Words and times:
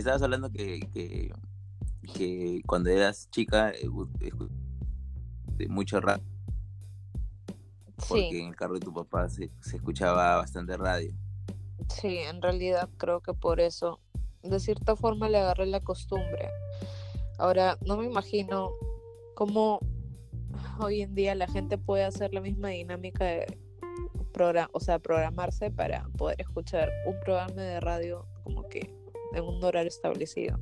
estabas 0.00 0.22
hablando 0.22 0.50
que, 0.50 0.80
que, 0.92 1.32
que 2.14 2.62
cuando 2.66 2.90
eras 2.90 3.30
chica, 3.30 3.70
eh, 3.70 3.88
de 5.56 5.68
mucho 5.68 6.00
radio. 6.00 6.24
Porque 8.08 8.40
en 8.40 8.48
el 8.48 8.56
carro 8.56 8.74
de 8.74 8.80
tu 8.80 8.92
papá 8.92 9.28
se, 9.28 9.50
se 9.60 9.76
escuchaba 9.76 10.36
bastante 10.36 10.76
radio. 10.76 11.12
Sí, 11.88 12.18
en 12.18 12.40
realidad 12.40 12.88
creo 12.96 13.20
que 13.20 13.34
por 13.34 13.60
eso, 13.60 14.00
de 14.42 14.58
cierta 14.58 14.96
forma, 14.96 15.28
le 15.28 15.38
agarré 15.38 15.66
la 15.66 15.80
costumbre. 15.80 16.48
Ahora, 17.38 17.76
no 17.86 17.96
me 17.96 18.06
imagino 18.06 18.72
cómo 19.34 19.80
hoy 20.80 21.02
en 21.02 21.14
día 21.14 21.34
la 21.34 21.46
gente 21.46 21.78
puede 21.78 22.04
hacer 22.04 22.32
la 22.32 22.40
misma 22.40 22.68
dinámica 22.68 23.24
de 23.24 23.58
o 24.72 24.80
sea, 24.80 24.98
programarse 24.98 25.70
para 25.70 26.08
poder 26.16 26.40
escuchar 26.40 26.90
un 27.04 27.18
programa 27.20 27.60
de 27.60 27.80
radio 27.80 28.26
como 28.42 28.66
que 28.68 28.90
en 29.34 29.44
un 29.44 29.62
horario 29.62 29.88
establecido. 29.88 30.58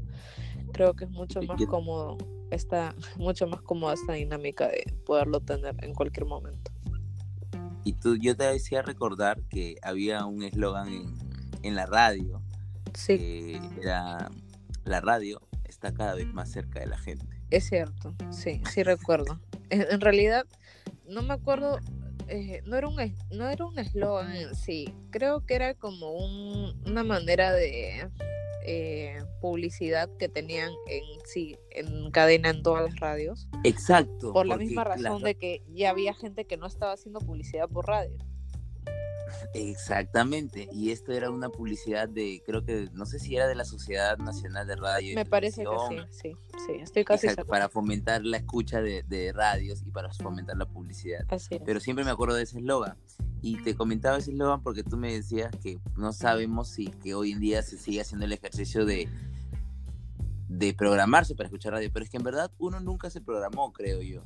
Creo 0.73 0.95
que 0.95 1.05
es 1.05 1.11
mucho 1.11 1.41
más 1.43 1.65
cómodo 1.67 2.19
esta, 2.51 2.95
mucho 3.17 3.47
más 3.47 3.63
cómoda 3.63 3.95
esta 3.95 4.15
dinámica 4.15 4.69
de 4.69 4.85
poderlo 5.05 5.41
tener 5.41 5.77
en 5.85 5.95
cualquier 5.95 6.27
momento. 6.27 6.71
Y 7.85 7.95
tú, 7.95 8.17
yo 8.17 8.37
te 8.37 8.45
decía 8.45 8.83
recordar 8.83 9.41
que 9.49 9.77
había 9.83 10.27
un 10.27 10.43
eslogan 10.43 10.89
en, 10.89 11.15
en, 11.63 11.75
la 11.75 11.87
radio. 11.87 12.43
Sí. 12.95 13.59
era 13.81 14.31
la 14.85 15.01
radio 15.01 15.41
está 15.65 15.93
cada 15.93 16.15
vez 16.15 16.27
más 16.33 16.51
cerca 16.51 16.81
de 16.81 16.87
la 16.87 16.99
gente. 16.99 17.27
Es 17.51 17.69
cierto, 17.69 18.15
sí, 18.31 18.63
sí 18.73 18.83
recuerdo. 18.83 19.41
En, 19.71 20.01
realidad, 20.01 20.47
no 21.07 21.21
me 21.21 21.35
acuerdo, 21.35 21.79
eh, 22.27 22.63
no 22.65 22.77
era 22.77 22.89
un 22.89 22.97
no 23.31 23.51
era 23.51 23.67
un 23.67 23.79
eslogan 23.79 24.35
en 24.35 24.55
sí, 24.55 24.95
creo 25.11 25.45
que 25.45 25.57
era 25.57 25.75
como 25.75 26.11
un, 26.11 26.83
una 26.87 27.05
manera 27.05 27.53
de 27.53 28.11
eh, 28.65 29.19
publicidad 29.41 30.11
que 30.19 30.29
tenían 30.29 30.71
en 30.89 31.03
sí, 31.25 31.57
en 31.71 32.11
cadena 32.11 32.51
en 32.51 32.63
todas 32.63 32.85
las 32.85 33.01
radios. 33.01 33.49
Exacto. 33.65 34.33
Por 34.33 34.47
la 34.47 34.57
misma 34.57 34.85
razón 34.85 35.23
de 35.23 35.37
que 35.37 35.63
ya 35.69 35.91
había 35.91 36.15
gente 36.15 36.47
que 36.47 36.57
no 36.57 36.67
estaba 36.67 36.93
haciendo 36.93 37.21
publicidad 37.21 37.69
por 37.69 37.87
radio. 37.87 38.17
Exactamente, 39.55 40.69
y 40.73 40.91
esto 40.91 41.13
era 41.13 41.31
una 41.31 41.49
publicidad 41.49 42.09
de, 42.09 42.43
creo 42.45 42.65
que, 42.65 42.89
no 42.93 43.07
sé 43.07 43.19
si 43.19 43.37
era 43.37 43.47
de 43.47 43.55
la 43.55 43.65
Sociedad 43.65 44.19
Nacional 44.19 44.67
de 44.67 44.77
Radio. 44.77 45.15
Me 45.15 45.25
parece 45.25 45.65
que 45.65 45.79
sí, 45.89 45.97
sí, 46.11 46.37
sí, 46.67 46.73
estoy 46.81 47.05
casi 47.05 47.29
Para 47.47 47.69
fomentar 47.69 48.25
la 48.25 48.39
escucha 48.39 48.81
de, 48.81 49.33
radios 49.35 49.83
y 49.87 49.91
para 49.91 50.13
fomentar 50.13 50.57
la 50.57 50.67
publicidad. 50.67 51.27
Pero 51.65 51.81
siempre 51.81 52.05
me 52.05 52.11
acuerdo 52.11 52.35
de 52.35 52.43
ese 52.43 52.59
eslogan. 52.59 52.97
Y 53.41 53.63
te 53.63 53.77
comentaba 53.77 54.19
ese 54.19 54.33
eslogan 54.33 54.63
porque 54.63 54.83
tú 54.83 54.97
me 54.97 55.13
decías 55.13 55.51
que 55.63 55.79
no 55.97 56.13
sabemos 56.13 56.69
si 56.69 56.87
que 56.87 57.15
hoy 57.15 57.33
en 57.33 57.41
día 57.41 57.63
se 57.63 57.79
sigue 57.79 58.01
haciendo 58.01 58.27
el 58.27 58.33
ejercicio 58.33 58.85
de 58.85 59.09
de 60.49 60.73
programarse 60.73 61.35
para 61.35 61.47
escuchar 61.47 61.73
radio, 61.73 61.91
pero 61.93 62.05
es 62.05 62.11
que 62.11 62.17
en 62.17 62.23
verdad 62.23 62.51
uno 62.59 62.81
nunca 62.81 63.11
se 63.11 63.21
programó, 63.21 63.73
creo 63.73 64.01
yo, 64.01 64.25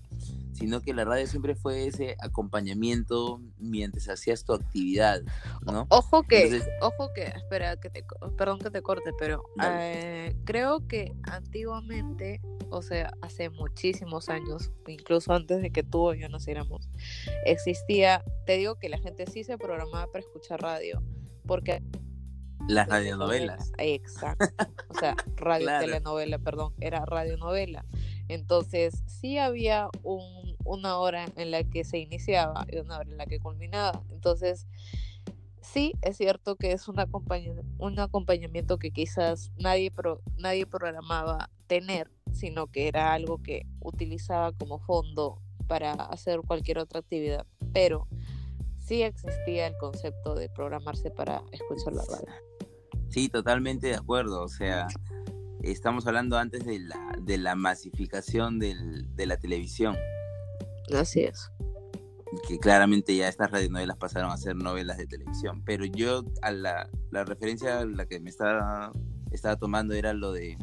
sino 0.52 0.80
que 0.80 0.94
la 0.94 1.04
radio 1.04 1.26
siempre 1.26 1.56
fue 1.56 1.86
ese 1.86 2.16
acompañamiento 2.20 3.40
mientras 3.58 4.08
hacías 4.08 4.44
tu 4.44 4.52
actividad, 4.52 5.22
¿no? 5.62 5.86
Ojo 5.90 6.22
que, 6.22 6.62
ojo 6.80 7.12
que, 7.12 7.24
espera, 7.24 7.76
que 7.76 7.90
te, 7.90 8.04
perdón 8.38 8.60
que 8.60 8.70
te 8.70 8.82
corte, 8.82 9.10
pero 9.18 9.42
eh, 9.64 10.36
creo 10.44 10.86
que 10.86 11.12
antiguamente, 11.24 12.40
o 12.70 12.82
sea, 12.82 13.12
hace 13.20 13.50
muchísimos 13.50 14.28
años, 14.28 14.70
incluso 14.86 15.32
antes 15.32 15.60
de 15.60 15.72
que 15.72 15.82
tú 15.82 16.12
y 16.12 16.20
yo 16.20 16.28
naciéramos, 16.28 16.88
existía, 17.44 18.24
te 18.46 18.56
digo 18.58 18.76
que 18.76 18.88
la 18.88 18.98
gente 18.98 19.27
sí 19.27 19.42
se 19.42 19.58
programaba 19.58 20.06
para 20.06 20.20
escuchar 20.20 20.62
radio, 20.62 21.02
porque 21.46 21.82
las 22.68 22.89
radionovelas. 22.89 23.73
Exacto. 23.78 24.46
O 24.89 24.98
sea, 24.98 25.17
radio 25.36 25.67
telenovela, 25.80 26.39
perdón, 26.39 26.74
era 26.80 27.05
radionovela. 27.05 27.84
Entonces, 28.28 29.02
sí 29.06 29.39
había 29.39 29.89
un, 30.02 30.56
una 30.64 30.98
hora 30.98 31.27
en 31.36 31.50
la 31.50 31.64
que 31.64 31.84
se 31.84 31.98
iniciaba 31.98 32.67
y 32.70 32.78
una 32.78 32.98
hora 32.98 33.11
en 33.11 33.18
la 33.18 33.27
que 33.27 33.40
culminaba. 33.40 34.02
Entonces, 34.11 34.67
sí, 35.61 35.95
es 36.02 36.17
cierto 36.17 36.56
que 36.56 36.73
es 36.73 36.89
un, 36.89 36.96
un 37.78 37.98
acompañamiento 37.98 38.79
que 38.79 38.90
quizás 38.90 39.52
nadie, 39.56 39.90
pro, 39.90 40.23
nadie 40.36 40.67
programaba 40.67 41.50
tener, 41.67 42.11
sino 42.33 42.67
que 42.67 42.89
era 42.89 43.12
algo 43.12 43.42
que 43.42 43.67
utilizaba 43.80 44.52
como 44.52 44.79
fondo 44.79 45.42
para 45.67 45.92
hacer 45.92 46.40
cualquier 46.40 46.79
otra 46.79 47.00
actividad. 47.00 47.46
Pero 47.73 48.06
sí 48.79 49.02
existía 49.02 49.67
el 49.67 49.77
concepto 49.79 50.34
de 50.34 50.48
programarse 50.48 51.11
para 51.11 51.42
escuchar 51.52 51.94
la 51.94 52.05
radio. 52.05 52.52
Sí, 53.12 53.28
totalmente 53.28 53.89
de 53.89 53.95
acuerdo. 53.95 54.42
O 54.42 54.48
sea, 54.48 54.86
estamos 55.62 56.06
hablando 56.06 56.39
antes 56.39 56.64
de 56.64 56.80
la, 56.80 57.14
de 57.20 57.36
la 57.36 57.55
masificación 57.55 58.58
del, 58.58 59.14
de 59.14 59.27
la 59.27 59.36
televisión. 59.36 59.96
Así 60.95 61.20
es. 61.20 61.50
Que 62.48 62.58
claramente 62.58 63.14
ya 63.14 63.28
estas 63.28 63.50
radionovelas 63.50 63.98
pasaron 63.98 64.30
a 64.30 64.36
ser 64.39 64.56
novelas 64.56 64.96
de 64.96 65.06
televisión. 65.06 65.62
Pero 65.67 65.84
yo, 65.84 66.24
a 66.40 66.52
la, 66.52 66.89
la 67.11 67.24
referencia 67.24 67.80
a 67.80 67.84
la 67.84 68.06
que 68.06 68.18
me 68.18 68.30
estaba, 68.30 68.92
estaba 69.30 69.56
tomando 69.56 69.92
era 69.92 70.14
lo 70.14 70.33
de 70.33 70.56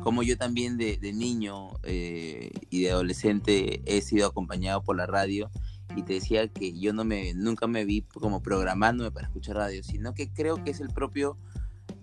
cómo 0.00 0.22
yo 0.22 0.38
también 0.38 0.76
de, 0.76 0.96
de 0.96 1.12
niño 1.12 1.70
eh, 1.82 2.52
y 2.70 2.82
de 2.82 2.92
adolescente 2.92 3.82
he 3.84 4.00
sido 4.00 4.28
acompañado 4.28 4.84
por 4.84 4.96
la 4.96 5.06
radio 5.06 5.50
y 5.96 6.02
te 6.02 6.14
decía 6.14 6.46
que 6.48 6.78
yo 6.78 6.92
no 6.92 7.04
me 7.04 7.34
nunca 7.34 7.66
me 7.66 7.84
vi 7.84 8.02
como 8.02 8.42
programándome 8.42 9.10
para 9.10 9.26
escuchar 9.26 9.56
radio, 9.56 9.82
sino 9.82 10.14
que 10.14 10.32
creo 10.32 10.62
que 10.62 10.70
es 10.70 10.80
el 10.80 10.88
propio 10.88 11.36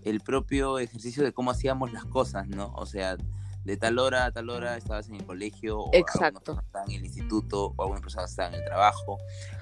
el 0.03 0.21
propio 0.21 0.79
ejercicio 0.79 1.23
de 1.23 1.33
cómo 1.33 1.51
hacíamos 1.51 1.91
las 1.93 2.05
cosas, 2.05 2.47
¿no? 2.47 2.73
O 2.75 2.85
sea, 2.85 3.17
de 3.63 3.77
tal 3.77 3.99
hora 3.99 4.25
a 4.25 4.31
tal 4.31 4.49
hora 4.49 4.75
estabas 4.77 5.07
en 5.09 5.15
el 5.15 5.25
colegio, 5.25 5.79
o 5.79 5.89
Exacto. 5.93 6.59
en 6.87 6.95
el 6.95 7.05
instituto, 7.05 7.73
o 7.75 7.81
algunas 7.81 8.01
personas 8.01 8.31
estaban 8.31 8.53
en 8.53 8.61
el 8.61 8.65
trabajo. 8.65 9.17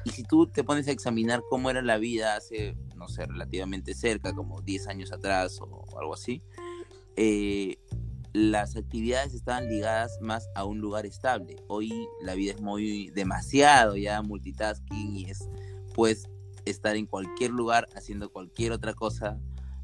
Y 0.06 0.12
si 0.12 0.24
tú 0.24 0.48
te 0.48 0.64
pones 0.64 0.88
a 0.88 0.92
examinar 0.92 1.44
cómo 1.50 1.70
era 1.70 1.82
la 1.82 1.98
vida 1.98 2.36
hace, 2.36 2.78
no 2.96 3.08
sé, 3.08 3.26
relativamente 3.26 3.94
cerca, 3.94 4.34
como 4.34 4.62
10 4.62 4.88
años 4.88 5.12
atrás 5.12 5.60
o, 5.62 5.86
algo 6.00 6.14
así, 6.14 6.42
eh, 7.18 7.78
las 8.32 8.76
actividades 8.76 9.34
estaban 9.34 9.68
ligadas 9.68 10.20
más 10.22 10.48
a 10.56 10.64
un 10.64 10.80
lugar 10.80 11.06
estable. 11.06 11.58
Hoy 11.68 11.92
la 12.22 12.36
vida 12.36 12.54
es 12.54 12.62
muy 12.62 13.10
demasiado 13.10 13.98
ya 13.98 14.22
multitasking 14.22 15.18
y 15.18 15.30
es, 15.30 15.50
puedes 15.94 16.30
estar 16.66 16.96
en 16.96 17.08
cualquier 17.08 17.52
lugar 17.52 17.88
haciendo 17.96 18.30
cualquier 18.32 18.72
otra 18.72 18.94
cosa 18.94 19.40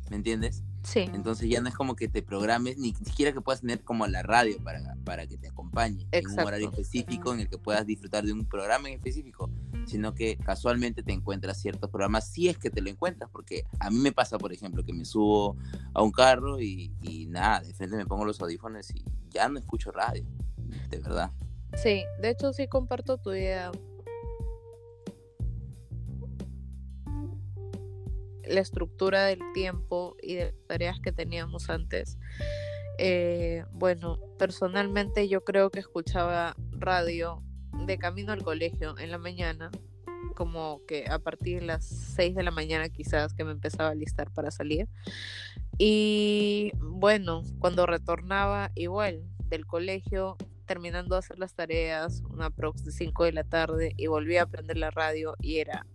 ¿me 0.10 0.18
entiendes? 0.18 0.64
Sí. 0.84 1.10
Entonces 1.14 1.50
ya 1.50 1.62
no 1.62 1.70
es 1.70 1.76
como 1.76 1.96
que 1.96 2.08
te 2.08 2.22
programes, 2.22 2.78
ni 2.78 2.94
siquiera 2.94 3.32
que 3.34 3.42
puedas 3.42 3.62
tener 3.62 3.84
como 3.84 4.06
la 4.06 4.22
radio 4.22 4.58
para, 4.64 4.96
para 5.04 5.26
que 5.26 5.38
te 5.38 5.48
acompañe 5.48 6.08
en 6.12 6.28
un 6.28 6.40
horario 6.40 6.70
específico 6.70 7.34
en 7.34 7.40
el 7.40 7.50
que 7.50 7.58
puedas 7.58 7.88
disfrutar 7.88 8.24
de 8.24 8.34
un 8.34 8.46
programa 8.46 8.90
en 8.90 8.96
específico, 8.96 9.50
sino 9.88 10.14
que 10.14 10.38
casualmente 10.38 11.02
te 11.02 11.12
encuentras 11.12 11.60
ciertos 11.60 11.90
programas, 11.90 12.30
si 12.30 12.50
es 12.50 12.58
que 12.58 12.70
te 12.70 12.82
lo 12.82 12.90
encuentras, 12.90 13.30
porque 13.32 13.64
a 13.80 13.90
mí 13.90 13.98
me 13.98 14.12
pasa, 14.12 14.38
por 14.38 14.54
ejemplo, 14.54 14.84
que 14.84 14.94
me 14.94 15.06
subo 15.06 15.58
a 15.94 16.04
un 16.04 16.12
carro 16.12 16.60
y, 16.60 16.94
y 17.02 17.26
nada, 17.28 17.62
de 17.62 17.74
frente 17.74 17.96
me 17.96 18.06
pongo 18.06 18.26
los 18.26 18.40
audífonos 18.42 18.92
y 18.92 19.04
ya 19.32 19.50
no 19.50 19.58
escucho 19.58 19.92
radio, 19.92 20.24
de 20.90 21.00
verdad. 21.00 21.32
Sí, 21.76 22.04
de 22.22 22.30
hecho 22.30 22.54
sí 22.54 22.68
comparto 22.68 23.18
tu 23.18 23.32
idea 23.32 23.72
la 28.48 28.62
estructura 28.62 29.26
del 29.26 29.40
tiempo 29.54 30.16
y 30.22 30.36
de 30.36 30.46
las 30.46 30.68
tareas 30.68 31.00
que 31.00 31.12
teníamos 31.12 31.70
antes. 31.70 32.18
Eh, 32.98 33.66
bueno, 33.72 34.20
personalmente 34.38 35.28
yo 35.28 35.44
creo 35.44 35.70
que 35.70 35.80
escuchaba 35.80 36.56
radio 36.72 37.44
de 37.86 37.98
camino 37.98 38.32
al 38.32 38.44
colegio 38.44 38.98
en 38.98 39.12
la 39.12 39.18
mañana, 39.18 39.70
como 40.36 40.82
que 40.86 41.06
a 41.10 41.20
partir 41.20 41.60
de 41.60 41.66
las 41.66 41.86
6 41.86 42.36
de 42.36 42.44
la 42.44 42.52
mañana 42.52 42.90
quizás 42.90 43.34
que 43.34 43.44
me 43.44 43.52
empezaba 43.52 43.90
a 43.90 43.96
listar 43.96 44.32
para 44.32 44.52
salir. 44.52 44.88
Y 45.78 46.72
bueno, 46.80 47.44
cuando 47.60 47.86
retornaba 47.86 48.72
igual 48.76 49.24
del 49.50 49.66
colegio, 49.66 50.38
terminando 50.66 51.16
de 51.16 51.20
hacer 51.20 51.38
las 51.38 51.54
tareas, 51.54 52.22
una 52.30 52.50
prox 52.50 52.86
de 52.86 52.92
5 52.92 53.26
de 53.26 53.32
la 53.34 53.44
tarde, 53.44 53.94
y 53.98 54.08
volví 54.08 54.38
a 54.38 54.46
prender 54.46 54.78
la 54.78 54.92
radio 54.92 55.36
y 55.42 55.58
era 55.58 55.86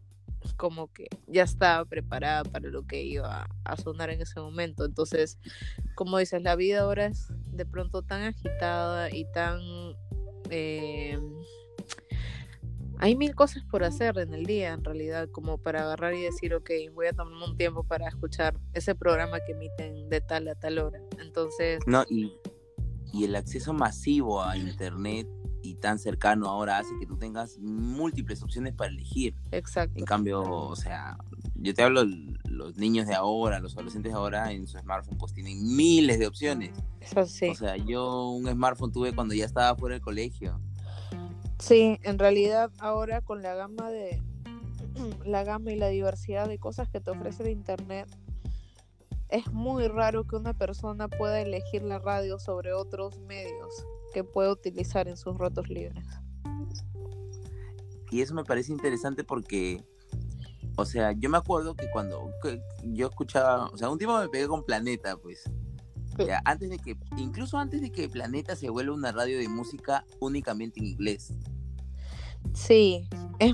como 0.57 0.93
que 0.93 1.09
ya 1.27 1.43
estaba 1.43 1.85
preparada 1.85 2.45
para 2.45 2.69
lo 2.69 2.87
que 2.87 3.03
iba 3.03 3.49
a 3.65 3.77
sonar 3.77 4.11
en 4.11 4.21
ese 4.21 4.41
momento. 4.41 4.85
Entonces, 4.85 5.39
como 5.95 6.19
dices, 6.19 6.43
la 6.43 6.57
vida 6.57 6.81
ahora 6.81 7.07
es 7.07 7.29
de 7.53 7.67
pronto 7.67 8.03
tan 8.03 8.23
agitada 8.23 9.11
y 9.15 9.25
tan... 9.33 9.61
Eh, 10.51 11.19
hay 12.99 13.17
mil 13.17 13.35
cosas 13.35 13.63
por 13.71 13.83
hacer 13.83 14.19
en 14.19 14.35
el 14.35 14.45
día, 14.45 14.75
en 14.75 14.85
realidad, 14.85 15.29
como 15.31 15.57
para 15.57 15.83
agarrar 15.83 16.13
y 16.13 16.23
decir, 16.23 16.55
ok, 16.55 16.71
voy 16.93 17.07
a 17.07 17.13
tomarme 17.15 17.45
un 17.47 17.57
tiempo 17.57 17.83
para 17.83 18.07
escuchar 18.09 18.59
ese 18.75 18.95
programa 18.95 19.39
que 19.41 19.53
emiten 19.53 20.11
de 20.11 20.21
tal 20.21 20.49
a 20.49 20.55
tal 20.55 20.79
hora. 20.79 21.01
Entonces... 21.19 21.81
No, 21.87 22.05
y, 22.11 22.35
y 23.15 23.25
el 23.25 23.37
acceso 23.37 23.73
masivo 23.73 24.43
a 24.43 24.57
Internet 24.59 25.27
y 25.71 25.75
tan 25.77 25.99
cercano 26.01 26.49
ahora 26.49 26.79
hace 26.79 26.91
que 26.99 27.07
tú 27.07 27.17
tengas 27.17 27.59
múltiples 27.59 28.43
opciones 28.43 28.75
para 28.75 28.91
elegir. 28.91 29.35
Exacto. 29.53 29.97
En 29.97 30.05
cambio, 30.05 30.43
o 30.43 30.75
sea, 30.75 31.17
yo 31.55 31.73
te 31.73 31.83
hablo 31.83 32.03
los 32.45 32.77
niños 32.77 33.07
de 33.07 33.15
ahora, 33.15 33.61
los 33.61 33.75
adolescentes 33.75 34.13
de 34.13 34.19
ahora 34.19 34.51
en 34.51 34.67
su 34.67 34.79
smartphone 34.79 35.17
pues 35.17 35.33
tienen 35.33 35.77
miles 35.77 36.19
de 36.19 36.27
opciones. 36.27 36.73
Eso 37.01 37.25
sí. 37.27 37.51
O 37.51 37.55
sea, 37.55 37.77
yo 37.77 38.31
un 38.31 38.49
smartphone 38.49 38.91
tuve 38.91 39.15
cuando 39.15 39.33
ya 39.35 39.45
estaba 39.45 39.77
fuera 39.77 39.95
del 39.95 40.03
colegio. 40.03 40.61
Sí, 41.61 42.01
en 42.03 42.19
realidad 42.19 42.73
ahora 42.79 43.21
con 43.21 43.43
la 43.43 43.55
gama 43.55 43.91
de 43.91 44.21
la 45.25 45.45
gama 45.45 45.71
y 45.71 45.77
la 45.77 45.89
diversidad 45.89 46.49
de 46.49 46.59
cosas 46.59 46.89
que 46.89 47.01
te 47.01 47.13
ofrece 47.13 47.45
el 47.45 47.51
internet, 47.51 48.09
es 49.29 49.47
muy 49.53 49.87
raro 49.87 50.27
que 50.27 50.35
una 50.35 50.55
persona 50.55 51.07
pueda 51.07 51.41
elegir 51.41 51.83
la 51.83 52.01
radio 52.01 52.41
sobre 52.41 52.73
otros 52.73 53.21
medios 53.21 53.87
que 54.11 54.25
puede 54.25 54.51
utilizar 54.51 55.09
en 55.09 55.17
sus 55.17 55.37
ratos 55.39 55.69
libres. 55.69 56.05
Y 58.11 58.23
eso 58.23 58.35
me 58.35 58.45
parece 58.45 58.73
interesante 58.73 59.23
porque, 59.23 59.85
o 60.77 60.85
sea, 60.85 61.13
yo 61.13 61.31
me 61.31 61.39
acuerdo 61.39 61.77
que 61.77 61.89
cuando 61.91 62.31
yo 62.83 63.07
escuchaba, 63.09 63.67
o 63.67 63.77
sea, 63.77 63.89
un 63.89 63.99
tiempo 63.99 64.19
me 64.19 64.29
pegué 64.29 64.49
con 64.49 64.65
Planeta, 64.65 65.17
pues. 65.17 65.45
Ya, 66.19 66.43
antes 66.45 66.69
de 66.69 66.79
que, 66.79 66.99
incluso 67.17 67.57
antes 67.57 67.81
de 67.81 67.91
que 67.91 68.09
Planeta 68.09 68.55
se 68.55 68.69
vuelva 68.69 68.95
una 68.95 69.11
radio 69.11 69.39
de 69.39 69.49
música 69.49 70.05
únicamente 70.19 70.81
en 70.81 70.87
inglés. 70.87 71.33
Sí. 72.53 73.09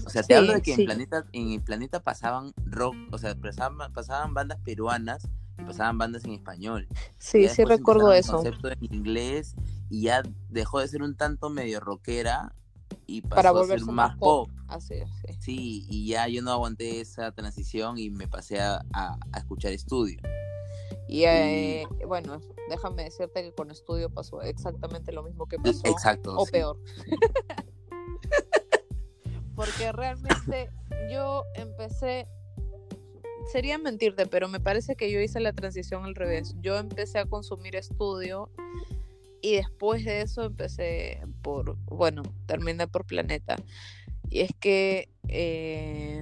o 0.04 0.10
sea, 0.10 0.22
te 0.22 0.34
hablo 0.34 0.54
de 0.54 0.62
que 0.62 0.72
en 0.72 0.84
Planeta, 0.84 1.26
en 1.32 1.52
el 1.52 1.62
Planeta 1.62 2.02
pasaban 2.02 2.52
rock, 2.64 2.96
o 3.12 3.18
sea, 3.18 3.34
pasaban, 3.36 3.92
pasaban 3.92 4.34
bandas 4.34 4.58
peruanas 4.64 5.28
y 5.58 5.64
pasaban 5.64 5.98
bandas 5.98 6.24
en 6.24 6.32
español. 6.32 6.88
Sí, 7.18 7.46
sí 7.48 7.64
recuerdo 7.64 8.12
eso. 8.12 8.32
concepto 8.32 8.68
en 8.68 8.78
inglés 8.80 9.54
y 9.88 10.02
ya 10.02 10.22
dejó 10.48 10.80
de 10.80 10.88
ser 10.88 11.02
un 11.02 11.16
tanto 11.16 11.50
medio 11.50 11.80
rockera 11.80 12.54
y 13.06 13.22
pasó 13.22 13.36
Para 13.36 13.50
a 13.50 13.64
ser 13.64 13.80
más 13.82 14.16
pop. 14.16 14.50
Así, 14.68 15.00
así. 15.00 15.40
Sí, 15.40 15.86
y 15.88 16.08
ya 16.08 16.26
yo 16.28 16.42
no 16.42 16.50
aguanté 16.50 17.00
esa 17.00 17.32
transición 17.32 17.98
y 17.98 18.10
me 18.10 18.26
pasé 18.26 18.60
a, 18.60 18.84
a, 18.92 19.18
escuchar 19.36 19.72
estudio. 19.72 20.18
Y, 21.08 21.24
eh, 21.24 21.86
bueno, 22.06 22.40
déjame 22.68 23.04
decirte 23.04 23.42
que 23.42 23.52
con 23.52 23.70
estudio 23.70 24.10
pasó 24.10 24.42
exactamente 24.42 25.12
lo 25.12 25.22
mismo 25.22 25.46
que 25.46 25.58
pasó. 25.58 25.82
Exacto. 25.84 26.36
O 26.36 26.46
peor. 26.46 26.78
Porque 29.54 29.92
realmente 29.92 30.70
yo 31.10 31.44
empecé 31.54 32.26
sería 33.50 33.78
mentirte, 33.78 34.26
pero 34.26 34.48
me 34.48 34.60
parece 34.60 34.96
que 34.96 35.10
yo 35.10 35.20
hice 35.20 35.40
la 35.40 35.52
transición 35.52 36.04
al 36.04 36.14
revés. 36.14 36.54
Yo 36.60 36.76
empecé 36.76 37.18
a 37.18 37.26
consumir 37.26 37.76
estudio 37.76 38.50
y 39.46 39.54
después 39.54 40.04
de 40.04 40.22
eso 40.22 40.42
empecé 40.42 41.20
por, 41.40 41.76
bueno, 41.84 42.24
terminé 42.46 42.88
por 42.88 43.04
Planeta. 43.04 43.54
Y 44.28 44.40
es 44.40 44.50
que, 44.58 45.08
eh, 45.28 46.20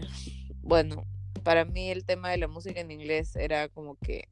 bueno, 0.60 1.06
para 1.42 1.64
mí 1.64 1.90
el 1.90 2.04
tema 2.04 2.28
de 2.28 2.36
la 2.36 2.48
música 2.48 2.80
en 2.82 2.90
inglés 2.90 3.34
era 3.34 3.70
como 3.70 3.96
que 3.96 4.28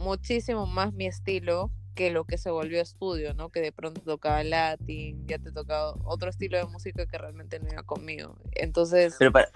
muchísimo 0.00 0.64
más 0.64 0.94
mi 0.94 1.04
estilo 1.04 1.70
que 1.94 2.10
lo 2.10 2.24
que 2.24 2.38
se 2.38 2.50
volvió 2.50 2.80
estudio, 2.80 3.34
¿no? 3.34 3.50
Que 3.50 3.60
de 3.60 3.70
pronto 3.70 4.00
tocaba 4.00 4.42
latín, 4.44 5.26
ya 5.26 5.38
te 5.38 5.52
tocaba 5.52 5.94
otro 6.04 6.30
estilo 6.30 6.56
de 6.56 6.64
música 6.64 7.04
que 7.04 7.18
realmente 7.18 7.60
no 7.60 7.70
iba 7.70 7.82
conmigo. 7.82 8.38
Entonces... 8.52 9.14
Pero 9.18 9.30
para, 9.30 9.50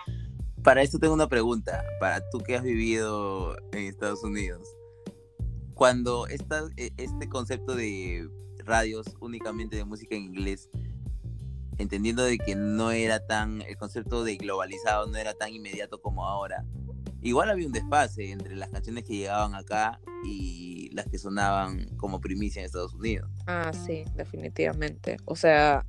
para 0.63 0.83
esto 0.83 0.99
tengo 0.99 1.15
una 1.15 1.31
pregunta, 1.31 1.83
para 1.99 2.21
tú 2.29 2.41
que 2.41 2.57
has 2.57 2.63
vivido 2.63 3.57
en 3.73 3.87
Estados 3.87 4.23
Unidos 4.23 4.69
cuando 5.79 6.27
esta, 6.27 6.65
e, 6.77 6.91
este 6.97 7.29
concepto 7.29 7.77
de 7.77 8.29
radios 8.65 9.07
únicamente 9.21 9.77
de 9.77 9.85
música 9.85 10.17
en 10.17 10.25
inglés, 10.25 10.69
entendiendo 11.79 12.25
de 12.25 12.37
que 12.37 12.57
no 12.57 12.91
era 12.91 13.25
tan, 13.25 13.63
el 13.63 13.77
concepto 13.77 14.25
de 14.25 14.37
globalizado 14.37 15.07
no 15.07 15.17
era 15.17 15.35
tan 15.35 15.53
inmediato 15.53 16.03
como 16.03 16.27
ahora, 16.27 16.65
igual 17.23 17.49
había 17.49 17.65
un 17.65 17.73
desfase 17.73 18.33
entre 18.33 18.57
las 18.57 18.71
canciones 18.71 19.05
que 19.05 19.19
llegaban 19.19 19.55
acá 19.55 20.01
y 20.25 20.91
las 20.95 21.07
que 21.07 21.17
sonaban 21.17 21.87
como 21.97 22.21
primicia 22.21 22.59
en 22.59 22.67
Estados 22.67 22.95
Unidos. 22.95 23.31
Ah, 23.47 23.71
sí, 23.73 24.03
definitivamente. 24.17 25.17
O 25.27 25.37
sea, 25.37 25.87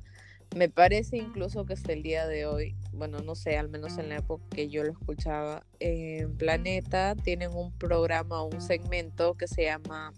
me 0.56 0.68
parece 0.68 1.16
incluso 1.16 1.64
que 1.64 1.74
hasta 1.74 1.92
el 1.92 2.02
día 2.02 2.26
de 2.26 2.46
hoy, 2.46 2.76
bueno, 2.92 3.20
no 3.20 3.34
sé, 3.34 3.56
al 3.56 3.68
menos 3.68 3.98
en 3.98 4.08
la 4.08 4.16
época 4.16 4.44
que 4.50 4.68
yo 4.68 4.82
lo 4.82 4.92
escuchaba, 4.92 5.64
en 5.78 6.36
Planeta 6.36 7.14
tienen 7.14 7.52
un 7.54 7.72
programa, 7.72 8.42
un 8.42 8.60
segmento 8.60 9.34
que 9.36 9.46
se 9.46 9.64
llama 9.64 10.12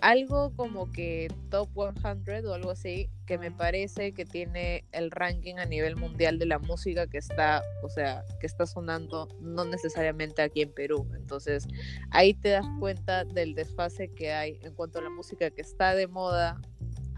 algo 0.00 0.52
como 0.54 0.90
que 0.92 1.28
Top 1.50 1.68
100 1.74 2.46
o 2.46 2.54
algo 2.54 2.70
así, 2.70 3.10
que 3.26 3.38
me 3.38 3.50
parece 3.50 4.12
que 4.12 4.24
tiene 4.24 4.84
el 4.92 5.10
ranking 5.10 5.56
a 5.56 5.66
nivel 5.66 5.96
mundial 5.96 6.38
de 6.38 6.46
la 6.46 6.58
música 6.58 7.06
que 7.06 7.18
está, 7.18 7.62
o 7.82 7.88
sea, 7.88 8.24
que 8.40 8.46
está 8.46 8.66
sonando 8.66 9.28
no 9.40 9.64
necesariamente 9.64 10.42
aquí 10.42 10.62
en 10.62 10.72
Perú. 10.72 11.06
Entonces, 11.16 11.66
ahí 12.10 12.34
te 12.34 12.50
das 12.50 12.66
cuenta 12.78 13.24
del 13.24 13.54
desfase 13.54 14.08
que 14.14 14.32
hay 14.32 14.58
en 14.62 14.74
cuanto 14.74 14.98
a 14.98 15.02
la 15.02 15.10
música 15.10 15.50
que 15.50 15.62
está 15.62 15.94
de 15.94 16.06
moda 16.06 16.60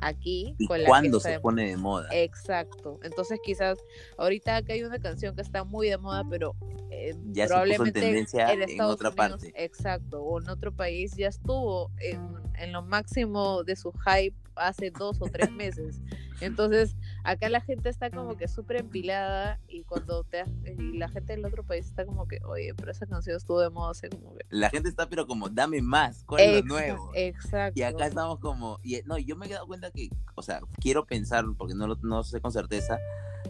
aquí. 0.00 0.54
¿Y 0.58 0.66
cuándo 0.66 1.20
se 1.20 1.38
pone 1.40 1.68
de 1.70 1.76
moda? 1.76 2.08
Exacto. 2.12 2.98
Entonces 3.02 3.38
quizás 3.42 3.78
ahorita 4.18 4.56
acá 4.56 4.72
hay 4.72 4.82
una 4.82 4.98
canción 4.98 5.34
que 5.34 5.42
está 5.42 5.64
muy 5.64 5.88
de 5.88 5.98
moda, 5.98 6.24
pero 6.28 6.54
eh, 6.90 7.14
ya 7.26 7.46
probablemente 7.46 7.98
en, 8.00 8.04
tendencia 8.06 8.52
en, 8.52 8.80
otra 8.80 9.10
parte. 9.10 9.52
Exacto. 9.54 10.22
O 10.22 10.40
en 10.40 10.48
otro 10.48 10.74
país 10.74 11.14
ya 11.16 11.28
estuvo 11.28 11.90
en, 11.98 12.20
en 12.58 12.72
lo 12.72 12.82
máximo 12.82 13.64
de 13.64 13.76
su 13.76 13.92
hype 13.92 14.36
hace 14.56 14.90
dos 14.90 15.20
o 15.20 15.26
tres 15.26 15.50
meses. 15.50 16.00
Entonces, 16.40 16.96
acá 17.24 17.48
la 17.48 17.60
gente 17.60 17.88
está 17.88 18.10
como 18.10 18.36
que 18.36 18.48
súper 18.48 18.78
empilada 18.78 19.60
y 19.68 19.84
cuando 19.84 20.24
te 20.24 20.44
y 20.78 20.96
la 20.96 21.08
gente 21.08 21.34
del 21.34 21.44
otro 21.44 21.64
país 21.64 21.86
está 21.86 22.06
como 22.06 22.26
que, 22.26 22.38
oye, 22.44 22.74
pero 22.74 22.90
esa 22.90 23.06
canción 23.06 23.36
estuvo 23.36 23.60
de 23.60 23.70
moda 23.70 23.90
hace 23.90 24.08
como 24.08 24.34
que... 24.34 24.44
La 24.48 24.70
gente 24.70 24.88
está 24.88 25.08
pero 25.08 25.26
como, 25.26 25.48
dame 25.48 25.82
más, 25.82 26.24
¿cuál 26.24 26.40
es 26.40 26.62
lo 26.62 26.68
nuevo? 26.68 27.10
Exacto. 27.14 27.78
Y 27.78 27.82
acá 27.82 28.06
estamos 28.06 28.38
como, 28.38 28.78
y, 28.82 29.00
no, 29.04 29.18
yo 29.18 29.36
me 29.36 29.46
he 29.46 29.50
dado 29.50 29.66
cuenta 29.66 29.90
que, 29.90 30.08
o 30.34 30.42
sea, 30.42 30.60
quiero 30.80 31.06
pensar, 31.06 31.44
porque 31.58 31.74
no 31.74 31.86
lo 31.86 31.96
no 32.02 32.22
sé 32.22 32.40
con 32.40 32.52
certeza, 32.52 32.98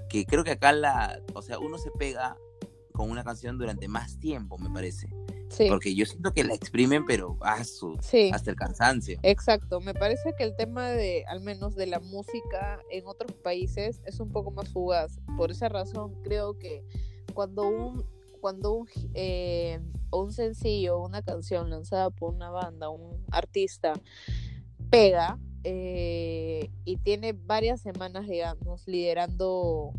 que 0.08 0.26
creo 0.26 0.42
que 0.42 0.52
acá 0.52 0.72
la, 0.72 1.20
o 1.34 1.42
sea, 1.42 1.58
uno 1.58 1.78
se 1.78 1.90
pega 1.92 2.36
con 2.92 3.10
una 3.10 3.24
canción 3.24 3.58
durante 3.58 3.88
más 3.88 4.18
tiempo, 4.18 4.58
me 4.58 4.70
parece. 4.70 5.08
Porque 5.68 5.94
yo 5.94 6.06
siento 6.06 6.32
que 6.32 6.44
la 6.44 6.54
exprimen, 6.54 7.04
pero 7.06 7.36
ah, 7.40 7.64
su, 7.64 7.98
hasta 8.32 8.50
el 8.50 8.56
cansancio. 8.56 9.18
Exacto, 9.22 9.80
me 9.80 9.94
parece 9.94 10.32
que 10.36 10.44
el 10.44 10.54
tema 10.56 10.90
de, 10.90 11.24
al 11.26 11.40
menos 11.40 11.74
de 11.74 11.86
la 11.86 12.00
música 12.00 12.80
en 12.90 13.06
otros 13.06 13.32
países, 13.32 14.00
es 14.04 14.20
un 14.20 14.30
poco 14.30 14.50
más 14.50 14.68
fugaz. 14.68 15.18
Por 15.36 15.50
esa 15.50 15.68
razón, 15.68 16.14
creo 16.22 16.58
que 16.58 16.84
cuando 17.34 17.68
un, 17.68 18.04
cuando 18.40 18.72
un, 18.72 18.88
eh, 19.14 19.80
un 20.12 20.32
sencillo, 20.32 21.00
una 21.00 21.22
canción 21.22 21.70
lanzada 21.70 22.10
por 22.10 22.34
una 22.34 22.50
banda, 22.50 22.88
un 22.88 23.24
artista, 23.30 23.94
pega 24.90 25.38
eh, 25.64 26.70
y 26.84 26.96
tiene 26.98 27.32
varias 27.32 27.80
semanas, 27.80 28.26
digamos, 28.26 28.86
liderando 28.86 29.92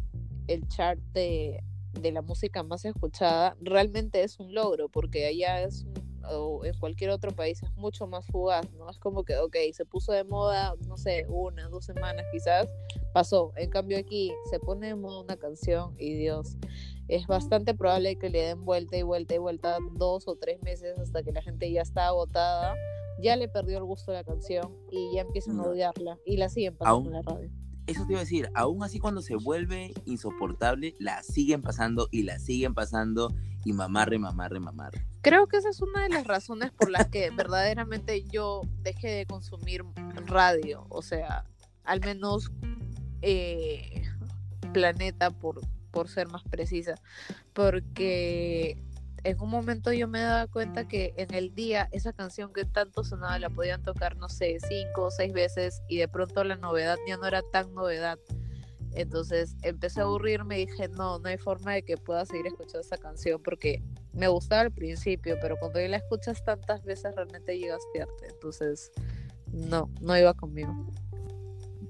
el 0.48 0.68
chart 0.68 1.00
de 1.14 1.64
de 1.94 2.12
la 2.12 2.22
música 2.22 2.64
más 2.64 2.86
escuchada, 2.86 3.56
realmente 3.62 4.24
es 4.24 4.40
un 4.40 4.54
logro, 4.54 4.90
porque 4.90 5.26
allá 5.26 5.62
es, 5.62 5.86
o 6.30 6.64
en 6.66 6.78
cualquier 6.80 7.10
otro 7.10 7.32
país 7.32 7.62
es 7.64 7.74
mucho 7.76 8.08
más 8.08 8.26
fugaz, 8.28 8.72
¿no? 8.74 8.90
Es 8.90 8.98
como 8.98 9.24
que, 9.24 9.38
ok, 9.38 9.56
se 9.74 9.86
puso 9.86 10.12
de 10.12 10.24
moda, 10.24 10.76
no 10.88 10.98
sé, 10.98 11.26
una, 11.28 11.68
dos 11.70 11.86
semanas 11.86 12.26
quizás, 12.32 12.68
pasó. 13.14 13.52
En 13.56 13.70
cambio 13.70 13.98
aquí 13.98 14.32
se 14.50 14.60
pone 14.60 14.88
de 14.88 14.96
moda 14.96 15.22
una 15.22 15.38
canción 15.38 15.96
y 15.98 16.14
Dios, 16.16 16.58
es 17.08 17.28
bastante 17.28 17.74
probable 17.74 18.18
que 18.18 18.30
le 18.30 18.42
den 18.42 18.64
vuelta 18.64 18.98
y 18.98 19.04
vuelta 19.04 19.36
y 19.36 19.38
vuelta 19.38 19.78
dos 19.94 20.28
o 20.28 20.36
tres 20.36 20.62
meses 20.64 20.98
hasta 20.98 21.24
que 21.24 21.32
la 21.32 21.42
gente 21.42 21.72
ya 21.72 21.82
está 21.82 22.08
agotada, 22.08 22.76
ya 23.22 23.36
le 23.36 23.48
perdió 23.50 23.78
el 23.78 23.84
gusto 23.84 24.12
a 24.12 24.16
la 24.16 24.24
canción 24.24 24.76
y 24.90 25.16
ya 25.16 25.22
empiezan 25.22 25.60
a 25.60 25.64
odiarla 25.64 26.18
y 26.26 26.38
la 26.38 26.50
siguen 26.50 26.76
pasando 26.78 27.10
en 27.10 27.16
la 27.16 27.22
radio 27.22 27.52
eso 27.88 28.06
te 28.06 28.14
iba 28.14 28.20
a 28.20 28.24
decir, 28.24 28.50
aún 28.54 28.84
así 28.84 29.00
cuando 29.00 29.22
se 29.22 29.36
vuelve 29.36 29.94
insoportable, 30.06 30.96
la 31.00 31.24
siguen 31.24 31.62
pasando 31.62 32.08
y 32.12 32.24
la 32.24 32.40
siguen 32.40 32.74
pasando 32.74 33.34
y 33.66 33.74
mamarre, 33.74 34.18
mamarre, 34.20 34.60
mamarre. 34.60 35.06
Creo 35.22 35.48
que 35.48 35.58
esa 35.58 35.70
es 35.70 35.82
una 35.82 36.04
de 36.04 36.10
las 36.10 36.26
razones 36.26 36.72
por 36.72 36.90
las 36.90 37.08
que 37.08 37.30
verdaderamente 37.32 38.24
yo 38.24 38.62
dejé 38.82 39.10
de 39.10 39.26
consumir 39.26 39.84
radio, 40.26 40.86
o 40.90 41.02
sea, 41.02 41.46
al 41.84 42.00
menos 42.02 42.52
eh, 43.22 44.04
Planeta 44.74 45.32
por, 45.32 45.62
por 45.92 46.08
ser 46.08 46.28
más 46.28 46.44
precisa, 46.44 46.96
porque 47.54 48.82
en 49.24 49.40
un 49.40 49.50
momento 49.50 49.94
yo 49.94 50.08
me 50.08 50.20
daba 50.22 50.48
cuenta 50.48 50.88
que 50.88 51.14
en 51.18 51.34
el 51.34 51.54
día 51.54 51.88
esa 51.92 52.14
canción 52.14 52.52
que 52.54 52.66
tanto 52.66 53.04
sonaba 53.04 53.38
la 53.40 53.50
podían 53.50 53.84
tocar, 53.84 54.18
no 54.18 54.30
sé, 54.30 54.58
cinco 54.68 55.04
o 55.04 55.12
seis 55.12 55.32
veces 55.34 55.82
y 55.88 55.98
de 55.98 56.08
pronto 56.08 56.44
la 56.44 56.56
novedad 56.56 56.98
ya 57.08 57.18
no 57.18 57.28
era 57.28 57.42
tan 57.52 57.74
novedad. 57.74 58.18
Entonces 58.94 59.56
empecé 59.62 60.02
a 60.02 60.04
aburrirme 60.04 60.60
y 60.60 60.66
dije, 60.66 60.90
no, 60.90 61.20
no 61.20 61.30
hay 61.30 61.38
forma 61.38 61.74
de 61.74 61.84
que 61.84 61.98
pueda 61.98 62.26
seguir 62.26 62.48
escuchando 62.48 62.82
esa 62.82 62.98
canción 62.98 63.42
porque 63.42 63.82
me 64.12 64.28
gustaba 64.28 64.62
al 64.62 64.72
principio, 64.72 65.38
pero 65.42 65.56
cuando 65.58 65.80
la 65.80 65.98
escuchas 65.98 66.44
tantas 66.44 66.84
veces 66.84 67.16
realmente 67.16 67.58
llega 67.58 67.76
a 67.76 67.78
hastiarte. 67.78 68.28
Entonces, 68.28 68.92
no, 69.52 69.90
no 70.02 70.18
iba 70.18 70.34
conmigo. 70.34 70.74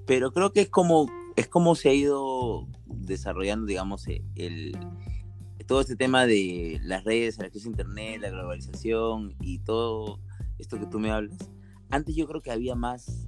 Pero 0.06 0.32
creo 0.32 0.52
que 0.52 0.62
es 0.62 0.68
como, 0.68 1.06
es 1.36 1.48
como 1.48 1.74
se 1.74 1.88
ha 1.88 1.94
ido 1.94 2.68
desarrollando, 2.86 3.66
digamos, 3.66 4.06
el, 4.06 4.76
todo 5.62 5.80
este 5.80 5.96
tema 5.96 6.26
de 6.26 6.80
las 6.82 7.04
redes, 7.04 7.38
el 7.38 7.46
acceso 7.46 7.68
a 7.68 7.70
internet, 7.70 8.20
la 8.20 8.30
globalización 8.30 9.34
y 9.40 9.58
todo 9.58 10.20
esto 10.58 10.78
que 10.78 10.86
tú 10.86 10.98
me 10.98 11.10
hablas, 11.10 11.36
antes 11.90 12.14
yo 12.14 12.26
creo 12.26 12.40
que 12.40 12.50
había 12.50 12.74
más, 12.74 13.26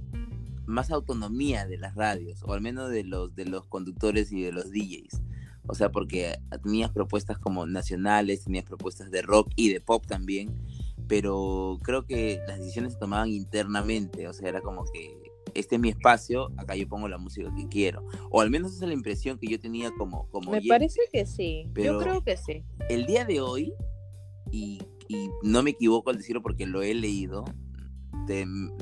más 0.65 0.91
autonomía 0.91 1.65
de 1.67 1.77
las 1.77 1.95
radios, 1.95 2.41
o 2.43 2.53
al 2.53 2.61
menos 2.61 2.89
de 2.89 3.03
los, 3.03 3.35
de 3.35 3.45
los 3.45 3.67
conductores 3.67 4.31
y 4.31 4.41
de 4.41 4.51
los 4.51 4.71
DJs. 4.71 5.21
O 5.67 5.73
sea, 5.73 5.91
porque 5.91 6.37
tenías 6.63 6.91
propuestas 6.91 7.37
como 7.37 7.65
nacionales, 7.65 8.43
tenías 8.43 8.65
propuestas 8.65 9.11
de 9.11 9.21
rock 9.21 9.51
y 9.55 9.69
de 9.69 9.81
pop 9.81 10.05
también, 10.05 10.53
pero 11.07 11.79
creo 11.83 12.05
que 12.05 12.39
las 12.47 12.59
decisiones 12.59 12.93
se 12.93 12.99
tomaban 12.99 13.29
internamente, 13.29 14.27
o 14.27 14.33
sea, 14.33 14.49
era 14.49 14.61
como 14.61 14.85
que 14.91 15.24
este 15.55 15.75
es 15.75 15.81
mi 15.81 15.89
espacio, 15.89 16.51
acá 16.57 16.75
yo 16.75 16.87
pongo 16.87 17.07
la 17.07 17.17
música 17.17 17.51
que 17.55 17.67
quiero. 17.67 18.05
O 18.29 18.41
al 18.41 18.51
menos 18.51 18.73
esa 18.73 18.85
es 18.85 18.89
la 18.89 18.93
impresión 18.93 19.39
que 19.39 19.47
yo 19.47 19.59
tenía 19.59 19.91
como... 19.97 20.27
como 20.29 20.51
Me 20.51 20.61
parece 20.61 20.99
que 21.11 21.25
sí, 21.25 21.71
yo 21.73 21.99
creo 21.99 22.23
que 22.23 22.37
sí. 22.37 22.63
El 22.89 23.05
día 23.05 23.25
de 23.25 23.41
hoy, 23.41 23.73
y, 24.51 24.79
no 25.43 25.63
me 25.63 25.71
equivoco 25.71 26.09
al 26.09 26.17
decirlo 26.17 26.41
porque 26.41 26.65
lo 26.65 26.81
he 26.81 26.93
leído, 26.93 27.45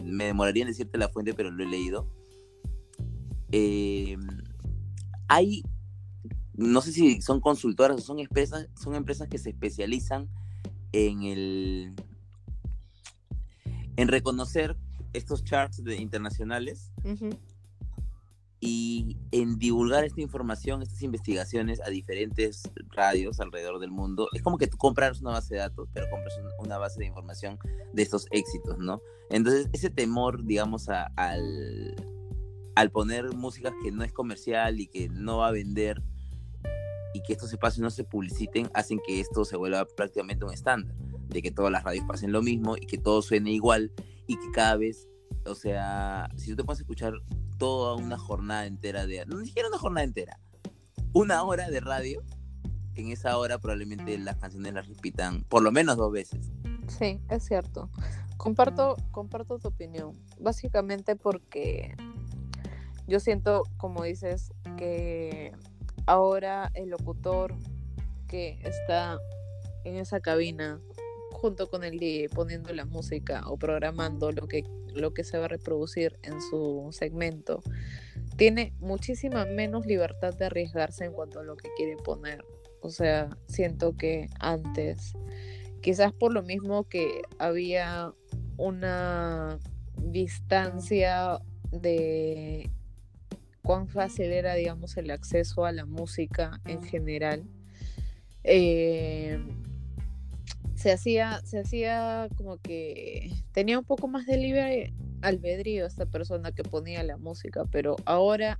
me 0.03 0.25
demoraría 0.25 0.63
en 0.63 0.69
decirte 0.69 0.97
la 0.97 1.09
fuente, 1.09 1.33
pero 1.33 1.51
lo 1.51 1.63
he 1.63 1.67
leído. 1.67 2.09
Eh, 3.51 4.17
hay, 5.27 5.63
no 6.53 6.81
sé 6.81 6.91
si 6.91 7.21
son 7.21 7.39
consultoras 7.39 7.97
o 7.97 8.01
son 8.01 8.19
empresas, 8.19 8.67
son 8.81 8.95
empresas 8.95 9.27
que 9.27 9.37
se 9.37 9.49
especializan 9.49 10.29
en 10.91 11.23
el 11.23 11.93
en 13.95 14.07
reconocer 14.07 14.75
estos 15.13 15.43
charts 15.43 15.83
de, 15.83 15.95
internacionales 15.95 16.91
y 18.65 19.17
en 19.31 19.59
divulgar 19.59 20.05
esta 20.05 20.21
información, 20.21 20.81
estas 20.81 21.01
investigaciones 21.01 21.81
a 21.81 21.89
diferentes 21.89 22.63
radios 22.91 23.41
alrededor 23.41 23.79
del 23.79 23.91
mundo. 23.91 24.29
Es 24.33 24.41
como 24.41 24.57
que 24.57 24.67
tú 24.67 24.77
compras 24.77 25.19
una 25.19 25.31
base 25.31 25.55
de 25.55 25.59
datos, 25.59 25.89
pero 25.93 26.09
compras 26.09 26.39
una 26.59 26.77
base 26.77 26.99
de 26.99 27.07
información 27.07 27.59
de 27.91 28.01
estos 28.01 28.25
éxitos, 28.31 28.77
¿no? 28.77 29.01
Entonces, 29.29 29.67
ese 29.73 29.89
temor, 29.89 30.45
digamos, 30.45 30.87
al, 30.87 31.95
al 32.75 32.91
poner 32.91 33.33
música 33.33 33.73
que 33.83 33.91
no 33.91 34.03
es 34.05 34.13
comercial 34.13 34.79
y 34.79 34.87
que 34.87 35.09
no 35.09 35.39
va 35.39 35.49
a 35.49 35.51
vender 35.51 36.01
y 37.13 37.21
que 37.21 37.33
estos 37.33 37.51
espacios 37.51 37.83
no 37.83 37.89
se 37.89 38.05
publiciten, 38.05 38.69
hacen 38.73 38.99
que 39.05 39.19
esto 39.19 39.43
se 39.43 39.57
vuelva 39.57 39.85
prácticamente 39.85 40.45
un 40.45 40.53
estándar, 40.53 40.95
de 41.27 41.41
que 41.41 41.51
todas 41.51 41.71
las 41.71 41.83
radios 41.83 42.05
pasen 42.07 42.31
lo 42.31 42.41
mismo 42.41 42.77
y 42.77 42.85
que 42.85 42.97
todo 42.97 43.21
suene 43.21 43.51
igual 43.51 43.91
y 44.33 44.37
que 44.37 44.51
cada 44.51 44.77
vez, 44.77 45.07
o 45.45 45.53
sea, 45.53 46.27
si 46.37 46.49
tú 46.49 46.57
te 46.57 46.63
puedes 46.63 46.79
escuchar 46.79 47.13
toda 47.59 47.95
una 47.95 48.17
jornada 48.17 48.65
entera 48.65 49.05
de, 49.05 49.25
no 49.27 49.39
ni 49.39 49.45
siquiera 49.45 49.69
una 49.69 49.77
jornada 49.77 50.03
entera, 50.03 50.39
una 51.13 51.43
hora 51.43 51.69
de 51.69 51.79
radio, 51.79 52.23
en 52.95 53.09
esa 53.09 53.37
hora 53.37 53.59
probablemente 53.59 54.17
las 54.17 54.37
canciones 54.37 54.73
las 54.73 54.87
repitan 54.87 55.43
por 55.43 55.61
lo 55.61 55.71
menos 55.71 55.97
dos 55.97 56.11
veces. 56.11 56.51
Sí, 56.87 57.21
es 57.29 57.43
cierto. 57.43 57.89
Comparto, 58.37 58.97
comparto 59.11 59.59
tu 59.59 59.67
opinión. 59.67 60.19
Básicamente 60.39 61.15
porque 61.15 61.95
yo 63.07 63.19
siento, 63.19 63.63
como 63.77 64.03
dices, 64.03 64.51
que 64.77 65.53
ahora 66.07 66.71
el 66.73 66.89
locutor 66.89 67.55
que 68.27 68.59
está 68.63 69.19
en 69.83 69.97
esa 69.97 70.19
cabina 70.19 70.79
junto 71.43 71.69
con 71.69 71.83
el 71.83 71.99
DJ 71.99 72.29
poniendo 72.29 72.73
la 72.73 72.85
música 72.85 73.43
o 73.47 73.57
programando 73.57 74.31
lo 74.31 74.47
que, 74.47 74.63
lo 74.93 75.13
que 75.13 75.25
se 75.25 75.37
va 75.37 75.43
a 75.43 75.47
reproducir 75.49 76.17
en 76.23 76.39
su 76.39 76.87
segmento, 76.93 77.61
tiene 78.37 78.73
muchísima 78.79 79.43
menos 79.43 79.85
libertad 79.85 80.33
de 80.33 80.45
arriesgarse 80.45 81.03
en 81.03 81.11
cuanto 81.11 81.41
a 81.41 81.43
lo 81.43 81.57
que 81.57 81.67
quiere 81.75 81.97
poner. 81.97 82.45
O 82.79 82.89
sea, 82.89 83.37
siento 83.45 83.97
que 83.97 84.29
antes, 84.39 85.15
quizás 85.81 86.13
por 86.13 86.31
lo 86.31 86.43
mismo 86.43 86.87
que 86.87 87.23
había 87.39 88.13
una 88.55 89.59
distancia 89.97 91.39
de 91.73 92.71
cuán 93.63 93.89
fácil 93.89 94.31
era, 94.31 94.53
digamos, 94.53 94.95
el 94.95 95.11
acceso 95.11 95.65
a 95.65 95.73
la 95.73 95.85
música 95.85 96.61
en 96.63 96.81
general. 96.83 97.43
Eh, 98.45 99.43
se 100.83 100.91
hacía, 100.91 101.39
se 101.45 101.59
hacía 101.59 102.27
como 102.35 102.57
que 102.57 103.31
tenía 103.53 103.79
un 103.79 103.85
poco 103.85 104.09
más 104.09 104.25
de 104.25 104.35
libre 104.35 104.93
albedrío 105.21 105.85
esta 105.85 106.05
persona 106.05 106.51
que 106.51 106.63
ponía 106.63 107.01
la 107.03 107.15
música, 107.15 107.63
pero 107.71 107.95
ahora 108.03 108.59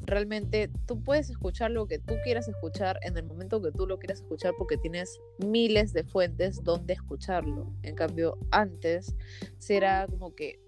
realmente 0.00 0.70
tú 0.86 1.02
puedes 1.02 1.28
escuchar 1.28 1.70
lo 1.70 1.86
que 1.86 1.98
tú 1.98 2.14
quieras 2.24 2.48
escuchar 2.48 2.98
en 3.02 3.18
el 3.18 3.24
momento 3.24 3.60
que 3.60 3.72
tú 3.72 3.86
lo 3.86 3.98
quieras 3.98 4.20
escuchar 4.20 4.54
porque 4.56 4.78
tienes 4.78 5.20
miles 5.36 5.92
de 5.92 6.02
fuentes 6.04 6.64
donde 6.64 6.94
escucharlo. 6.94 7.70
En 7.82 7.94
cambio, 7.94 8.38
antes 8.50 9.14
será 9.58 10.06
como 10.08 10.34
que 10.34 10.58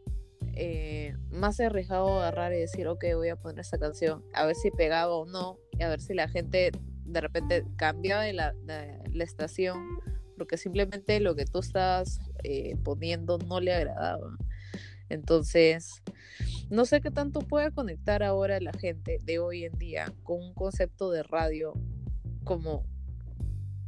eh, 0.52 1.16
más 1.30 1.58
arriesgado 1.58 2.20
agarrar 2.20 2.52
y 2.52 2.58
decir, 2.58 2.86
ok, 2.86 3.02
voy 3.14 3.30
a 3.30 3.36
poner 3.36 3.60
esta 3.60 3.78
canción, 3.78 4.22
a 4.34 4.44
ver 4.44 4.56
si 4.56 4.70
pegaba 4.70 5.14
o 5.14 5.24
no, 5.24 5.58
y 5.70 5.84
a 5.84 5.88
ver 5.88 6.02
si 6.02 6.12
la 6.12 6.28
gente 6.28 6.70
de 7.06 7.20
repente 7.22 7.64
cambiaba 7.76 8.30
la, 8.34 8.52
de 8.52 8.98
la 9.10 9.24
estación 9.24 10.02
porque 10.42 10.56
simplemente 10.56 11.20
lo 11.20 11.36
que 11.36 11.44
tú 11.44 11.60
estás 11.60 12.18
eh, 12.42 12.74
poniendo 12.82 13.38
no 13.38 13.60
le 13.60 13.72
agradaba. 13.72 14.36
Entonces, 15.08 16.02
no 16.68 16.84
sé 16.84 17.00
qué 17.00 17.12
tanto 17.12 17.42
puede 17.42 17.70
conectar 17.70 18.24
ahora 18.24 18.58
la 18.58 18.72
gente 18.72 19.20
de 19.22 19.38
hoy 19.38 19.66
en 19.66 19.78
día 19.78 20.12
con 20.24 20.42
un 20.42 20.52
concepto 20.52 21.12
de 21.12 21.22
radio 21.22 21.74
como 22.42 22.84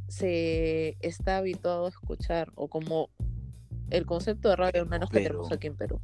se 0.07 0.95
está 1.01 1.39
habituado 1.39 1.87
a 1.87 1.89
escuchar 1.89 2.53
o 2.55 2.69
como 2.69 3.09
el 3.89 4.05
concepto 4.05 4.47
de 4.47 4.55
radio 4.55 4.83
al 4.83 4.87
menos 4.87 5.09
que 5.09 5.19
tenemos 5.19 5.51
aquí 5.51 5.67
en 5.67 5.75
Perú. 5.75 5.99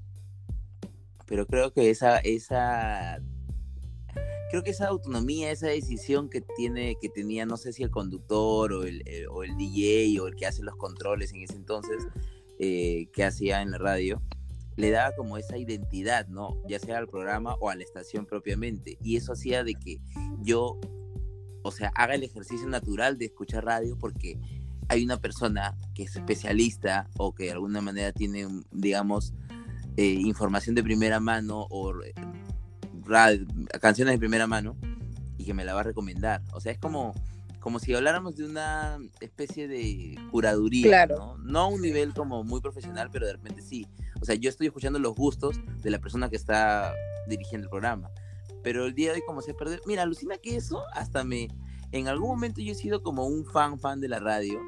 Pero 1.27 1.47
creo 1.47 1.71
que 1.71 1.89
esa, 1.89 2.17
esa 2.17 3.21
creo 4.51 4.63
que 4.63 4.71
esa 4.71 4.87
autonomía, 4.87 5.49
esa 5.49 5.67
decisión 5.67 6.29
que 6.29 6.41
tiene, 6.41 6.97
que 7.01 7.07
tenía, 7.07 7.45
no 7.45 7.55
sé 7.55 7.71
si 7.71 7.83
el 7.83 7.89
conductor 7.89 8.73
o 8.73 8.83
el, 8.83 9.01
eh, 9.05 9.25
o 9.27 9.43
el 9.43 9.55
DJ 9.55 10.19
o 10.19 10.27
el 10.27 10.35
que 10.35 10.45
hace 10.45 10.61
los 10.61 10.75
controles 10.75 11.33
en 11.33 11.41
ese 11.41 11.55
entonces, 11.55 12.05
eh, 12.59 13.07
que 13.13 13.23
hacía 13.23 13.61
en 13.61 13.71
la 13.71 13.77
radio, 13.77 14.21
le 14.75 14.91
daba 14.91 15.15
como 15.15 15.37
esa 15.37 15.57
identidad, 15.57 16.27
¿no? 16.27 16.61
Ya 16.67 16.79
sea 16.79 16.97
al 16.97 17.07
programa 17.07 17.55
o 17.61 17.69
a 17.69 17.75
la 17.75 17.83
estación 17.83 18.25
propiamente. 18.25 18.97
Y 19.01 19.15
eso 19.15 19.31
hacía 19.31 19.63
de 19.63 19.73
que 19.73 20.01
yo, 20.41 20.79
o 21.63 21.71
sea, 21.71 21.91
haga 21.95 22.15
el 22.15 22.23
ejercicio 22.23 22.67
natural 22.67 23.17
de 23.17 23.25
escuchar 23.25 23.63
radio 23.63 23.97
porque 23.97 24.37
hay 24.89 25.03
una 25.05 25.21
persona 25.21 25.77
que 25.95 26.03
es 26.03 26.15
especialista 26.17 27.09
o 27.17 27.33
que 27.33 27.45
de 27.45 27.51
alguna 27.51 27.79
manera 27.79 28.11
tiene, 28.11 28.47
digamos, 28.71 29.33
eh, 29.95 30.05
información 30.05 30.75
de 30.75 30.83
primera 30.83 31.21
mano 31.21 31.67
o 31.69 31.93
canciones 33.79 34.13
de 34.13 34.19
primera 34.19 34.47
mano 34.47 34.77
y 35.37 35.45
que 35.45 35.53
me 35.53 35.65
la 35.65 35.73
va 35.73 35.81
a 35.81 35.83
recomendar. 35.83 36.41
O 36.53 36.61
sea, 36.61 36.71
es 36.71 36.77
como, 36.77 37.13
como 37.59 37.79
si 37.79 37.93
habláramos 37.93 38.35
de 38.35 38.45
una 38.45 38.99
especie 39.19 39.67
de 39.67 40.17
curaduría, 40.31 41.07
¿no? 41.07 41.37
No 41.37 41.59
a 41.59 41.67
un 41.67 41.81
nivel 41.81 42.13
como 42.13 42.43
muy 42.43 42.61
profesional, 42.61 43.09
pero 43.11 43.25
de 43.25 43.33
repente 43.33 43.61
sí. 43.61 43.87
O 44.21 44.25
sea, 44.25 44.35
yo 44.35 44.49
estoy 44.49 44.67
escuchando 44.67 44.99
los 44.99 45.15
gustos 45.15 45.59
de 45.81 45.89
la 45.89 45.99
persona 45.99 46.29
que 46.29 46.35
está 46.35 46.93
dirigiendo 47.27 47.65
el 47.65 47.69
programa. 47.69 48.09
Pero 48.63 48.85
el 48.85 48.93
día 48.93 49.09
de 49.09 49.15
hoy 49.15 49.23
como 49.25 49.41
se 49.41 49.53
perdió, 49.53 49.79
mira, 49.87 50.03
alucina 50.03 50.37
que 50.37 50.55
eso 50.55 50.83
hasta 50.93 51.23
me, 51.23 51.47
en 51.91 52.07
algún 52.07 52.29
momento 52.29 52.61
yo 52.61 52.73
he 52.73 52.75
sido 52.75 53.01
como 53.01 53.25
un 53.25 53.45
fan, 53.45 53.79
fan 53.79 53.99
de 53.99 54.07
la 54.07 54.19
radio 54.19 54.59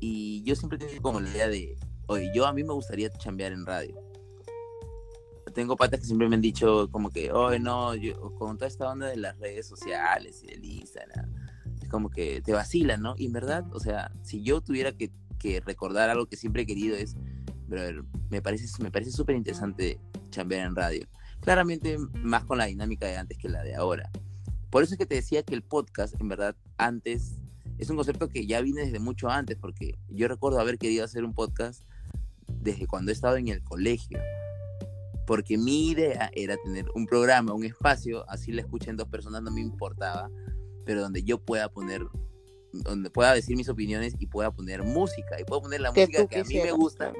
y 0.00 0.42
yo 0.44 0.54
siempre 0.54 0.78
tengo 0.78 1.02
como 1.02 1.20
la 1.20 1.28
idea 1.30 1.48
de, 1.48 1.76
oye, 2.06 2.30
yo 2.34 2.46
a 2.46 2.52
mí 2.52 2.62
me 2.62 2.72
gustaría 2.72 3.10
chambear 3.10 3.52
en 3.52 3.66
radio 3.66 4.05
tengo 5.56 5.74
patas 5.74 6.00
que 6.00 6.06
siempre 6.06 6.28
me 6.28 6.34
han 6.34 6.42
dicho 6.42 6.90
como 6.90 7.10
que, 7.10 7.32
oh, 7.32 7.58
no, 7.58 7.94
yo, 7.94 8.34
con 8.34 8.58
toda 8.58 8.68
esta 8.68 8.90
onda 8.90 9.06
de 9.06 9.16
las 9.16 9.38
redes 9.38 9.66
sociales 9.66 10.42
y 10.44 10.48
del 10.48 10.62
Instagram, 10.62 11.32
es 11.80 11.88
como 11.88 12.10
que 12.10 12.42
te 12.42 12.52
vacilan, 12.52 13.00
¿no? 13.00 13.14
Y 13.16 13.24
en 13.24 13.32
verdad, 13.32 13.64
o 13.72 13.80
sea, 13.80 14.12
si 14.22 14.42
yo 14.42 14.60
tuviera 14.60 14.92
que, 14.92 15.10
que 15.38 15.60
recordar 15.60 16.10
algo 16.10 16.26
que 16.26 16.36
siempre 16.36 16.62
he 16.62 16.66
querido 16.66 16.94
es, 16.94 17.16
pero 17.70 18.04
me 18.28 18.42
parece 18.42 18.66
me 18.82 18.90
parece 18.90 19.12
súper 19.12 19.34
interesante 19.34 19.98
chambear 20.28 20.66
en 20.66 20.76
radio. 20.76 21.08
Claramente 21.40 21.96
más 22.20 22.44
con 22.44 22.58
la 22.58 22.66
dinámica 22.66 23.06
de 23.06 23.16
antes 23.16 23.38
que 23.38 23.48
la 23.48 23.62
de 23.62 23.76
ahora. 23.76 24.10
Por 24.68 24.82
eso 24.82 24.92
es 24.92 24.98
que 24.98 25.06
te 25.06 25.14
decía 25.14 25.42
que 25.42 25.54
el 25.54 25.62
podcast, 25.62 26.20
en 26.20 26.28
verdad, 26.28 26.54
antes, 26.76 27.38
es 27.78 27.88
un 27.88 27.96
concepto 27.96 28.28
que 28.28 28.46
ya 28.46 28.60
viene 28.60 28.82
desde 28.82 28.98
mucho 28.98 29.30
antes, 29.30 29.56
porque 29.56 29.94
yo 30.10 30.28
recuerdo 30.28 30.60
haber 30.60 30.76
querido 30.76 31.02
hacer 31.02 31.24
un 31.24 31.32
podcast 31.32 31.82
desde 32.46 32.86
cuando 32.86 33.10
he 33.10 33.14
estado 33.14 33.38
en 33.38 33.48
el 33.48 33.62
colegio 33.62 34.20
porque 35.26 35.58
mi 35.58 35.88
idea 35.90 36.30
era 36.34 36.56
tener 36.56 36.86
un 36.94 37.06
programa, 37.06 37.52
un 37.52 37.64
espacio, 37.64 38.28
así 38.30 38.52
la 38.52 38.62
escuchen 38.62 38.96
dos 38.96 39.08
personas, 39.08 39.42
no 39.42 39.50
me 39.50 39.60
importaba, 39.60 40.30
pero 40.84 41.02
donde 41.02 41.24
yo 41.24 41.38
pueda 41.38 41.68
poner, 41.68 42.06
donde 42.72 43.10
pueda 43.10 43.34
decir 43.34 43.56
mis 43.56 43.68
opiniones 43.68 44.14
y 44.18 44.26
pueda 44.26 44.50
poner 44.52 44.82
música, 44.84 45.40
y 45.40 45.44
puedo 45.44 45.62
poner 45.62 45.80
la 45.80 45.90
música 45.90 46.26
que 46.26 46.40
a 46.40 46.44
mí 46.44 46.54
me 46.54 46.72
gusta 46.72 47.12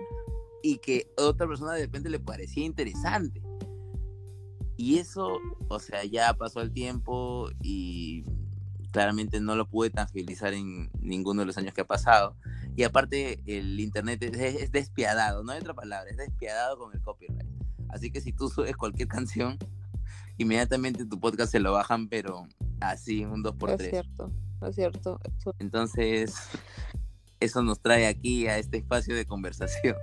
y 0.62 0.78
que 0.78 1.12
a 1.16 1.22
otra 1.22 1.46
persona 1.46 1.74
de 1.74 1.82
repente 1.82 2.10
le 2.10 2.18
parecía 2.18 2.64
interesante. 2.64 3.42
Y 4.76 4.98
eso, 4.98 5.38
o 5.68 5.78
sea, 5.78 6.04
ya 6.04 6.34
pasó 6.34 6.60
el 6.60 6.72
tiempo 6.72 7.48
y 7.62 8.24
claramente 8.92 9.40
no 9.40 9.56
lo 9.56 9.68
pude 9.68 9.90
tangibilizar 9.90 10.52
en 10.54 10.90
ninguno 11.00 11.40
de 11.40 11.46
los 11.46 11.56
años 11.56 11.72
que 11.72 11.82
ha 11.82 11.86
pasado. 11.86 12.36
Y 12.76 12.82
aparte, 12.82 13.40
el 13.46 13.80
internet 13.80 14.22
es, 14.22 14.70
despiadado, 14.70 15.42
no 15.42 15.52
hay 15.52 15.60
otra 15.60 15.74
palabra, 15.74 16.10
es 16.10 16.18
despiadado 16.18 16.78
con 16.78 16.92
el 16.92 17.00
copyright. 17.00 17.55
Así 17.96 18.10
que 18.10 18.20
si 18.20 18.32
tú 18.32 18.48
subes 18.50 18.76
cualquier 18.76 19.08
canción, 19.08 19.58
inmediatamente 20.36 21.06
tu 21.06 21.18
podcast 21.18 21.50
se 21.50 21.60
lo 21.60 21.72
bajan, 21.72 22.08
pero 22.08 22.46
así, 22.80 23.24
un 23.24 23.42
2x3. 23.42 23.80
Es 23.80 23.90
cierto, 23.90 24.30
es 24.68 24.74
cierto. 24.74 25.20
Entonces, 25.58 26.34
eso 27.40 27.62
nos 27.62 27.80
trae 27.80 28.06
aquí 28.06 28.46
a 28.48 28.58
este 28.58 28.76
espacio 28.76 29.16
de 29.16 29.26
conversación. 29.26 29.96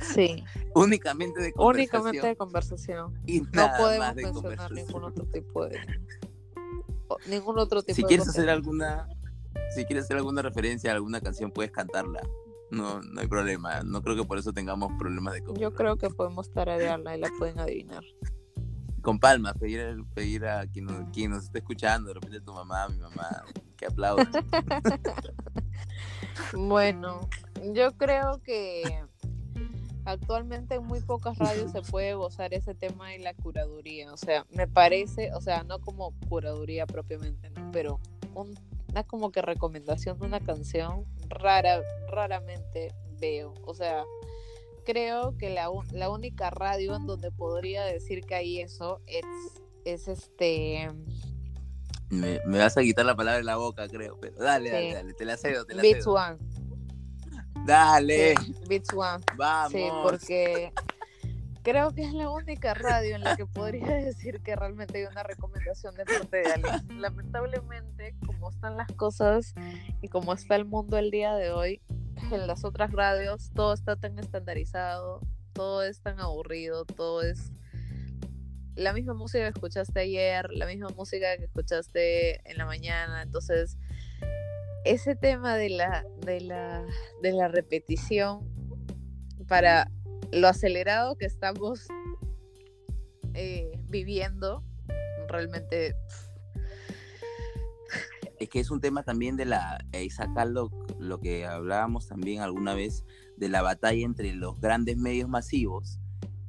Sí. 0.00 0.44
Únicamente 0.74 1.40
de 1.40 1.52
conversación. 1.52 2.02
Únicamente 2.02 2.26
de 2.26 2.36
conversación. 2.36 3.20
Y 3.26 3.40
no 3.40 3.70
podemos 3.78 4.14
mencionar 4.14 4.72
ningún 4.72 5.04
otro 5.04 5.24
tipo 5.24 5.66
de 5.66 5.80
ningún 7.28 7.58
otro 7.58 7.82
tipo 7.82 7.94
si 7.94 8.02
quieres 8.02 8.26
hacer 8.26 8.48
alguna 8.48 9.06
si 9.74 9.84
quieres 9.84 10.06
hacer 10.06 10.16
alguna 10.16 10.40
referencia 10.40 10.90
a 10.90 10.94
alguna 10.94 11.20
canción 11.20 11.50
puedes 11.50 11.70
cantarla 11.70 12.22
no 12.74 13.00
no 13.00 13.20
hay 13.20 13.28
problema. 13.28 13.82
No 13.82 14.02
creo 14.02 14.16
que 14.16 14.24
por 14.24 14.38
eso 14.38 14.52
tengamos 14.52 14.92
problemas 14.98 15.34
de 15.34 15.42
yo 15.58 15.72
creo 15.72 15.96
que 15.96 16.10
podemos 16.10 16.52
tararearla 16.52 17.16
y 17.16 17.20
la 17.20 17.30
pueden 17.38 17.58
adivinar. 17.58 18.04
Con 19.02 19.18
palmas 19.18 19.54
pedir 19.58 20.02
pedir 20.14 20.46
a 20.46 20.66
quien 20.66 20.86
nos, 20.86 21.10
quien 21.12 21.30
nos 21.30 21.44
esté 21.44 21.58
escuchando 21.58 22.08
de 22.08 22.14
repente 22.14 22.40
tu 22.40 22.52
mamá 22.52 22.88
mi 22.88 22.98
mamá 22.98 23.44
que 23.76 23.86
aplaudan 23.86 24.30
bueno 26.54 27.28
yo 27.74 27.92
creo 27.98 28.40
que 28.42 29.04
actualmente 30.04 30.76
en 30.76 30.84
muy 30.84 31.00
pocas 31.00 31.38
radios 31.38 31.72
se 31.72 31.82
puede 31.82 32.14
gozar 32.14 32.54
ese 32.54 32.74
tema 32.74 33.10
de 33.10 33.18
la 33.18 33.34
curaduría. 33.34 34.12
O 34.12 34.16
sea, 34.16 34.46
me 34.50 34.68
parece, 34.68 35.32
o 35.34 35.40
sea, 35.40 35.64
no 35.64 35.80
como 35.80 36.14
curaduría 36.28 36.86
propiamente, 36.86 37.50
pero 37.72 38.00
una 38.94 39.02
como 39.02 39.32
que 39.32 39.42
recomendación 39.42 40.20
de 40.20 40.26
una 40.26 40.38
canción 40.38 41.04
rara, 41.28 41.82
raramente 42.08 42.94
veo. 43.18 43.52
O 43.66 43.74
sea, 43.74 44.04
creo 44.84 45.36
que 45.36 45.50
la, 45.50 45.68
la 45.90 46.10
única 46.10 46.50
radio 46.50 46.94
en 46.94 47.04
donde 47.04 47.32
podría 47.32 47.84
decir 47.84 48.24
que 48.24 48.36
hay 48.36 48.60
eso 48.60 49.00
es, 49.06 49.24
es 49.84 50.06
este... 50.06 50.88
Me, 52.10 52.38
vas 52.46 52.76
a 52.76 52.82
quitar 52.82 53.04
la 53.04 53.16
palabra 53.16 53.38
de 53.38 53.44
la 53.44 53.56
boca, 53.56 53.88
creo, 53.88 54.16
pero 54.20 54.36
dale, 54.36 54.70
dale, 54.70 54.94
dale, 54.94 55.14
te 55.14 55.24
la 55.24 55.36
cedo, 55.36 55.64
te 55.64 55.74
la 55.74 55.82
Beats 55.82 56.06
One. 56.06 56.38
Dale. 57.66 58.34
Beats 58.68 58.92
One. 58.92 59.24
Vamos. 59.36 59.72
Sí, 59.72 59.88
porque 60.04 60.72
creo 61.64 61.92
que 61.92 62.02
es 62.02 62.12
la 62.12 62.28
única 62.28 62.74
radio 62.74 63.16
en 63.16 63.24
la 63.24 63.36
que 63.36 63.46
podría 63.46 63.86
decir 64.04 64.40
que 64.42 64.54
realmente 64.54 64.98
hay 64.98 65.04
una 65.06 65.24
recomendación 65.24 65.96
de 65.96 66.04
parte 66.04 66.36
de 66.36 66.52
alguien. 66.52 67.00
Lamentablemente, 67.00 68.14
como 68.24 68.50
están 68.50 68.76
las 68.76 68.92
cosas 68.92 69.54
y 70.02 70.08
como 70.08 70.34
está 70.34 70.54
el 70.56 70.66
mundo 70.66 70.98
el 70.98 71.10
día 71.10 71.34
de 71.34 71.50
hoy, 71.50 71.80
en 72.30 72.46
las 72.46 72.64
otras 72.64 72.92
radios 72.92 73.50
todo 73.54 73.72
está 73.72 73.96
tan 73.96 74.18
estandarizado, 74.18 75.20
todo 75.52 75.82
es 75.82 76.00
tan 76.00 76.20
aburrido, 76.20 76.84
todo 76.84 77.22
es 77.22 77.50
la 78.76 78.92
misma 78.92 79.14
música 79.14 79.44
que 79.44 79.50
escuchaste 79.50 80.00
ayer, 80.00 80.50
la 80.52 80.66
misma 80.66 80.88
música 80.90 81.36
que 81.38 81.44
escuchaste 81.44 82.48
en 82.50 82.58
la 82.58 82.66
mañana, 82.66 83.22
entonces 83.22 83.78
ese 84.84 85.16
tema 85.16 85.56
de 85.56 85.70
la, 85.70 86.04
de 86.18 86.40
la, 86.40 86.84
de 87.22 87.32
la 87.32 87.48
repetición 87.48 88.40
para 89.48 89.90
lo 90.34 90.48
acelerado 90.48 91.16
que 91.16 91.26
estamos 91.26 91.86
eh, 93.34 93.70
viviendo, 93.88 94.64
realmente... 95.28 95.96
Es 98.40 98.48
que 98.48 98.60
es 98.60 98.70
un 98.70 98.80
tema 98.80 99.04
también 99.04 99.36
de 99.36 99.44
la, 99.44 99.78
y 99.92 100.10
sacarlo 100.10 100.70
lo 100.98 101.20
que 101.20 101.46
hablábamos 101.46 102.08
también 102.08 102.42
alguna 102.42 102.74
vez, 102.74 103.04
de 103.36 103.48
la 103.48 103.62
batalla 103.62 104.04
entre 104.04 104.34
los 104.34 104.60
grandes 104.60 104.96
medios 104.96 105.28
masivos 105.28 106.00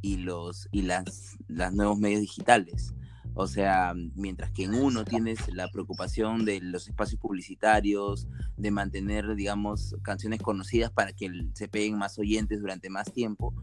y 0.02 0.18
los 0.18 0.68
y 0.72 0.82
las, 0.84 1.38
las 1.48 1.74
nuevos 1.74 1.98
medios 2.00 2.22
digitales. 2.22 2.96
O 3.38 3.48
sea, 3.48 3.94
mientras 4.16 4.52
que 4.52 4.64
en 4.64 4.76
uno 4.76 5.04
tienes 5.04 5.54
la 5.54 5.68
preocupación 5.68 6.46
de 6.46 6.62
los 6.62 6.88
espacios 6.88 7.20
publicitarios, 7.20 8.30
de 8.56 8.72
mantener, 8.72 9.36
digamos, 9.36 9.94
canciones 10.04 10.42
conocidas 10.42 10.90
para 10.90 11.12
que 11.12 11.30
se 11.54 11.68
peguen 11.68 11.98
más 11.98 12.18
oyentes 12.18 12.62
durante 12.62 12.90
más 12.90 13.12
tiempo, 13.12 13.54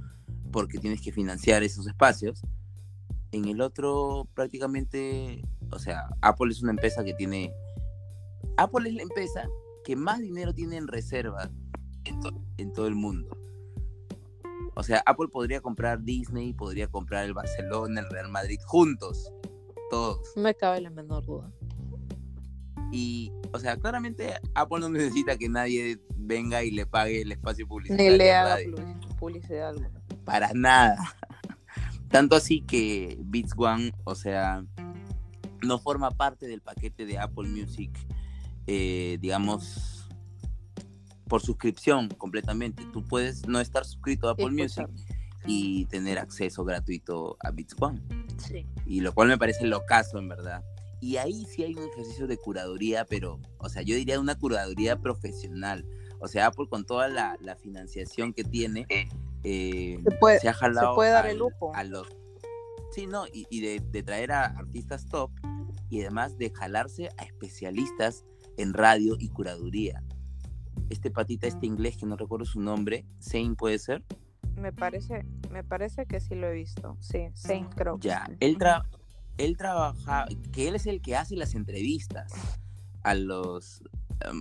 porque 0.52 0.78
tienes 0.78 1.00
que 1.00 1.12
financiar 1.12 1.62
esos 1.62 1.86
espacios. 1.86 2.42
En 3.32 3.46
el 3.46 3.60
otro, 3.60 4.28
prácticamente, 4.34 5.42
o 5.70 5.78
sea, 5.78 6.06
Apple 6.20 6.52
es 6.52 6.62
una 6.62 6.72
empresa 6.72 7.02
que 7.02 7.14
tiene... 7.14 7.52
Apple 8.56 8.88
es 8.88 8.94
la 8.94 9.02
empresa 9.02 9.48
que 9.84 9.96
más 9.96 10.20
dinero 10.20 10.52
tiene 10.52 10.76
en 10.76 10.86
reserva 10.86 11.50
en, 12.04 12.20
en 12.58 12.72
todo 12.72 12.86
el 12.86 12.94
mundo. 12.94 13.36
O 14.74 14.82
sea, 14.82 15.02
Apple 15.06 15.28
podría 15.28 15.60
comprar 15.60 16.02
Disney, 16.02 16.52
podría 16.52 16.86
comprar 16.86 17.24
el 17.24 17.34
Barcelona, 17.34 18.00
el 18.00 18.10
Real 18.10 18.28
Madrid 18.28 18.58
juntos 18.64 19.32
todos. 19.92 20.32
Me 20.36 20.54
cabe 20.54 20.80
la 20.80 20.88
menor 20.88 21.24
duda. 21.26 21.52
Y, 22.90 23.30
o 23.52 23.58
sea, 23.58 23.76
claramente 23.76 24.32
Apple 24.54 24.80
no 24.80 24.88
necesita 24.88 25.36
que 25.36 25.50
nadie 25.50 26.00
venga 26.16 26.62
y 26.64 26.70
le 26.70 26.86
pague 26.86 27.20
el 27.20 27.30
espacio 27.30 27.68
publicitario. 27.68 28.10
Ni 28.10 28.16
le 28.16 28.32
haga 28.32 28.56
publicidad 29.18 29.68
alguna. 29.68 30.01
Para 30.24 30.52
nada. 30.54 30.96
Tanto 32.08 32.36
así 32.36 32.60
que 32.60 33.16
Beats 33.20 33.52
One, 33.56 33.92
o 34.04 34.14
sea, 34.14 34.64
no 35.62 35.78
forma 35.78 36.10
parte 36.10 36.46
del 36.46 36.60
paquete 36.60 37.06
de 37.06 37.18
Apple 37.18 37.48
Music, 37.48 37.90
eh, 38.66 39.18
digamos, 39.20 40.08
por 41.28 41.40
suscripción 41.40 42.08
completamente. 42.08 42.84
Tú 42.92 43.02
puedes 43.02 43.48
no 43.48 43.60
estar 43.60 43.84
suscrito 43.84 44.28
a 44.28 44.32
Apple 44.32 44.50
Music 44.50 44.88
y 45.46 45.86
tener 45.86 46.18
acceso 46.18 46.64
gratuito 46.64 47.36
a 47.40 47.50
Beats 47.50 47.74
One. 47.80 48.02
Y 48.86 49.00
lo 49.00 49.14
cual 49.14 49.28
me 49.28 49.38
parece 49.38 49.66
locazo, 49.66 50.18
en 50.18 50.28
verdad. 50.28 50.62
Y 51.00 51.16
ahí 51.16 51.46
sí 51.46 51.64
hay 51.64 51.74
un 51.74 51.88
ejercicio 51.88 52.26
de 52.26 52.36
curaduría, 52.36 53.04
pero, 53.04 53.40
o 53.58 53.68
sea, 53.68 53.82
yo 53.82 53.96
diría 53.96 54.20
una 54.20 54.38
curaduría 54.38 55.00
profesional. 55.00 55.84
O 56.22 56.28
sea, 56.28 56.46
Apple 56.46 56.66
con 56.68 56.84
toda 56.84 57.08
la, 57.08 57.56
financiación 57.60 58.32
que 58.32 58.44
tiene, 58.44 58.86
eh, 59.42 59.98
se, 60.02 60.10
puede, 60.18 60.48
ha 60.48 60.54
jalado 60.54 60.94
puede 60.94 61.10
dar 61.10 61.26
el 61.26 61.38
lujo. 61.38 61.74
a 61.74 61.82
los... 61.82 62.06
Sí, 62.92 63.06
no, 63.06 63.24
y, 63.32 63.60
de, 63.60 64.02
traer 64.02 64.30
a 64.32 64.44
artistas 64.44 65.06
top 65.08 65.30
y 65.90 66.00
además 66.00 66.38
de 66.38 66.50
jalarse 66.50 67.08
a 67.18 67.24
especialistas 67.24 68.24
en 68.56 68.72
radio 68.72 69.16
y 69.18 69.30
curaduría. 69.30 70.02
Este 70.90 71.10
patita, 71.10 71.48
este 71.48 71.66
inglés 71.66 71.96
que 71.96 72.06
no 72.06 72.16
recuerdo 72.16 72.44
su 72.44 72.60
nombre, 72.60 73.04
Zane 73.20 73.56
puede 73.56 73.78
ser. 73.78 74.04
Me 74.56 74.72
parece, 74.72 75.24
me 75.50 75.64
parece 75.64 76.06
que 76.06 76.20
sí 76.20 76.34
lo 76.34 76.48
he 76.48 76.52
visto. 76.52 76.96
Sí, 77.00 77.28
Saint 77.34 77.74
creo. 77.74 77.98
Ya, 77.98 78.28
él, 78.38 78.58
él 79.38 79.56
trabaja, 79.56 80.26
que 80.52 80.68
él 80.68 80.76
es 80.76 80.86
el 80.86 81.00
que 81.00 81.16
hace 81.16 81.34
las 81.34 81.54
entrevistas 81.54 82.32
a 83.02 83.14
los, 83.14 83.82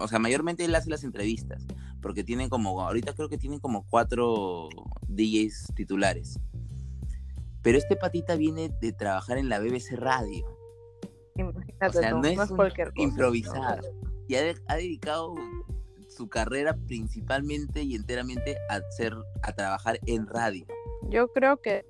o 0.02 0.08
sea, 0.08 0.20
mayormente 0.20 0.66
él 0.66 0.76
hace 0.76 0.90
las 0.90 1.04
entrevistas, 1.04 1.66
porque 2.02 2.24
tienen 2.24 2.50
como, 2.50 2.82
ahorita 2.82 3.14
creo 3.14 3.30
que 3.30 3.38
tienen 3.38 3.60
como 3.60 3.86
cuatro 3.88 4.70
DJs 5.08 5.74
titulares. 5.76 6.40
Pero 7.62 7.78
este 7.78 7.96
patita 7.96 8.36
viene 8.36 8.70
de 8.82 8.92
trabajar 8.92 9.38
en 9.38 9.50
la 9.50 9.60
BBC 9.60 9.92
Radio. 9.94 10.46
Imagínate 11.36 11.98
o 11.98 12.02
sea, 12.02 12.12
no, 12.12 12.26
es, 12.26 12.52
cualquier 12.52 12.92
improvisar. 12.96 13.82
Y 14.28 14.36
ha, 14.36 14.54
ha 14.68 14.76
dedicado 14.76 15.36
su 16.10 16.28
carrera 16.28 16.76
principalmente 16.88 17.84
y 17.84 17.96
enteramente 17.96 18.58
a, 18.70 18.82
ser, 18.92 19.16
a 19.44 19.54
trabajar 19.54 20.00
en 20.06 20.28
radio. 20.28 20.66
Yo 21.10 21.28
creo 21.30 21.62
que 21.62 21.86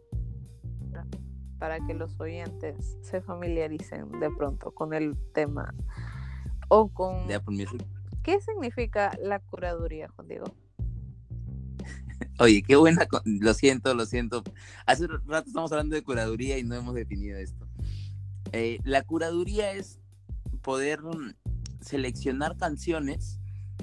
para 1.59 1.79
que 1.85 1.93
los 1.93 2.19
oyentes 2.19 2.97
se 3.01 3.21
familiaricen 3.21 4.09
de 4.19 4.31
pronto 4.31 4.71
con 4.71 4.93
el 4.93 5.15
tema 5.33 5.73
o 6.73 6.87
con... 6.87 7.27
¿Qué 8.23 8.39
significa 8.39 9.17
la 9.21 9.39
curaduría, 9.39 10.07
Juan 10.15 10.27
Diego? 10.27 10.45
Oye, 12.39 12.63
qué 12.63 12.77
buena, 12.77 13.05
lo 13.25 13.53
siento, 13.53 13.93
lo 13.93 14.05
siento. 14.05 14.43
Hace 14.85 15.07
rato 15.07 15.47
estamos 15.47 15.71
hablando 15.71 15.95
de 15.95 16.03
curaduría 16.03 16.57
y 16.57 16.63
no 16.63 16.75
hemos 16.75 16.95
definido 16.95 17.37
esto. 17.37 17.67
Eh, 18.53 18.79
la 18.85 19.01
curaduría 19.01 19.73
es 19.73 19.99
poder 20.61 21.01
mm, 21.01 21.33
seleccionar 21.81 22.55
canciones 22.55 23.41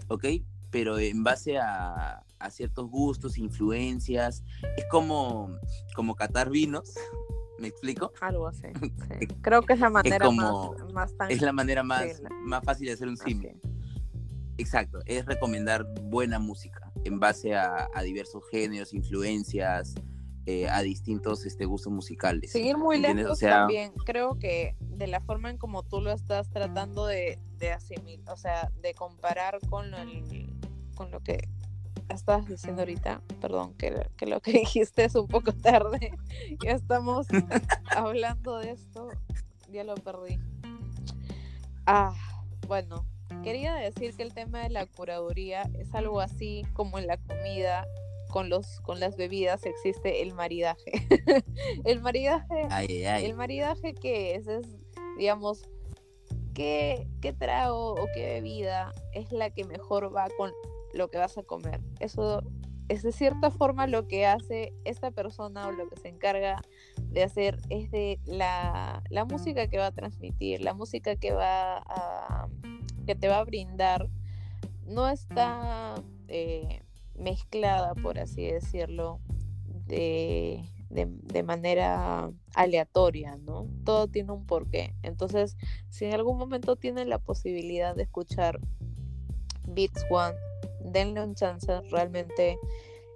¿ok? 0.09 0.25
Pero 0.71 0.99
en 0.99 1.23
base 1.23 1.59
a, 1.59 2.23
ciertos 2.51 2.89
gustos, 2.89 3.37
influencias, 3.37 4.45
es 4.77 4.85
como, 4.91 5.51
como 5.95 6.15
catar 6.15 6.51
vinos, 6.51 6.95
¿me 7.59 7.69
explico? 7.69 8.13
Algo 8.21 8.49
así. 8.49 8.67
Creo 9.43 9.63
que 9.63 9.75
es 9.75 9.81
la 9.81 9.91
manera 9.91 10.31
más, 10.31 11.13
Es 11.29 11.43
la 11.43 11.53
manera 11.53 11.83
más, 11.83 12.23
más 12.45 12.65
fácil 12.65 12.87
de 12.87 12.93
hacer 12.95 13.09
un 13.09 13.17
cine. 13.17 13.57
Exacto, 14.59 14.99
es 15.07 15.25
recomendar 15.25 15.87
buena 16.03 16.41
música 16.41 16.93
en 17.05 17.21
base 17.21 17.55
a, 17.55 17.89
diversos 18.03 18.43
géneros, 18.51 18.93
influencias, 18.93 19.95
eh, 20.47 20.69
a 20.69 20.83
distintos 20.83 21.47
este, 21.47 21.65
gustos 21.65 21.93
musicales. 21.93 22.51
Seguir 22.51 22.77
muy 22.77 22.99
lejos 22.99 23.39
también, 23.39 23.93
creo 24.05 24.37
que 24.39 24.75
de 24.81 25.07
la 25.07 25.21
forma 25.21 25.51
en 25.51 25.59
como 25.59 25.85
tú 25.85 26.01
lo 26.01 26.11
estás 26.11 26.51
tratando 26.51 27.07
de, 27.07 27.39
de 27.59 27.71
asimilar, 27.71 28.33
o 28.33 28.37
sea, 28.37 28.73
de 28.81 28.95
comparar 28.95 29.59
con, 29.69 29.93
con 30.97 31.11
lo 31.13 31.21
que 31.21 31.49
estabas 32.15 32.47
diciendo 32.49 32.83
ahorita, 32.83 33.23
perdón, 33.41 33.75
que, 33.75 34.07
que, 34.17 34.27
lo 34.27 34.41
que 34.41 34.53
dijiste 34.59 35.05
es 35.05 35.15
un 35.15 35.29
poco 35.29 35.53
tarde, 35.53 36.13
ya 36.65 36.73
estamos 36.73 37.27
hablando 37.95 38.59
de 38.59 38.73
esto, 38.73 39.09
ya 39.71 39.85
lo 39.85 39.95
perdí. 39.95 40.39
Ah, 41.87 42.15
bueno, 42.67 43.07
quería 43.43 43.75
decir 43.75 44.15
que 44.15 44.23
el 44.23 44.35
tema 44.35 44.63
de 44.63 44.71
la 44.71 44.87
curaduría 44.87 45.63
es 45.79 45.95
algo 45.95 46.21
así 46.21 46.65
como 46.75 46.99
en 46.99 47.07
la 47.07 47.17
comida, 47.17 47.87
con 48.31 48.51
los 48.51 48.81
con 48.83 49.01
las 49.01 49.17
bebidas 49.17 49.65
existe 49.65 50.23
el 50.23 50.35
maridaje. 50.35 50.93
el 51.85 52.01
maridaje, 52.01 52.69
el 53.25 53.35
maridaje 53.35 53.95
que 53.95 54.35
es, 54.35 54.47
es 54.47 54.67
digamos, 55.17 55.63
¿qué, 56.55 57.09
qué 57.23 57.33
trago 57.33 57.93
o 57.93 58.07
qué 58.15 58.35
bebida 58.35 58.93
es 59.13 59.33
la 59.33 59.51
que 59.51 59.65
mejor 59.65 60.15
va 60.15 60.29
con 60.37 60.53
lo 60.93 61.09
que 61.09 61.19
vas 61.19 61.39
a 61.39 61.43
comer. 61.43 61.81
Eso 62.01 62.43
es 62.89 63.03
de 63.03 63.13
cierta 63.13 63.51
forma 63.51 63.87
lo 63.87 64.09
que 64.09 64.27
hace 64.27 64.73
esta 64.85 65.11
persona 65.11 65.69
o 65.69 65.73
lo 65.73 65.89
que 65.89 65.97
se 65.97 66.09
encarga 66.09 66.61
de 66.97 67.23
hacer 67.23 67.61
es 67.69 67.91
de 67.91 68.19
la, 68.25 69.03
la 69.11 69.25
música 69.25 69.69
que 69.69 69.79
va 69.79 69.87
a 69.87 69.93
transmitir, 69.93 70.63
la 70.63 70.75
música 70.75 71.17
que 71.17 71.33
va 71.33 71.79
a, 71.79 72.49
que 73.07 73.15
te 73.15 73.29
va 73.29 73.39
a 73.39 73.45
brindar, 73.45 74.09
no 74.87 75.09
está 75.09 76.03
eh, 76.29 76.83
mezclada, 77.15 77.95
por 77.95 78.19
así 78.19 78.47
decirlo, 78.47 79.21
de, 79.87 80.65
de, 80.91 81.43
manera 81.43 82.31
aleatoria, 82.55 83.37
¿no? 83.37 83.67
Todo 83.85 84.09
tiene 84.09 84.33
un 84.33 84.47
porqué. 84.47 84.95
Entonces, 85.03 85.57
si 85.89 86.05
en 86.05 86.15
algún 86.15 86.39
momento 86.39 86.77
tienen 86.77 87.09
la 87.09 87.19
posibilidad 87.19 87.95
de 87.95 88.03
escuchar 88.03 88.61
Beats 89.67 90.05
One, 90.11 90.37
denle 90.93 91.23
un 91.23 91.35
chance, 91.35 91.81
realmente 91.91 92.59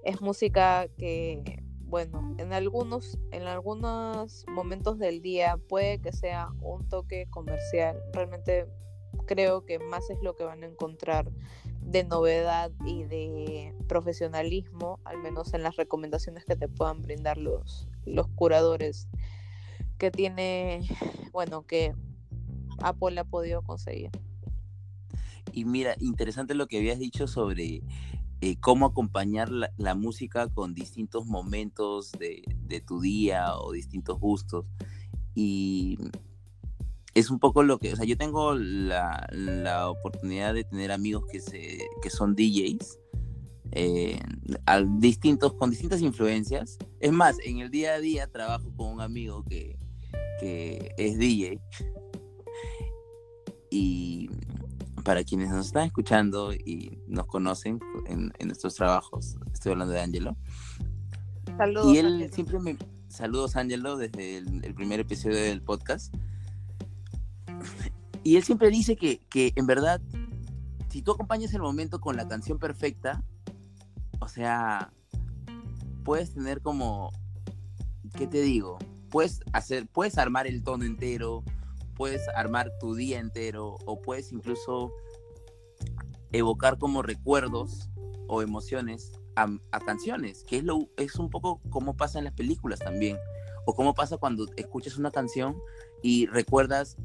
es 0.05 0.21
música 0.21 0.89
que, 0.97 1.63
bueno, 1.81 2.35
en 2.39 2.53
algunos, 2.53 3.19
en 3.31 3.43
algunos 3.43 4.45
momentos 4.49 4.99
del 4.99 5.23
día 5.23 5.59
puede 5.69 6.01
que 6.01 6.13
sea 6.13 6.49
un 6.61 6.89
toque 6.89 7.27
comercial, 7.31 8.01
realmente 8.13 8.67
creo 9.27 9.65
que 9.65 9.79
más 9.79 10.09
es 10.11 10.19
lo 10.23 10.35
que 10.35 10.45
van 10.45 10.63
a 10.63 10.67
encontrar 10.67 11.31
de 11.81 12.05
novedad 12.05 12.71
y 12.87 13.05
de 13.05 13.75
profesionalismo, 13.89 15.01
al 15.05 15.19
menos 15.19 15.53
en 15.55 15.63
las 15.63 15.77
recomendaciones 15.77 16.45
que 16.45 16.57
te 16.57 16.69
puedan 16.69 17.03
brindar 17.03 17.39
los, 17.39 17.89
los 18.05 18.29
curadores 18.29 19.09
que 19.99 20.11
tiene, 20.11 20.81
bueno, 21.33 21.67
que 21.67 21.95
Apple 22.79 23.21
ha 23.21 23.25
podido 23.25 23.63
conseguir. 23.63 24.11
Y 25.53 25.65
mira, 25.65 25.97
interesante 26.01 26.55
lo 26.55 26.67
que 26.67 26.79
habías 26.79 26.99
dicho 26.99 27.27
sobre 27.27 27.83
eh, 28.41 28.57
cómo 28.59 28.87
acompañar 28.87 29.51
la, 29.51 29.95
música 29.95 30.49
con 30.49 30.75
distintos 30.75 31.27
momentos 31.27 32.11
de, 32.12 32.43
tu 32.87 33.01
día 33.01 33.57
o 33.57 33.71
distintos 33.71 34.19
gustos. 34.19 34.67
Y 35.35 35.97
es 37.15 37.31
un 37.31 37.38
poco 37.38 37.62
lo 37.62 37.79
que, 37.79 37.93
o 37.93 37.97
sea, 37.97 38.05
yo 38.05 38.17
tengo 38.17 38.55
la, 38.55 39.88
oportunidad 39.88 40.55
de 40.55 40.65
tener 40.65 40.91
amigos 40.91 41.25
que, 41.31 41.41
se, 41.41 41.87
que 42.03 42.11
son 42.11 42.35
DJs. 42.35 42.99
Eh, 43.75 44.19
distintos, 44.99 45.55
con 45.55 45.71
distintas 45.71 46.03
influencias. 46.03 46.79
Es 46.99 47.12
más, 47.12 47.37
en 47.45 47.59
el 47.59 47.71
día 47.71 47.95
a 47.95 48.01
día 48.01 48.27
trabajo 48.27 48.71
con 48.77 48.88
un 48.88 49.01
amigo 49.01 49.45
que, 49.45 49.79
que 50.41 50.93
es 50.99 51.17
DJ. 51.17 51.61
Y 53.71 54.29
para 55.03 55.25
quienes 55.25 55.51
nos 55.51 55.67
están 55.67 55.85
escuchando 55.85 56.53
y 56.53 56.99
nos 57.07 57.27
conocen 57.27 57.81
en, 58.07 58.33
nuestros 58.45 58.75
trabajos, 58.75 59.37
estoy 59.53 59.73
hablando 59.73 59.95
de 59.95 60.01
Angelo. 60.01 60.37
Saludos. 61.57 61.93
Y 61.93 61.99
él 61.99 62.31
siempre 62.33 62.59
me. 62.59 62.77
Saludos, 63.09 63.57
Angelo, 63.57 63.97
desde 63.97 64.38
el, 64.38 64.75
primer 64.75 65.01
episodio 65.01 65.37
del 65.37 65.62
podcast. 65.62 66.15
Y 68.25 68.37
él 68.37 68.45
siempre 68.45 68.71
dice 68.71 68.97
que, 68.97 69.19
que 69.29 69.53
en 69.57 69.67
verdad, 69.67 70.01
si 70.88 71.03
tú 71.03 71.12
acompañas 71.12 71.53
el 71.53 71.61
momento 71.61 72.01
con 72.01 72.17
la 72.17 72.27
canción 72.27 72.59
perfecta, 72.59 73.23
o 74.21 74.29
sea, 74.29 74.93
puedes 76.05 76.33
tener 76.33 76.62
como. 76.62 77.12
¿Qué 78.17 78.27
te 78.27 78.43
digo? 78.43 78.79
Puedes 79.11 79.41
hacer, 79.53 79.87
puedes 79.87 80.19
armar 80.19 80.47
el 80.47 80.62
tono 80.62 80.85
entero, 80.85 81.45
puedes 81.94 82.26
armar 82.35 82.72
tu 82.78 82.94
día 82.94 83.18
entero 83.18 83.76
o 83.87 84.00
puedes 84.00 84.33
incluso 84.33 84.92
evocar 86.33 86.78
como 86.78 87.02
recuerdos 87.02 87.90
o 88.26 88.42
emociones 88.42 89.12
a, 89.37 89.48
canciones, 89.85 90.44
que 90.44 90.59
es, 90.59 90.64
lo, 90.64 90.88
es 90.96 91.16
un 91.16 91.31
poco 91.31 91.61
como 91.70 91.96
pasa 91.96 92.18
en 92.18 92.24
las 92.24 92.35
películas 92.35 92.81
también, 92.81 93.16
o 93.64 93.74
como 93.74 93.94
pasa 93.94 94.16
cuando 94.16 94.46
escuchas 94.57 94.96
una 94.96 95.11
canción 95.11 95.57
y 96.02 96.26
recuerdas, 96.26 96.96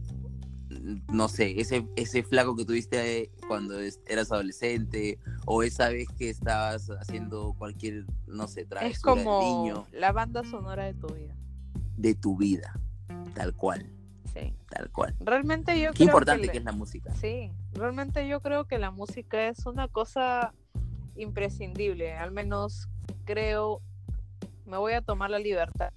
no 1.12 1.30
sé, 1.30 1.60
ese, 1.60 1.88
ese 1.96 2.24
flaco 2.24 2.56
que 2.56 2.66
tuviste 2.66 3.32
cuando 3.48 3.80
eras 4.08 4.32
adolescente, 4.32 5.20
o 5.46 5.64
esa 5.64 5.90
vez 5.90 6.08
que 6.18 6.30
estabas 6.30 6.90
haciendo 6.90 7.54
cualquier, 7.58 8.06
no 8.26 8.48
sé, 8.48 8.66
travesura 8.66 8.94
Es 8.94 9.02
como 9.02 9.64
niño. 9.64 9.88
la 9.92 10.12
banda 10.12 10.44
sonora 10.44 10.86
de 10.86 10.94
tu 10.94 11.08
vida. 11.08 11.36
De 11.96 12.16
tu 12.16 12.38
vida, 12.38 12.80
tal 13.34 13.56
cual. 13.56 13.97
Tal 14.70 14.92
cual. 14.92 15.16
Realmente 15.20 15.80
yo 15.80 15.92
Qué 15.94 16.04
importante 16.04 16.50
que, 16.50 16.58
es 16.58 16.64
la 16.64 16.72
música. 16.72 17.14
Sí, 17.16 17.52
realmente 17.74 18.28
yo 18.28 18.42
creo 18.42 18.66
que 18.66 18.78
la 18.78 18.92
música 18.92 19.48
es 19.48 19.66
una 19.66 19.88
cosa 19.88 20.54
imprescindible. 21.16 22.14
Al 22.14 22.32
menos 22.32 22.88
creo, 23.26 23.82
me 24.66 24.78
voy 24.78 24.94
a 24.94 25.02
tomar 25.02 25.30
la 25.30 25.40
libertad 25.40 25.94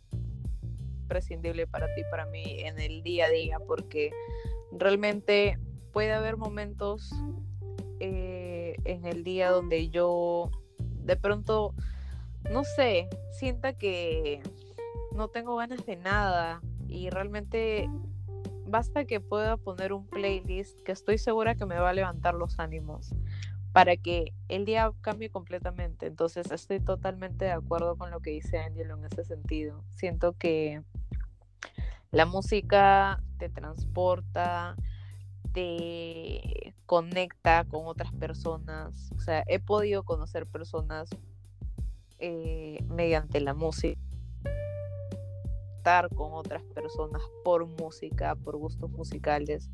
imprescindible 1.03 1.67
para 1.67 1.93
ti, 1.95 2.03
para 2.11 2.27
mí 2.27 2.61
en 2.61 2.79
el 2.79 3.03
día 3.03 3.27
a 3.27 3.31
día, 3.31 3.59
porque 3.67 4.13
realmente 4.73 5.59
puede 5.93 6.13
haber 6.13 6.37
momentos 6.37 7.11
eh, 7.99 8.77
en 8.85 9.05
el 9.05 9.25
día 9.25 9.51
donde 9.51 9.91
yo 9.91 10.51
de 10.79 11.17
pronto, 11.17 11.75
no 12.49 12.63
sé, 12.63 13.09
sienta 13.33 13.73
que 13.73 14.41
no 15.13 15.29
tengo 15.29 15.57
ganas 15.57 15.85
de 15.85 15.97
nada 15.97 16.63
y 16.87 17.11
realmente 17.11 17.89
basta 18.71 19.05
que 19.05 19.21
pueda 19.21 19.57
poner 19.57 19.93
un 19.93 20.07
playlist 20.07 20.81
que 20.83 20.93
estoy 20.93 21.19
segura 21.19 21.55
que 21.55 21.67
me 21.67 21.79
va 21.79 21.91
a 21.91 21.93
levantar 21.93 22.35
los 22.35 22.59
ánimos 22.59 23.15
para 23.73 23.97
que 23.97 24.33
el 24.49 24.65
día 24.65 24.93
cambie 25.01 25.31
completamente. 25.31 26.07
Entonces 26.07 26.51
estoy 26.51 26.81
totalmente 26.81 27.45
de 27.45 27.53
acuerdo 27.53 27.97
con 27.97 28.11
lo 28.11 28.21
que 28.21 28.31
dice 28.31 28.59
Angelo 28.59 28.97
en 28.97 29.05
ese 29.05 29.25
sentido. 29.25 29.85
Siento 29.91 30.33
que 30.33 30.83
la 32.11 32.27
música 32.27 33.23
te 33.39 33.49
transporta, 33.49 34.77
te 35.53 36.75
conecta 36.87 37.65
con 37.65 37.87
otras 37.87 38.13
personas. 38.13 39.13
O 39.17 39.21
sea, 39.21 39.45
he 39.47 39.61
podido 39.61 40.03
conocer 40.03 40.47
personas 40.47 41.09
eh, 42.19 42.85
mediante 42.89 43.41
la 43.41 43.55
música 43.55 44.01
con 46.15 46.33
otras 46.33 46.63
personas 46.75 47.23
por 47.45 47.67
música, 47.67 48.35
por 48.35 48.57
gustos 48.57 48.91
musicales. 48.91 49.71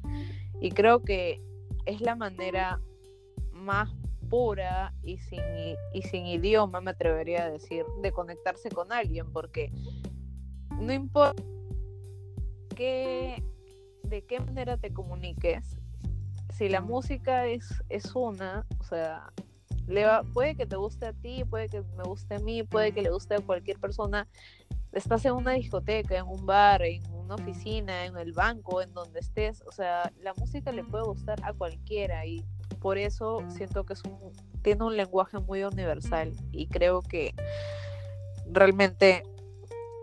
Y 0.60 0.70
creo 0.70 1.02
que 1.02 1.42
es 1.84 2.00
la 2.00 2.14
manera 2.14 2.80
más 3.52 3.90
pura 4.28 4.92
y 5.02 5.18
sin, 5.18 5.40
y 5.92 6.02
sin 6.02 6.26
idioma, 6.26 6.80
me 6.80 6.90
atrevería 6.90 7.44
a 7.44 7.50
decir, 7.50 7.84
de 8.02 8.12
conectarse 8.12 8.70
con 8.70 8.92
alguien, 8.92 9.32
porque 9.32 9.70
no 10.80 10.92
importa 10.92 11.42
que, 12.74 13.42
de 14.02 14.24
qué 14.24 14.40
manera 14.40 14.76
te 14.76 14.92
comuniques, 14.92 15.78
si 16.54 16.68
la 16.68 16.80
música 16.80 17.46
es, 17.46 17.82
es 17.88 18.14
una, 18.14 18.66
o 18.78 18.84
sea, 18.84 19.32
le 19.86 20.04
va, 20.04 20.22
puede 20.22 20.56
que 20.56 20.66
te 20.66 20.76
guste 20.76 21.06
a 21.06 21.12
ti, 21.12 21.44
puede 21.44 21.68
que 21.68 21.82
me 21.96 22.04
guste 22.04 22.36
a 22.36 22.38
mí, 22.38 22.62
puede 22.62 22.92
que 22.92 23.02
le 23.02 23.10
guste 23.10 23.36
a 23.36 23.40
cualquier 23.40 23.78
persona, 23.78 24.26
estás 24.92 25.24
en 25.24 25.32
una 25.32 25.52
discoteca, 25.52 26.16
en 26.16 26.26
un 26.26 26.46
bar, 26.46 26.82
en 26.82 27.02
una 27.12 27.34
oficina, 27.34 28.06
en 28.06 28.16
el 28.16 28.32
banco, 28.32 28.82
en 28.82 28.92
donde 28.94 29.20
estés, 29.20 29.62
o 29.66 29.72
sea, 29.72 30.12
la 30.20 30.34
música 30.34 30.72
le 30.72 30.84
puede 30.84 31.04
gustar 31.04 31.38
a 31.44 31.52
cualquiera 31.52 32.26
y 32.26 32.44
por 32.80 32.98
eso 32.98 33.42
siento 33.48 33.84
que 33.84 33.92
es 33.92 34.02
un, 34.04 34.32
tiene 34.62 34.84
un 34.84 34.96
lenguaje 34.96 35.38
muy 35.38 35.62
universal 35.62 36.32
y 36.50 36.66
creo 36.68 37.02
que 37.02 37.34
realmente 38.50 39.22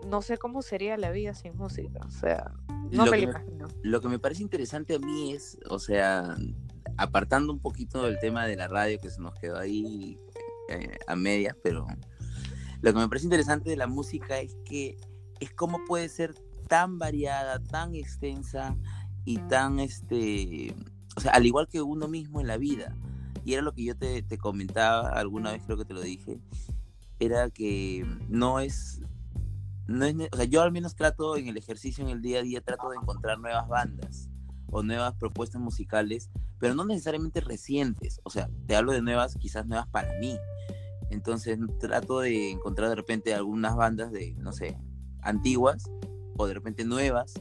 no 0.06 0.22
sé 0.22 0.38
cómo 0.38 0.62
sería 0.62 0.96
la 0.96 1.10
vida 1.10 1.34
sin 1.34 1.56
música, 1.56 2.00
o 2.06 2.10
sea, 2.10 2.52
no 2.90 3.06
me 3.06 3.18
lo 3.18 3.30
imagino. 3.30 3.68
Lo 3.82 4.00
que 4.00 4.08
me 4.08 4.18
parece 4.18 4.42
interesante 4.42 4.94
a 4.94 4.98
mí 4.98 5.32
es, 5.32 5.58
o 5.68 5.78
sea, 5.78 6.36
apartando 6.96 7.52
un 7.52 7.60
poquito 7.60 8.04
del 8.04 8.18
tema 8.18 8.46
de 8.46 8.56
la 8.56 8.68
radio 8.68 8.98
que 9.00 9.10
se 9.10 9.20
nos 9.20 9.34
quedó 9.34 9.58
ahí 9.58 10.18
eh, 10.68 10.98
a 11.06 11.16
medias, 11.16 11.56
pero 11.62 11.86
lo 12.80 12.92
que 12.92 12.98
me 12.98 13.08
parece 13.08 13.26
interesante 13.26 13.70
de 13.70 13.76
la 13.76 13.86
música 13.86 14.38
es 14.38 14.56
que 14.64 14.96
es 15.40 15.50
cómo 15.52 15.84
puede 15.86 16.08
ser 16.08 16.34
tan 16.68 16.98
variada, 16.98 17.62
tan 17.62 17.94
extensa 17.94 18.76
y 19.24 19.38
tan, 19.38 19.80
este, 19.80 20.74
o 21.16 21.20
sea, 21.20 21.32
al 21.32 21.46
igual 21.46 21.68
que 21.68 21.82
uno 21.82 22.08
mismo 22.08 22.40
en 22.40 22.46
la 22.46 22.56
vida. 22.56 22.96
Y 23.44 23.52
era 23.52 23.62
lo 23.62 23.72
que 23.72 23.84
yo 23.84 23.96
te, 23.96 24.22
te 24.22 24.38
comentaba 24.38 25.08
alguna 25.08 25.52
vez, 25.52 25.62
creo 25.64 25.76
que 25.76 25.84
te 25.84 25.92
lo 25.92 26.00
dije, 26.00 26.40
era 27.18 27.50
que 27.50 28.06
no 28.28 28.60
es, 28.60 29.02
no 29.86 30.06
es, 30.06 30.14
o 30.32 30.36
sea, 30.36 30.46
yo 30.46 30.62
al 30.62 30.72
menos 30.72 30.94
trato 30.94 31.36
en 31.36 31.48
el 31.48 31.56
ejercicio, 31.56 32.02
en 32.04 32.10
el 32.10 32.22
día 32.22 32.38
a 32.38 32.42
día, 32.42 32.62
trato 32.62 32.88
de 32.88 32.96
encontrar 32.96 33.38
nuevas 33.38 33.68
bandas 33.68 34.30
o 34.74 34.82
nuevas 34.82 35.14
propuestas 35.14 35.60
musicales, 35.62 36.30
pero 36.58 36.74
no 36.74 36.84
necesariamente 36.84 37.40
recientes, 37.40 38.20
o 38.24 38.30
sea, 38.30 38.50
te 38.66 38.74
hablo 38.74 38.90
de 38.90 39.02
nuevas, 39.02 39.36
quizás 39.36 39.66
nuevas 39.66 39.86
para 39.86 40.12
mí. 40.18 40.36
Entonces 41.10 41.60
trato 41.78 42.18
de 42.18 42.50
encontrar 42.50 42.88
de 42.88 42.96
repente 42.96 43.34
algunas 43.34 43.76
bandas 43.76 44.10
de, 44.10 44.34
no 44.34 44.52
sé, 44.52 44.76
antiguas 45.22 45.84
o 46.36 46.48
de 46.48 46.54
repente 46.54 46.84
nuevas, 46.84 47.34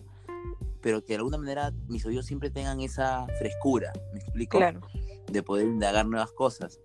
pero 0.80 1.04
que 1.04 1.14
de 1.14 1.18
alguna 1.18 1.40
manera 1.40 1.74
mis 1.88 2.06
oídos 2.06 2.28
siempre 2.28 2.52
tengan 2.52 2.82
esa 2.82 3.26
frescura, 3.40 3.92
¿me 4.14 4.20
explico? 4.20 4.60
Claro. 4.60 4.82
De 5.32 5.42
poder 5.42 5.68
indagar 5.68 6.06
nuevas 6.06 6.32
cosas. 6.34 6.80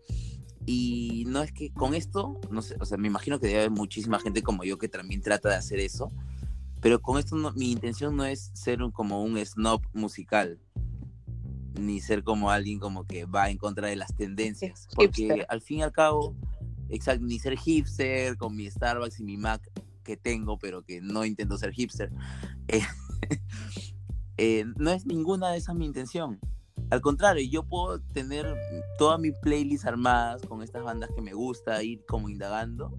Y 0.65 1.25
no 1.27 1.43
es 1.43 1.53
que 1.53 1.75
con 1.75 1.93
esto, 1.93 2.41
no 2.51 2.63
sé, 2.63 2.77
o 2.81 2.87
sea, 2.87 2.97
me 2.97 3.09
imagino 3.09 3.39
que 3.39 3.49
debe 3.49 3.59
haber 3.59 3.71
muchísima 3.71 4.19
gente 4.19 4.43
como 4.43 4.65
yo 4.65 4.79
que 4.79 4.89
también 4.89 5.21
trata 5.21 5.51
de 5.51 5.57
hacer 5.57 5.79
eso, 5.79 6.11
pero 6.81 7.01
con 7.01 7.19
esto 7.19 7.37
mi 7.55 7.73
intención 7.73 8.17
no 8.17 8.25
es 8.25 8.51
ser 8.55 8.83
un, 8.83 8.93
como 8.93 9.23
un 9.23 9.39
snob 9.45 9.83
musical, 9.93 10.61
ni 11.79 12.01
ser 12.01 12.25
como 12.25 12.51
alguien 12.51 12.79
como 12.79 13.05
que 13.07 13.25
va 13.25 13.51
en 13.51 13.59
contra 13.59 13.89
de 13.89 13.97
las 13.97 14.15
tendencias, 14.15 14.89
porque 14.95 15.47
al 15.49 15.61
fin 15.61 15.79
y 15.79 15.83
al 15.83 15.93
cabo, 15.93 16.35
exacto, 16.89 17.25
ni 17.25 17.39
ser 17.39 17.57
hipster 17.59 18.37
con 18.37 18.57
mi 18.57 18.71
Starbucks 18.71 19.21
y 19.21 19.25
mi 19.25 19.37
Mac 19.37 19.71
que 20.03 20.17
tengo, 20.17 20.59
pero 20.59 20.83
que 20.83 21.01
no 21.01 21.25
intento 21.25 21.59
ser 21.59 21.73
hipster. 21.73 22.11
Eh, 22.69 22.81
eh, 24.39 24.65
no 24.77 24.91
es 24.91 25.05
ninguna 25.07 25.51
de 25.51 25.59
esas 25.59 25.77
mi 25.77 25.85
intención. 25.85 26.41
Al 26.91 27.03
contrario, 27.03 27.47
yo 27.51 27.65
puedo 27.65 28.01
tener 28.01 28.47
toda 28.99 29.19
mi 29.19 29.33
playlist 29.33 29.85
armadas 29.85 30.41
con 30.49 30.63
estas 30.63 30.83
bandas 30.83 31.11
que 31.15 31.21
me 31.21 31.35
gusta, 31.35 31.83
ir 31.83 32.05
como 32.07 32.31
indagando. 32.31 32.99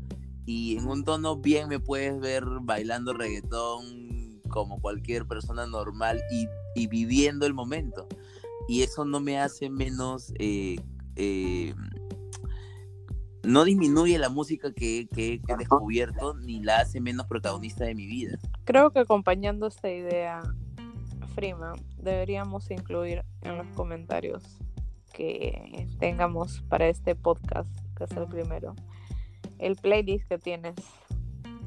Y 0.52 0.78
en 0.78 0.88
un 0.88 1.04
tono 1.04 1.36
bien 1.36 1.70
me 1.70 1.80
puedes 1.80 2.20
ver 2.20 2.44
bailando 2.62 3.14
reggaetón 3.14 4.42
como 4.50 4.82
cualquier 4.82 5.28
persona 5.28 5.68
normal 5.68 6.24
y, 6.32 6.48
y 6.74 6.88
viviendo 6.88 7.46
el 7.46 7.54
momento. 7.54 8.08
Y 8.68 8.82
eso 8.82 9.06
no 9.06 9.20
me 9.20 9.40
hace 9.40 9.70
menos... 9.70 10.34
Eh, 10.40 10.78
eh, 11.18 11.76
no 13.44 13.64
disminuye 13.64 14.18
la 14.18 14.30
música 14.30 14.74
que, 14.74 15.08
que, 15.14 15.40
que, 15.40 15.54
he 15.54 15.56
descubierto 15.56 16.34
ni 16.34 16.64
la 16.64 16.80
hace 16.80 17.00
menos 17.00 17.28
protagonista 17.28 17.86
de 17.86 17.94
mi 17.94 18.08
vida. 18.08 18.40
Creo 18.66 18.90
que 18.90 19.02
acompañando 19.02 19.68
esta 19.68 19.92
idea 19.92 20.42
Freeman, 21.36 21.76
deberíamos 22.00 22.72
incluir 22.72 23.24
en 23.44 23.56
los 23.56 23.68
comentarios 23.76 24.58
que 25.14 25.88
tengamos 26.00 26.64
para 26.70 26.88
este 26.88 27.14
podcast, 27.14 27.70
que 27.96 28.06
es 28.06 28.12
el 28.14 28.26
primero, 28.26 28.74
el 29.60 29.76
playlist 29.76 30.28
que 30.28 30.38
tienes 30.38 30.76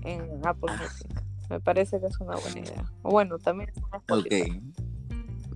en 0.02 0.40
Apple 0.44 0.72
Music. 0.72 1.22
Me 1.48 1.60
parece 1.60 2.00
que 2.00 2.06
es 2.06 2.18
una 2.20 2.36
buena 2.36 2.60
idea. 2.60 2.92
Bueno, 3.02 3.38
también 3.38 3.70
es 3.70 3.82
Ok. 4.08 4.26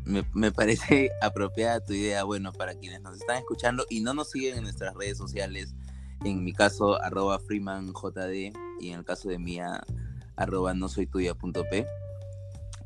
Me, 0.04 0.24
me, 0.34 0.52
parece 0.52 1.10
apropiada 1.20 1.80
tu 1.80 1.92
idea. 1.92 2.22
Bueno, 2.24 2.52
para 2.52 2.74
quienes 2.74 3.00
nos 3.00 3.16
están 3.16 3.38
escuchando 3.38 3.84
y 3.90 4.00
no 4.00 4.14
nos 4.14 4.30
siguen 4.30 4.58
en 4.58 4.62
nuestras 4.64 4.94
redes 4.94 5.18
sociales, 5.18 5.74
en 6.24 6.44
mi 6.44 6.52
caso, 6.52 7.02
arroba 7.02 7.38
freemanjd 7.40 7.92
y 8.80 8.90
en 8.90 8.98
el 8.98 9.04
caso 9.04 9.28
de 9.28 9.38
mía, 9.38 9.82
arroba 10.36 10.74
no 10.74 10.88
soy 10.88 11.06
tuya.p 11.06 11.86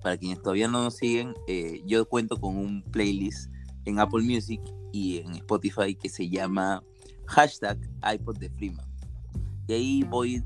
para 0.03 0.17
quienes 0.17 0.41
todavía 0.41 0.69
no 0.69 0.83
nos 0.83 0.97
siguen, 0.97 1.35
eh, 1.47 1.83
yo 1.87 2.07
cuento 2.09 2.37
con 2.39 2.57
un 2.57 2.83
playlist 2.83 3.51
en 3.85 3.99
Apple 3.99 4.23
Music 4.23 4.61
y 4.93 5.19
en 5.19 5.35
Spotify 5.35 5.95
que 5.95 6.09
se 6.09 6.29
llama 6.29 6.83
hashtag 7.27 7.79
iPod 8.15 8.39
de 8.39 8.51
Freeman. 8.51 8.90
Y 9.71 9.73
ahí 9.73 10.03
voy 10.03 10.43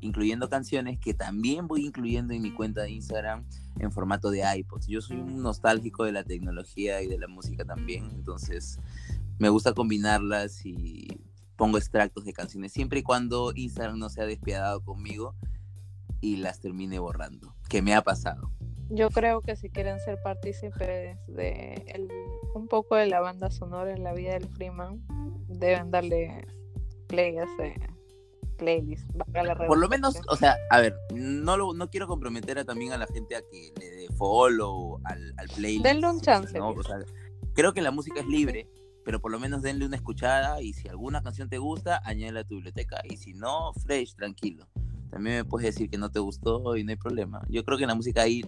incluyendo 0.00 0.48
canciones 0.48 1.00
que 1.00 1.12
también 1.12 1.66
voy 1.66 1.84
incluyendo 1.86 2.32
en 2.32 2.42
mi 2.42 2.52
cuenta 2.52 2.82
de 2.82 2.92
Instagram 2.92 3.44
en 3.80 3.90
formato 3.90 4.30
de 4.30 4.44
iPod. 4.56 4.82
Yo 4.86 5.00
soy 5.00 5.16
un 5.16 5.42
nostálgico 5.42 6.04
de 6.04 6.12
la 6.12 6.22
tecnología 6.22 7.02
y 7.02 7.08
de 7.08 7.18
la 7.18 7.26
música 7.26 7.64
también, 7.64 8.08
entonces 8.12 8.78
me 9.40 9.48
gusta 9.48 9.72
combinarlas 9.72 10.64
y 10.64 11.08
pongo 11.56 11.76
extractos 11.76 12.24
de 12.24 12.32
canciones 12.32 12.70
siempre 12.70 13.00
y 13.00 13.02
cuando 13.02 13.50
Instagram 13.52 13.98
no 13.98 14.10
sea 14.10 14.26
despiadado 14.26 14.80
conmigo 14.84 15.34
y 16.20 16.36
las 16.36 16.60
termine 16.60 17.00
borrando, 17.00 17.56
que 17.68 17.82
me 17.82 17.96
ha 17.96 18.02
pasado. 18.02 18.52
Yo 18.90 19.10
creo 19.10 19.40
que 19.40 19.56
si 19.56 19.70
quieren 19.70 19.98
ser 19.98 20.22
partícipes 20.22 21.18
de 21.26 22.08
un 22.54 22.68
poco 22.68 22.94
de 22.94 23.06
la 23.06 23.18
banda 23.18 23.50
sonora 23.50 23.92
en 23.92 24.04
la 24.04 24.14
vida 24.14 24.34
del 24.34 24.46
Freeman, 24.46 25.04
deben 25.48 25.90
darle 25.90 26.46
play 27.08 27.36
a 27.38 27.42
ese 27.42 27.97
playlist. 28.58 29.08
Por 29.66 29.78
lo 29.78 29.88
menos, 29.88 30.16
o 30.28 30.36
sea, 30.36 30.56
a 30.70 30.80
ver, 30.80 30.94
no 31.14 31.56
lo, 31.56 31.72
no 31.72 31.88
quiero 31.88 32.06
comprometer 32.06 32.58
a, 32.58 32.64
también 32.64 32.92
a 32.92 32.98
la 32.98 33.06
gente 33.06 33.36
a 33.36 33.40
que 33.40 33.72
le 33.78 33.90
dé 33.90 34.08
follow 34.16 35.00
al, 35.04 35.34
al 35.36 35.48
playlist. 35.48 35.84
Denle 35.84 36.10
un 36.10 36.20
chance. 36.20 36.58
¿no? 36.58 36.70
O 36.70 36.82
sea, 36.82 36.98
creo 37.54 37.72
que 37.72 37.80
la 37.80 37.90
música 37.90 38.20
es 38.20 38.26
libre, 38.26 38.68
pero 39.04 39.20
por 39.20 39.32
lo 39.32 39.40
menos 39.40 39.62
denle 39.62 39.86
una 39.86 39.96
escuchada 39.96 40.60
y 40.60 40.74
si 40.74 40.88
alguna 40.88 41.22
canción 41.22 41.48
te 41.48 41.58
gusta, 41.58 42.02
añade 42.04 42.40
a 42.40 42.44
tu 42.44 42.56
biblioteca. 42.56 43.00
Y 43.08 43.16
si 43.16 43.32
no, 43.32 43.72
fresh, 43.74 44.14
tranquilo 44.14 44.68
también 45.10 45.36
me 45.36 45.44
puedes 45.44 45.74
decir 45.74 45.90
que 45.90 45.98
no 45.98 46.10
te 46.10 46.18
gustó 46.18 46.76
y 46.76 46.84
no 46.84 46.90
hay 46.90 46.96
problema. 46.96 47.42
Yo 47.48 47.64
creo 47.64 47.78
que 47.78 47.84
en 47.84 47.88
la 47.88 47.94
música 47.94 48.22
hay 48.22 48.42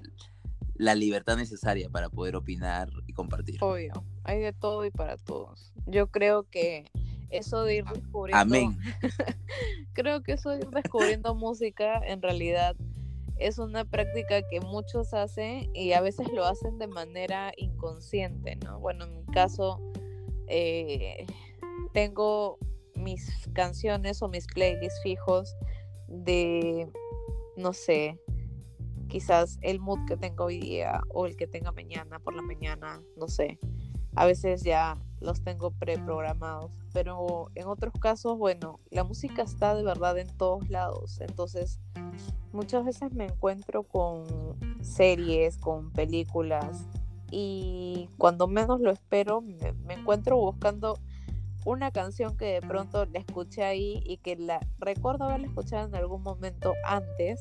la 0.74 0.94
libertad 0.94 1.36
necesaria 1.36 1.90
para 1.90 2.08
poder 2.08 2.36
opinar 2.36 2.88
y 3.06 3.12
compartir. 3.12 3.62
Obvio, 3.62 3.92
hay 4.24 4.40
de 4.40 4.52
todo 4.52 4.84
y 4.84 4.90
para 4.90 5.16
todos. 5.16 5.72
Yo 5.86 6.08
creo 6.08 6.44
que 6.44 6.90
eso 7.30 7.64
de 7.64 7.76
ir 7.76 7.84
descubriendo. 7.84 8.40
Amén. 8.40 8.78
creo 9.92 10.22
que 10.22 10.32
eso 10.32 10.50
de 10.50 10.58
ir 10.58 10.70
descubriendo 10.70 11.34
música 11.34 12.00
en 12.04 12.22
realidad 12.22 12.76
es 13.40 13.58
una 13.58 13.84
práctica 13.86 14.42
que 14.48 14.60
muchos 14.60 15.14
hacen 15.14 15.70
y 15.74 15.92
a 15.92 16.02
veces 16.02 16.30
lo 16.32 16.44
hacen 16.44 16.78
de 16.78 16.86
manera 16.86 17.52
inconsciente, 17.56 18.56
¿no? 18.56 18.78
Bueno, 18.78 19.06
en 19.06 19.16
mi 19.16 19.24
caso, 19.24 19.80
eh, 20.46 21.26
tengo 21.94 22.58
mis 22.94 23.48
canciones 23.54 24.20
o 24.20 24.28
mis 24.28 24.46
playlists 24.46 25.00
fijos 25.02 25.56
de, 26.06 26.86
no 27.56 27.72
sé, 27.72 28.20
quizás 29.08 29.58
el 29.62 29.80
mood 29.80 29.98
que 30.06 30.18
tengo 30.18 30.44
hoy 30.44 30.60
día 30.60 31.00
o 31.08 31.26
el 31.26 31.34
que 31.36 31.46
tenga 31.46 31.72
mañana 31.72 32.18
por 32.18 32.34
la 32.34 32.42
mañana, 32.42 33.02
no 33.16 33.26
sé. 33.26 33.58
A 34.14 34.26
veces 34.26 34.62
ya 34.62 34.98
los 35.20 35.42
tengo 35.42 35.70
preprogramados, 35.70 36.72
pero 36.92 37.50
en 37.54 37.66
otros 37.66 37.92
casos, 38.00 38.38
bueno, 38.38 38.80
la 38.90 39.04
música 39.04 39.42
está 39.42 39.74
de 39.74 39.82
verdad 39.82 40.18
en 40.18 40.28
todos 40.28 40.68
lados. 40.68 41.20
Entonces, 41.20 41.78
muchas 42.52 42.84
veces 42.84 43.12
me 43.12 43.26
encuentro 43.26 43.82
con 43.82 44.24
series, 44.80 45.56
con 45.58 45.92
películas 45.92 46.86
y 47.30 48.08
cuando 48.18 48.48
menos 48.48 48.80
lo 48.80 48.90
espero, 48.90 49.40
me, 49.40 49.72
me 49.84 49.94
encuentro 49.94 50.36
buscando 50.36 50.98
una 51.64 51.90
canción 51.90 52.36
que 52.36 52.46
de 52.46 52.62
pronto 52.62 53.04
la 53.04 53.18
escuché 53.18 53.62
ahí 53.62 54.02
y 54.04 54.16
que 54.16 54.36
la 54.36 54.60
recuerdo 54.78 55.24
haberla 55.24 55.46
escuchado 55.46 55.86
en 55.86 55.94
algún 55.94 56.22
momento 56.22 56.72
antes 56.84 57.40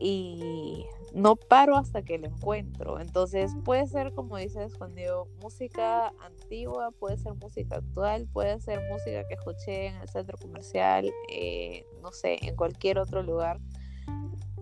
y 0.00 0.84
no 1.16 1.34
paro 1.36 1.76
hasta 1.78 2.02
que 2.02 2.18
la 2.18 2.28
encuentro. 2.28 3.00
Entonces 3.00 3.56
puede 3.64 3.86
ser, 3.86 4.12
como 4.12 4.36
dices 4.36 4.74
Juan 4.76 4.94
Diego, 4.94 5.28
música 5.40 6.12
antigua, 6.20 6.90
puede 6.90 7.16
ser 7.16 7.34
música 7.34 7.76
actual, 7.76 8.28
puede 8.30 8.60
ser 8.60 8.80
música 8.90 9.26
que 9.26 9.34
escuché 9.34 9.86
en 9.86 9.96
el 9.96 10.08
centro 10.10 10.36
comercial, 10.36 11.10
eh, 11.32 11.86
no 12.02 12.12
sé, 12.12 12.36
en 12.46 12.54
cualquier 12.54 12.98
otro 12.98 13.22
lugar. 13.22 13.58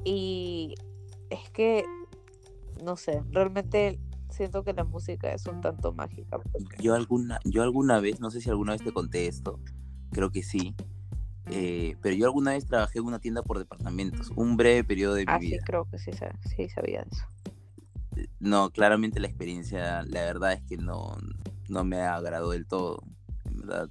Y 0.04 0.76
es 1.28 1.50
que, 1.50 1.84
no 2.84 2.96
sé, 2.96 3.24
realmente 3.30 3.98
siento 4.30 4.62
que 4.62 4.74
la 4.74 4.84
música 4.84 5.32
es 5.32 5.46
un 5.46 5.60
tanto 5.60 5.92
mágica. 5.92 6.38
Yo 6.78 6.94
alguna, 6.94 7.40
yo 7.44 7.64
alguna 7.64 7.98
vez, 7.98 8.20
no 8.20 8.30
sé 8.30 8.40
si 8.40 8.48
alguna 8.48 8.72
vez 8.72 8.84
te 8.84 8.92
conté 8.92 9.26
esto, 9.26 9.58
creo 10.12 10.30
que 10.30 10.44
sí, 10.44 10.76
eh, 11.50 11.96
pero 12.02 12.14
yo 12.14 12.26
alguna 12.26 12.52
vez 12.52 12.66
trabajé 12.66 12.98
en 12.98 13.06
una 13.06 13.18
tienda 13.18 13.42
por 13.42 13.58
departamentos, 13.58 14.30
un 14.36 14.56
breve 14.56 14.84
periodo 14.84 15.14
de 15.14 15.26
mi 15.26 15.32
ah, 15.32 15.38
vida. 15.38 15.58
Sí, 15.58 15.64
creo 15.64 15.88
que 15.90 15.98
sí, 15.98 16.10
sí 16.56 16.68
sabía 16.68 17.06
eso. 17.10 17.24
Eh, 18.16 18.28
no, 18.40 18.70
claramente 18.70 19.20
la 19.20 19.26
experiencia, 19.26 20.02
la 20.02 20.22
verdad 20.22 20.52
es 20.52 20.62
que 20.62 20.76
no, 20.76 21.16
no 21.68 21.84
me 21.84 22.00
agradó 22.00 22.50
del 22.50 22.66
todo. 22.66 23.02
En 23.44 23.58
verdad, 23.58 23.90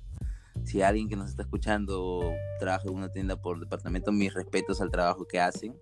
si 0.64 0.82
alguien 0.82 1.10
que 1.10 1.16
nos 1.16 1.30
está 1.30 1.44
escuchando 1.44 2.34
trabaja 2.60 2.88
en 2.88 2.96
una 2.96 3.10
tienda 3.10 3.42
por 3.42 3.60
departamento, 3.60 4.12
mis 4.12 4.34
respetos 4.34 4.82
al 4.82 4.92
trabajo 4.92 5.28
que 5.28 5.40
hacen 5.40 5.76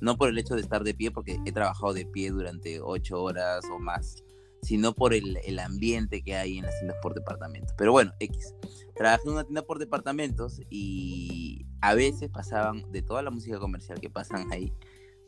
no 0.00 0.16
por 0.16 0.28
el 0.28 0.38
hecho 0.38 0.54
de 0.54 0.60
estar 0.60 0.84
de 0.84 0.94
pie, 0.94 1.10
porque 1.10 1.38
he 1.44 1.52
trabajado 1.52 1.92
de 1.92 2.06
pie 2.06 2.30
durante 2.30 2.80
ocho 2.80 3.22
horas 3.22 3.64
o 3.72 3.78
más, 3.78 4.22
sino 4.62 4.94
por 4.94 5.14
el, 5.14 5.38
el 5.44 5.58
ambiente 5.58 6.22
que 6.22 6.36
hay 6.36 6.58
en 6.58 6.66
las 6.66 6.78
tiendas 6.78 6.98
por 7.02 7.14
departamentos. 7.14 7.74
Pero 7.76 7.92
bueno, 7.92 8.12
X. 8.20 8.54
Trabajé 8.98 9.22
en 9.26 9.32
una 9.32 9.44
tienda 9.44 9.62
por 9.62 9.78
departamentos 9.78 10.60
y 10.70 11.66
a 11.80 11.94
veces 11.94 12.28
pasaban, 12.30 12.90
de 12.90 13.00
toda 13.00 13.22
la 13.22 13.30
música 13.30 13.58
comercial 13.58 14.00
que 14.00 14.10
pasan 14.10 14.52
ahí, 14.52 14.72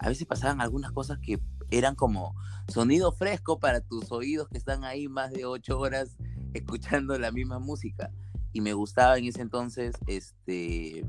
a 0.00 0.08
veces 0.08 0.26
pasaban 0.26 0.60
algunas 0.60 0.92
cosas 0.92 1.18
que 1.18 1.38
eran 1.70 1.94
como 1.94 2.34
sonido 2.68 3.12
fresco 3.12 3.60
para 3.60 3.80
tus 3.80 4.10
oídos 4.10 4.48
que 4.48 4.58
están 4.58 4.82
ahí 4.84 5.08
más 5.08 5.30
de 5.32 5.44
ocho 5.44 5.78
horas 5.78 6.16
escuchando 6.54 7.16
la 7.18 7.30
misma 7.30 7.58
música. 7.58 8.10
Y 8.52 8.60
me 8.60 8.72
gustaba 8.72 9.16
en 9.18 9.26
ese 9.26 9.42
entonces 9.42 9.94
este, 10.08 11.04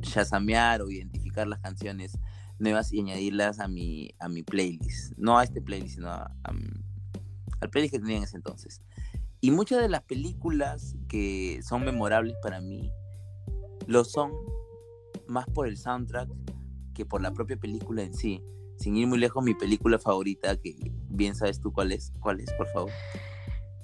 chasamear 0.00 0.80
o 0.80 0.90
identificar 0.90 1.46
las 1.46 1.58
canciones 1.60 2.18
nuevas 2.58 2.92
y 2.92 3.00
añadirlas 3.00 3.60
a 3.60 3.68
mi, 3.68 4.14
a 4.18 4.28
mi 4.28 4.42
playlist. 4.42 5.12
No 5.18 5.38
a 5.38 5.44
este 5.44 5.60
playlist, 5.60 5.96
sino 5.96 6.10
al 6.10 7.70
playlist 7.70 7.92
que 7.92 8.00
tenía 8.00 8.16
en 8.16 8.22
ese 8.22 8.36
entonces. 8.36 8.80
Y 9.40 9.50
muchas 9.50 9.80
de 9.80 9.88
las 9.88 10.02
películas 10.02 10.96
que 11.08 11.60
son 11.62 11.84
memorables 11.84 12.34
para 12.42 12.60
mí 12.60 12.90
lo 13.86 14.04
son 14.04 14.32
más 15.28 15.46
por 15.46 15.66
el 15.66 15.76
soundtrack 15.76 16.28
que 16.94 17.04
por 17.04 17.20
la 17.20 17.32
propia 17.32 17.56
película 17.56 18.02
en 18.02 18.14
sí. 18.14 18.42
Sin 18.78 18.96
ir 18.96 19.06
muy 19.06 19.18
lejos, 19.18 19.42
mi 19.42 19.54
película 19.54 19.98
favorita, 19.98 20.56
que 20.56 20.74
bien 21.08 21.34
sabes 21.34 21.60
tú 21.60 21.72
cuál 21.72 21.92
es, 21.92 22.12
cuál 22.20 22.40
es, 22.40 22.52
por 22.54 22.66
favor. 22.68 22.90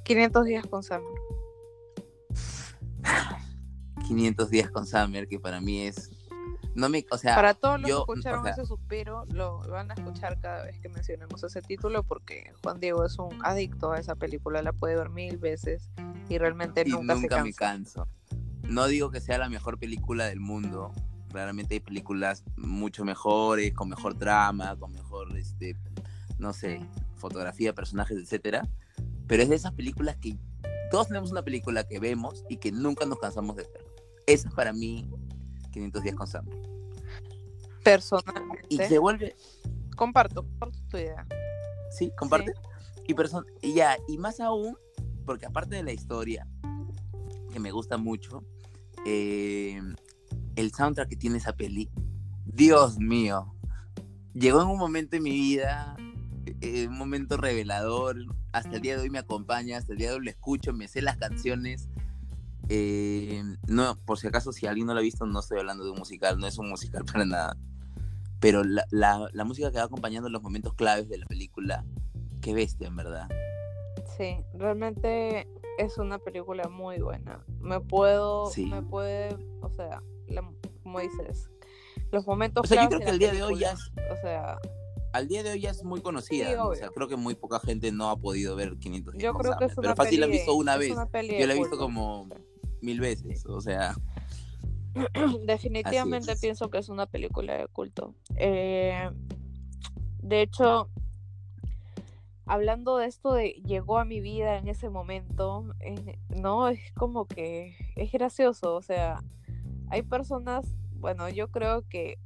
500 0.05 0.45
días 0.45 0.67
con 0.67 0.83
Summer. 0.83 1.03
500 4.07 4.51
días 4.51 4.71
con 4.71 4.87
Summer, 4.87 5.29
que 5.29 5.38
para 5.41 5.61
mí 5.61 5.83
es 5.83 6.11
no 6.75 6.89
me, 6.89 7.05
o 7.11 7.19
sea, 7.19 7.35
para 7.35 7.55
todos 7.55 7.81
los 7.81 7.91
que 7.91 7.97
escucharon 7.97 8.47
ese 8.47 8.65
suspiro, 8.65 9.25
lo 9.29 9.61
van 9.69 9.91
a 9.91 9.95
escuchar 9.95 10.41
cada 10.41 10.65
vez 10.65 10.79
que 10.81 10.89
mencionemos 10.89 11.43
ese 11.43 11.61
título 11.61 12.03
porque 12.03 12.53
Juan 12.63 12.81
Diego 12.81 13.05
es 13.05 13.19
un 13.19 13.39
adicto 13.45 13.93
a 13.93 13.99
esa 13.99 14.15
película, 14.15 14.63
la 14.63 14.73
puede 14.73 14.97
ver 14.97 15.11
mil 15.11 15.37
veces 15.39 15.91
y 16.29 16.39
realmente 16.39 16.85
nunca, 16.85 17.17
se 17.17 17.29
cansa. 17.29 17.45
me 17.45 17.53
canso. 17.53 18.09
No 18.63 18.87
digo 18.87 19.11
que 19.11 19.21
sea 19.21 19.39
la 19.39 19.49
mejor 19.49 19.79
película 19.79 20.27
del 20.27 20.41
mundo, 20.41 20.93
claramente 21.31 21.75
hay 21.75 21.81
películas 21.81 22.45
mucho 22.57 23.05
mejores, 23.05 23.75
con 23.75 23.89
mejor 23.89 24.17
drama, 24.17 24.77
con 24.77 24.93
mejor, 24.93 25.37
este, 25.37 25.77
no 26.39 26.53
sé, 26.53 26.81
fotografía, 27.17 27.75
personajes, 27.75 28.17
etcétera, 28.19 28.69
pero 29.27 29.43
es 29.43 29.49
de 29.49 29.57
esas 29.57 29.73
películas 29.73 30.17
que 30.17 30.39
todos 30.91 31.09
tenemos 31.09 31.33
una 31.33 31.43
película 31.43 31.85
que 31.85 31.99
vemos 31.99 32.45
y 32.49 32.59
que 32.59 32.71
nunca 32.71 33.07
nos 33.07 33.19
cansamos 33.19 33.57
de 33.57 33.63
ver. 33.65 33.85
Esa 34.27 34.49
es 34.49 34.55
para 34.55 34.73
mí 34.73 35.11
500 35.73 36.03
días 36.03 36.15
con 36.15 36.27
Sam. 36.27 36.47
Personalmente. 37.83 38.67
Y 38.69 38.77
se 38.77 38.99
vuelve. 38.99 39.35
Comparto, 39.97 40.43
comparto 40.43 40.79
tu 40.89 40.97
idea. 40.97 41.27
Sí, 41.91 42.13
comparte. 42.17 42.53
Y, 43.07 43.15
y 43.63 43.75
ya, 43.75 43.97
y 44.09 44.19
más 44.19 44.41
aún, 44.41 44.77
porque 45.27 45.47
aparte 45.47 45.77
de 45.77 45.83
la 45.83 45.93
historia, 45.93 46.47
que 47.53 47.59
me 47.59 47.71
gusta 47.71 47.99
mucho, 47.99 48.45
eh, 49.05 49.81
el 50.57 50.73
soundtrack 50.73 51.09
que 51.09 51.17
tiene 51.17 51.39
esa 51.39 51.55
peli, 51.55 51.91
Dios 52.47 52.99
mío, 52.99 53.55
llegó 54.35 54.63
en 54.63 54.69
un 54.69 54.79
momento 54.79 55.17
en 55.17 55.23
mi 55.25 55.31
vida, 55.31 55.97
eh, 56.61 56.87
un 56.89 56.99
momento 56.99 57.37
revelador, 57.37 58.17
hasta 58.53 58.77
el 58.77 58.83
día 58.83 58.97
de 58.97 59.03
hoy 59.03 59.11
me 59.11 59.19
acompaña, 59.19 59.79
hasta 59.79 59.93
el 59.93 59.99
día 59.99 60.11
de 60.11 60.17
hoy 60.17 60.25
lo 60.25 60.31
escucho, 60.31 60.73
me 60.73 60.89
sé 60.89 61.03
las 61.03 61.17
canciones, 61.17 61.89
eh, 62.75 63.43
no, 63.69 63.99
por 64.07 64.19
si 64.19 64.27
acaso, 64.27 64.51
si 64.51 64.67
alguien 64.67 64.87
no 64.87 64.95
lo 64.95 65.01
ha 65.01 65.03
visto, 65.03 65.27
no 65.27 65.41
estoy 65.41 65.59
hablando 65.59 65.85
de 65.85 65.91
un 65.91 65.99
musical, 65.99 66.39
no 66.39 66.47
es 66.47 66.57
un 66.57 66.71
musical 66.71 67.05
para 67.13 67.27
nada. 67.27 67.57
Pero 68.41 68.65
la, 68.65 68.87
la, 68.91 69.45
música 69.45 69.71
que 69.71 69.77
va 69.77 69.85
acompañando 69.85 70.31
los 70.31 70.43
momentos 70.43 70.73
claves 70.73 71.07
de 71.11 71.19
la 71.19 71.27
película, 71.27 71.85
qué 72.41 72.55
bestia, 72.55 72.89
en 72.89 72.97
verdad. 72.97 73.29
Sí, 74.17 74.39
realmente 74.55 75.47
es 75.79 75.99
una 75.99 76.19
película 76.19 76.67
muy 76.71 76.99
buena. 76.99 77.45
Me 77.61 77.79
puedo, 77.79 78.51
me 78.57 78.83
puede, 78.83 79.37
o 79.61 79.69
sea, 79.69 80.03
como 80.83 81.01
dices, 81.01 81.51
los 82.11 82.27
momentos. 82.27 82.65
O 82.65 82.67
sea, 82.67 82.85
yo 82.85 82.89
creo 82.89 83.01
que 83.01 83.11
al 83.11 83.19
día 83.19 83.33
de 83.33 83.43
hoy 83.43 83.59
ya 83.59 83.73
es, 83.73 83.93
o 84.11 84.17
sea, 84.23 84.59
al 85.13 85.29
día 85.29 85.43
de 85.43 85.51
hoy 85.51 85.61
ya 85.61 85.71
es 85.71 85.85
muy 85.85 86.01
conocida. 86.01 86.67
O 86.67 86.75
sea, 86.75 86.89
creo 86.89 87.07
que 87.07 87.17
muy 87.17 87.35
poca 87.35 87.61
gente 87.61 87.93
no 87.93 88.09
ha 88.09 88.17
podido 88.17 88.57
ver 88.57 88.79
500 88.79 89.15
Yo 89.19 89.35
creo 89.35 89.59
que 89.59 89.67
es 89.67 89.73
una 89.77 89.83
Pero 89.83 89.97
fácil 89.97 90.21
la 90.21 90.27
han 90.27 90.33
visto 90.33 90.55
una 90.55 90.79
vez. 90.79 90.89
Yo 90.89 91.47
la 91.47 91.55
he 91.55 91.59
visto 91.59 91.77
como 91.77 92.29
mil 92.83 93.01
veces, 93.01 93.47
o 93.47 93.61
sea. 93.61 93.95
Definitivamente 95.47 96.37
pienso 96.37 96.68
que 96.68 96.79
es 96.79 96.88
una 96.88 97.07
película 97.07 97.57
de 97.57 97.66
culto. 97.68 98.14
Eh, 98.37 99.11
de 100.23 100.42
hecho, 100.42 100.90
hablando 102.47 102.99
de 102.99 103.07
esto 103.07 103.33
de 103.33 103.51
llegó 103.64 103.99
a 103.99 104.05
mi 104.05 104.21
vida 104.21 104.59
en 104.59 104.68
ese 104.68 104.90
momento, 104.90 105.75
eh, 105.81 106.18
no, 106.29 106.68
es 106.68 106.92
como 106.92 107.27
que 107.27 107.75
es 107.97 108.12
gracioso, 108.12 108.75
o 108.77 108.83
sea, 108.83 109.23
hay 109.88 110.03
personas, 110.03 110.66
bueno, 110.92 111.29
yo 111.29 111.49
creo 111.49 111.88
que 111.88 112.18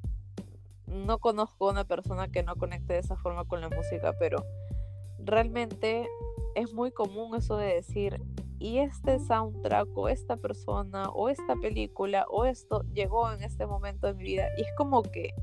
no 0.86 1.18
conozco 1.18 1.68
una 1.68 1.84
persona 1.84 2.28
que 2.28 2.42
no 2.42 2.56
conecte 2.56 2.94
de 2.94 3.00
esa 3.00 3.16
forma 3.16 3.44
con 3.44 3.60
la 3.60 3.68
música, 3.68 4.12
pero 4.18 4.44
realmente 5.18 6.08
es 6.54 6.72
muy 6.72 6.90
común 6.90 7.34
eso 7.36 7.56
de 7.56 7.74
decir, 7.74 8.20
y 8.58 8.78
este 8.78 9.18
soundtrack 9.18 9.88
o 9.96 10.08
esta 10.08 10.36
persona 10.36 11.08
o 11.10 11.28
esta 11.28 11.56
película 11.56 12.26
o 12.30 12.44
esto 12.44 12.82
llegó 12.92 13.30
en 13.30 13.42
este 13.42 13.66
momento 13.66 14.06
de 14.06 14.14
mi 14.14 14.24
vida 14.24 14.48
y 14.56 14.62
es 14.62 14.68
como 14.76 15.02
que 15.02 15.34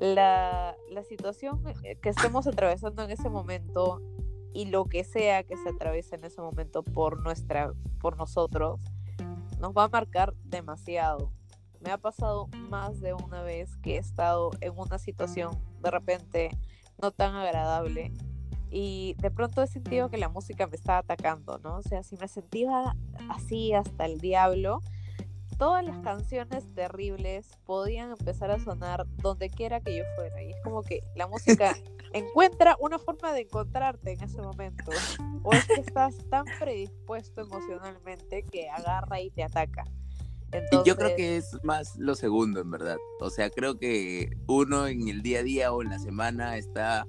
la, 0.00 0.76
la 0.90 1.02
situación 1.04 1.62
eh, 1.82 1.96
que 1.96 2.10
estemos 2.10 2.46
atravesando 2.46 3.02
en 3.02 3.10
ese 3.10 3.30
momento 3.30 4.02
y 4.52 4.66
lo 4.66 4.84
que 4.84 5.04
sea 5.04 5.42
que 5.44 5.56
se 5.56 5.70
atraviese 5.70 6.16
en 6.16 6.24
ese 6.24 6.40
momento 6.40 6.82
por 6.82 7.20
nuestra 7.22 7.72
por 8.00 8.16
nosotros 8.16 8.80
nos 9.58 9.72
va 9.72 9.84
a 9.84 9.88
marcar 9.88 10.34
demasiado. 10.44 11.32
Me 11.80 11.90
ha 11.90 11.98
pasado 11.98 12.48
más 12.68 13.00
de 13.00 13.14
una 13.14 13.42
vez 13.42 13.76
que 13.78 13.96
he 13.96 13.98
estado 13.98 14.50
en 14.60 14.72
una 14.76 14.98
situación 14.98 15.58
de 15.82 15.90
repente 15.90 16.50
no 17.00 17.10
tan 17.10 17.34
agradable 17.34 18.12
y 18.76 19.14
de 19.18 19.30
pronto 19.30 19.62
he 19.62 19.68
sentido 19.68 20.10
que 20.10 20.18
la 20.18 20.28
música 20.28 20.66
me 20.66 20.74
estaba 20.74 20.98
atacando, 20.98 21.58
¿no? 21.58 21.76
O 21.76 21.82
sea, 21.82 22.02
si 22.02 22.16
me 22.16 22.26
sentía 22.26 22.96
así 23.28 23.72
hasta 23.72 24.04
el 24.04 24.18
diablo, 24.18 24.82
todas 25.58 25.84
las 25.84 25.96
canciones 26.00 26.66
terribles 26.74 27.46
podían 27.66 28.10
empezar 28.10 28.50
a 28.50 28.58
sonar 28.58 29.06
donde 29.18 29.48
quiera 29.48 29.80
que 29.80 29.96
yo 29.96 30.02
fuera. 30.16 30.42
Y 30.42 30.50
es 30.50 30.56
como 30.64 30.82
que 30.82 31.04
la 31.14 31.28
música 31.28 31.76
encuentra 32.12 32.76
una 32.80 32.98
forma 32.98 33.32
de 33.32 33.42
encontrarte 33.42 34.10
en 34.10 34.24
ese 34.24 34.42
momento. 34.42 34.90
O 35.44 35.52
es 35.52 35.64
que 35.68 35.80
estás 35.80 36.16
tan 36.28 36.44
predispuesto 36.58 37.42
emocionalmente 37.42 38.42
que 38.42 38.68
agarra 38.70 39.20
y 39.20 39.30
te 39.30 39.44
ataca. 39.44 39.84
Y 40.72 40.84
yo 40.84 40.96
creo 40.96 41.14
que 41.14 41.36
es 41.36 41.56
más 41.62 41.96
lo 41.96 42.16
segundo, 42.16 42.60
en 42.60 42.72
verdad. 42.72 42.96
O 43.20 43.30
sea, 43.30 43.50
creo 43.50 43.78
que 43.78 44.36
uno 44.48 44.88
en 44.88 45.06
el 45.06 45.22
día 45.22 45.38
a 45.38 45.42
día 45.44 45.72
o 45.72 45.80
en 45.80 45.90
la 45.90 46.00
semana 46.00 46.56
está 46.56 47.06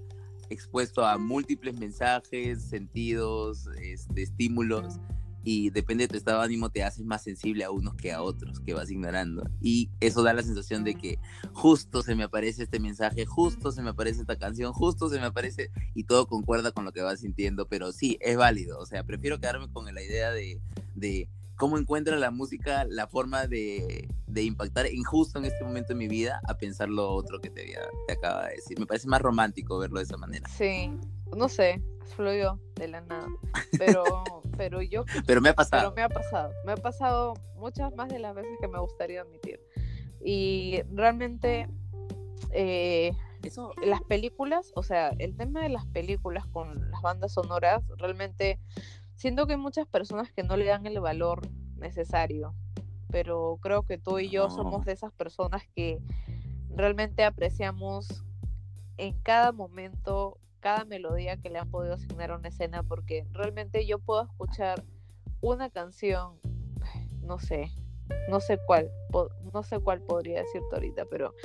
expuesto 0.50 1.06
a 1.06 1.18
múltiples 1.18 1.78
mensajes, 1.78 2.62
sentidos, 2.64 3.68
este, 3.82 4.24
estímulos 4.24 5.00
y 5.46 5.70
depende 5.70 6.06
de 6.06 6.08
tu 6.08 6.18
estado 6.18 6.40
de 6.40 6.46
ánimo 6.46 6.72
te 6.72 6.84
haces 6.84 7.06
más 7.06 7.24
sensible 7.24 7.64
a 7.64 7.70
unos 7.70 7.94
que 7.96 8.12
a 8.12 8.24
otros 8.24 8.60
que 8.60 8.74
vas 8.74 8.90
ignorando. 8.90 9.48
Y 9.62 9.92
eso 10.00 10.24
da 10.24 10.34
la 10.34 10.42
sensación 10.42 10.84
de 10.84 10.96
que 10.96 11.20
justo 11.54 12.02
se 12.02 12.16
me 12.16 12.24
aparece 12.24 12.64
este 12.64 12.80
mensaje, 12.80 13.26
justo 13.26 13.72
se 13.72 13.84
me 13.84 13.92
aparece 13.92 14.22
esta 14.22 14.38
canción, 14.38 14.74
justo 14.74 15.08
se 15.08 15.20
me 15.20 15.28
aparece 15.28 15.70
y 15.94 16.06
todo 16.06 16.28
concuerda 16.28 16.72
con 16.72 16.84
lo 16.84 16.92
que 16.92 17.02
vas 17.02 17.20
sintiendo, 17.20 17.68
pero 17.68 17.92
sí, 17.92 18.18
es 18.22 18.36
válido, 18.36 18.80
o 18.80 18.86
sea, 18.88 19.04
prefiero 19.04 19.40
quedarme 19.40 19.70
con 19.72 19.86
la 19.94 20.02
idea 20.02 20.32
de, 20.32 20.60
de 20.96 21.30
cómo 21.56 21.78
encuentra 21.78 22.18
la 22.18 22.32
música 22.32 22.86
la 22.86 23.08
forma 23.08 23.48
de, 23.48 24.10
de, 24.28 24.44
impactar 24.44 24.86
en 24.86 25.04
justo 25.04 25.40
en 25.40 25.46
este 25.46 25.64
momento 25.64 25.90
de 25.90 25.96
mi 25.96 26.08
vida 26.08 26.42
a 26.48 26.58
pensar 26.58 26.90
lo 26.90 27.10
otro 27.10 27.40
que 27.40 27.50
te, 27.50 27.76
te 28.08 28.14
acaba 28.14 28.48
de 28.48 28.56
decir. 28.56 28.80
Me 28.80 28.86
parece 28.86 29.08
más 29.08 29.22
romántico 29.22 29.78
verlo 29.80 30.00
de 30.00 30.04
esa 30.04 30.18
manera. 30.18 30.48
Sí, 30.50 30.92
no 31.36 31.50
sé, 31.50 31.82
fluyó 32.16 32.60
de 32.76 32.88
la 32.88 33.02
nada. 33.02 33.28
Pero, 33.78 34.04
pero 34.58 34.82
yo... 34.82 35.06
Pero 35.26 35.42
me 35.42 35.50
ha 35.50 35.56
pasado. 35.56 35.94
Pero 35.94 35.96
me 35.96 36.02
ha 36.04 36.10
pasado. 36.10 36.54
Me 36.66 36.72
ha 36.74 36.78
pasado 36.78 37.34
muchas 37.56 37.94
más 37.96 38.10
de 38.10 38.20
las 38.20 38.36
veces 38.36 38.58
que 38.60 38.68
me 38.68 38.80
gustaría 38.80 39.22
admitir. 39.22 39.60
Y 40.24 40.82
realmente... 40.92 41.68
Eh, 42.52 43.12
eso, 43.44 43.74
las 43.84 44.02
películas, 44.02 44.72
o 44.76 44.82
sea, 44.82 45.10
el 45.20 45.36
tema 45.38 45.62
de 45.62 45.70
las 45.70 45.86
películas 45.86 46.48
con 46.48 46.90
las 46.90 47.02
bandas 47.02 47.34
sonoras, 47.34 47.84
realmente 47.98 48.60
siento 49.16 49.48
que 49.48 49.54
hay 49.54 49.60
muchas 49.60 49.88
personas 49.88 50.32
que 50.32 50.44
no 50.44 50.58
le 50.58 50.66
dan 50.66 50.86
el 50.86 51.00
valor 51.00 51.42
necesario, 51.78 52.54
pero 53.10 53.60
creo 53.62 53.84
que 53.84 53.98
tú 53.98 54.20
y 54.20 54.30
yo 54.30 54.50
somos 54.50 54.86
de 54.86 54.94
esas 54.94 55.12
personas 55.14 55.64
que 55.76 56.00
realmente 56.70 57.24
apreciamos 57.24 58.24
en 58.98 59.14
cada 59.22 59.52
momento 59.52 60.40
cada 60.66 60.84
melodía 60.84 61.38
que 61.38 61.52
le 61.52 61.60
han 61.60 61.70
podido 61.70 61.94
asignar 61.94 62.32
a 62.32 62.38
una 62.38 62.48
escena, 62.48 62.82
porque 62.82 63.28
realmente 63.34 63.86
yo 63.86 64.00
puedo 64.00 64.24
escuchar 64.24 64.84
una 65.40 65.70
canción, 65.70 66.40
no 67.22 67.38
sé, 67.38 67.72
no 68.32 68.40
sé 68.40 68.58
cuál, 68.66 68.90
no 69.54 69.62
sé 69.62 69.80
cuál 69.80 70.02
podría 70.02 70.40
decirte 70.40 70.68
ahorita, 70.74 71.06
pero 71.06 71.36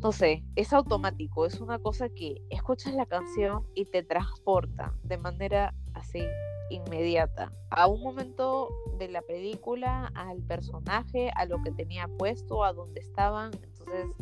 no 0.00 0.12
sé, 0.12 0.42
es 0.56 0.72
automático, 0.72 1.44
es 1.44 1.60
una 1.60 1.78
cosa 1.80 2.08
que 2.08 2.36
escuchas 2.48 2.94
la 2.94 3.04
canción 3.04 3.66
y 3.74 3.84
te 3.84 4.02
transporta 4.02 4.94
de 5.02 5.18
manera 5.18 5.74
así 5.98 6.22
inmediata 6.70 7.52
a 7.70 7.86
un 7.86 8.02
momento 8.02 8.68
de 8.98 9.08
la 9.08 9.22
película, 9.22 10.10
al 10.14 10.42
personaje, 10.42 11.30
a 11.34 11.44
lo 11.46 11.62
que 11.62 11.70
tenía 11.70 12.08
puesto, 12.08 12.64
a 12.64 12.72
dónde 12.72 13.00
estaban. 13.00 13.52
Entonces, 13.54 14.16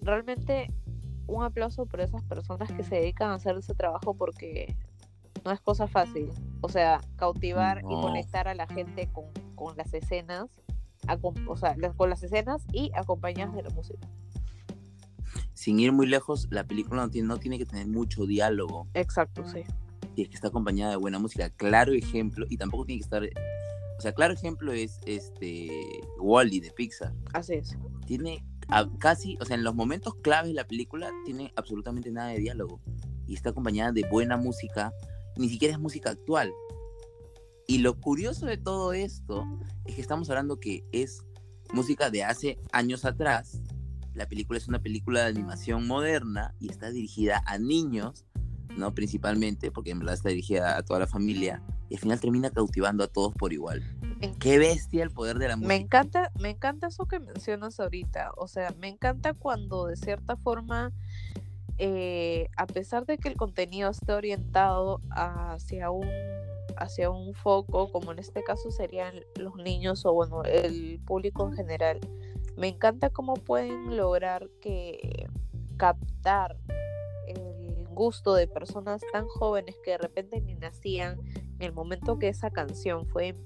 realmente 0.00 0.70
un 1.26 1.42
aplauso 1.42 1.86
por 1.86 2.00
esas 2.00 2.22
personas 2.24 2.70
que 2.72 2.82
se 2.82 2.96
dedican 2.96 3.30
a 3.30 3.34
hacer 3.34 3.56
ese 3.56 3.74
trabajo 3.74 4.14
porque 4.14 4.76
no 5.44 5.50
es 5.50 5.60
cosa 5.60 5.86
fácil. 5.86 6.30
O 6.60 6.68
sea, 6.68 7.00
cautivar 7.16 7.78
y 7.78 7.94
conectar 8.00 8.48
a 8.48 8.54
la 8.54 8.66
gente 8.66 9.08
con, 9.12 9.26
con 9.54 9.76
las 9.76 9.92
escenas, 9.94 10.50
o 11.46 11.56
sea, 11.56 11.76
con 11.96 12.10
las 12.10 12.22
escenas 12.22 12.64
y 12.72 12.90
acompañadas 12.94 13.54
de 13.54 13.62
la 13.62 13.70
música. 13.70 14.06
Sin 15.52 15.78
ir 15.78 15.92
muy 15.92 16.06
lejos, 16.06 16.48
la 16.50 16.64
película 16.64 17.02
no 17.02 17.10
tiene, 17.10 17.28
no 17.28 17.38
tiene 17.38 17.58
que 17.58 17.66
tener 17.66 17.86
mucho 17.86 18.26
diálogo. 18.26 18.88
Exacto, 18.94 19.46
sí. 19.46 19.64
Y 20.16 20.22
es 20.22 20.28
que 20.28 20.34
está 20.34 20.48
acompañada 20.48 20.92
de 20.92 20.96
buena 20.96 21.18
música. 21.18 21.50
Claro 21.50 21.92
ejemplo, 21.92 22.46
y 22.48 22.56
tampoco 22.56 22.84
tiene 22.84 23.00
que 23.00 23.04
estar. 23.04 23.22
O 23.98 24.00
sea, 24.00 24.12
claro 24.12 24.34
ejemplo 24.34 24.72
es 24.72 25.00
este 25.06 25.68
Wally 26.18 26.60
de 26.60 26.70
Pixar. 26.70 27.12
Así 27.32 27.54
es. 27.54 27.76
Tiene 28.06 28.44
casi, 28.98 29.36
o 29.40 29.44
sea, 29.44 29.56
en 29.56 29.64
los 29.64 29.74
momentos 29.74 30.14
claves 30.16 30.48
de 30.48 30.54
la 30.54 30.66
película 30.66 31.10
tiene 31.24 31.52
absolutamente 31.56 32.10
nada 32.10 32.30
de 32.30 32.38
diálogo. 32.38 32.80
Y 33.26 33.34
está 33.34 33.50
acompañada 33.50 33.92
de 33.92 34.04
buena 34.10 34.36
música 34.36 34.92
ni 35.36 35.48
siquiera 35.48 35.74
es 35.74 35.80
música 35.80 36.10
actual. 36.10 36.52
Y 37.66 37.78
lo 37.78 37.98
curioso 37.98 38.46
de 38.46 38.58
todo 38.58 38.92
esto 38.92 39.44
es 39.84 39.94
que 39.94 40.00
estamos 40.00 40.28
hablando 40.30 40.60
que 40.60 40.84
es 40.92 41.22
música 41.72 42.10
de 42.10 42.24
hace 42.24 42.58
años 42.72 43.04
atrás. 43.04 43.60
La 44.14 44.28
película 44.28 44.58
es 44.58 44.68
una 44.68 44.80
película 44.80 45.20
de 45.20 45.30
animación 45.30 45.86
moderna 45.86 46.54
y 46.60 46.70
está 46.70 46.90
dirigida 46.90 47.42
a 47.46 47.58
niños, 47.58 48.26
¿no? 48.76 48.94
Principalmente, 48.94 49.70
porque 49.70 49.90
en 49.90 49.98
verdad 50.00 50.14
está 50.14 50.28
dirigida 50.28 50.76
a 50.76 50.82
toda 50.82 51.00
la 51.00 51.06
familia. 51.06 51.62
Y 51.88 51.94
al 51.94 52.00
final 52.00 52.20
termina 52.20 52.50
cautivando 52.50 53.04
a 53.04 53.08
todos 53.08 53.34
por 53.34 53.52
igual. 53.52 53.82
Qué 54.38 54.58
bestia 54.58 55.02
el 55.02 55.10
poder 55.10 55.38
de 55.38 55.48
la 55.48 55.56
música. 55.56 55.68
Me 55.68 55.76
encanta, 55.76 56.32
me 56.40 56.50
encanta 56.50 56.86
eso 56.86 57.06
que 57.06 57.20
mencionas 57.20 57.78
ahorita. 57.78 58.32
O 58.36 58.48
sea, 58.48 58.74
me 58.78 58.88
encanta 58.88 59.34
cuando 59.34 59.86
de 59.86 59.96
cierta 59.96 60.36
forma 60.36 60.92
eh, 61.78 62.48
a 62.56 62.66
pesar 62.66 63.04
de 63.04 63.18
que 63.18 63.28
el 63.28 63.36
contenido 63.36 63.90
esté 63.90 64.12
orientado 64.12 65.00
hacia 65.10 65.90
un, 65.90 66.08
hacia 66.76 67.10
un 67.10 67.34
foco, 67.34 67.90
como 67.90 68.12
en 68.12 68.20
este 68.20 68.44
caso 68.44 68.70
serían 68.70 69.14
los 69.36 69.56
niños 69.56 70.06
o 70.06 70.12
bueno, 70.12 70.44
el 70.44 71.00
público 71.04 71.48
en 71.48 71.54
general, 71.54 72.00
me 72.56 72.68
encanta 72.68 73.10
cómo 73.10 73.34
pueden 73.34 73.96
lograr 73.96 74.48
que 74.60 75.26
captar 75.76 76.56
gusto 77.94 78.34
de 78.34 78.46
personas 78.46 79.02
tan 79.12 79.26
jóvenes 79.26 79.76
que 79.84 79.92
de 79.92 79.98
repente 79.98 80.40
ni 80.40 80.54
nacían 80.54 81.18
en 81.36 81.62
el 81.62 81.72
momento 81.72 82.18
que 82.18 82.28
esa 82.28 82.50
canción 82.50 83.06
fue 83.06 83.36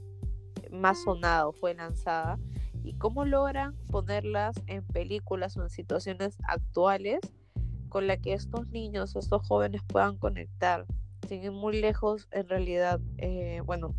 más 0.71 1.03
sonada 1.03 1.51
fue 1.53 1.75
lanzada 1.75 2.39
y 2.83 2.95
cómo 2.95 3.25
logran 3.25 3.77
ponerlas 3.91 4.57
en 4.67 4.85
películas 4.85 5.57
o 5.57 5.63
en 5.63 5.71
situaciones 5.71 6.39
actuales 6.45 7.21
con 7.89 8.07
la 8.07 8.17
que 8.17 8.35
estos 8.35 8.69
niños, 8.69 9.17
estos 9.17 9.47
jóvenes 9.47 9.83
puedan 9.87 10.17
conectar. 10.17 10.87
Ir 11.31 11.53
muy 11.53 11.81
lejos, 11.81 12.29
en 12.31 12.49
realidad, 12.49 13.01
eh, 13.19 13.61
bueno, 13.65 13.95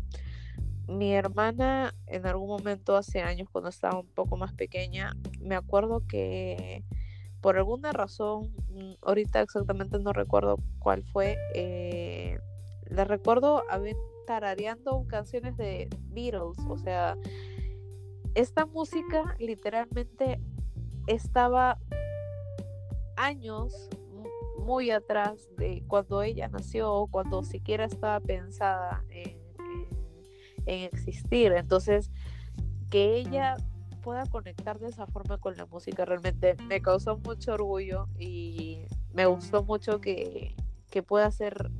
mi 0.88 1.12
hermana 1.12 1.94
en 2.06 2.26
algún 2.26 2.48
momento 2.48 2.96
hace 2.96 3.20
años, 3.20 3.48
cuando 3.50 3.70
estaba 3.70 4.00
un 4.00 4.08
poco 4.08 4.36
más 4.36 4.52
pequeña, 4.52 5.14
me 5.40 5.54
acuerdo 5.54 6.04
que 6.08 6.84
por 7.40 7.56
alguna 7.56 7.92
razón, 7.92 8.52
mm, 8.68 8.92
ahorita 9.02 9.40
exactamente 9.40 9.98
no 9.98 10.12
recuerdo 10.12 10.58
cuál 10.78 11.02
fue, 11.04 11.38
eh, 11.54 12.38
le 12.88 13.04
recuerdo 13.04 13.64
haber 13.70 13.96
tarareando 14.26 15.06
canciones 15.08 15.56
de 15.56 15.88
Beatles, 16.08 16.58
o 16.68 16.76
sea, 16.76 17.16
esta 18.34 18.66
música 18.66 19.36
literalmente 19.38 20.40
estaba 21.06 21.78
años 23.16 23.88
muy 24.58 24.90
atrás 24.90 25.48
de 25.56 25.82
cuando 25.86 26.22
ella 26.22 26.48
nació, 26.48 27.08
cuando 27.10 27.42
siquiera 27.42 27.84
estaba 27.84 28.20
pensada 28.20 29.04
en, 29.10 29.40
existir. 30.66 31.52
Entonces, 31.52 32.12
que 32.90 33.16
ella 33.16 33.56
pueda 34.00 34.26
conectar 34.26 34.78
de 34.78 34.88
esa 34.88 35.06
forma 35.06 35.38
con 35.38 35.56
la 35.56 35.66
música 35.66 36.04
realmente 36.04 36.56
me 36.66 36.80
causó 36.80 37.18
mucho 37.18 37.54
orgullo 37.54 38.08
y 38.18 38.82
me 39.12 39.26
gustó 39.26 39.62
mucho 39.62 40.00
que, 40.00 40.54
que 40.90 41.02
pueda 41.02 41.30
ser 41.30 41.70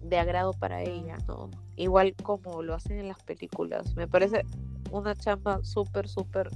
de 0.00 0.18
agrado 0.18 0.52
para 0.52 0.82
ella, 0.82 1.16
¿no? 1.26 1.50
Igual 1.76 2.14
como 2.22 2.62
lo 2.62 2.74
hacen 2.74 2.98
en 2.98 3.08
las 3.08 3.22
películas. 3.22 3.96
Me 3.96 4.06
parece 4.06 4.44
una 4.90 5.14
chamba 5.14 5.64
súper, 5.64 6.08
súper 6.08 6.50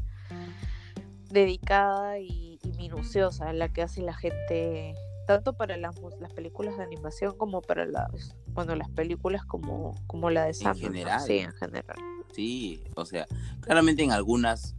dedicada 1.30 2.18
y 2.18 2.58
minuciosa 2.76 3.52
la 3.52 3.68
que 3.68 3.82
hace 3.82 4.02
la 4.02 4.14
gente, 4.14 4.94
tanto 5.26 5.54
para 5.54 5.76
las, 5.76 5.96
las 6.20 6.32
películas 6.32 6.76
de 6.76 6.84
animación 6.84 7.36
como 7.36 7.60
para 7.60 7.86
las, 7.86 8.36
bueno, 8.48 8.74
las 8.74 8.88
películas 8.90 9.44
como, 9.44 9.94
como 10.06 10.30
la 10.30 10.44
de 10.44 10.54
Sam. 10.54 10.76
En 10.76 10.82
general. 10.82 11.20
Sí, 11.20 11.38
en 11.38 11.52
general. 11.52 11.96
Sí, 12.32 12.82
o 12.94 13.04
sea, 13.04 13.26
claramente 13.60 14.02
en 14.02 14.12
algunas 14.12 14.74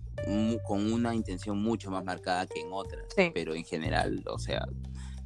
con 0.67 0.91
una 0.91 1.15
intención 1.15 1.61
mucho 1.61 1.89
más 1.89 2.03
marcada 2.03 2.45
que 2.45 2.61
en 2.61 2.67
otras, 2.71 3.05
pero 3.33 3.55
en 3.55 3.63
general, 3.63 4.23
o 4.27 4.37
sea, 4.37 4.67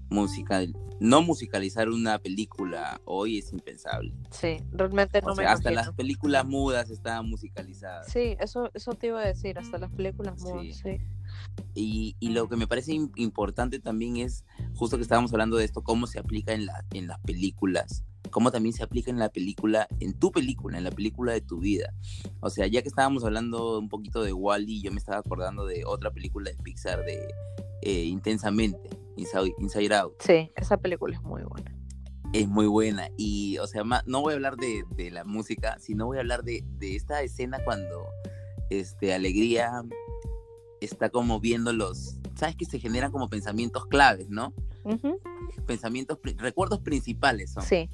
música, 0.09 0.61
no 0.99 1.21
musicalizar 1.21 1.89
una 1.89 2.19
película 2.19 3.01
hoy 3.05 3.39
es 3.39 3.51
impensable. 3.51 4.13
Sí, 4.29 4.57
realmente 4.71 5.21
no 5.21 5.35
me 5.35 5.45
Hasta 5.45 5.71
las 5.71 5.91
películas 5.91 6.45
mudas 6.45 6.89
estaban 6.89 7.29
musicalizadas. 7.29 8.11
Sí, 8.11 8.37
eso, 8.39 8.69
eso 8.73 8.93
te 8.93 9.07
iba 9.07 9.21
a 9.21 9.27
decir, 9.27 9.57
hasta 9.57 9.77
las 9.77 9.91
películas 9.91 10.39
mudas, 10.41 10.77
sí. 10.77 11.01
Y, 11.73 12.15
y, 12.19 12.29
lo 12.29 12.47
que 12.47 12.55
me 12.55 12.67
parece 12.67 12.93
importante 12.93 13.79
también 13.79 14.17
es, 14.17 14.45
justo 14.75 14.97
que 14.97 15.03
estábamos 15.03 15.31
hablando 15.31 15.57
de 15.57 15.65
esto, 15.65 15.83
cómo 15.83 16.07
se 16.07 16.19
aplica 16.19 16.53
en, 16.53 16.65
la, 16.65 16.85
en 16.93 17.07
las 17.07 17.19
películas, 17.19 18.03
cómo 18.31 18.51
también 18.51 18.73
se 18.73 18.83
aplica 18.83 19.11
en 19.11 19.19
la 19.19 19.29
película, 19.29 19.87
en 19.99 20.13
tu 20.13 20.31
película, 20.31 20.77
en 20.77 20.83
la 20.83 20.91
película 20.91 21.33
de 21.33 21.41
tu 21.41 21.59
vida. 21.59 21.93
O 22.39 22.49
sea, 22.49 22.67
ya 22.67 22.81
que 22.81 22.87
estábamos 22.87 23.23
hablando 23.23 23.79
un 23.79 23.89
poquito 23.89 24.23
de 24.23 24.33
Wally, 24.33 24.81
yo 24.81 24.91
me 24.91 24.97
estaba 24.97 25.19
acordando 25.19 25.65
de 25.65 25.85
otra 25.85 26.11
película 26.11 26.51
de 26.51 26.57
Pixar 26.57 27.03
de 27.05 27.27
eh, 27.81 28.03
Intensamente, 28.05 28.89
Inside, 29.15 29.95
Out. 29.95 30.13
Sí, 30.19 30.51
esa 30.55 30.77
película 30.77 31.15
es 31.15 31.21
muy 31.21 31.43
buena. 31.43 31.75
Es 32.33 32.47
muy 32.47 32.65
buena. 32.65 33.09
Y, 33.15 33.59
o 33.59 33.67
sea, 33.67 33.83
no 33.83 34.21
voy 34.21 34.33
a 34.33 34.35
hablar 34.35 34.57
de, 34.57 34.83
de 34.95 35.11
la 35.11 35.23
música, 35.23 35.77
sino 35.79 36.07
voy 36.07 36.17
a 36.17 36.21
hablar 36.21 36.43
de, 36.43 36.63
de 36.79 36.95
esta 36.95 37.21
escena 37.21 37.59
cuando 37.63 38.07
este, 38.71 39.13
Alegría 39.13 39.83
está 40.85 41.09
como 41.09 41.39
viendo 41.39 41.73
los, 41.73 42.17
sabes 42.35 42.55
que 42.55 42.65
se 42.65 42.79
generan 42.79 43.11
como 43.11 43.29
pensamientos 43.29 43.85
claves, 43.87 44.29
¿no? 44.29 44.53
Pensamientos, 45.65 46.19
recuerdos 46.37 46.79
principales 46.79 47.51
son. 47.51 47.63
Sí. 47.63 47.89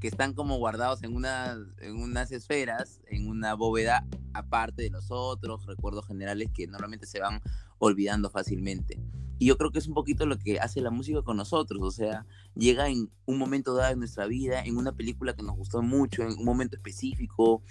Que 0.00 0.08
están 0.08 0.34
como 0.34 0.58
guardados 0.58 1.02
en, 1.02 1.14
una, 1.14 1.56
en 1.80 1.96
unas 1.96 2.30
esferas, 2.30 3.00
en 3.06 3.28
una 3.28 3.54
bóveda 3.54 4.06
aparte 4.34 4.82
de 4.82 4.90
los 4.90 5.10
otros, 5.10 5.66
recuerdos 5.66 6.06
generales 6.06 6.50
que 6.52 6.66
normalmente 6.66 7.06
se 7.06 7.20
van 7.20 7.40
olvidando 7.78 8.30
fácilmente. 8.30 9.00
Y 9.38 9.46
yo 9.46 9.56
creo 9.56 9.70
que 9.70 9.78
es 9.78 9.88
un 9.88 9.94
poquito 9.94 10.26
lo 10.26 10.38
que 10.38 10.60
hace 10.60 10.80
la 10.80 10.90
música 10.90 11.22
con 11.22 11.36
nosotros, 11.36 11.82
o 11.82 11.90
sea, 11.90 12.26
llega 12.54 12.88
en 12.88 13.10
un 13.26 13.38
momento 13.38 13.74
dado 13.74 13.90
de 13.90 13.96
nuestra 13.96 14.26
vida, 14.26 14.62
en 14.62 14.76
una 14.76 14.92
película 14.92 15.34
que 15.34 15.42
nos 15.42 15.56
gustó 15.56 15.82
mucho, 15.82 16.22
en 16.22 16.38
un 16.38 16.44
momento 16.44 16.76
específico, 16.76 17.62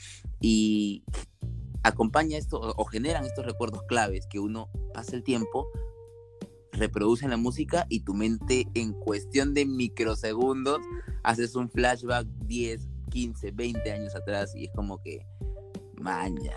y 0.41 1.03
acompaña 1.83 2.37
esto 2.37 2.59
o, 2.59 2.85
generan 2.85 3.25
estos 3.25 3.45
recuerdos 3.45 3.83
claves 3.83 4.25
que 4.27 4.39
uno 4.39 4.69
pasa 4.93 5.15
el 5.15 5.23
tiempo, 5.23 5.67
reproduce 6.71 7.27
la 7.27 7.37
música 7.37 7.85
y 7.89 8.01
tu 8.01 8.13
mente 8.13 8.67
en 8.73 8.93
cuestión 8.93 9.53
de 9.53 9.65
microsegundos 9.65 10.79
haces 11.23 11.55
un 11.55 11.69
flashback 11.69 12.25
10, 12.45 12.89
15, 13.11 13.51
20 13.51 13.91
años 13.91 14.15
atrás 14.15 14.55
y 14.55 14.65
es 14.65 14.71
como 14.73 15.01
que, 15.01 15.25
maña. 15.99 16.55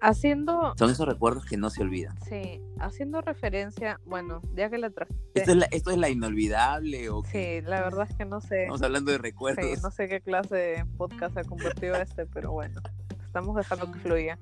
Haciendo... 0.00 0.74
Son 0.76 0.90
esos 0.90 1.06
recuerdos 1.06 1.44
que 1.44 1.56
no 1.56 1.70
se 1.70 1.82
olvidan. 1.82 2.16
Sí, 2.28 2.60
haciendo 2.80 3.20
referencia, 3.20 4.00
bueno, 4.04 4.42
ya 4.54 4.68
que 4.68 4.78
la 4.78 4.90
traje... 4.90 5.14
¿Esto, 5.34 5.52
es 5.52 5.56
la, 5.56 5.66
¿Esto 5.66 5.90
es 5.92 5.98
la 5.98 6.10
inolvidable 6.10 7.08
o 7.08 7.22
Sí, 7.24 7.60
la 7.62 7.82
verdad 7.82 8.08
es 8.10 8.16
que 8.16 8.24
no 8.24 8.40
sé. 8.40 8.62
Estamos 8.62 8.82
hablando 8.82 9.12
de 9.12 9.18
recuerdos. 9.18 9.64
Sí, 9.64 9.80
no 9.80 9.92
sé 9.92 10.08
qué 10.08 10.20
clase 10.20 10.56
de 10.56 10.84
podcast 10.96 11.36
ha 11.38 11.44
convertido 11.44 11.94
este, 11.94 12.26
pero 12.26 12.50
bueno 12.50 12.80
estamos 13.32 13.56
dejando 13.56 13.90
que 13.90 13.98
fluya. 13.98 14.38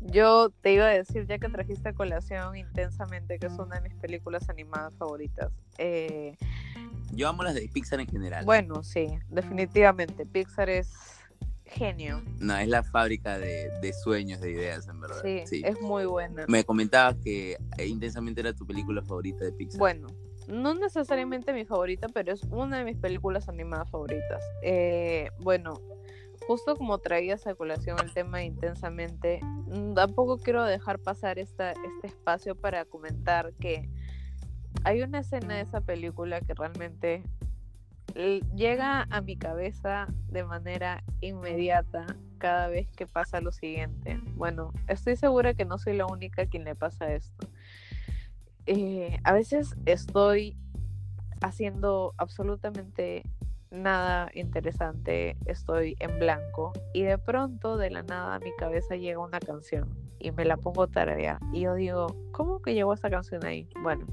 Yo 0.00 0.50
te 0.62 0.72
iba 0.72 0.84
a 0.84 0.90
decir, 0.90 1.26
ya 1.26 1.38
que 1.38 1.48
trajiste 1.48 1.88
a 1.88 1.92
colación 1.92 2.56
intensamente, 2.56 3.40
que 3.40 3.48
es 3.48 3.58
una 3.58 3.80
de 3.80 3.88
mis 3.88 3.98
películas 3.98 4.48
animadas 4.48 4.94
favoritas. 4.94 5.50
Eh, 5.78 6.36
Yo 7.10 7.28
amo 7.28 7.42
las 7.42 7.54
de 7.54 7.68
Pixar 7.68 7.98
en 7.98 8.06
general. 8.06 8.44
Bueno, 8.44 8.84
sí, 8.84 9.08
definitivamente. 9.28 10.26
Pixar 10.26 10.70
es 10.70 10.92
genio. 11.64 12.22
No, 12.38 12.56
es 12.56 12.68
la 12.68 12.84
fábrica 12.84 13.36
de, 13.36 13.92
sueños, 14.04 14.40
de 14.40 14.52
ideas, 14.52 14.86
en 14.86 15.00
verdad. 15.00 15.22
Sí, 15.44 15.62
es 15.64 15.80
muy 15.80 16.04
buena. 16.06 16.44
Me 16.46 16.62
comentabas 16.62 17.16
que 17.16 17.56
eh, 17.78 17.86
intensamente 17.86 18.42
era 18.42 18.52
tu 18.52 18.64
película 18.64 19.02
favorita 19.02 19.44
de 19.44 19.52
Pixar. 19.52 19.80
Bueno, 19.80 20.06
no 20.46 20.72
necesariamente 20.74 21.52
mi 21.52 21.64
favorita, 21.64 22.06
pero 22.08 22.32
es 22.32 22.44
una 22.44 22.78
de 22.78 22.84
mis 22.84 22.96
películas 22.96 23.48
animadas 23.48 23.90
favoritas. 23.90 24.40
Eh, 24.62 25.30
bueno, 25.40 25.80
justo 26.50 26.74
como 26.74 26.98
traías 26.98 27.46
a 27.46 27.54
colación 27.54 27.96
el 28.02 28.12
tema 28.12 28.42
intensamente, 28.42 29.38
mm, 29.68 29.94
tampoco 29.94 30.36
quiero 30.36 30.64
dejar 30.64 30.98
pasar 30.98 31.38
esta, 31.38 31.70
este 31.70 32.08
espacio 32.08 32.56
para 32.56 32.84
comentar 32.86 33.52
que 33.60 33.88
hay 34.82 35.00
una 35.02 35.20
escena 35.20 35.54
de 35.54 35.60
esa 35.60 35.80
película 35.80 36.40
que 36.40 36.54
realmente 36.54 37.22
llega 38.56 39.06
a 39.10 39.20
mi 39.20 39.36
cabeza 39.36 40.08
de 40.26 40.42
manera 40.42 41.04
inmediata 41.20 42.04
cada 42.38 42.66
vez 42.66 42.90
que 42.96 43.06
pasa 43.06 43.40
lo 43.40 43.52
siguiente. 43.52 44.18
Bueno, 44.34 44.72
estoy 44.88 45.14
segura 45.14 45.54
que 45.54 45.64
no 45.64 45.78
soy 45.78 45.96
la 45.96 46.06
única 46.06 46.42
a 46.42 46.46
quien 46.46 46.64
le 46.64 46.74
pasa 46.74 47.14
esto. 47.14 47.46
Eh, 48.66 49.20
a 49.22 49.32
veces 49.32 49.76
estoy 49.86 50.56
haciendo 51.40 52.12
absolutamente 52.18 53.22
nada 53.70 54.30
interesante, 54.34 55.36
estoy 55.46 55.96
en 56.00 56.18
blanco 56.18 56.72
y 56.92 57.02
de 57.02 57.18
pronto 57.18 57.76
de 57.76 57.90
la 57.90 58.02
nada 58.02 58.34
a 58.34 58.38
mi 58.40 58.52
cabeza 58.56 58.96
llega 58.96 59.18
una 59.18 59.40
canción 59.40 59.88
y 60.18 60.32
me 60.32 60.44
la 60.44 60.56
pongo 60.56 60.86
tarea 60.88 61.38
y 61.52 61.62
yo 61.62 61.74
digo, 61.74 62.16
¿cómo 62.32 62.60
que 62.60 62.74
llegó 62.74 62.92
esa 62.92 63.10
canción 63.10 63.44
ahí? 63.44 63.68
Bueno, 63.82 64.06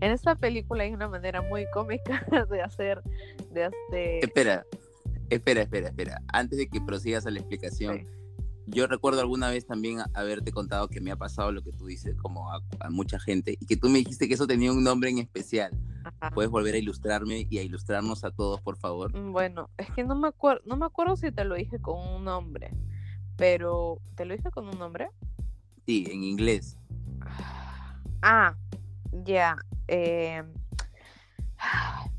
en 0.00 0.10
esta 0.10 0.34
película 0.34 0.84
hay 0.84 0.92
una 0.92 1.08
manera 1.08 1.42
muy 1.42 1.66
cómica 1.72 2.24
de 2.50 2.62
hacer, 2.62 3.02
de 3.52 3.64
hacer... 3.64 4.24
Espera, 4.24 4.66
espera, 5.30 5.62
espera, 5.62 5.88
espera. 5.88 6.20
Antes 6.32 6.58
de 6.58 6.68
que 6.68 6.80
prosigas 6.80 7.26
a 7.26 7.30
la 7.30 7.38
explicación, 7.38 8.06
yo 8.66 8.86
recuerdo 8.86 9.20
alguna 9.20 9.50
vez 9.50 9.66
también 9.66 9.98
haberte 10.14 10.52
contado 10.52 10.88
que 10.88 11.00
me 11.00 11.10
ha 11.10 11.16
pasado 11.16 11.52
lo 11.52 11.62
que 11.62 11.72
tú 11.72 11.86
dices, 11.86 12.16
como 12.16 12.50
a, 12.52 12.60
mucha 12.90 13.18
gente, 13.18 13.56
y 13.60 13.66
que 13.66 13.76
tú 13.76 13.88
me 13.88 13.98
dijiste 13.98 14.28
que 14.28 14.34
eso 14.34 14.46
tenía 14.46 14.72
un 14.72 14.82
nombre 14.82 15.10
en 15.10 15.18
especial. 15.18 15.70
¿Puedes 16.34 16.50
volver 16.50 16.74
a 16.74 16.78
ilustrarme 16.78 17.46
y 17.48 17.58
a 17.58 17.62
ilustrarnos 17.62 18.24
a 18.24 18.30
todos, 18.30 18.60
por 18.60 18.76
favor? 18.76 19.16
Mm, 19.16 19.32
bueno, 19.32 19.70
es 19.78 19.90
que 19.90 20.04
no 20.04 20.14
me 20.14 20.28
acuerdo, 20.28 20.62
no 20.66 20.76
me 20.76 20.86
acuerdo 20.86 21.16
si 21.16 21.32
te 21.32 21.44
lo 21.44 21.54
dije 21.54 21.78
con 21.78 21.98
un 21.98 22.24
nombre, 22.24 22.70
pero 23.36 24.00
¿te 24.14 24.24
lo 24.24 24.34
dije 24.34 24.50
con 24.50 24.68
un 24.68 24.78
nombre? 24.78 25.08
Sí, 25.86 26.06
en 26.10 26.24
inglés. 26.24 26.78
Ah, 28.22 28.54
ya. 29.12 29.56
Eh, 29.88 30.42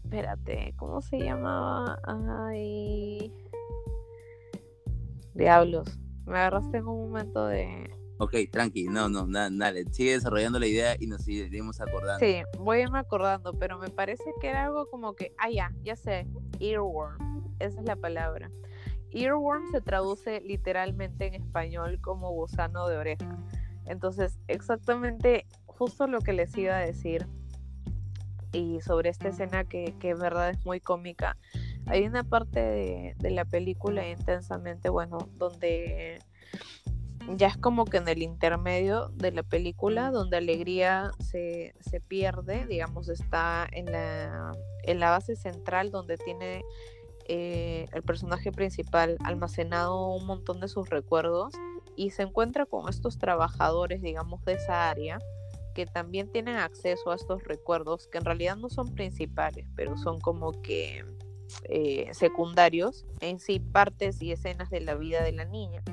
espérate, 0.04 0.74
¿cómo 0.78 1.02
se 1.02 1.20
llamaba? 1.20 2.00
Ay. 2.06 3.32
Diablos. 5.34 6.00
Me 6.26 6.38
agarraste 6.38 6.78
en 6.78 6.88
un 6.88 7.10
momento 7.10 7.46
de. 7.48 7.90
Ok, 8.18 8.34
tranqui, 8.52 8.86
no, 8.86 9.10
no, 9.10 9.28
dale, 9.28 9.84
sigue 9.92 10.14
desarrollando 10.14 10.58
la 10.58 10.68
idea 10.68 10.96
y 11.00 11.08
nos 11.08 11.28
iremos 11.28 11.82
acordando. 11.82 12.26
Sí, 12.26 12.42
voy 12.58 12.78
a 12.78 12.82
irme 12.84 13.00
acordando, 13.00 13.54
pero 13.54 13.78
me 13.78 13.90
parece 13.90 14.24
que 14.40 14.48
era 14.48 14.66
algo 14.66 14.90
como 14.90 15.16
que, 15.16 15.34
ah, 15.38 15.50
ya, 15.50 15.74
ya 15.84 15.98
sé, 15.98 16.26
earworm, 16.62 17.18
esa 17.60 17.82
es 17.82 17.86
la 17.86 17.98
palabra. 17.98 18.50
Earworm 19.12 19.70
se 19.72 19.82
traduce 19.82 20.40
literalmente 20.42 21.28
en 21.28 21.36
español 21.36 22.00
como 22.02 22.32
gusano 22.32 22.88
de 22.88 22.98
oreja. 22.98 23.38
Entonces, 23.86 24.40
exactamente 24.48 25.46
justo 25.66 26.08
lo 26.08 26.22
que 26.22 26.34
les 26.34 26.56
iba 26.58 26.78
a 26.78 26.80
decir 26.80 27.28
y 28.54 28.80
sobre 28.82 29.10
esta 29.10 29.28
escena 29.28 29.66
que, 29.66 29.94
que 30.00 30.12
en 30.12 30.20
verdad 30.20 30.50
es 30.52 30.66
muy 30.66 30.80
cómica. 30.80 31.38
Hay 31.88 32.06
una 32.06 32.24
parte 32.24 32.60
de, 33.18 33.32
la 33.32 33.46
película 33.46 34.08
intensamente, 34.08 34.90
bueno, 34.90 35.30
donde 35.38 36.20
ya 37.36 37.48
es 37.48 37.58
como 37.58 37.86
que 37.86 37.98
en 37.98 38.08
el 38.08 38.22
intermedio 38.22 39.10
de 39.10 39.32
la 39.32 39.44
película, 39.44 40.12
donde 40.12 40.38
Alegría 40.38 41.12
se, 41.20 41.74
se 41.80 42.00
pierde, 42.00 42.66
digamos, 42.66 43.10
está 43.10 43.68
en 43.72 43.92
la, 43.92 44.52
en 44.84 45.00
la 45.00 45.12
base 45.12 45.36
central 45.36 45.92
donde 45.92 46.18
tiene 46.18 46.64
eh, 47.28 47.88
el 47.94 48.04
personaje 48.04 48.52
principal 48.52 49.18
almacenado 49.24 50.10
un 50.10 50.28
montón 50.28 50.60
de 50.60 50.68
sus 50.68 50.90
recuerdos 50.90 51.54
y 51.96 52.12
se 52.12 52.24
encuentra 52.24 52.66
con 52.66 52.88
estos 52.90 53.18
trabajadores, 53.18 54.02
digamos, 54.02 54.44
de 54.46 54.54
esa 54.54 54.90
área 54.90 55.20
que 55.74 55.86
también 55.86 56.32
tienen 56.32 56.56
acceso 56.58 57.12
a 57.12 57.16
estos 57.16 57.44
recuerdos 57.44 58.08
que 58.08 58.20
en 58.20 58.26
realidad 58.26 58.56
no 58.56 58.70
son 58.70 58.94
principales, 58.94 59.68
pero 59.76 59.98
son 59.98 60.20
como 60.22 60.52
que 60.62 61.04
eh, 61.64 62.10
secundarios, 62.14 63.06
en 63.20 63.40
sí 63.40 63.60
partes 63.60 64.22
y 64.22 64.32
escenas 64.32 64.70
de 64.70 64.82
la 64.82 64.96
vida 64.96 65.24
de 65.24 65.32
la 65.32 65.46
niña. 65.46 65.84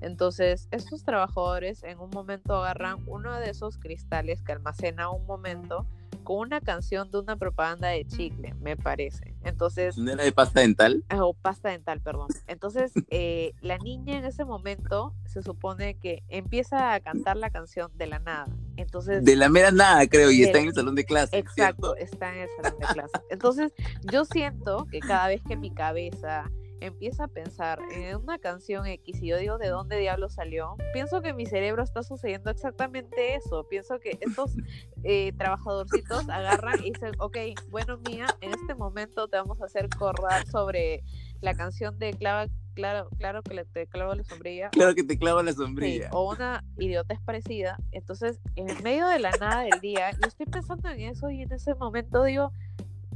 Entonces, 0.00 0.68
estos 0.70 1.02
trabajadores 1.04 1.82
en 1.82 1.98
un 1.98 2.10
momento 2.10 2.54
agarran 2.56 3.02
uno 3.06 3.38
de 3.40 3.50
esos 3.50 3.78
cristales 3.78 4.42
que 4.42 4.52
almacena 4.52 5.10
un 5.10 5.24
momento 5.24 5.86
con 6.24 6.38
una 6.38 6.60
canción 6.60 7.10
de 7.10 7.20
una 7.20 7.36
propaganda 7.36 7.88
de 7.88 8.04
chicle, 8.06 8.54
me 8.54 8.76
parece. 8.76 9.36
Entonces. 9.44 9.96
¿No 9.96 10.10
era 10.10 10.24
de 10.24 10.32
pasta 10.32 10.60
dental? 10.60 11.04
Ah, 11.08 11.24
o 11.24 11.34
pasta 11.34 11.68
dental, 11.68 12.00
perdón. 12.00 12.28
Entonces, 12.46 12.92
eh, 13.10 13.52
la 13.60 13.78
niña 13.78 14.18
en 14.18 14.24
ese 14.24 14.44
momento 14.44 15.14
se 15.26 15.42
supone 15.42 15.96
que 15.98 16.24
empieza 16.28 16.94
a 16.94 17.00
cantar 17.00 17.36
la 17.36 17.50
canción 17.50 17.92
de 17.94 18.06
la 18.06 18.18
nada. 18.18 18.46
Entonces. 18.76 19.24
De 19.24 19.36
la 19.36 19.48
mera 19.48 19.70
nada, 19.70 20.06
creo, 20.08 20.30
y 20.30 20.42
está 20.42 20.58
en 20.58 20.68
el 20.68 20.74
salón 20.74 20.94
de 20.94 21.04
clase. 21.04 21.38
Exacto, 21.38 21.94
está 21.96 22.34
en 22.34 22.42
el 22.42 22.48
salón 22.56 22.78
de 22.80 22.86
clase. 22.86 23.20
Entonces, 23.30 23.72
yo 24.10 24.24
siento 24.24 24.86
que 24.90 25.00
cada 25.00 25.28
vez 25.28 25.42
que 25.46 25.56
mi 25.56 25.70
cabeza 25.70 26.50
empieza 26.80 27.24
a 27.24 27.28
pensar 27.28 27.78
en 27.92 28.16
una 28.16 28.38
canción 28.38 28.86
X 28.86 29.22
y 29.22 29.28
yo 29.28 29.38
digo 29.38 29.58
de 29.58 29.68
dónde 29.68 29.98
diablo 29.98 30.28
salió, 30.28 30.76
pienso 30.92 31.22
que 31.22 31.32
mi 31.32 31.46
cerebro 31.46 31.82
está 31.82 32.02
sucediendo 32.02 32.50
exactamente 32.50 33.34
eso. 33.34 33.66
Pienso 33.68 33.98
que 34.00 34.18
estos 34.20 34.56
eh, 35.04 35.32
trabajadorcitos 35.36 36.28
agarran 36.28 36.80
y 36.84 36.92
dicen, 36.92 37.12
ok, 37.18 37.36
bueno, 37.70 37.98
mía, 38.08 38.26
en 38.40 38.52
este 38.52 38.74
momento 38.74 39.28
te 39.28 39.36
vamos 39.36 39.60
a 39.60 39.66
hacer 39.66 39.88
correr 39.88 40.46
sobre 40.50 41.02
la 41.40 41.54
canción 41.54 41.98
de 41.98 42.14
Clava, 42.14 42.46
claro, 42.74 43.08
claro 43.18 43.42
que 43.42 43.64
te 43.64 43.86
clavo 43.86 44.14
la 44.14 44.24
sombrilla. 44.24 44.70
Claro 44.70 44.94
que 44.94 45.04
te 45.04 45.18
clavo 45.18 45.42
la 45.42 45.52
sombrilla. 45.52 46.08
o 46.12 46.30
una 46.32 46.64
idiota 46.78 47.14
es 47.14 47.20
parecida. 47.20 47.78
Entonces, 47.92 48.40
en 48.56 48.68
el 48.70 48.82
medio 48.82 49.06
de 49.08 49.18
la 49.18 49.30
nada 49.32 49.62
del 49.62 49.80
día, 49.80 50.10
yo 50.12 50.26
estoy 50.26 50.46
pensando 50.46 50.88
en 50.88 51.00
eso 51.00 51.30
y 51.30 51.42
en 51.42 51.52
ese 51.52 51.74
momento 51.74 52.24
digo, 52.24 52.52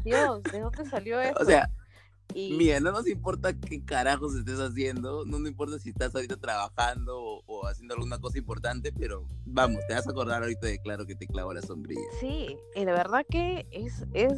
Dios, 0.04 0.42
¿de 0.44 0.60
dónde 0.60 0.84
salió 0.86 1.20
eso? 1.20 1.38
O 1.40 1.44
sea, 1.44 1.68
Mira, 2.34 2.78
no 2.78 2.92
nos 2.92 3.08
importa 3.08 3.58
qué 3.58 3.82
carajos 3.84 4.34
estés 4.34 4.60
haciendo, 4.60 5.24
no 5.24 5.38
nos 5.38 5.48
importa 5.48 5.78
si 5.78 5.90
estás 5.90 6.14
ahorita 6.14 6.36
trabajando 6.36 7.42
o, 7.46 7.66
haciendo 7.66 7.94
alguna 7.94 8.18
cosa 8.18 8.38
importante, 8.38 8.92
pero 8.92 9.26
vamos, 9.46 9.80
te 9.88 9.94
vas 9.94 10.06
a 10.06 10.10
acordar 10.10 10.42
ahorita 10.42 10.66
de 10.66 10.78
claro 10.78 11.06
que 11.06 11.14
te 11.14 11.26
clavo 11.26 11.54
la 11.54 11.62
sombrilla. 11.62 12.00
Sí, 12.20 12.56
y 12.74 12.84
la 12.84 12.92
verdad 12.92 13.24
que 13.28 13.66
es, 13.70 14.06
es, 14.12 14.32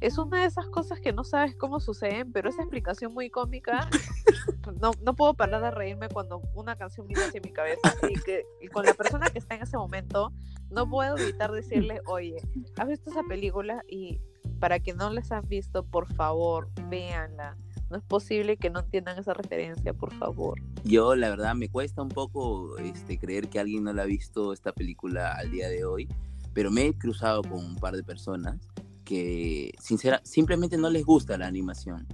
es 0.00 0.18
una 0.18 0.42
de 0.42 0.46
esas 0.46 0.66
cosas 0.68 1.00
que 1.00 1.12
no 1.12 1.24
sabes 1.24 1.56
cómo 1.56 1.80
suceden, 1.80 2.32
pero 2.32 2.48
esa 2.48 2.62
explicación 2.62 3.12
muy 3.12 3.28
cómica, 3.28 3.88
no, 4.80 4.92
no 5.02 5.14
puedo 5.14 5.34
parar 5.34 5.62
de 5.62 5.70
reírme 5.72 6.08
cuando 6.08 6.42
una 6.54 6.76
canción 6.76 7.06
viene 7.08 7.24
hacia 7.24 7.40
mi 7.40 7.52
cabeza 7.52 7.94
y, 8.08 8.14
que, 8.20 8.46
y 8.60 8.68
con 8.68 8.86
la 8.86 8.94
persona 8.94 9.28
que 9.30 9.40
está 9.40 9.56
en 9.56 9.62
ese 9.62 9.76
momento, 9.76 10.32
no 10.70 10.88
puedo 10.88 11.18
evitar 11.18 11.50
decirle, 11.50 12.00
oye, 12.06 12.36
¿has 12.76 12.88
visto 12.88 13.10
esa 13.10 13.24
película? 13.24 13.84
Y 13.88 14.20
para 14.62 14.78
que 14.78 14.94
no 14.94 15.10
les 15.10 15.32
han 15.32 15.48
visto, 15.48 15.84
por 15.84 16.06
favor, 16.14 16.70
véanla. 16.88 17.56
No 17.90 17.96
es 17.96 18.04
posible 18.04 18.56
que 18.56 18.70
no 18.70 18.78
entiendan 18.78 19.18
esa 19.18 19.34
referencia, 19.34 19.92
por 19.92 20.14
favor. 20.14 20.62
Yo, 20.84 21.16
la 21.16 21.30
verdad, 21.30 21.56
me 21.56 21.68
cuesta 21.68 22.00
un 22.00 22.10
poco 22.10 22.78
este, 22.78 23.18
creer 23.18 23.48
que 23.48 23.58
alguien 23.58 23.82
no 23.82 23.92
la 23.92 24.02
ha 24.02 24.06
visto 24.06 24.52
esta 24.52 24.70
película 24.70 25.32
al 25.32 25.50
día 25.50 25.68
de 25.68 25.84
hoy, 25.84 26.08
pero 26.52 26.70
me 26.70 26.86
he 26.86 26.94
cruzado 26.96 27.42
con 27.42 27.54
un 27.54 27.74
par 27.74 27.96
de 27.96 28.04
personas 28.04 28.60
que 29.04 29.72
sincera, 29.80 30.20
simplemente 30.22 30.78
no 30.78 30.90
les 30.90 31.04
gusta 31.04 31.36
la 31.36 31.48
animación. 31.48 32.06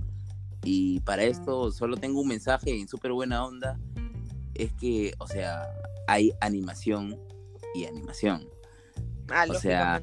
Y 0.65 1.01
para 1.01 1.25
esto 1.25 1.71
solo 1.71 1.99
tengo 1.99 2.19
un 2.23 2.29
mensaje 2.29 2.81
en 2.81 2.89
súper 2.89 3.13
buena 3.13 3.45
onda. 3.45 3.79
Es 4.55 4.73
que, 4.73 5.13
o 5.19 5.27
sea, 5.27 5.69
hay 6.07 6.33
animación 6.41 7.15
y 7.75 7.85
animación. 7.85 8.49
Ah, 9.29 9.45
o 9.51 9.53
sea, 9.53 10.03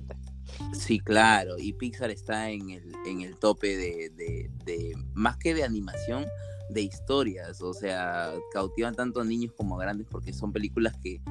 Sí, 0.73 0.99
claro, 0.99 1.57
y 1.57 1.73
Pixar 1.73 2.11
está 2.11 2.49
en 2.49 2.69
el, 2.69 2.93
en 3.05 3.21
el 3.21 3.37
tope 3.37 3.77
de, 3.77 4.97
más 5.13 5.37
que 5.37 5.53
de 5.53 5.63
animación, 5.63 6.25
de 6.69 6.81
historias, 6.81 7.61
o 7.61 7.73
sea, 7.73 8.33
cautivan 8.51 8.95
tanto 8.95 9.21
a 9.21 9.23
niños 9.23 9.53
como 9.55 9.79
a 9.79 9.83
grandes 9.83 10.07
porque 10.09 10.33
son 10.33 10.51
películas 10.51 10.95
que, 11.01 11.21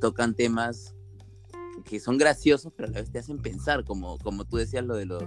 tocan 0.00 0.34
temas 0.34 0.94
que 1.84 2.00
son 2.00 2.18
graciosos, 2.18 2.72
pero 2.76 2.88
a 2.88 2.92
la 2.92 3.00
vez 3.00 3.10
te 3.10 3.20
hacen 3.20 3.38
pensar, 3.38 3.84
como, 3.84 4.18
como 4.18 4.44
tú 4.44 4.56
decías 4.56 4.84
lo 4.84 4.96
de, 4.96 5.06
lo, 5.06 5.20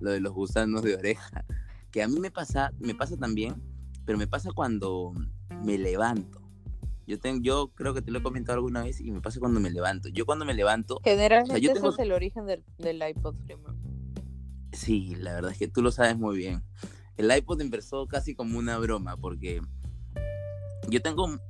lo 0.00 0.10
de 0.10 0.20
los 0.20 0.32
gusanos 0.32 0.82
de 0.82 0.96
oreja, 0.96 1.44
que 1.90 2.02
a 2.02 2.08
mí 2.08 2.18
me 2.18 2.30
pasa, 2.30 2.72
me 2.78 2.94
pasa 2.94 3.16
también, 3.16 3.62
pero 4.06 4.18
me 4.18 4.26
pasa 4.26 4.50
cuando 4.52 5.12
me 5.62 5.76
levanto. 5.76 6.47
Yo, 7.08 7.18
tengo, 7.18 7.40
yo 7.42 7.68
creo 7.68 7.94
que 7.94 8.02
te 8.02 8.10
lo 8.10 8.18
he 8.18 8.22
comentado 8.22 8.56
alguna 8.56 8.82
vez 8.82 9.00
y 9.00 9.10
me 9.10 9.22
pasa 9.22 9.40
cuando 9.40 9.60
me 9.60 9.70
levanto. 9.70 10.10
Yo 10.10 10.26
cuando 10.26 10.44
me 10.44 10.52
levanto... 10.52 11.00
Generalmente 11.02 11.72
ese 11.72 11.88
es 11.88 11.98
el 11.98 12.12
origen 12.12 12.44
del, 12.44 12.62
del 12.76 13.02
iPod 13.02 13.34
primero. 13.46 13.74
Sí, 14.72 15.16
la 15.16 15.32
verdad 15.32 15.52
es 15.52 15.58
que 15.58 15.68
tú 15.68 15.80
lo 15.80 15.90
sabes 15.90 16.18
muy 16.18 16.36
bien. 16.36 16.62
El 17.16 17.34
iPod 17.34 17.62
empezó 17.62 18.06
casi 18.08 18.34
como 18.34 18.58
una 18.58 18.76
broma 18.76 19.16
porque 19.16 19.62
yo 20.90 21.00
tengo... 21.00 21.40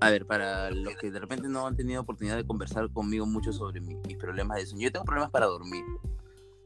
A 0.00 0.08
ver, 0.08 0.24
para 0.24 0.70
los 0.70 0.96
que 0.96 1.10
de 1.10 1.20
repente 1.20 1.46
no 1.46 1.66
han 1.66 1.76
tenido 1.76 2.00
oportunidad 2.00 2.36
de 2.36 2.46
conversar 2.46 2.90
conmigo 2.90 3.26
mucho 3.26 3.52
sobre 3.52 3.82
mis 3.82 4.16
problemas 4.16 4.56
de 4.56 4.64
sueño, 4.64 4.84
yo 4.84 4.92
tengo 4.92 5.04
problemas 5.04 5.30
para 5.30 5.44
dormir. 5.44 5.84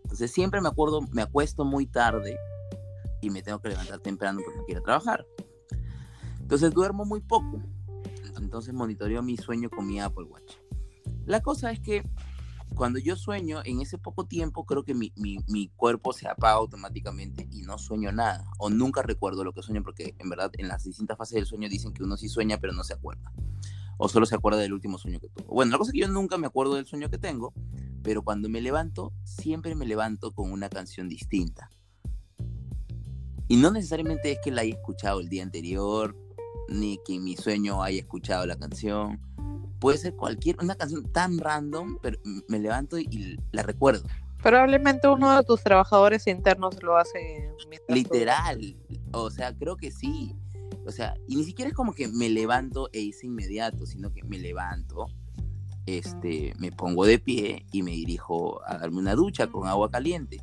Entonces 0.05 0.31
siempre 0.31 0.61
me 0.61 0.69
acuerdo, 0.69 1.01
me 1.13 1.23
acuesto 1.23 1.65
muy 1.65 1.87
tarde 1.87 2.39
y 3.23 3.31
me 3.31 3.43
tengo 3.43 3.61
que 3.61 3.71
levantar 3.71 3.99
temprano 3.99 4.39
porque 4.45 4.61
quiero 4.67 4.83
trabajar. 4.83 5.27
Entonces 6.39 6.73
duermo 6.73 7.05
muy 7.05 7.21
poco 7.21 7.61
entonces 8.41 8.75
monitoreo 8.75 9.23
mi 9.23 9.37
sueño 9.37 9.71
con 9.71 9.87
mi 9.87 10.01
Apple 10.01 10.25
Watch. 10.25 10.55
La 11.27 11.41
cosa 11.41 11.71
es 11.71 11.81
que 11.81 12.05
cuando 12.75 12.99
yo 12.99 13.17
sueño, 13.17 13.61
en 13.65 13.81
ese 13.81 13.99
poco 13.99 14.27
tiempo, 14.27 14.65
creo 14.65 14.85
que 14.85 14.95
mi, 14.95 15.13
mi, 15.17 15.39
mi, 15.49 15.69
cuerpo 15.69 16.13
se 16.13 16.29
apaga 16.29 16.55
automáticamente 16.55 17.49
y 17.51 17.63
no 17.63 17.79
sueño 17.79 18.13
nada. 18.13 18.49
O 18.59 18.71
nunca 18.71 19.03
recuerdo 19.03 19.45
lo 19.45 19.53
que 19.53 19.63
sueño, 19.63 19.83
porque 19.83 20.15
en 20.19 20.31
verdad 20.31 20.51
en 20.57 20.69
las 20.69 20.85
distintas 20.85 21.19
fases 21.19 21.35
del 21.35 21.47
sueño 21.47 21.69
dicen 21.69 21.93
que 21.93 22.03
uno 22.03 22.17
sí 22.17 22.29
sueña, 22.29 22.59
pero 22.59 22.73
no 22.73 22.85
se 22.85 22.95
acuerda. 22.95 23.33
O 23.99 24.09
solo 24.09 24.25
se 24.25 24.35
acuerda 24.35 24.61
del 24.61 24.73
último 24.73 24.99
sueño 24.99 25.21
que 25.21 25.29
tuvo. 25.29 25.53
Bueno, 25.55 25.73
la 25.73 25.79
cosa 25.79 25.91
es 25.91 25.93
que 25.93 26.01
yo 26.01 26.09
nunca 26.09 26.39
me 26.39 26.47
acuerdo 26.47 26.75
del 26.75 26.87
sueño 26.87 27.11
que 27.11 27.19
tengo, 27.19 27.53
pero 28.03 28.23
cuando 28.23 28.49
me 28.49 28.61
levanto, 28.61 29.13
siempre 29.25 29.75
me 29.75 29.85
levanto 29.85 30.33
con 30.33 30.51
una 30.51 30.69
canción 30.71 31.09
distinta. 31.09 31.71
Y 33.49 33.57
no 33.57 33.73
necesariamente 33.73 34.31
es 34.33 34.39
que 34.43 34.53
la 34.53 34.63
haya 34.63 34.75
escuchado 34.75 35.21
el 35.21 35.29
día 35.29 35.43
anterior, 35.43 36.17
ni 36.71 36.99
que 37.05 37.17
en 37.17 37.25
mi 37.25 37.37
sueño 37.37 37.83
haya 37.83 37.99
escuchado 38.01 38.47
la 38.47 38.57
canción 38.57 39.21
puede 39.81 39.99
ser 39.99 40.15
cualquier, 40.15 40.57
una 40.63 40.77
canción 40.77 41.11
tan 41.11 41.39
random, 41.39 41.99
pero 42.01 42.19
me 42.49 42.59
levanto 42.59 42.99
y, 42.99 43.39
la 43.51 43.63
recuerdo. 43.63 44.07
Probablemente 44.43 45.09
uno 45.09 45.37
de 45.37 45.43
tus 45.43 45.63
trabajadores 45.63 46.27
internos 46.27 46.83
lo 46.83 46.97
hace. 46.97 47.51
Literal, 47.89 48.77
o 49.13 49.31
sea, 49.31 49.55
creo 49.55 49.77
que 49.77 49.91
sí. 49.91 50.37
O 50.87 50.93
sea, 50.93 51.15
y 51.27 51.37
ni 51.37 51.45
siquiera 51.45 51.71
es 51.71 51.75
como 51.75 51.93
que 51.93 52.09
me 52.09 52.29
levanto 52.29 52.89
e 52.93 53.01
hice 53.01 53.27
inmediato, 53.27 53.85
sino 53.85 54.13
que 54.13 54.23
me 54.23 54.39
levanto, 54.39 55.09
este, 55.87 56.55
me 56.59 56.73
pongo 56.73 57.05
de 57.05 57.19
pie 57.19 57.67
y 57.73 57.83
me 57.83 57.91
dirijo 57.91 58.63
a 58.67 58.79
darme 58.79 58.99
una 58.99 59.15
ducha 59.15 59.49
con 59.49 59.67
agua 59.67 59.91
caliente. 59.91 60.41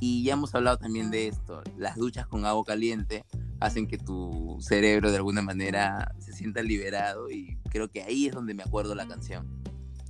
Y 0.00 0.24
ya 0.24 0.34
hemos 0.34 0.54
hablado 0.54 0.78
también 0.78 1.10
de 1.10 1.28
esto, 1.28 1.62
las 1.76 1.96
duchas 1.96 2.26
con 2.26 2.44
agua 2.44 2.64
caliente 2.64 3.24
hacen 3.60 3.86
que 3.86 3.98
tu 3.98 4.58
cerebro 4.60 5.10
de 5.10 5.16
alguna 5.16 5.42
manera 5.42 6.14
se 6.18 6.32
sienta 6.32 6.62
liberado 6.62 7.30
y 7.30 7.58
creo 7.70 7.88
que 7.88 8.02
ahí 8.02 8.26
es 8.26 8.34
donde 8.34 8.54
me 8.54 8.62
acuerdo 8.62 8.94
la 8.94 9.06
canción. 9.06 9.62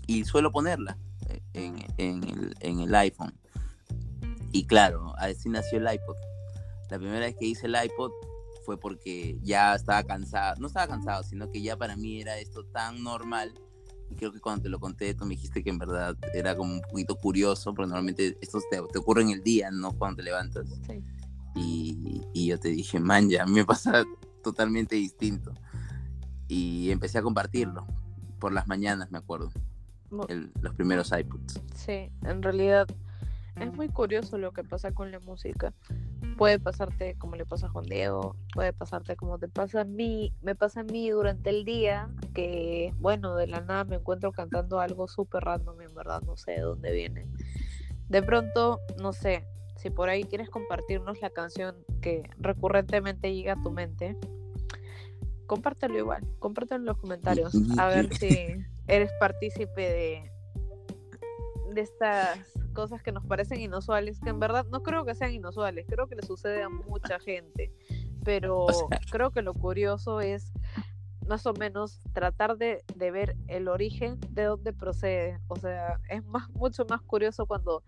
Y 0.07 0.24
suelo 0.24 0.53
ponerla 0.53 0.99
eh, 1.28 1.40
en, 1.55 1.76
en, 1.97 2.24
el, 2.24 2.55
en 2.61 2.80
el 2.80 2.95
iPhone. 2.95 3.34
Y 4.53 4.66
claro, 4.66 5.14
así 5.18 5.49
nació 5.49 5.78
el 5.78 5.92
iPod. 5.92 6.16
La 6.90 6.99
primera 6.99 7.20
vez 7.20 7.34
que 7.38 7.47
hice 7.47 7.66
el 7.66 7.76
iPod 7.82 8.12
fue 8.64 8.78
porque 8.78 9.38
ya 9.42 9.74
estaba 9.74 10.03
cansado, 10.05 10.57
no 10.61 10.68
estaba 10.68 10.86
cansado, 10.86 11.22
sino 11.22 11.51
que 11.51 11.61
ya 11.61 11.76
para 11.76 11.97
mí 11.97 12.20
era 12.20 12.38
esto 12.38 12.64
tan 12.64 13.03
normal. 13.03 13.53
Y 14.11 14.16
creo 14.16 14.32
que 14.32 14.40
cuando 14.40 14.62
te 14.62 14.68
lo 14.68 14.78
conté, 14.78 15.14
tú 15.14 15.24
me 15.24 15.34
dijiste 15.34 15.62
que 15.62 15.70
en 15.70 15.78
verdad 15.78 16.16
era 16.34 16.57
como 16.57 16.74
un 16.74 16.82
poquito 16.82 17.16
curioso, 17.16 17.74
porque 17.74 17.88
normalmente 17.88 18.38
esto 18.40 18.61
te, 18.70 18.80
te 18.92 18.99
ocurre 18.99 19.22
en 19.22 19.30
el 19.30 19.42
día, 19.42 19.70
no 19.70 19.92
cuando 19.92 20.18
te 20.18 20.22
levantas. 20.22 20.68
Sí. 20.86 21.03
Y, 21.55 22.47
yo 22.47 22.59
te 22.59 22.69
dije, 22.69 23.01
man, 23.01 23.29
ya 23.31 23.47
me 23.47 23.65
pasa 23.65 24.05
totalmente 24.43 24.97
distinto. 24.97 25.53
Y 26.49 26.91
empecé 26.91 27.19
a 27.19 27.23
compartirlo 27.23 27.87
por 28.39 28.53
las 28.53 28.67
mañanas, 28.67 29.11
me 29.11 29.19
acuerdo. 29.19 29.51
los 30.11 30.75
primeros 30.75 31.13
iPods. 31.13 31.61
Sí, 31.75 32.11
en 32.23 32.43
realidad 32.43 32.87
es 33.61 33.73
muy 33.73 33.89
curioso 33.89 34.37
lo 34.37 34.53
que 34.53 34.65
pasa 34.65 34.93
con 34.93 35.11
la 35.11 35.21
música. 35.21 35.73
Puede 36.37 36.59
pasarte 36.59 37.15
como 37.17 37.37
le 37.37 37.47
pasa 37.47 37.67
a 37.67 37.71
Juan 37.71 37.85
Diego, 37.85 38.35
puede 38.53 38.73
pasarte 38.73 39.15
como 39.15 39.39
te 39.39 39.47
pasa 39.47 39.83
a 39.83 39.85
mí, 39.85 40.35
me 40.43 40.57
pasa 40.57 40.81
a 40.81 40.85
mí 40.85 41.11
durante 41.11 41.51
el 41.51 41.65
día, 41.65 42.09
que 42.35 42.93
bueno, 42.99 43.37
de 43.37 43.47
la 43.47 43.61
nada 43.61 43.85
me 43.85 43.97
encuentro 43.97 44.33
cantando 44.33 44.81
algo 44.81 45.07
súper 45.07 45.45
random, 45.45 45.81
en 45.83 45.95
verdad 45.95 46.23
no 46.23 46.37
sé 46.37 46.53
de 46.53 46.61
dónde 46.61 46.93
viene. 46.93 47.29
De 48.09 48.23
pronto, 48.23 48.81
no 49.01 49.13
sé, 49.13 49.47
si 49.85 49.91
por 49.91 50.09
ahí 50.09 50.24
quieres 50.24 50.49
compartirnos 50.49 51.20
la 51.20 51.28
canción 51.28 51.76
que 52.01 52.22
recurrentemente 52.39 53.35
llega 53.35 53.53
a 53.53 53.62
tu 53.62 53.70
mente, 53.70 54.16
compártelo 55.47 55.99
igual, 55.99 56.26
compártelo 56.39 56.80
en 56.80 56.87
los 56.87 56.97
comentarios, 56.97 57.55
a 57.78 57.89
ver 57.89 58.09
si 58.16 58.64
eres 58.87 59.12
partícipe 59.20 59.82
de, 59.82 60.32
de 61.74 61.80
estas 61.82 62.39
cosas 62.72 63.03
que 63.03 63.12
nos 63.12 63.26
parecen 63.26 63.61
inusuales, 63.61 64.20
que 64.20 64.30
en 64.30 64.41
verdad 64.41 64.64
no 64.70 64.82
creo 64.82 65.05
que 65.05 65.14
sean 65.14 65.35
inusuales, 65.35 65.85
creo 65.87 66.07
que 66.07 66.16
le 66.16 66.22
sucede 66.22 66.62
a 66.62 66.70
mucha 66.70 67.20
gente, 67.20 67.70
pero 68.24 68.64
creo 69.11 69.32
que 69.32 69.43
lo 69.43 69.53
curioso 69.53 70.22
es 70.22 70.51
más 71.28 71.45
o 71.45 71.53
menos 71.53 72.01
tratar 72.14 72.57
de, 72.57 72.82
de, 72.95 73.11
ver 73.11 73.37
el 73.49 73.68
origen 73.68 74.18
de 74.30 74.45
dónde 74.45 74.72
procede. 74.72 75.41
O 75.49 75.57
sea, 75.57 76.01
es 76.09 76.24
más, 76.24 76.49
mucho 76.51 76.87
más 76.87 77.03
curioso 77.03 77.45
cuando 77.47 77.82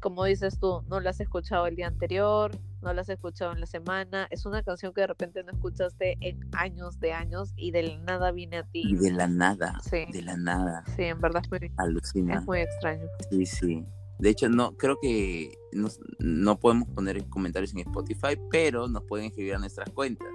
como 0.00 0.24
dices 0.24 0.58
tú, 0.58 0.82
no 0.88 1.00
la 1.00 1.10
has 1.10 1.20
escuchado 1.20 1.66
el 1.66 1.76
día 1.76 1.86
anterior, 1.86 2.50
no 2.82 2.92
la 2.92 3.02
has 3.02 3.08
escuchado 3.08 3.52
en 3.52 3.60
la 3.60 3.66
semana, 3.66 4.26
es 4.30 4.46
una 4.46 4.62
canción 4.62 4.92
que 4.92 5.02
de 5.02 5.08
repente 5.08 5.42
no 5.42 5.52
escuchaste 5.52 6.16
en 6.20 6.40
años 6.52 7.00
de 7.00 7.12
años 7.12 7.52
y 7.56 7.70
de 7.70 7.82
la 7.82 7.98
nada 7.98 8.32
viene 8.32 8.58
a 8.58 8.62
ti. 8.64 8.82
Y 8.86 8.96
de 8.96 9.10
la 9.12 9.26
nada, 9.26 9.78
sí. 9.82 10.06
de 10.12 10.22
la 10.22 10.36
nada. 10.36 10.84
Sí, 10.96 11.02
en 11.02 11.20
verdad 11.20 11.42
es 11.44 11.50
muy, 11.50 11.72
Alucina. 11.76 12.34
Es 12.34 12.44
muy 12.44 12.60
extraño. 12.60 13.06
Sí, 13.30 13.46
sí. 13.46 13.86
De 14.18 14.30
hecho, 14.30 14.48
no, 14.48 14.76
creo 14.76 14.98
que 15.00 15.56
no, 15.72 15.88
no 16.18 16.58
podemos 16.58 16.88
poner 16.88 17.24
comentarios 17.28 17.72
en 17.72 17.80
Spotify, 17.80 18.36
pero 18.50 18.88
nos 18.88 19.04
pueden 19.04 19.26
escribir 19.26 19.54
a 19.54 19.58
nuestras 19.58 19.90
cuentas 19.90 20.28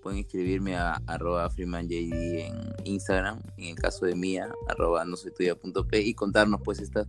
pueden 0.00 0.20
escribirme 0.20 0.76
a 0.76 1.00
arroba 1.06 1.48
freemanjd 1.50 1.92
en 1.92 2.74
Instagram, 2.84 3.40
en 3.56 3.64
el 3.68 3.74
caso 3.76 4.06
de 4.06 4.14
Mía, 4.14 4.50
arroba 4.68 5.04
no 5.04 5.16
soy 5.16 5.32
tuya.p 5.32 6.00
y 6.00 6.14
contarnos 6.14 6.60
pues 6.62 6.80
estas 6.80 7.06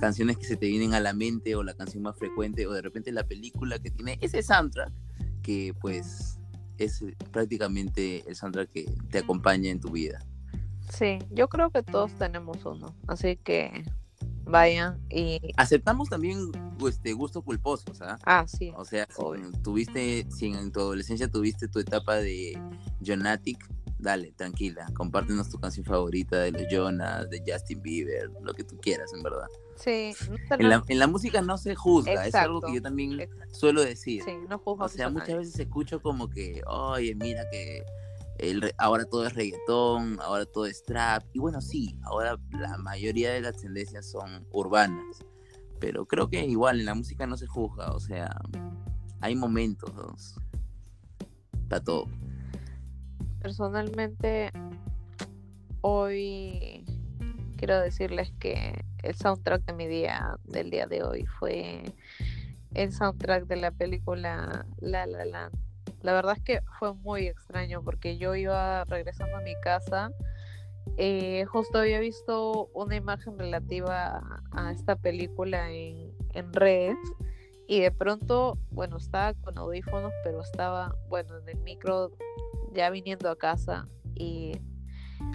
canciones 0.00 0.36
que 0.36 0.44
se 0.44 0.56
te 0.56 0.66
vienen 0.66 0.94
a 0.94 1.00
la 1.00 1.12
mente 1.12 1.54
o 1.56 1.62
la 1.62 1.74
canción 1.74 2.02
más 2.02 2.16
frecuente 2.16 2.66
o 2.66 2.72
de 2.72 2.82
repente 2.82 3.12
la 3.12 3.24
película 3.24 3.78
que 3.78 3.90
tiene 3.90 4.18
ese 4.20 4.42
soundtrack 4.42 4.92
que 5.42 5.74
pues 5.80 6.38
es 6.78 7.04
prácticamente 7.30 8.24
el 8.28 8.36
soundtrack 8.36 8.70
que 8.70 8.84
te 9.10 9.18
acompaña 9.18 9.70
en 9.70 9.80
tu 9.80 9.90
vida. 9.90 10.24
Sí, 10.90 11.18
yo 11.30 11.48
creo 11.48 11.70
que 11.70 11.82
todos 11.82 12.12
tenemos 12.18 12.64
uno, 12.64 12.94
así 13.06 13.36
que 13.36 13.84
Vaya, 14.44 14.98
y... 15.08 15.40
Aceptamos 15.56 16.08
también 16.08 16.50
este, 16.86 17.12
gustos 17.12 17.44
culposos, 17.44 18.00
¿ah? 18.02 18.18
Ah, 18.24 18.44
sí. 18.46 18.72
O 18.76 18.84
sea, 18.84 19.06
si 19.08 19.62
tuviste, 19.62 20.26
si 20.30 20.46
en 20.46 20.72
tu 20.72 20.80
adolescencia 20.80 21.28
tuviste 21.28 21.68
tu 21.68 21.78
etapa 21.78 22.16
de 22.16 22.58
Jonatic, 23.00 23.58
dale, 23.98 24.32
tranquila, 24.32 24.86
compártenos 24.94 25.48
tu 25.48 25.58
canción 25.58 25.86
favorita 25.86 26.40
de 26.40 26.52
los 26.52 26.62
Jonas, 26.70 27.30
de 27.30 27.42
Justin 27.46 27.80
Bieber, 27.82 28.30
lo 28.42 28.52
que 28.52 28.64
tú 28.64 28.76
quieras, 28.78 29.12
en 29.14 29.22
verdad. 29.22 29.46
Sí. 29.76 30.14
En 30.50 30.68
la, 30.68 30.82
en 30.86 30.98
la 30.98 31.06
música 31.06 31.40
no 31.40 31.56
se 31.56 31.74
juzga, 31.74 32.26
es 32.26 32.34
algo 32.34 32.60
que 32.60 32.74
yo 32.74 32.82
también 32.82 33.28
suelo 33.52 33.82
decir. 33.82 34.22
Sí, 34.24 34.32
no 34.48 34.58
juzgo. 34.58 34.84
O 34.84 34.88
sea, 34.88 35.08
muchas 35.08 35.38
veces 35.38 35.58
escucho 35.58 36.02
como 36.02 36.28
que, 36.28 36.62
oye, 36.66 37.14
mira 37.14 37.44
que 37.50 37.84
ahora 38.78 39.04
todo 39.04 39.26
es 39.26 39.34
reggaetón, 39.34 40.18
ahora 40.20 40.46
todo 40.46 40.66
es 40.66 40.82
trap. 40.84 41.24
Y 41.32 41.38
bueno, 41.38 41.60
sí, 41.60 41.96
ahora 42.02 42.36
la 42.50 42.76
mayoría 42.78 43.32
de 43.32 43.40
las 43.40 43.56
tendencias 43.56 44.10
son 44.10 44.46
urbanas. 44.50 45.24
Pero 45.80 46.06
creo 46.06 46.28
que 46.28 46.44
igual 46.44 46.80
en 46.80 46.86
la 46.86 46.94
música 46.94 47.26
no 47.26 47.36
se 47.36 47.46
juzga, 47.46 47.90
o 47.92 48.00
sea, 48.00 48.40
hay 49.20 49.34
momentos 49.34 50.38
para 51.68 51.82
todo. 51.82 52.06
Personalmente, 53.40 54.52
hoy 55.80 56.84
quiero 57.56 57.80
decirles 57.80 58.32
que 58.38 58.84
el 59.02 59.14
soundtrack 59.16 59.64
de 59.64 59.72
mi 59.72 59.88
día, 59.88 60.36
del 60.44 60.70
día 60.70 60.86
de 60.86 61.02
hoy, 61.02 61.26
fue 61.26 61.82
el 62.74 62.92
soundtrack 62.92 63.46
de 63.46 63.56
la 63.56 63.72
película 63.72 64.64
La 64.78 65.06
La 65.06 65.24
Land 65.24 65.71
la 66.02 66.12
verdad 66.12 66.36
es 66.36 66.42
que 66.42 66.60
fue 66.78 66.94
muy 66.94 67.26
extraño 67.26 67.82
porque 67.82 68.18
yo 68.18 68.34
iba 68.34 68.84
regresando 68.84 69.36
a 69.36 69.40
mi 69.40 69.54
casa, 69.60 70.12
eh, 70.96 71.44
justo 71.46 71.78
había 71.78 72.00
visto 72.00 72.68
una 72.74 72.96
imagen 72.96 73.38
relativa 73.38 74.22
a, 74.50 74.72
esta 74.72 74.96
película 74.96 75.70
en, 75.70 76.12
en 76.34 76.52
redes 76.52 76.98
y 77.68 77.80
de 77.80 77.90
pronto, 77.90 78.58
bueno, 78.70 78.96
estaba 78.96 79.34
con 79.34 79.56
audífonos, 79.56 80.12
pero 80.24 80.42
estaba, 80.42 80.94
bueno, 81.08 81.38
en 81.38 81.48
el 81.48 81.58
micro 81.62 82.10
ya 82.72 82.90
viniendo 82.90 83.30
a 83.30 83.36
casa 83.36 83.88
y 84.14 84.52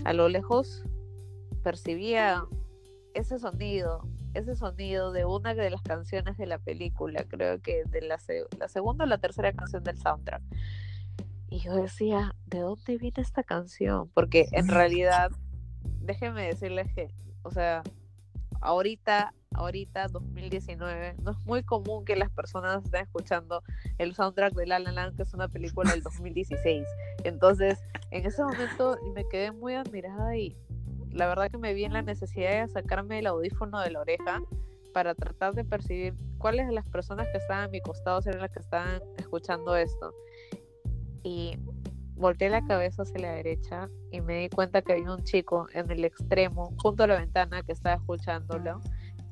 a 0.05 0.13
lo 0.13 0.29
lejos 0.29 0.83
percibía 1.63 2.45
ese 3.13 3.39
sonido 3.39 4.07
ese 4.37 4.55
sonido 4.55 5.11
de 5.11 5.25
una 5.25 5.53
de 5.53 5.69
las 5.69 5.81
canciones 5.81 6.37
de 6.37 6.45
la 6.45 6.59
película, 6.59 7.23
creo 7.27 7.61
que 7.61 7.83
de 7.85 8.01
la, 8.01 8.19
la 8.57 8.67
segunda 8.67 9.05
o 9.05 9.07
la 9.07 9.17
tercera 9.17 9.51
canción 9.53 9.83
del 9.83 9.97
soundtrack. 9.97 10.41
Y 11.49 11.59
yo 11.59 11.75
decía, 11.75 12.35
¿de 12.45 12.59
dónde 12.59 12.97
viene 12.97 13.21
esta 13.21 13.43
canción? 13.43 14.09
Porque 14.13 14.47
en 14.51 14.67
realidad, 14.67 15.31
déjenme 16.01 16.45
decirles 16.45 16.93
que, 16.93 17.09
o 17.43 17.51
sea, 17.51 17.83
ahorita, 18.61 19.33
ahorita, 19.53 20.07
2019, 20.09 21.15
no 21.21 21.31
es 21.31 21.37
muy 21.45 21.63
común 21.63 22.05
que 22.05 22.15
las 22.15 22.29
personas 22.29 22.83
estén 22.83 23.03
escuchando 23.03 23.63
el 23.97 24.13
soundtrack 24.13 24.53
de 24.53 24.67
La 24.67 24.79
La 24.79 24.91
Land, 24.91 25.15
que 25.15 25.23
es 25.23 25.33
una 25.33 25.47
película 25.47 25.91
del 25.91 26.01
2016. 26.03 26.85
Entonces, 27.23 27.79
en 28.11 28.25
ese 28.25 28.43
momento 28.43 28.97
me 29.13 29.27
quedé 29.27 29.51
muy 29.51 29.75
admirada 29.75 30.35
y 30.35 30.57
la 31.17 31.27
verdad 31.27 31.49
que 31.49 31.57
me 31.57 31.73
vi 31.73 31.83
en 31.83 31.93
la 31.93 32.03
necesidad 32.03 32.61
de 32.61 32.67
sacarme 32.71 33.19
el 33.19 33.27
audífono 33.27 33.81
de 33.81 33.91
la 33.91 34.01
oreja 34.01 34.41
para 34.93 35.15
tratar 35.15 35.53
de 35.53 35.65
percibir 35.65 36.15
cuáles 36.37 36.67
de 36.67 36.73
las 36.73 36.87
personas 36.87 37.27
que 37.31 37.39
estaban 37.39 37.65
a 37.65 37.67
mi 37.67 37.81
costado 37.81 38.21
eran 38.25 38.41
las 38.41 38.51
que 38.51 38.59
estaban 38.59 39.01
escuchando 39.17 39.75
esto. 39.75 40.13
Y 41.23 41.57
volteé 42.15 42.49
la 42.49 42.65
cabeza 42.65 43.01
hacia 43.01 43.19
la 43.19 43.31
derecha 43.31 43.89
y 44.11 44.21
me 44.21 44.39
di 44.39 44.49
cuenta 44.49 44.81
que 44.81 44.93
había 44.93 45.11
un 45.11 45.23
chico 45.23 45.67
en 45.73 45.89
el 45.91 46.05
extremo, 46.05 46.73
junto 46.77 47.03
a 47.03 47.07
la 47.07 47.17
ventana, 47.17 47.63
que 47.63 47.73
estaba 47.73 47.95
escuchándolo. 47.95 48.81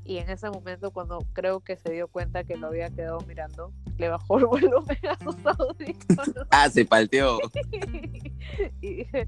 y 0.03 0.17
en 0.17 0.29
ese 0.29 0.49
momento 0.51 0.91
cuando 0.91 1.19
creo 1.33 1.61
que 1.61 1.77
se 1.77 1.91
dio 1.91 2.07
cuenta 2.07 2.43
que 2.43 2.57
lo 2.57 2.67
había 2.67 2.89
quedado 2.89 3.19
mirando, 3.21 3.73
le 3.97 4.09
bajó 4.09 4.37
el 4.39 4.45
volumen 4.47 4.97
a 5.07 5.23
sus 5.23 5.35
audífonos. 5.45 6.47
ah, 6.51 6.69
se 6.69 6.85
palteó. 6.85 7.39
y 8.81 8.95
dije, 8.95 9.27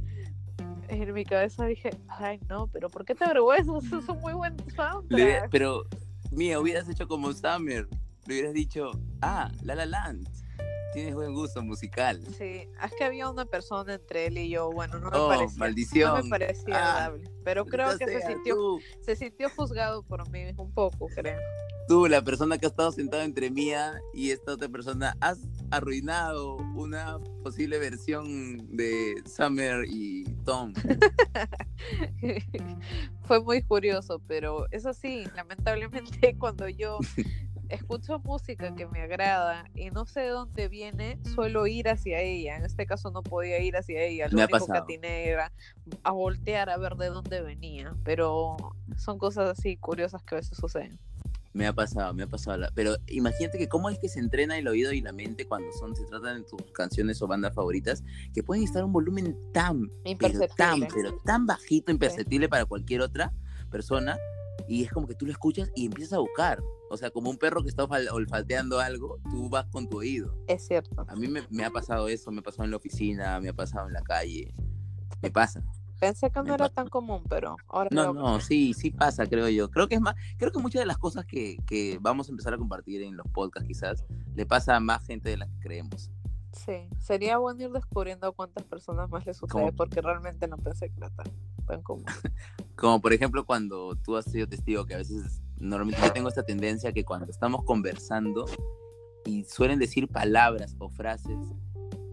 en 0.87 1.13
mi 1.13 1.25
cabeza 1.25 1.65
dije, 1.65 1.89
ay 2.07 2.39
no, 2.49 2.67
pero 2.67 2.89
¿por 2.89 3.05
qué 3.05 3.15
te 3.15 3.25
avergüenzas? 3.25 3.85
Es 3.85 4.09
un 4.09 4.19
muy 4.19 4.33
buen 4.33 4.55
soundtrack. 4.75 5.49
pero, 5.49 5.83
mía, 6.31 6.59
hubieras 6.59 6.87
hecho 6.89 7.07
como 7.07 7.31
Summer, 7.33 7.87
le 8.25 8.33
hubieras 8.33 8.53
dicho, 8.53 8.91
ah, 9.21 9.51
La 9.63 9.75
La 9.75 9.85
Land 9.85 10.27
tienes 10.97 11.13
buen 11.13 11.33
gusto 11.33 11.61
musical. 11.61 12.23
Sí, 12.37 12.67
es 12.83 12.95
que 12.97 13.03
había 13.03 13.29
una 13.29 13.45
persona 13.45 13.93
entre 13.93 14.25
él 14.27 14.37
y 14.39 14.49
yo, 14.49 14.71
bueno, 14.71 14.99
no 14.99 15.11
me 15.11 15.17
oh, 15.17 15.27
parecía, 15.27 15.59
maldición. 15.59 16.17
No 16.17 16.23
me 16.23 16.29
parecía 16.29 16.75
ah, 16.75 16.89
agradable, 16.89 17.31
pero 17.43 17.65
creo 17.65 17.97
que 17.99 18.05
se 18.07 18.21
sintió, 18.25 18.79
se 19.01 19.15
sintió 19.15 19.49
juzgado 19.49 20.01
por 20.01 20.27
mí 20.31 20.45
un 20.57 20.73
poco, 20.73 21.07
creo. 21.13 21.39
Tú, 21.87 22.07
la 22.07 22.21
persona 22.21 22.57
que 22.57 22.65
ha 22.65 22.69
estado 22.69 22.91
sentada 22.91 23.23
entre 23.23 23.49
Mía 23.49 24.01
y 24.13 24.31
esta 24.31 24.53
otra 24.53 24.67
persona, 24.67 25.15
has 25.21 25.39
arruinado 25.71 26.57
una 26.75 27.17
posible 27.43 27.79
versión 27.79 28.75
de 28.75 29.23
Summer 29.25 29.85
y 29.87 30.25
Tom. 30.43 30.73
Fue 33.23 33.41
muy 33.41 33.63
curioso, 33.63 34.21
pero 34.27 34.65
eso 34.71 34.93
sí, 34.93 35.23
lamentablemente 35.35 36.35
cuando 36.39 36.67
yo 36.67 36.99
escucho 37.69 38.19
música 38.19 38.75
que 38.75 38.85
me 38.87 39.01
agrada 39.01 39.69
y 39.73 39.89
no 39.89 40.05
sé 40.05 40.21
de 40.21 40.29
dónde 40.29 40.67
viene, 40.67 41.19
suelo 41.23 41.67
ir 41.67 41.87
hacia 41.87 42.19
ella. 42.19 42.57
En 42.57 42.65
este 42.65 42.85
caso 42.85 43.11
no 43.11 43.23
podía 43.23 43.59
ir 43.59 43.77
hacia 43.77 44.03
ella. 44.03 44.27
Lo 44.29 44.43
único 44.43 44.67
que 44.67 44.77
atiné 44.77 45.29
era 45.29 45.53
a 46.03 46.11
voltear 46.11 46.69
a 46.69 46.77
ver 46.77 46.95
de 46.95 47.07
dónde 47.07 47.41
venía. 47.41 47.95
Pero 48.03 48.57
son 48.97 49.17
cosas 49.17 49.57
así 49.57 49.77
curiosas 49.77 50.21
que 50.23 50.35
a 50.35 50.39
veces 50.39 50.57
suceden. 50.57 50.99
Me 51.57 51.65
ha 51.65 51.73
pasado, 51.73 52.13
me 52.13 52.21
ha 52.21 52.27
pasado. 52.27 52.67
Pero 52.75 52.97
imagínate 53.07 53.57
que 53.57 53.67
cómo 53.67 53.89
es 53.89 53.97
que 53.97 54.09
se 54.09 54.19
entrena 54.19 54.59
el 54.59 54.67
oído 54.67 54.93
y 54.93 55.01
la 55.01 55.11
mente 55.11 55.47
cuando 55.47 55.71
son 55.71 55.95
se 55.95 56.05
tratan 56.05 56.43
de 56.43 56.47
tus 56.47 56.61
canciones 56.71 57.19
o 57.23 57.27
bandas 57.27 57.55
favoritas, 57.55 58.03
que 58.31 58.43
pueden 58.43 58.63
estar 58.63 58.83
a 58.83 58.85
un 58.85 58.93
volumen 58.93 59.35
tan, 59.53 59.89
pero 60.19 60.39
tan, 60.55 60.81
pero 60.81 61.17
tan 61.25 61.47
bajito, 61.47 61.91
imperceptible 61.91 62.47
para 62.47 62.65
cualquier 62.65 63.01
otra 63.01 63.33
persona, 63.71 64.19
y 64.67 64.83
es 64.83 64.91
como 64.91 65.07
que 65.07 65.15
tú 65.15 65.25
lo 65.25 65.31
escuchas 65.31 65.71
y 65.75 65.87
empiezas 65.87 66.13
a 66.13 66.19
buscar. 66.19 66.61
O 66.91 66.97
sea, 66.97 67.09
como 67.09 67.31
un 67.31 67.37
perro 67.37 67.63
que 67.63 67.69
está 67.69 67.85
olfateando 67.85 68.79
algo, 68.79 69.17
tú 69.31 69.49
vas 69.49 69.65
con 69.71 69.89
tu 69.89 69.97
oído. 69.97 70.37
Es 70.47 70.67
cierto. 70.67 71.05
A 71.07 71.15
mí 71.15 71.27
me, 71.27 71.65
ha 71.65 71.71
pasado 71.71 72.07
eso, 72.07 72.29
me 72.31 72.41
ha 72.41 72.43
pasado 72.43 72.65
en 72.65 72.71
la 72.71 72.77
oficina, 72.77 73.39
me 73.39 73.49
ha 73.49 73.53
pasado 73.53 73.87
en 73.87 73.93
la 73.93 74.03
calle. 74.03 74.53
Me 75.23 75.31
pasa. 75.31 75.63
Pensé 75.99 76.29
que 76.29 76.43
no 76.43 76.53
era 76.53 76.69
tan 76.69 76.87
común, 76.87 77.23
pero 77.27 77.57
ahora 77.67 77.89
No, 77.91 78.13
no, 78.13 78.39
sí, 78.39 78.73
sí 78.73 78.91
pasa, 78.91 79.25
creo 79.25 79.49
yo. 79.49 79.69
Creo 79.71 79.87
que 79.87 79.95
es 79.95 80.01
más, 80.01 80.15
creo 80.37 80.51
que 80.51 80.59
muchas 80.59 80.81
de 80.81 80.85
las 80.85 80.97
cosas 80.97 81.25
que, 81.25 81.57
que 81.65 81.97
vamos 82.01 82.27
a 82.27 82.31
empezar 82.31 82.53
a 82.53 82.57
compartir 82.57 83.01
en 83.01 83.17
los 83.17 83.27
podcasts 83.27 83.67
quizás, 83.67 84.05
le 84.35 84.45
pasa 84.45 84.75
a 84.75 84.79
más 84.79 85.05
gente 85.05 85.29
de 85.29 85.37
la 85.37 85.47
que 85.47 85.59
creemos. 85.59 86.11
Sí, 86.65 86.89
sería 86.99 87.37
bueno 87.37 87.63
ir 87.63 87.71
descubriendo 87.71 88.31
cuántas 88.33 88.63
personas 88.63 89.09
más 89.09 89.25
les 89.25 89.37
sucede, 89.37 89.71
porque 89.73 90.01
realmente 90.01 90.47
no 90.47 90.57
pensé 90.57 90.89
que 90.89 90.97
era 90.97 91.11
tan, 91.11 91.81
común. 91.83 92.05
Como 92.75 93.01
por 93.01 93.13
ejemplo 93.13 93.45
cuando 93.45 93.95
tú 93.95 94.15
has 94.15 94.25
sido 94.25 94.47
testigo 94.47 94.85
que 94.85 94.95
a 94.95 94.97
veces, 94.97 95.41
normalmente 95.57 96.01
yo 96.01 96.13
tengo 96.13 96.29
esta 96.29 96.43
tendencia 96.43 96.91
que 96.93 97.03
cuando 97.03 97.29
estamos 97.29 97.63
conversando 97.63 98.45
y 99.25 99.43
suelen 99.43 99.77
decir 99.77 100.07
palabras 100.07 100.75
o 100.79 100.89
frases 100.89 101.37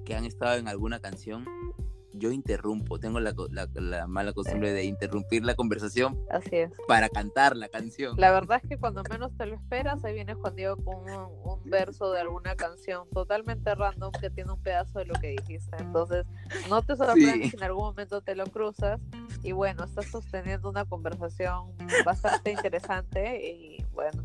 que 0.05 0.15
han 0.15 0.25
estado 0.25 0.59
en 0.59 0.69
alguna 0.69 1.01
canción, 1.01 1.47
yo 2.15 2.31
interrumpo, 2.31 2.99
tengo 2.99 3.21
la, 3.21 3.35
mala 4.07 4.33
costumbre 4.33 4.73
de 4.73 4.85
interrumpir 4.85 5.45
la 5.45 5.55
conversación 5.55 6.19
Así 6.31 6.57
es. 6.57 6.73
para 6.87 7.09
cantar 7.09 7.57
la 7.57 7.69
canción. 7.69 8.15
La 8.17 8.31
verdad 8.31 8.61
es 8.63 8.69
que 8.69 8.79
cuando 8.79 9.03
menos 9.11 9.37
te 9.37 9.47
lo 9.47 9.57
esperas, 9.57 10.05
ahí 10.05 10.15
viene 10.15 10.35
Juan 10.35 10.55
Diego 10.55 10.77
con 10.77 11.09
un, 11.09 11.61
verso 11.65 12.13
de 12.13 12.21
alguna 12.21 12.55
canción 12.57 13.09
totalmente 13.11 13.75
random 13.75 14.13
que 14.13 14.31
tiene 14.31 14.53
un 14.53 14.63
pedazo 14.63 14.99
de 14.99 15.07
lo 15.07 15.15
que 15.15 15.29
dijiste. 15.29 15.77
Entonces, 15.79 16.27
no 16.69 16.83
te 16.83 16.95
sorprendes 16.95 17.51
si 17.51 17.57
en 17.57 17.63
algún 17.63 17.85
momento 17.85 18.21
te 18.21 18.35
lo 18.35 18.45
cruzas 18.47 19.01
y 19.43 19.53
bueno, 19.53 19.85
estás 19.85 20.07
sosteniendo 20.07 20.69
una 20.69 20.85
conversación 20.85 21.73
bastante 22.05 22.53
interesante 22.53 23.51
y 23.51 23.85
bueno, 23.93 24.23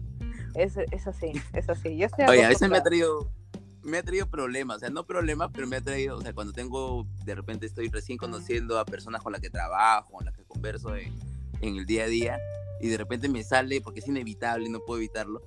es, 0.56 0.78
es 0.78 1.08
así, 1.08 1.32
es 1.54 1.70
así. 1.70 1.98
Yo 1.98 2.08
estoy 2.08 2.26
Oye, 2.28 2.46
a 2.46 2.50
veces 2.50 2.70
me 2.70 2.78
ha 2.78 2.84
traído 2.84 3.32
me 3.84 3.98
ha 3.98 4.04
traído 4.04 4.28
problemas, 4.28 4.78
o 4.78 4.80
sea, 4.80 4.90
no 4.90 5.06
problemas, 5.06 5.50
pero 5.54 5.68
me 5.68 5.78
ha 5.78 5.82
traído, 5.82 6.18
o 6.18 6.22
sea, 6.22 6.34
cuando 6.34 6.54
tengo, 6.54 7.06
de 7.26 7.36
repente 7.36 7.66
estoy 7.66 7.90
recién 7.90 8.18
conociendo 8.18 8.80
a 8.80 8.86
personas 8.86 9.22
con 9.22 9.32
las 9.32 9.42
que 9.42 9.50
trabajo, 9.50 10.12
con 10.12 10.26
las 10.26 10.36
que 10.36 10.44
converso 10.44 10.96
en, 10.96 11.14
el 11.62 11.86
día 11.86 12.04
a 12.04 12.08
día, 12.08 12.40
y 12.82 12.88
de 12.88 12.98
repente 12.98 13.28
me 13.30 13.44
sale, 13.44 13.82
porque 13.82 14.00
es 14.00 14.08
inevitable, 14.08 14.70
no 14.70 14.80
puedo 14.80 15.00
evitarlo, 15.00 15.42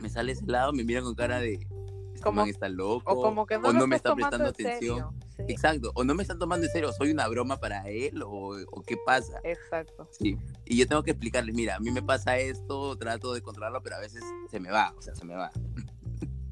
me 0.00 0.08
sale 0.08 0.32
ese 0.32 0.46
lado, 0.46 0.72
me 0.72 0.84
miran 0.84 1.04
con 1.04 1.14
cara 1.14 1.40
de, 1.40 1.54
este 1.54 2.22
como 2.22 2.42
está 2.44 2.68
loco, 2.68 3.12
o 3.12 3.22
como 3.22 3.46
que 3.46 3.58
no, 3.58 3.86
me 3.86 3.96
está 3.96 4.14
prestando 4.14 4.46
atención. 4.46 5.14
Exacto, 5.48 5.92
o 5.94 6.02
no 6.02 6.14
me 6.14 6.22
están 6.22 6.38
tomando 6.38 6.66
en 6.66 6.72
serio, 6.72 6.92
soy 6.92 7.10
una 7.10 7.28
broma 7.28 7.58
para 7.58 7.88
él, 7.88 8.22
o, 8.22 8.56
o, 8.70 8.82
qué 8.82 8.96
pasa. 9.04 9.38
Exacto. 9.44 10.08
Sí, 10.10 10.38
y 10.64 10.78
yo 10.78 10.86
tengo 10.86 11.02
que 11.02 11.10
explicarles, 11.10 11.54
mira, 11.54 11.76
a 11.76 11.80
mí 11.80 11.90
me 11.90 12.02
pasa 12.02 12.38
esto, 12.38 12.96
trato 12.96 13.34
de 13.34 13.42
controlarlo, 13.42 13.82
pero 13.82 13.96
a 13.96 14.00
veces 14.00 14.24
se 14.50 14.60
me 14.60 14.70
va, 14.70 14.94
o 14.96 15.02
sea, 15.02 15.14
se 15.14 15.24
me 15.24 15.34
va. 15.34 15.50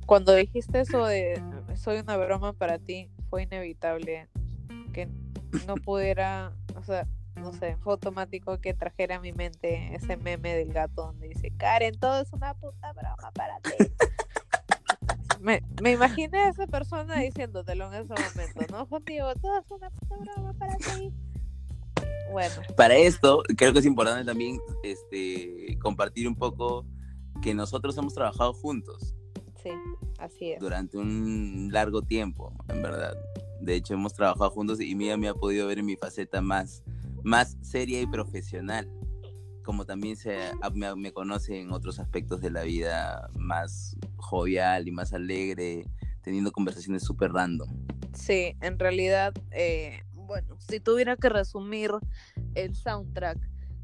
Cuando 0.06 0.34
dijiste 0.34 0.80
eso 0.80 1.04
de 1.04 1.42
soy 1.76 1.98
una 1.98 2.16
broma 2.16 2.52
para 2.52 2.78
ti, 2.78 3.10
fue 3.30 3.42
inevitable 3.42 4.28
que 4.92 5.08
no 5.66 5.74
pudiera, 5.84 6.52
o 6.76 6.82
sea, 6.82 7.06
no 7.36 7.52
sé, 7.52 7.76
fue 7.78 7.94
automático 7.94 8.60
que 8.60 8.74
trajera 8.74 9.16
a 9.16 9.20
mi 9.20 9.32
mente 9.32 9.94
ese 9.94 10.16
meme 10.16 10.54
del 10.54 10.72
gato 10.72 11.06
donde 11.06 11.28
dice, 11.28 11.50
Karen, 11.56 11.98
todo 11.98 12.20
es 12.20 12.32
una 12.32 12.54
puta 12.54 12.92
broma 12.92 13.30
para 13.34 13.58
ti. 13.60 13.72
me, 15.40 15.62
me 15.82 15.92
imaginé 15.92 16.38
a 16.38 16.48
esa 16.48 16.66
persona 16.66 17.18
diciéndotelo 17.18 17.92
en 17.92 18.02
ese 18.02 18.14
momento, 18.14 18.60
¿no? 18.70 18.88
Contigo, 18.88 19.34
todo 19.40 19.58
es 19.58 19.70
una 19.70 19.90
puta 19.90 20.16
broma 20.16 20.52
para 20.54 20.76
ti. 20.76 21.12
Bueno. 22.30 22.54
Para 22.76 22.96
esto, 22.96 23.42
creo 23.56 23.72
que 23.72 23.80
es 23.80 23.86
importante 23.86 24.24
también 24.24 24.58
este, 24.82 25.76
compartir 25.80 26.26
un 26.26 26.34
poco 26.34 26.86
que 27.42 27.54
nosotros 27.54 27.96
hemos 27.98 28.14
trabajado 28.14 28.52
juntos 28.54 29.14
Sí, 29.64 29.70
así 30.18 30.52
es. 30.52 30.60
Durante 30.60 30.98
un 30.98 31.70
largo 31.72 32.02
tiempo, 32.02 32.52
en 32.68 32.82
verdad. 32.82 33.16
De 33.62 33.74
hecho, 33.74 33.94
hemos 33.94 34.12
trabajado 34.12 34.50
juntos 34.50 34.78
y 34.78 34.94
Mía 34.94 35.16
me 35.16 35.26
ha 35.26 35.34
podido 35.34 35.66
ver 35.66 35.78
en 35.78 35.86
mi 35.86 35.96
faceta 35.96 36.42
más, 36.42 36.84
más 37.22 37.56
seria 37.62 38.02
y 38.02 38.06
profesional. 38.06 38.90
Como 39.62 39.86
también 39.86 40.16
se, 40.16 40.36
me, 40.74 41.12
conoce 41.12 41.60
en 41.60 41.72
otros 41.72 41.98
aspectos 41.98 42.42
de 42.42 42.50
la 42.50 42.64
vida 42.64 43.30
más 43.38 43.96
jovial 44.16 44.86
y 44.86 44.92
más 44.92 45.14
alegre, 45.14 45.86
teniendo 46.20 46.52
conversaciones 46.52 47.02
súper 47.02 47.32
random. 47.32 47.70
Sí, 48.12 48.54
en 48.60 48.78
realidad, 48.78 49.32
eh, 49.50 50.02
bueno, 50.12 50.58
si 50.58 50.78
tuviera 50.78 51.16
que 51.16 51.30
resumir 51.30 51.90
el 52.54 52.76
soundtrack 52.76 53.38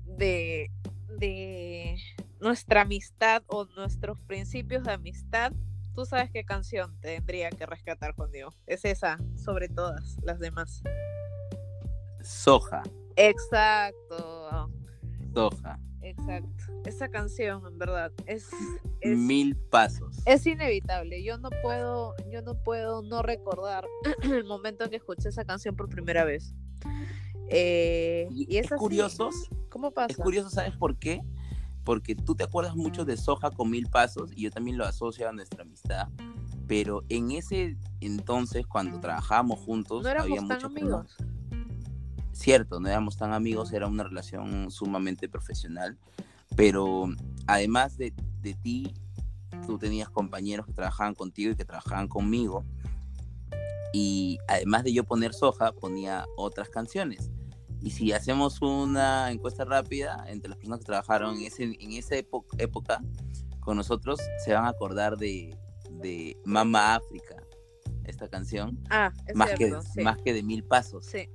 de, 0.05 0.71
de 1.19 1.97
nuestra 2.39 2.83
amistad 2.83 3.43
o 3.47 3.65
nuestros 3.65 4.21
principios 4.21 4.85
de 4.85 4.93
amistad, 4.93 5.55
tú 5.95 6.05
sabes 6.05 6.31
qué 6.31 6.45
canción 6.45 6.99
tendría 7.01 7.51
que 7.51 7.67
rescatar 7.67 8.15
Juan 8.15 8.31
Diego. 8.31 8.55
Es 8.67 8.85
esa, 8.85 9.19
sobre 9.37 9.69
todas 9.69 10.17
las 10.23 10.39
demás. 10.39 10.83
Soja. 12.23 12.83
Exacto. 13.17 14.71
Soja. 15.35 15.79
Exacto. 16.03 16.65
Esa 16.87 17.09
canción, 17.09 17.67
en 17.67 17.79
verdad, 17.79 18.13
es, 18.27 18.49
mil 19.05 19.57
pasos. 19.57 20.19
Es 20.25 20.47
inevitable. 20.47 21.23
Yo 21.23 21.39
no 21.39 21.51
puedo, 21.63 22.15
yo 22.31 22.43
no 22.43 22.55
puedo 22.55 23.03
no 23.03 23.23
recordar 23.23 23.87
el 24.23 24.45
momento 24.45 24.85
en 24.85 24.91
que 24.91 24.97
escuché 24.97 25.29
esa 25.29 25.45
canción 25.45 25.77
por 25.77 25.89
primera 25.89 26.25
vez. 26.25 26.55
Eh, 27.49 28.29
y, 28.31 28.57
es, 28.57 28.71
curioso. 28.71 29.31
¿Cómo 29.69 29.91
pasa? 29.91 30.13
Es 30.13 30.17
curioso, 30.17 30.51
¿sabes 30.51 30.77
por 30.77 30.99
qué? 30.99 31.21
Porque 31.85 32.15
tú 32.15 32.35
te 32.35 32.45
acuerdas 32.45 32.77
mucho 32.77 33.05
de 33.05 33.17
Soja 33.17 33.51
con 33.51 33.71
mil 33.71 33.87
pasos 33.89 34.31
y 34.35 34.43
yo 34.43 34.51
también 34.51 34.79
lo 34.79 34.85
asocio 34.85 35.29
a 35.29 35.33
nuestra 35.33 35.63
amistad, 35.63 36.09
pero 36.67 37.03
en 37.09 37.31
ese 37.33 37.77
entonces, 38.01 38.67
cuando 38.67 39.01
trabajábamos 39.01 39.61
juntos, 39.61 40.05
no 40.05 40.11
había 40.11 40.41
muchos 40.41 40.65
amigos. 40.65 41.17
Cierto, 42.33 42.81
no 42.81 42.89
éramos 42.89 43.17
tan 43.17 43.33
amigos, 43.33 43.73
era 43.73 43.87
una 43.87 44.05
relación 44.05 44.71
sumamente 44.71 45.29
profesional, 45.29 45.99
pero 46.57 47.07
además 47.47 47.99
de, 47.99 48.15
de 48.41 48.55
ti, 48.55 48.95
tú 49.67 49.79
tenías 49.79 50.09
compañeros 50.09 50.67
que 50.67 50.73
trabajaban 50.73 51.15
contigo 51.15 51.53
y 51.53 51.57
que 51.57 51.65
trabajaban 51.65 52.09
conmigo, 52.09 52.65
y 53.93 54.39
además 54.47 54.85
de 54.85 54.93
yo 54.93 55.05
poner 55.05 55.35
Soja, 55.35 55.73
ponía 55.73 56.25
otras 56.37 56.69
canciones. 56.69 57.31
Y 57.83 57.91
si 57.91 58.13
hacemos 58.13 58.61
una 58.61 59.31
encuesta 59.31 59.65
rápida 59.65 60.25
entre 60.29 60.51
las 60.51 60.59
personas 60.59 60.81
que 60.81 60.85
trabajaron 60.85 61.37
en, 61.37 61.45
ese, 61.45 61.65
en 61.65 61.93
esa 61.93 62.17
época 62.17 63.03
con 63.61 63.77
nosotros, 63.77 64.21
se 64.45 64.53
van 64.53 64.67
a 64.67 64.69
acordar 64.69 65.17
de, 65.17 65.57
de 65.91 66.37
Mama 66.45 66.97
África, 66.97 67.37
esta 68.05 68.29
canción. 68.29 68.79
Ah, 68.91 69.13
más, 69.35 69.53
que, 69.53 69.73
más 70.03 70.19
que 70.19 70.35
de 70.35 70.43
mil 70.43 70.65
pasos. 70.65 71.07
Sí. 71.07 71.29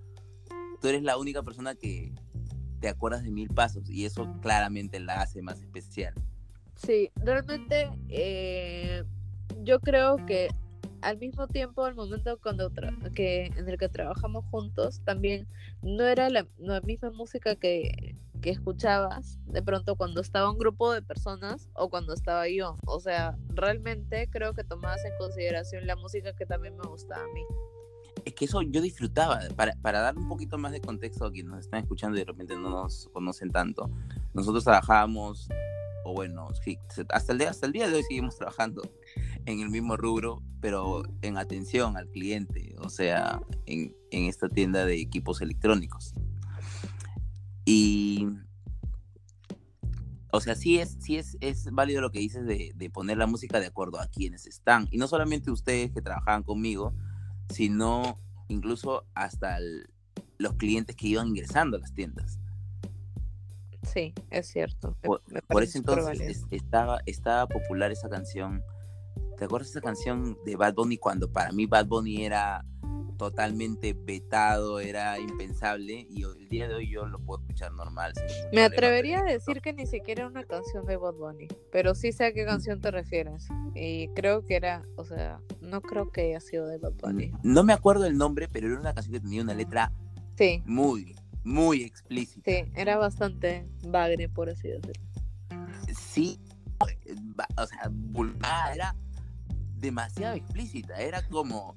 Tú 0.82 0.88
eres 0.88 1.04
la 1.04 1.18
única 1.18 1.42
persona 1.42 1.74
que, 1.74 2.14
te 2.86 2.90
acuerdas 2.90 3.24
de 3.24 3.32
mil 3.32 3.50
pasos 3.50 3.90
y 3.90 4.06
eso 4.06 4.32
claramente 4.42 5.00
la 5.00 5.22
hace 5.22 5.42
más 5.42 5.60
especial. 5.60 6.14
Sí, 6.76 7.10
realmente 7.16 7.90
eh, 8.10 9.04
yo 9.64 9.80
creo 9.80 10.18
que 10.26 10.50
al 11.06 11.20
mismo 11.20 11.48
tiempo, 11.48 11.86
al 11.86 11.94
momento 11.94 12.40
cuando 12.42 12.72
que, 13.14 13.46
en 13.46 13.70
el 13.70 13.78
que 13.78 13.90
trabajamos 13.90 14.44
juntos, 14.46 15.02
también 15.06 15.48
no 15.84 16.04
era 16.04 16.30
la, 16.30 16.48
la 16.58 16.82
misma 16.82 17.12
música 17.12 17.56
que, 17.56 18.16
que 18.42 18.50
escuchabas 18.50 19.38
de 19.46 19.62
pronto 19.62 19.96
cuando 19.96 20.22
estaba 20.22 20.50
un 20.50 20.58
grupo 20.58 20.92
de 20.92 21.04
personas 21.04 21.70
o 21.76 21.90
cuando 21.90 22.14
estaba 22.14 22.50
yo. 22.50 22.76
O 22.88 23.00
sea, 23.00 23.38
realmente 23.50 24.28
creo 24.32 24.54
que 24.56 24.64
tomabas 24.64 25.06
en 25.06 25.16
consideración 25.20 25.86
la 25.86 25.96
música 25.96 26.36
que 26.36 26.48
también 26.48 26.76
me 26.76 26.88
gustaba 26.88 27.24
a 27.24 27.34
mí. 27.34 27.44
Es 28.26 28.34
que 28.34 28.46
eso 28.46 28.64
yo 28.64 28.82
disfrutaba, 28.82 29.42
para, 29.56 29.74
para 29.84 30.00
dar 30.00 30.18
un 30.18 30.28
poquito 30.28 30.58
más 30.58 30.72
de 30.72 30.82
contexto 30.82 31.26
a 31.26 31.32
quienes 31.32 31.52
nos 31.52 31.60
están 31.66 31.82
escuchando 31.82 32.18
y 32.18 32.22
de 32.22 32.26
repente 32.26 32.56
no 32.56 32.72
nos 32.72 33.10
conocen 33.14 33.52
tanto, 33.52 33.92
nosotros 34.34 34.64
trabajábamos, 34.64 35.48
o 36.04 36.14
bueno, 36.14 36.48
hasta 37.10 37.32
el, 37.32 37.38
día, 37.38 37.52
hasta 37.52 37.68
el 37.68 37.74
día 37.74 37.88
de 37.88 37.96
hoy 37.96 38.04
seguimos 38.04 38.36
trabajando 38.36 38.82
en 39.46 39.60
el 39.60 39.70
mismo 39.70 39.98
rubro, 39.98 40.42
pero 40.60 41.04
en 41.22 41.38
atención 41.38 41.98
al 41.98 42.10
cliente, 42.10 42.76
o 42.80 42.90
sea, 42.90 43.42
en, 43.66 43.96
en 44.12 44.26
esta 44.26 44.50
tienda 44.50 44.86
de 44.86 45.00
equipos 45.00 45.42
electrónicos. 45.42 46.14
Y, 47.66 48.28
o 50.32 50.42
sea, 50.42 50.56
sí 50.56 50.80
es, 50.80 50.98
sí 51.00 51.18
es, 51.18 51.38
es 51.42 51.72
válido 51.72 52.02
lo 52.02 52.12
que 52.12 52.20
dices 52.20 52.46
de, 52.46 52.72
de, 52.76 52.90
poner 52.90 53.18
la 53.18 53.28
música 53.28 53.60
de 53.60 53.68
acuerdo 53.68 54.00
a 54.00 54.08
quienes 54.08 54.48
están. 54.48 54.88
Y 54.92 54.98
no 54.98 55.08
solamente 55.08 55.52
ustedes 55.52 55.92
que 55.92 56.02
trabajaban 56.02 56.44
conmigo, 56.44 56.94
sino 57.50 58.20
incluso 58.48 59.06
hasta 59.14 59.58
los 60.38 60.54
clientes 60.56 60.96
que 60.96 61.08
iban 61.08 61.28
ingresando 61.28 61.78
a 61.78 61.80
las 61.80 61.94
tiendas. 61.94 62.40
Sí, 63.84 64.14
es 64.32 64.48
cierto. 64.48 64.98
Por, 65.02 65.22
por 65.48 65.64
eso 65.64 65.78
entonces 65.78 66.46
estaba, 66.50 67.00
estaba 67.06 67.48
popular 67.48 67.92
esa 67.92 68.10
canción. 68.10 68.64
¿Te 69.38 69.46
acuerdas 69.46 69.74
de 69.74 69.80
esa 69.80 69.82
canción 69.82 70.38
de 70.46 70.56
Bad 70.56 70.76
Bunny 70.76 70.98
cuando 70.98 71.32
para 71.32 71.52
mí 71.52 71.66
Bad 71.66 71.88
Bunny 71.88 72.26
era 72.26 72.64
totalmente 73.18 73.94
vetado, 73.94 74.80
era 74.80 75.20
impensable 75.20 76.08
y 76.10 76.24
el 76.24 76.50
día 76.50 76.68
de 76.68 76.76
hoy 76.76 76.90
yo 76.90 77.06
lo 77.06 77.20
puedo 77.20 77.42
escuchar 77.42 77.74
normal. 77.74 78.14
Me 78.52 78.62
atrevería 78.62 79.20
a 79.20 79.24
decir 79.24 79.62
que 79.62 79.74
ni 79.74 79.86
siquiera 79.86 80.24
era 80.24 80.30
una 80.30 80.44
canción 80.44 80.86
de 80.86 80.98
Bad 80.98 81.16
Bunny, 81.16 81.48
pero 81.72 81.96
sí 81.96 82.12
sé 82.12 82.26
a 82.26 82.34
qué 82.34 82.46
canción 82.46 82.82
te 82.82 82.92
refieres 82.92 83.48
y 83.74 84.08
creo 84.10 84.46
que 84.46 84.56
era, 84.56 84.84
o 84.96 85.04
sea, 85.04 85.40
no 85.62 85.82
creo 85.82 86.12
que 86.12 86.22
haya 86.22 86.40
sido 86.40 86.68
de 86.68 86.78
Bad 86.78 86.94
Bunny. 86.94 87.32
No 87.44 87.64
me 87.64 87.74
acuerdo 87.74 88.06
el 88.06 88.18
nombre, 88.18 88.48
pero 88.48 88.68
era 88.68 88.80
una 88.80 88.94
canción 88.94 89.14
que 89.14 89.20
tenía 89.22 89.42
una 89.42 89.54
letra 89.54 89.92
sí. 90.38 90.64
muy, 90.66 91.16
muy 91.44 91.84
explícita. 91.84 92.52
Sí, 92.52 92.72
era 92.76 92.98
bastante 92.98 93.68
bagre, 93.88 94.30
por 94.30 94.50
así 94.50 94.68
decirlo. 94.68 95.04
Sí, 95.94 96.40
o 97.58 97.66
sea, 97.68 97.92
era 98.74 98.96
demasiado 99.86 100.36
explícita, 100.36 101.00
era 101.00 101.22
como 101.28 101.76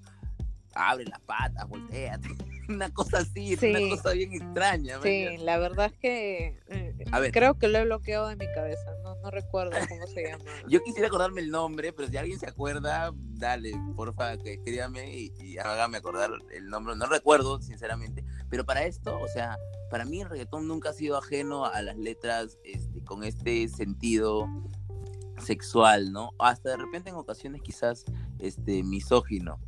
abre 0.75 1.05
las 1.05 1.21
patas, 1.21 1.69
volteate. 1.69 2.29
Una 2.69 2.93
cosa 2.93 3.21
así, 3.21 3.57
una 3.63 3.97
cosa 3.97 4.13
bien 4.13 4.35
extraña. 4.35 5.01
Sí, 5.03 5.39
la 5.39 5.57
verdad 5.57 5.87
es 5.87 5.99
que 6.01 6.61
eh, 6.67 7.31
creo 7.33 7.59
que 7.59 7.67
lo 7.67 7.79
he 7.79 7.85
bloqueado 7.85 8.29
de 8.29 8.37
mi 8.37 8.45
cabeza, 8.53 8.93
no, 9.03 9.15
no 9.23 9.31
recuerdo 9.31 9.71
cómo 9.89 10.07
se 10.07 10.25
llama. 10.25 10.45
Yo 10.69 10.83
quisiera 10.83 11.09
acordarme 11.09 11.41
el 11.41 11.51
nombre, 11.51 11.95
pero 11.95 12.11
si 12.11 12.19
alguien 12.19 12.39
se 12.39 12.47
acuerda, 12.47 13.11
dale, 13.15 13.73
porfa, 13.97 14.37
que 14.37 14.53
escríbame 14.53 15.11
y, 15.11 15.33
y 15.41 15.57
hágame 15.57 15.97
acordar 15.97 16.31
el 16.53 16.67
nombre. 16.67 16.95
No 16.95 17.07
recuerdo, 17.07 17.63
sinceramente, 17.63 18.23
pero 18.51 18.67
para 18.67 18.85
esto, 18.85 19.19
o 19.19 19.29
sea, 19.29 19.57
para 19.91 20.05
mí 20.05 20.21
el 20.21 20.29
reggaetón 20.29 20.69
nunca 20.69 20.91
ha 20.91 20.93
sido 20.93 21.17
ajeno 21.17 21.65
a 21.65 21.81
las 21.81 21.97
letras 21.97 22.59
este, 22.65 23.03
con 23.03 23.25
este 23.25 23.67
sentido 23.69 24.47
sexual, 25.41 26.13
¿no? 26.13 26.31
Hasta 26.39 26.71
de 26.71 26.77
repente 26.77 27.11
en 27.11 27.17
ocasiones 27.17 27.63
quizás 27.63 28.05
este 28.39 28.83
misógino 28.83 29.59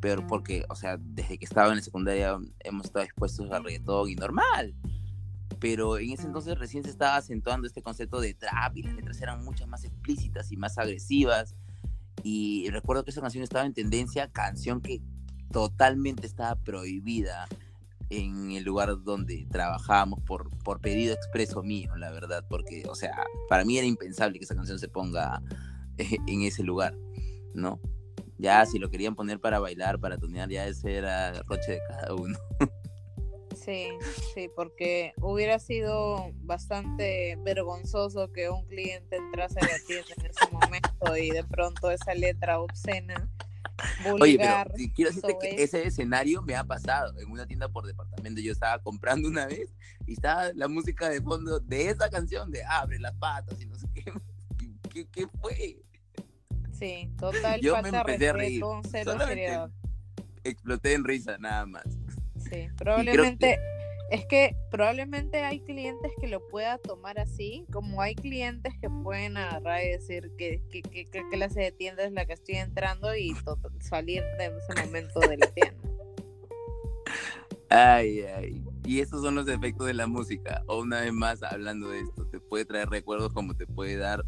pero 0.00 0.26
porque, 0.26 0.64
o 0.68 0.74
sea, 0.74 0.98
desde 0.98 1.38
que 1.38 1.44
estaba 1.44 1.70
en 1.70 1.76
la 1.76 1.82
secundaria 1.82 2.38
hemos 2.60 2.86
estado 2.86 3.04
expuestos 3.04 3.50
al 3.50 3.64
reggaetón 3.64 4.08
y 4.08 4.14
normal. 4.14 4.74
Pero 5.58 5.98
en 5.98 6.12
ese 6.12 6.26
entonces 6.26 6.58
recién 6.58 6.84
se 6.84 6.90
estaba 6.90 7.16
acentuando 7.16 7.66
este 7.66 7.82
concepto 7.82 8.20
de 8.20 8.34
trap 8.34 8.76
y 8.76 8.82
las 8.82 8.94
letras 8.94 9.20
eran 9.20 9.44
muchas 9.44 9.66
más 9.68 9.84
explícitas 9.84 10.52
y 10.52 10.56
más 10.56 10.76
agresivas. 10.78 11.56
Y 12.22 12.68
recuerdo 12.70 13.04
que 13.04 13.10
esa 13.10 13.20
canción 13.20 13.42
estaba 13.42 13.64
en 13.64 13.72
tendencia, 13.72 14.30
canción 14.30 14.80
que 14.80 15.00
totalmente 15.50 16.26
estaba 16.26 16.56
prohibida 16.56 17.46
en 18.10 18.52
el 18.52 18.64
lugar 18.64 19.02
donde 19.02 19.46
trabajábamos 19.50 20.20
por, 20.22 20.50
por 20.58 20.80
pedido 20.80 21.14
expreso 21.14 21.62
mío, 21.62 21.96
la 21.96 22.10
verdad, 22.10 22.44
porque, 22.48 22.84
o 22.88 22.94
sea, 22.94 23.24
para 23.48 23.64
mí 23.64 23.78
era 23.78 23.86
impensable 23.86 24.38
que 24.38 24.44
esa 24.44 24.54
canción 24.54 24.78
se 24.78 24.88
ponga 24.88 25.42
en 25.98 26.42
ese 26.42 26.62
lugar, 26.62 26.96
¿no? 27.54 27.80
Ya, 28.38 28.64
si 28.66 28.78
lo 28.78 28.90
querían 28.90 29.14
poner 29.14 29.40
para 29.40 29.58
bailar, 29.58 29.98
para 29.98 30.18
tunear, 30.18 30.48
ya 30.50 30.66
ese 30.66 30.96
era 30.96 31.32
roche 31.44 31.72
de 31.72 31.80
cada 31.88 32.14
uno. 32.14 32.38
Sí, 33.56 33.88
sí, 34.34 34.48
porque 34.54 35.12
hubiera 35.20 35.58
sido 35.58 36.30
bastante 36.42 37.36
vergonzoso 37.42 38.30
que 38.30 38.50
un 38.50 38.64
cliente 38.66 39.16
entrase 39.16 39.58
a 39.58 39.64
la 39.64 39.78
tienda 39.86 40.14
en 40.18 40.26
ese 40.26 40.52
momento 40.52 41.16
y 41.16 41.30
de 41.30 41.42
pronto 41.42 41.90
esa 41.90 42.14
letra 42.14 42.60
obscena. 42.60 43.28
Oye, 44.20 44.38
pero 44.38 44.64
quiero 44.94 45.10
decirte 45.10 45.36
que 45.40 45.62
ese 45.62 45.86
escenario 45.86 46.42
me 46.42 46.54
ha 46.54 46.64
pasado 46.64 47.18
en 47.18 47.30
una 47.30 47.46
tienda 47.46 47.68
por 47.68 47.86
departamento. 47.86 48.40
Yo 48.40 48.52
estaba 48.52 48.82
comprando 48.82 49.28
una 49.28 49.46
vez 49.46 49.74
y 50.06 50.14
estaba 50.14 50.52
la 50.54 50.68
música 50.68 51.08
de 51.08 51.20
fondo 51.20 51.60
de 51.60 51.90
esa 51.90 52.08
canción 52.08 52.50
de 52.50 52.64
abre 52.64 52.98
las 52.98 53.14
patas 53.14 53.60
y 53.60 53.66
no 53.66 53.76
sé 53.76 53.86
qué. 53.94 54.04
¿Qué, 54.92 55.06
qué 55.08 55.26
fue? 55.40 55.82
Sí, 56.72 57.10
total. 57.18 57.60
Yo 57.60 57.80
me 57.82 57.88
empecé 57.88 58.28
a 58.28 58.32
reír. 58.32 58.62
Exploté 60.44 60.94
en 60.94 61.04
risa, 61.04 61.36
nada 61.38 61.66
más. 61.66 61.84
Sí, 62.48 62.68
probablemente. 62.76 63.58
Es 64.10 64.24
que 64.26 64.56
probablemente 64.70 65.44
hay 65.44 65.60
clientes 65.60 66.12
que 66.20 66.28
lo 66.28 66.46
puedan 66.48 66.80
tomar 66.80 67.18
así, 67.18 67.66
como 67.72 68.00
hay 68.00 68.14
clientes 68.14 68.72
que 68.80 68.88
pueden 68.88 69.36
agarrar 69.36 69.82
y 69.84 69.88
decir 69.88 70.30
que, 70.38 70.62
que, 70.70 70.82
que, 70.82 71.06
que 71.06 71.28
clase 71.30 71.60
de 71.60 71.72
tienda 71.72 72.04
es 72.04 72.12
la 72.12 72.24
que 72.24 72.34
estoy 72.34 72.56
entrando 72.56 73.16
y 73.16 73.34
salir 73.80 74.22
de 74.38 74.46
ese 74.46 74.86
momento 74.86 75.20
de 75.20 75.38
la 75.38 75.46
tienda. 75.48 75.82
Ay, 77.68 78.20
ay. 78.20 78.64
Y 78.84 79.00
estos 79.00 79.22
son 79.22 79.34
los 79.34 79.48
efectos 79.48 79.88
de 79.88 79.94
la 79.94 80.06
música. 80.06 80.62
O 80.66 80.80
una 80.80 81.00
vez 81.00 81.12
más, 81.12 81.42
hablando 81.42 81.88
de 81.88 82.00
esto, 82.00 82.26
te 82.26 82.38
puede 82.38 82.64
traer 82.64 82.88
recuerdos 82.88 83.32
como 83.32 83.54
te 83.54 83.66
puede 83.66 83.96
dar 83.96 84.24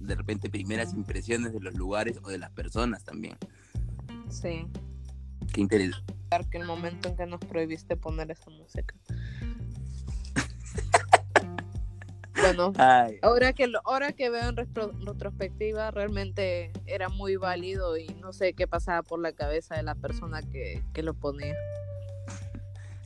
de 0.00 0.14
repente 0.16 0.50
primeras 0.50 0.92
impresiones 0.94 1.52
de 1.52 1.60
los 1.60 1.74
lugares 1.74 2.18
o 2.22 2.28
de 2.28 2.38
las 2.38 2.50
personas 2.50 3.04
también. 3.04 3.36
Sí. 4.28 4.66
Qué 5.52 5.60
interesante. 5.60 6.14
Que 6.50 6.58
el 6.58 6.64
momento 6.64 7.08
en 7.08 7.16
que 7.16 7.26
nos 7.26 7.40
prohibiste 7.40 7.96
poner 7.96 8.30
esa 8.30 8.50
música. 8.50 8.94
bueno, 12.40 12.72
ahora 13.22 13.52
que 13.52 13.66
lo, 13.66 13.80
ahora 13.84 14.12
que 14.12 14.30
veo 14.30 14.48
en 14.48 14.56
retrospectiva, 14.56 15.90
realmente 15.90 16.72
era 16.86 17.08
muy 17.08 17.36
válido 17.36 17.96
y 17.96 18.06
no 18.20 18.32
sé 18.32 18.54
qué 18.54 18.68
pasaba 18.68 19.02
por 19.02 19.20
la 19.20 19.32
cabeza 19.32 19.74
de 19.74 19.82
la 19.82 19.96
persona 19.96 20.42
que, 20.42 20.84
que 20.92 21.02
lo 21.02 21.14
ponía. 21.14 21.56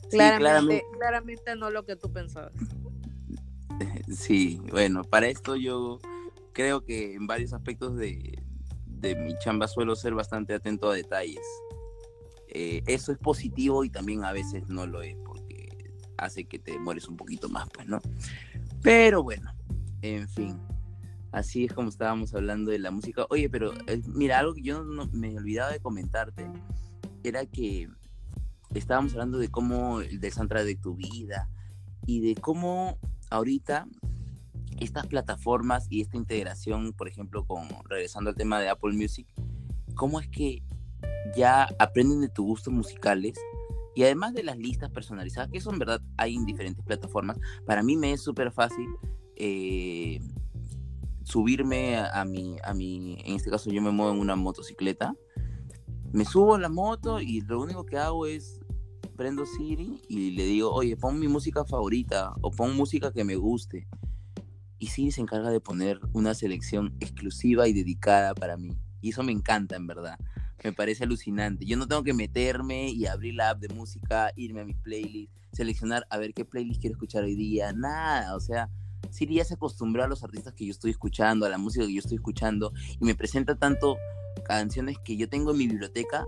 claramente, 0.09 0.85
claramente 0.97 1.55
no 1.55 1.69
lo 1.69 1.85
que 1.85 1.95
tú 1.95 2.11
pensabas. 2.11 2.53
Sí, 4.07 4.61
bueno, 4.69 5.03
para 5.03 5.27
esto 5.27 5.55
yo 5.55 5.99
creo 6.53 6.85
que 6.85 7.15
en 7.15 7.27
varios 7.27 7.53
aspectos 7.53 7.97
de, 7.97 8.39
mi 9.17 9.37
chamba 9.39 9.67
suelo 9.67 9.95
ser 9.95 10.13
bastante 10.13 10.53
atento 10.53 10.89
a 10.89 10.95
detalles. 10.95 11.45
Eh, 12.57 12.83
eso 12.87 13.11
es 13.11 13.17
positivo 13.17 13.83
y 13.83 13.89
también 13.89 14.23
a 14.23 14.31
veces 14.31 14.69
no 14.69 14.87
lo 14.87 15.01
es 15.01 15.17
porque 15.25 15.67
hace 16.17 16.45
que 16.45 16.57
te 16.57 16.71
demores 16.71 17.05
un 17.09 17.17
poquito 17.17 17.49
más, 17.49 17.67
pues, 17.67 17.85
¿no? 17.85 17.99
Pero 18.81 19.23
bueno, 19.23 19.51
en 20.01 20.29
fin, 20.29 20.57
así 21.33 21.65
es 21.65 21.73
como 21.73 21.89
estábamos 21.89 22.33
hablando 22.33 22.71
de 22.71 22.79
la 22.79 22.91
música. 22.91 23.25
Oye, 23.29 23.49
pero 23.49 23.73
eh, 23.87 24.01
mira, 24.07 24.39
algo 24.39 24.53
que 24.53 24.61
yo 24.61 24.85
me 25.11 25.37
olvidaba 25.37 25.69
de 25.73 25.81
comentarte 25.81 26.49
era 27.25 27.45
que 27.45 27.89
estábamos 28.73 29.11
hablando 29.11 29.37
de 29.37 29.49
cómo 29.49 29.99
el 29.99 30.21
de 30.21 30.31
de 30.31 30.75
tu 30.77 30.95
vida 30.95 31.49
y 32.05 32.21
de 32.21 32.39
cómo 32.39 32.97
ahorita 33.31 33.85
estas 34.79 35.07
plataformas 35.07 35.87
y 35.89 35.99
esta 35.99 36.15
integración, 36.15 36.93
por 36.93 37.09
ejemplo, 37.09 37.45
con 37.45 37.67
regresando 37.89 38.29
al 38.29 38.37
tema 38.37 38.61
de 38.61 38.69
Apple 38.69 38.93
Music, 38.93 39.27
¿cómo 39.93 40.21
es 40.21 40.29
que 40.29 40.63
ya 41.35 41.69
aprenden 41.79 42.21
de 42.21 42.29
tus 42.29 42.45
gustos 42.45 42.73
musicales? 42.73 43.37
Y 43.95 44.03
además 44.03 44.33
de 44.33 44.43
las 44.43 44.57
listas 44.57 44.91
personalizadas, 44.91 45.49
que 45.49 45.57
eso 45.57 45.71
en 45.71 45.79
verdad 45.79 46.01
hay 46.17 46.35
en 46.35 46.45
diferentes 46.45 46.83
plataformas, 46.83 47.37
para 47.65 47.81
mí 47.81 47.95
me 47.95 48.11
es 48.11 48.21
súper 48.21 48.51
fácil 48.51 48.87
eh, 49.37 50.19
subirme 51.23 51.97
a, 51.97 52.25
mi, 52.25 52.57
a 52.63 52.73
mi, 52.73 53.17
en 53.25 53.35
este 53.35 53.49
caso 53.49 53.71
yo 53.71 53.81
me 53.81 53.91
muevo 53.91 54.11
en 54.11 54.19
una 54.19 54.35
motocicleta, 54.35 55.15
me 56.11 56.25
subo 56.25 56.55
a 56.55 56.59
la 56.59 56.69
moto 56.69 57.19
y 57.19 57.41
lo 57.41 57.61
único 57.61 57.85
que 57.85 57.97
hago 57.97 58.25
es 58.25 58.59
prendo 59.15 59.45
Siri 59.45 60.01
y 60.07 60.31
le 60.31 60.45
digo, 60.45 60.71
oye, 60.71 60.97
pon 60.97 61.19
mi 61.19 61.27
música 61.27 61.65
favorita 61.65 62.33
o 62.41 62.51
pon 62.51 62.75
música 62.75 63.11
que 63.11 63.23
me 63.23 63.35
guste. 63.35 63.87
Y 64.77 64.87
Siri 64.87 65.11
se 65.11 65.21
encarga 65.21 65.49
de 65.49 65.61
poner 65.61 65.99
una 66.13 66.33
selección 66.33 66.95
exclusiva 66.99 67.67
y 67.67 67.73
dedicada 67.73 68.35
para 68.35 68.57
mí. 68.57 68.77
Y 69.01 69.09
eso 69.09 69.23
me 69.23 69.31
encanta, 69.31 69.75
en 69.75 69.87
verdad. 69.87 70.17
Me 70.65 70.73
parece 70.73 71.03
alucinante. 71.03 71.63
Yo 71.63 71.77
no 71.77 71.87
tengo 71.87 72.01
que 72.01 72.15
meterme 72.15 72.89
y 72.89 73.05
abrir 73.05 73.35
la 73.35 73.51
app 73.51 73.59
de 73.59 73.69
música, 73.69 74.31
irme 74.35 74.61
a 74.61 74.65
mis 74.65 74.77
playlists, 74.77 75.39
seleccionar 75.51 76.07
a 76.09 76.17
ver 76.17 76.33
qué 76.33 76.43
playlist 76.43 76.81
quiero 76.81 76.95
escuchar 76.95 77.23
hoy 77.23 77.35
día. 77.35 77.71
Nada, 77.71 78.35
o 78.35 78.39
sea, 78.39 78.71
Siri 79.11 79.35
ya 79.35 79.45
se 79.45 79.53
acostumbró 79.53 80.03
a 80.03 80.07
los 80.07 80.23
artistas 80.23 80.55
que 80.55 80.65
yo 80.65 80.71
estoy 80.71 80.89
escuchando, 80.89 81.45
a 81.45 81.49
la 81.49 81.59
música 81.59 81.85
que 81.85 81.93
yo 81.93 81.99
estoy 81.99 82.15
escuchando, 82.15 82.73
y 82.99 83.05
me 83.05 83.13
presenta 83.13 83.53
tanto 83.53 83.97
canciones 84.43 84.97
que 85.05 85.17
yo 85.17 85.29
tengo 85.29 85.51
en 85.51 85.59
mi 85.59 85.67
biblioteca 85.67 86.25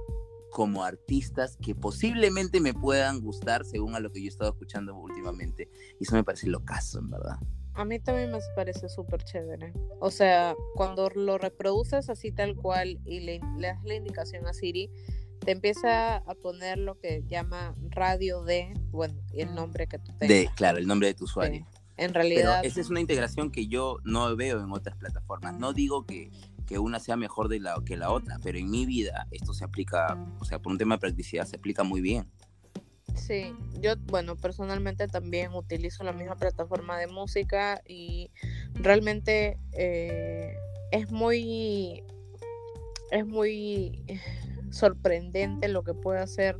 como 0.51 0.83
artistas 0.83 1.57
que 1.59 1.73
posiblemente 1.73 2.61
me 2.61 2.75
puedan 2.75 3.21
gustar 3.21 3.65
según 3.65 3.95
a 3.95 3.99
lo 3.99 4.11
que 4.11 4.21
yo 4.21 4.27
he 4.27 4.29
estado 4.29 4.51
escuchando 4.51 4.95
últimamente. 4.95 5.67
Y 5.99 6.03
eso 6.03 6.13
me 6.13 6.23
parece 6.23 6.45
locazo, 6.45 6.99
en 6.99 7.09
verdad. 7.09 7.39
A 7.77 7.85
mí 7.85 7.99
también 7.99 8.31
me 8.31 8.39
parece 8.55 8.89
súper 8.89 9.23
chévere. 9.23 9.71
O 9.99 10.09
sea, 10.09 10.55
cuando 10.73 11.11
lo 11.11 11.37
reproduces 11.37 12.09
así 12.09 12.31
tal 12.31 12.55
cual 12.55 12.99
y 13.05 13.19
le, 13.19 13.39
das 13.59 13.83
la 13.83 13.93
indicación 13.93 14.47
a 14.47 14.53
Siri, 14.53 14.89
te 15.45 15.51
empieza 15.51 16.17
a 16.17 16.33
poner 16.33 16.79
lo 16.79 16.99
que 16.99 17.23
llama 17.27 17.75
radio 17.91 18.43
de, 18.43 18.73
bueno, 18.89 19.21
el 19.31 19.53
nombre 19.53 19.85
que 19.85 19.99
tú 19.99 20.11
tengas. 20.17 20.27
De, 20.27 20.49
claro, 20.55 20.79
el 20.79 20.87
nombre 20.87 21.09
de 21.09 21.13
tu 21.13 21.25
usuario. 21.25 21.67
En 21.97 22.15
realidad. 22.15 22.61
Pero 22.61 22.67
esa 22.67 22.81
es 22.81 22.89
una 22.89 22.99
integración 22.99 23.51
que 23.51 23.67
yo 23.67 23.97
no 24.03 24.35
veo 24.35 24.59
en 24.59 24.71
otras 24.71 24.97
plataformas. 24.97 25.53
No 25.59 25.71
digo 25.71 26.03
que, 26.07 26.31
que 26.65 26.79
una 26.79 26.99
sea 26.99 27.15
mejor 27.15 27.47
de 27.47 27.59
la, 27.59 27.75
que 27.85 27.95
la 27.95 28.09
otra, 28.09 28.39
pero 28.41 28.57
en 28.57 28.71
mi 28.71 28.87
vida 28.87 29.27
esto 29.29 29.53
se 29.53 29.63
aplica, 29.63 30.17
o 30.39 30.45
sea, 30.45 30.59
por 30.59 30.71
un 30.71 30.79
tema 30.79 30.95
de 30.95 30.99
practicidad, 30.99 31.45
se 31.45 31.57
aplica 31.57 31.83
muy 31.83 32.01
bien. 32.01 32.27
Sí, 33.17 33.53
yo, 33.81 33.95
bueno, 34.05 34.37
personalmente 34.37 35.07
también 35.07 35.53
utilizo 35.53 36.03
la 36.03 36.13
misma 36.13 36.35
plataforma 36.35 36.99
de 36.99 37.07
música 37.07 37.81
y 37.85 38.31
realmente 38.75 39.57
eh, 39.73 40.55
es 40.91 41.11
muy, 41.11 42.03
es 43.11 43.25
muy 43.25 44.05
sorprendente 44.71 45.67
lo 45.67 45.83
que 45.83 45.93
puede 45.93 46.19
hacer 46.19 46.57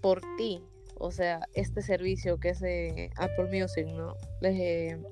por 0.00 0.20
ti, 0.36 0.62
o 0.96 1.10
sea, 1.10 1.40
este 1.54 1.82
servicio 1.82 2.38
que 2.38 2.50
es 2.50 2.62
Apple 3.16 3.46
Music, 3.50 3.86
¿no? 3.86 4.14
Desde, 4.40 5.02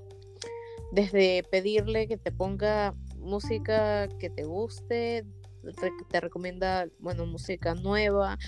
desde 0.92 1.42
pedirle 1.50 2.07
que 2.07 2.18
te 2.18 2.30
ponga 2.30 2.94
música 3.16 4.07
que 4.20 4.28
te 4.28 4.44
guste, 4.44 5.24
te, 5.80 5.90
te 6.11 6.20
recomienda, 6.20 6.86
bueno, 6.98 7.24
música 7.24 7.74
nueva, 7.74 8.38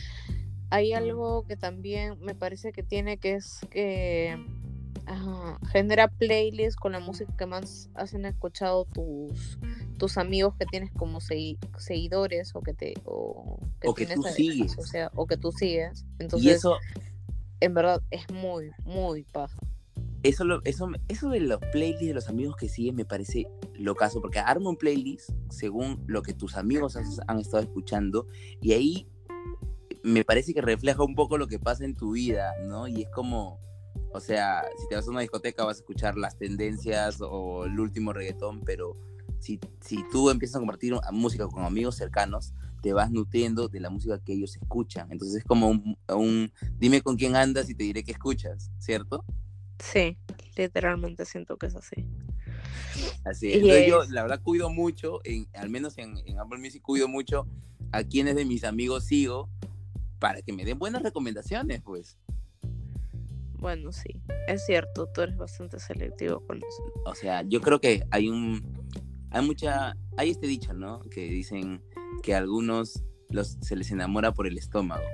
hay 0.74 0.92
algo 0.92 1.46
que 1.46 1.56
también 1.56 2.18
me 2.20 2.34
parece 2.34 2.72
que 2.72 2.82
tiene 2.82 3.18
que 3.18 3.34
es 3.34 3.60
que 3.70 4.36
genera 5.70 6.08
playlists 6.08 6.74
con 6.74 6.92
la 6.92 6.98
música 6.98 7.32
que 7.36 7.46
más 7.46 7.90
hacen 7.94 8.24
escuchado 8.24 8.84
tus 8.86 9.60
tus 9.98 10.18
amigos 10.18 10.56
que 10.58 10.66
tienes 10.66 10.90
como 10.90 11.20
seguidores 11.20 12.56
o 12.56 12.60
que 12.60 12.74
te 12.74 12.94
o 13.04 13.60
que, 13.94 14.06
tú 14.06 14.22
sigues 14.24 14.76
o 14.76 14.82
sea 14.82 15.12
o 15.14 15.26
que 15.28 15.36
tú 15.36 15.52
sigues. 15.52 16.04
Entonces 16.18 16.56
eso 16.56 16.76
en 17.60 17.72
verdad 17.72 18.02
es 18.10 18.28
muy 18.32 18.72
muy 18.84 19.22
paja. 19.22 19.56
Eso, 20.24 20.42
lo, 20.42 20.60
eso, 20.64 20.88
eso 21.06 21.28
de 21.28 21.38
los 21.38 21.60
playlists 21.70 22.06
de 22.06 22.14
los 22.14 22.28
amigos 22.28 22.56
que 22.56 22.68
siguen 22.68 22.96
me 22.96 23.04
parece 23.04 23.46
locazo, 23.74 24.20
porque 24.20 24.40
arma 24.40 24.70
un 24.70 24.76
playlist 24.76 25.30
según 25.50 26.02
lo 26.08 26.22
que 26.22 26.32
tus 26.32 26.56
amigos 26.56 26.96
han 26.96 27.38
estado 27.38 27.62
escuchando 27.62 28.26
y 28.60 28.72
ahí 28.72 29.06
me 30.04 30.22
parece 30.22 30.52
que 30.52 30.60
refleja 30.60 31.02
un 31.02 31.14
poco 31.14 31.38
lo 31.38 31.48
que 31.48 31.58
pasa 31.58 31.84
en 31.84 31.96
tu 31.96 32.12
vida, 32.12 32.52
¿no? 32.62 32.86
Y 32.86 33.02
es 33.02 33.08
como, 33.08 33.58
o 34.12 34.20
sea, 34.20 34.62
si 34.78 34.86
te 34.88 34.96
vas 34.96 35.08
a 35.08 35.10
una 35.10 35.20
discoteca 35.20 35.64
vas 35.64 35.78
a 35.78 35.80
escuchar 35.80 36.18
las 36.18 36.36
tendencias 36.36 37.18
o 37.22 37.64
el 37.64 37.80
último 37.80 38.12
reggaetón, 38.12 38.60
pero 38.60 38.98
si, 39.40 39.58
si 39.80 40.04
tú 40.12 40.28
empiezas 40.28 40.56
a 40.56 40.58
compartir 40.58 40.94
música 41.10 41.48
con 41.48 41.64
amigos 41.64 41.96
cercanos, 41.96 42.52
te 42.82 42.92
vas 42.92 43.10
nutriendo 43.10 43.68
de 43.68 43.80
la 43.80 43.88
música 43.88 44.22
que 44.22 44.34
ellos 44.34 44.54
escuchan. 44.56 45.10
Entonces 45.10 45.38
es 45.38 45.44
como 45.44 45.70
un, 45.70 45.96
un 46.08 46.52
dime 46.78 47.00
con 47.00 47.16
quién 47.16 47.34
andas 47.34 47.70
y 47.70 47.74
te 47.74 47.84
diré 47.84 48.04
qué 48.04 48.12
escuchas, 48.12 48.70
¿cierto? 48.78 49.24
Sí, 49.78 50.18
literalmente 50.54 51.24
siento 51.24 51.56
que 51.56 51.66
es 51.66 51.76
así. 51.76 52.06
Así 53.24 53.52
es. 53.52 53.56
Entonces 53.56 53.86
yo 53.88 54.04
la 54.10 54.20
verdad 54.20 54.42
cuido 54.42 54.68
mucho, 54.68 55.20
en, 55.24 55.48
al 55.54 55.70
menos 55.70 55.96
en, 55.96 56.18
en 56.26 56.38
Apple 56.38 56.58
Music 56.58 56.82
cuido 56.82 57.08
mucho 57.08 57.48
a 57.90 58.04
quienes 58.04 58.36
de 58.36 58.44
mis 58.44 58.64
amigos 58.64 59.04
sigo 59.04 59.48
para 60.24 60.40
que 60.40 60.54
me 60.54 60.64
den 60.64 60.78
buenas 60.78 61.02
recomendaciones, 61.02 61.82
pues. 61.82 62.16
Bueno, 63.58 63.92
sí, 63.92 64.08
es 64.48 64.64
cierto, 64.64 65.06
tú 65.06 65.20
eres 65.20 65.36
bastante 65.36 65.78
selectivo 65.78 66.40
con 66.46 66.56
eso. 66.56 66.82
O 67.04 67.14
sea, 67.14 67.42
yo 67.42 67.60
creo 67.60 67.78
que 67.78 68.04
hay 68.10 68.30
un, 68.30 68.62
hay 69.28 69.44
mucha, 69.44 69.94
hay 70.16 70.30
este 70.30 70.46
dicho, 70.46 70.72
¿no? 70.72 71.02
Que 71.10 71.28
dicen 71.28 71.82
que 72.22 72.34
a 72.34 72.38
algunos 72.38 73.04
los, 73.28 73.58
se 73.60 73.76
les 73.76 73.90
enamora 73.90 74.32
por 74.32 74.46
el 74.46 74.56
estómago. 74.56 75.04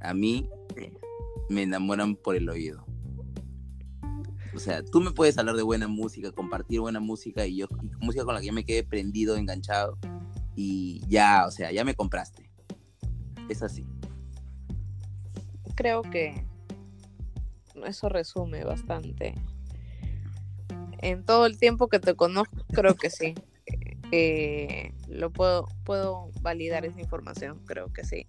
A 0.00 0.14
mí 0.14 0.48
me 1.48 1.64
enamoran 1.64 2.14
por 2.14 2.36
el 2.36 2.48
oído. 2.48 2.86
O 4.54 4.60
sea, 4.60 4.84
tú 4.84 5.00
me 5.00 5.10
puedes 5.10 5.36
hablar 5.38 5.56
de 5.56 5.64
buena 5.64 5.88
música, 5.88 6.30
compartir 6.30 6.78
buena 6.78 7.00
música 7.00 7.44
y 7.48 7.56
yo, 7.56 7.66
música 7.98 8.24
con 8.24 8.34
la 8.34 8.40
que 8.40 8.46
yo 8.46 8.52
me 8.52 8.64
quede 8.64 8.84
prendido, 8.84 9.34
enganchado 9.34 9.98
y 10.54 11.02
ya, 11.08 11.46
o 11.48 11.50
sea, 11.50 11.72
ya 11.72 11.84
me 11.84 11.96
compraste 11.96 12.47
es 13.48 13.62
así. 13.62 13.86
Creo 15.74 16.02
que 16.02 16.44
eso 17.86 18.08
resume 18.08 18.64
bastante. 18.64 19.34
En 21.00 21.24
todo 21.24 21.46
el 21.46 21.58
tiempo 21.58 21.88
que 21.88 22.00
te 22.00 22.14
conozco, 22.14 22.64
creo 22.72 22.94
que 22.94 23.10
sí. 23.10 23.34
Eh, 24.10 24.94
lo 25.06 25.30
puedo, 25.30 25.66
puedo 25.84 26.30
validar 26.40 26.86
esa 26.86 26.98
información, 26.98 27.62
creo 27.66 27.92
que 27.92 28.04
sí. 28.04 28.26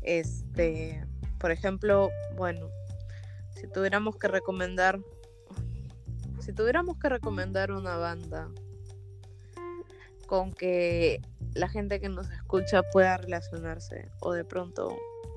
Este, 0.00 1.04
por 1.38 1.50
ejemplo, 1.50 2.10
bueno, 2.34 2.70
si 3.54 3.66
tuviéramos 3.66 4.16
que 4.16 4.26
recomendar, 4.28 5.00
si 6.38 6.54
tuviéramos 6.54 6.96
que 6.98 7.10
recomendar 7.10 7.72
una 7.72 7.98
banda 7.98 8.48
con 10.26 10.52
que 10.54 11.20
la 11.54 11.68
gente 11.68 12.00
que 12.00 12.08
nos 12.08 12.30
escucha 12.30 12.82
pueda 12.92 13.16
relacionarse 13.16 14.10
o 14.20 14.32
de 14.32 14.44
pronto 14.44 14.96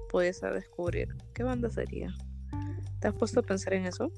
puedes 0.09 0.41
descubrir 0.41 1.15
qué 1.33 1.43
banda 1.43 1.69
sería. 1.69 2.13
¿Te 2.99 3.07
has 3.07 3.13
puesto 3.13 3.39
a 3.39 3.43
pensar 3.43 3.73
en 3.73 3.85
eso? 3.85 4.11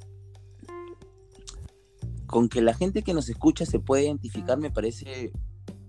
Con 2.25 2.49
que 2.49 2.61
la 2.61 2.73
gente 2.73 3.03
que 3.03 3.13
nos 3.13 3.29
escucha 3.29 3.65
se 3.65 3.79
puede 3.79 4.03
identificar 4.03 4.57
me 4.57 4.71
parece 4.71 5.31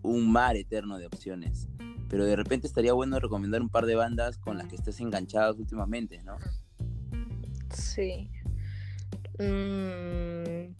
un 0.03 0.31
mar 0.31 0.57
eterno 0.57 0.99
de 0.99 1.07
opciones. 1.07 1.69
Pero 2.09 2.27
de 2.27 2.37
repente 2.37 2.67
estaría 2.67 2.93
bueno 2.93 3.19
recomendar 3.19 3.63
un 3.63 3.71
par 3.71 3.87
de 3.87 3.97
bandas 3.97 4.39
con 4.39 4.59
las 4.59 4.69
que 4.69 4.77
estés 4.77 5.01
enganchados 5.01 5.59
últimamente, 5.59 6.23
¿no? 6.23 6.37
Sí. 7.71 8.31
Mm, 9.39 10.75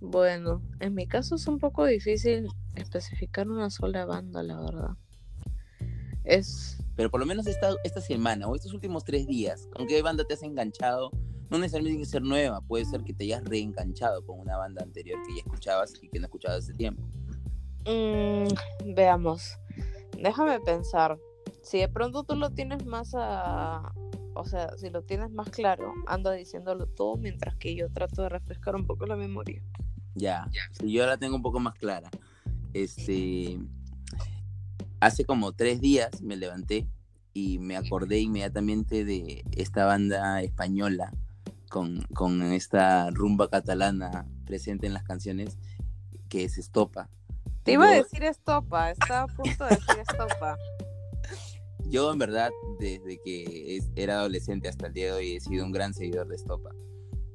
bueno, 0.00 0.62
en 0.80 0.94
mi 0.94 1.06
caso 1.06 1.34
es 1.34 1.46
un 1.46 1.58
poco 1.58 1.84
difícil 1.84 2.48
especificar 2.74 3.48
una 3.48 3.70
sola 3.70 4.04
banda, 4.04 4.42
la 4.42 4.60
verdad. 4.60 4.90
Es... 6.24 6.78
Pero 6.94 7.10
por 7.10 7.20
lo 7.20 7.26
menos 7.26 7.46
esta, 7.46 7.70
esta 7.84 8.00
semana 8.00 8.46
o 8.48 8.54
estos 8.54 8.72
últimos 8.74 9.04
tres 9.04 9.26
días, 9.26 9.68
¿con 9.74 9.86
qué 9.86 10.02
banda 10.02 10.24
te 10.24 10.34
has 10.34 10.42
enganchado? 10.42 11.10
No 11.50 11.58
necesariamente 11.58 11.90
tiene 11.90 12.04
que 12.04 12.10
ser 12.10 12.22
nueva, 12.22 12.60
puede 12.60 12.84
ser 12.84 13.02
que 13.02 13.14
te 13.14 13.24
hayas 13.24 13.44
reenganchado 13.44 14.24
con 14.24 14.38
una 14.38 14.56
banda 14.56 14.82
anterior 14.82 15.18
que 15.26 15.34
ya 15.34 15.40
escuchabas 15.40 15.94
y 16.02 16.08
que 16.08 16.18
no 16.18 16.26
escuchabas 16.26 16.58
hace 16.64 16.74
tiempo. 16.74 17.02
Mm, 17.86 18.94
veamos, 18.94 19.58
déjame 20.20 20.60
pensar. 20.60 21.18
Si 21.62 21.78
de 21.78 21.88
pronto 21.88 22.24
tú 22.24 22.36
lo 22.36 22.50
tienes 22.50 22.84
más 22.84 23.14
a, 23.14 23.92
o 24.34 24.44
sea, 24.44 24.76
si 24.76 24.90
lo 24.90 25.02
tienes 25.02 25.30
más 25.30 25.50
claro, 25.50 25.92
anda 26.06 26.32
diciéndolo 26.32 26.86
todo 26.86 27.16
mientras 27.16 27.56
que 27.56 27.74
yo 27.74 27.90
trato 27.90 28.22
de 28.22 28.28
refrescar 28.28 28.76
un 28.76 28.86
poco 28.86 29.06
la 29.06 29.16
memoria. 29.16 29.62
Ya, 30.14 30.48
yo 30.84 31.06
la 31.06 31.16
tengo 31.16 31.36
un 31.36 31.42
poco 31.42 31.60
más 31.60 31.74
clara. 31.74 32.10
Este, 32.72 33.58
hace 35.00 35.24
como 35.24 35.52
tres 35.52 35.80
días 35.80 36.22
me 36.22 36.36
levanté 36.36 36.88
y 37.32 37.58
me 37.58 37.76
acordé 37.76 38.20
inmediatamente 38.20 39.04
de 39.04 39.44
esta 39.52 39.84
banda 39.84 40.42
española 40.42 41.12
con, 41.70 42.02
con 42.14 42.42
esta 42.42 43.10
rumba 43.10 43.48
catalana 43.48 44.26
presente 44.44 44.86
en 44.86 44.94
las 44.94 45.04
canciones 45.04 45.58
que 46.28 46.44
es 46.44 46.58
Estopa. 46.58 47.08
Te 47.62 47.72
iba 47.72 47.86
a 47.86 47.92
decir 47.92 48.24
Estopa, 48.24 48.90
estaba 48.90 49.22
a 49.22 49.26
punto 49.26 49.64
de 49.64 49.70
decir 49.70 49.98
Estopa. 50.00 50.56
Yo 51.90 52.12
en 52.12 52.18
verdad, 52.18 52.50
desde 52.80 53.18
que 53.24 53.80
era 53.94 54.18
adolescente 54.18 54.68
hasta 54.68 54.88
el 54.88 54.92
día 54.92 55.06
de 55.06 55.12
hoy, 55.12 55.36
he 55.36 55.40
sido 55.40 55.64
un 55.64 55.72
gran 55.72 55.94
seguidor 55.94 56.28
de 56.28 56.36
Estopa 56.36 56.70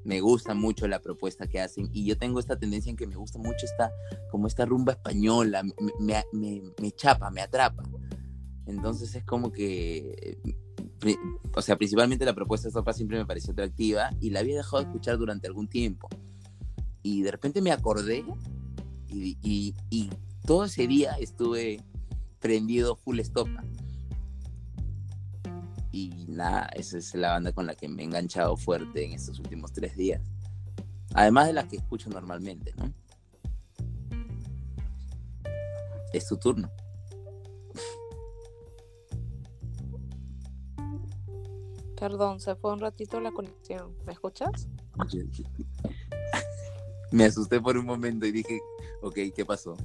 me 0.04 0.20
gusta 0.22 0.54
mucho 0.54 0.88
la 0.88 1.00
propuesta 1.00 1.48
que 1.48 1.62
hacen 1.62 1.90
y 1.94 2.06
yo 2.06 2.18
tengo 2.18 2.40
esta 2.40 2.58
tendencia 2.58 2.90
en 2.90 2.96
que 2.96 3.08
me 3.08 3.16
gusta 3.16 3.40
mucho 3.40 3.66
esta, 3.66 3.92
como 4.32 4.48
esta 4.48 4.66
rumba 4.66 4.94
española, 4.94 5.64
me, 5.64 6.24
me, 6.32 6.62
me, 6.80 6.92
chapa, 6.92 7.30
me 7.32 7.42
atrapa. 7.42 7.84
Entonces 8.66 9.16
es 9.16 9.24
como 9.24 9.52
que 9.52 10.38
o 11.56 11.62
sea, 11.62 11.78
principalmente 11.78 12.26
la 12.26 12.34
propuesta 12.34 12.66
de 12.66 12.70
Estopa 12.70 12.94
siempre 12.94 13.18
me 13.18 13.26
pareció 13.26 13.54
atractiva 13.54 14.12
y 14.20 14.30
la 14.30 14.40
había 14.40 14.58
dejado 14.58 14.84
de 14.84 14.90
escuchar 14.90 15.18
durante 15.18 15.48
algún 15.48 15.68
tiempo. 15.68 16.08
Y 17.02 17.22
de 17.22 17.32
repente 17.32 17.62
me 17.62 17.72
acordé 17.72 18.24
y, 19.10 19.38
y 19.90 20.10
todo 20.46 20.66
ese 20.66 20.88
día 20.88 21.16
estuve 21.20 21.82
prendido 22.40 22.96
full 22.96 23.20
Estopa. 23.20 23.64
Y 25.94 26.26
nada, 26.28 26.72
esa 26.74 26.98
es 26.98 27.14
la 27.14 27.34
banda 27.34 27.52
con 27.52 27.68
la 27.68 27.76
que 27.76 27.88
me 27.88 28.02
he 28.02 28.06
enganchado 28.06 28.58
fuerte 28.58 29.06
en 29.06 29.12
estos 29.12 29.38
últimos 29.38 29.72
tres 29.72 29.96
días. 29.96 30.24
Además 31.14 31.46
de 31.46 31.54
las 31.54 31.66
que 31.66 31.76
escucho 31.76 32.10
normalmente, 32.10 32.74
¿no? 32.76 32.92
Es 36.12 36.28
tu 36.28 36.36
turno. 36.38 36.72
Perdón, 42.00 42.40
se 42.40 42.56
fue 42.56 42.74
un 42.74 42.80
ratito 42.80 43.22
la 43.22 43.32
conexión. 43.32 43.96
¿Me 44.08 44.14
escuchas? 44.14 44.68
me 47.12 47.26
asusté 47.26 47.62
por 47.62 47.78
un 47.78 47.86
momento 47.86 48.26
y 48.26 48.32
dije, 48.32 48.60
ok, 49.04 49.20
¿qué 49.36 49.46
pasó? 49.46 49.78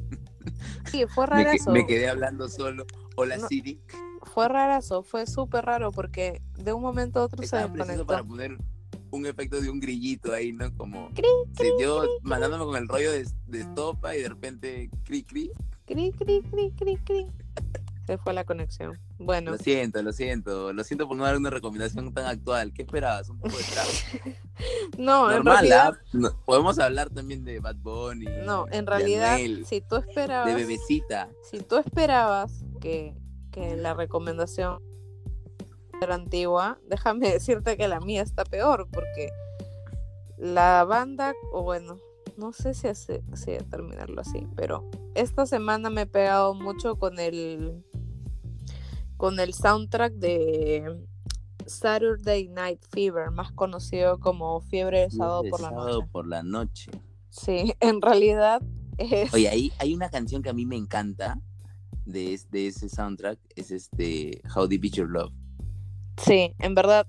Sí, 0.91 1.05
fue 1.07 1.27
raro 1.27 1.51
me, 1.67 1.73
me, 1.73 1.87
quedé 1.87 2.09
hablando 2.09 2.49
solo. 2.49 2.87
Hola 3.15 3.39
Siri. 3.47 3.79
Fue 4.33 4.49
rarazo, 4.49 5.03
fue 5.03 5.27
súper 5.27 5.65
raro 5.65 5.93
porque 5.93 6.43
de 6.57 6.73
un 6.73 6.83
momento 6.83 7.21
a 7.21 7.25
otro 7.25 7.43
se 7.47 7.57
desconectó. 7.57 8.07
para 8.07 8.25
poner 8.25 8.59
un 9.11 9.27
efecto 9.27 9.61
de 9.61 9.71
un 9.71 9.81
grillito 9.81 10.33
ahí, 10.33 10.53
¿no? 10.53 10.75
Como 10.77 11.11
yo 11.81 12.05
mandándome 12.23 12.65
con 12.65 12.77
el 12.77 12.89
rollo 12.89 13.13
de, 13.13 13.27
estopa 13.53 14.17
y 14.17 14.23
de 14.23 14.29
repente 14.29 14.91
cri 15.05 15.23
cri. 15.23 15.51
Cri 15.87 16.13
cri 16.13 16.43
cri 16.43 16.71
cri 16.73 16.97
cri. 16.99 17.27
Se 18.07 18.17
fue 18.17 18.33
la 18.33 18.45
conexión. 18.45 18.99
Bueno. 19.19 19.51
Lo 19.51 19.59
siento, 19.59 20.03
lo 20.03 20.13
siento. 20.13 20.73
Lo 20.73 20.83
siento 20.83 21.07
por 21.07 21.15
no 21.19 21.25
dar 21.25 21.37
una 21.37 21.51
recomendación 21.51 22.11
tan 22.15 22.25
actual. 22.25 22.73
¿Qué 22.73 22.81
esperabas? 22.81 23.29
Un 23.29 23.39
poco 23.39 23.55
de 23.59 23.65
trap. 23.65 23.87
no, 24.99 25.31
en 25.31 25.45
realidad. 25.45 25.93
¿ah? 26.15 26.35
podemos 26.47 26.79
hablar 26.79 27.11
también 27.11 27.45
de 27.45 27.61
Bad 27.61 27.77
Bunny. 27.77 28.25
No, 28.47 28.65
en 28.71 28.87
realidad, 28.87 29.37
si 29.67 29.83
tú 29.83 29.97
esperabas. 29.97 30.47
De 30.47 30.55
bebecita. 30.55 31.29
Si 31.51 31.61
tú 31.61 31.77
esperabas 31.77 32.65
que, 32.81 33.15
que 33.51 33.77
la 33.77 33.95
recomendación 33.95 34.83
era 36.01 36.15
antigua, 36.15 36.79
déjame 36.89 37.31
decirte 37.33 37.77
que 37.77 37.89
la 37.89 38.01
mía 38.01 38.23
está 38.23 38.45
peor, 38.45 38.89
porque 38.91 39.31
la 40.37 40.85
banda, 40.85 41.35
o 41.53 41.63
bueno, 41.63 41.99
no 42.37 42.53
sé 42.53 42.75
si, 42.75 42.87
hace, 42.87 43.23
si 43.35 43.57
terminarlo 43.71 44.21
así, 44.21 44.47
pero 44.55 44.89
esta 45.15 45.47
semana 45.47 45.91
me 45.91 46.03
he 46.03 46.07
pegado 46.07 46.55
mucho 46.55 46.97
con 46.97 47.19
el 47.19 47.85
con 49.17 49.41
el 49.41 49.53
soundtrack 49.53 50.13
de 50.15 50.97
Saturday 51.67 52.49
Night 52.49 52.81
Fever, 52.89 53.33
más 53.33 53.53
conocido 53.53 54.21
como 54.21 54.61
Fiebre 54.61 55.01
de 55.01 55.11
Sábado 55.11 55.43
por 55.51 55.61
la 55.61 55.71
Noche. 55.73 56.09
por 56.13 56.27
la 56.27 56.43
noche. 56.45 56.91
Sí, 57.29 57.75
en 57.81 58.01
realidad 58.01 58.63
es... 58.97 59.35
Oye, 59.35 59.49
ahí 59.49 59.73
hay 59.79 59.93
una 59.93 60.09
canción 60.09 60.41
que 60.41 60.51
a 60.51 60.53
mí 60.53 60.67
me 60.67 60.77
encanta 60.77 61.41
de, 62.05 62.41
de 62.51 62.67
ese 62.69 62.89
soundtrack, 62.89 63.39
es 63.57 63.71
este 63.71 64.41
How 64.55 64.67
Deep 64.67 64.85
Is 64.85 64.93
Your 64.93 65.09
Love. 65.09 65.33
Sí, 66.17 66.55
en 66.59 66.75
verdad, 66.75 67.07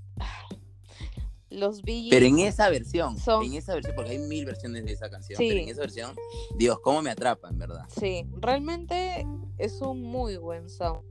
los 1.50 1.82
Bee 1.82 2.08
Pero 2.10 2.26
en 2.26 2.40
esa 2.40 2.70
versión, 2.70 3.16
en 3.44 3.54
esa 3.54 3.74
versión, 3.74 3.96
porque 3.96 4.12
hay 4.12 4.20
mil 4.20 4.46
versiones 4.46 4.86
de 4.86 4.92
esa 4.92 5.10
canción, 5.10 5.38
pero 5.38 5.60
en 5.60 5.70
esa 5.70 5.82
versión, 5.82 6.16
Dios, 6.58 6.80
cómo 6.82 7.02
me 7.02 7.10
atrapa, 7.10 7.50
en 7.50 7.58
verdad. 7.58 7.86
Sí, 8.00 8.28
realmente 8.40 9.26
es 9.58 9.82
un 9.82 10.02
muy 10.04 10.38
buen 10.38 10.70
sound 10.70 11.04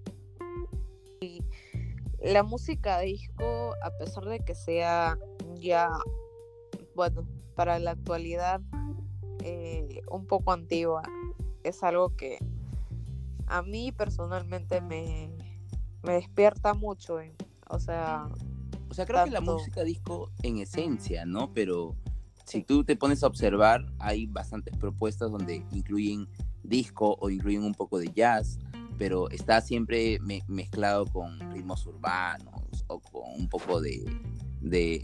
la 2.20 2.42
música 2.42 3.00
disco, 3.00 3.74
a 3.82 3.90
pesar 3.98 4.24
de 4.24 4.40
que 4.40 4.54
sea 4.54 5.18
ya, 5.54 5.90
bueno, 6.94 7.26
para 7.54 7.78
la 7.78 7.92
actualidad 7.92 8.60
eh, 9.44 10.00
un 10.10 10.26
poco 10.26 10.52
antigua, 10.52 11.02
es 11.62 11.82
algo 11.82 12.16
que 12.16 12.38
a 13.48 13.62
mí 13.62 13.92
personalmente 13.92 14.80
me, 14.80 15.30
me 16.02 16.14
despierta 16.14 16.74
mucho. 16.74 17.18
o 17.68 17.78
sea, 17.78 18.28
o 18.90 18.94
sea, 18.94 19.06
creo 19.06 19.24
que 19.24 19.30
la 19.30 19.40
música 19.40 19.82
disco 19.84 20.30
en 20.42 20.58
esencia, 20.58 21.26
¿no? 21.26 21.52
Pero 21.52 21.96
si 22.44 22.62
tú 22.62 22.84
te 22.84 22.96
pones 22.96 23.22
a 23.22 23.26
observar, 23.26 23.84
hay 23.98 24.26
bastantes 24.26 24.76
propuestas 24.76 25.30
donde 25.30 25.64
incluyen 25.72 26.28
disco 26.62 27.16
o 27.20 27.30
incluyen 27.30 27.62
un 27.64 27.74
poco 27.74 27.98
de 27.98 28.10
jazz 28.12 28.58
pero 28.98 29.30
está 29.30 29.60
siempre 29.60 30.18
mezclado 30.48 31.06
con 31.06 31.38
ritmos 31.52 31.86
urbanos 31.86 32.84
o 32.88 33.00
con 33.00 33.22
un 33.38 33.48
poco 33.48 33.80
de, 33.80 34.04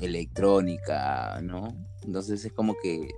electrónica, 0.01 1.41
¿no? 1.43 1.69
Entonces 2.03 2.45
es 2.45 2.53
como 2.53 2.75
que 2.83 3.09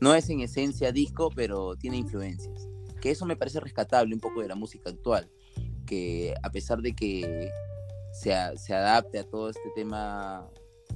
no 0.00 0.14
es 0.14 0.30
en 0.30 0.40
esencia 0.40 0.92
disco, 0.92 1.30
pero 1.34 1.74
tiene 1.76 1.98
influencias. 1.98 2.68
Que 3.04 3.10
eso 3.10 3.26
me 3.26 3.36
parece 3.36 3.60
rescatable 3.60 4.14
un 4.14 4.20
poco 4.20 4.40
de 4.40 4.48
la 4.48 4.54
música 4.54 4.88
actual, 4.88 5.30
que 5.84 6.32
a 6.42 6.48
pesar 6.50 6.80
de 6.80 6.94
que 6.94 7.50
se, 8.14 8.32
se 8.56 8.72
adapte 8.72 9.18
a 9.18 9.24
todo 9.24 9.50
este 9.50 9.68
tema, 9.74 10.48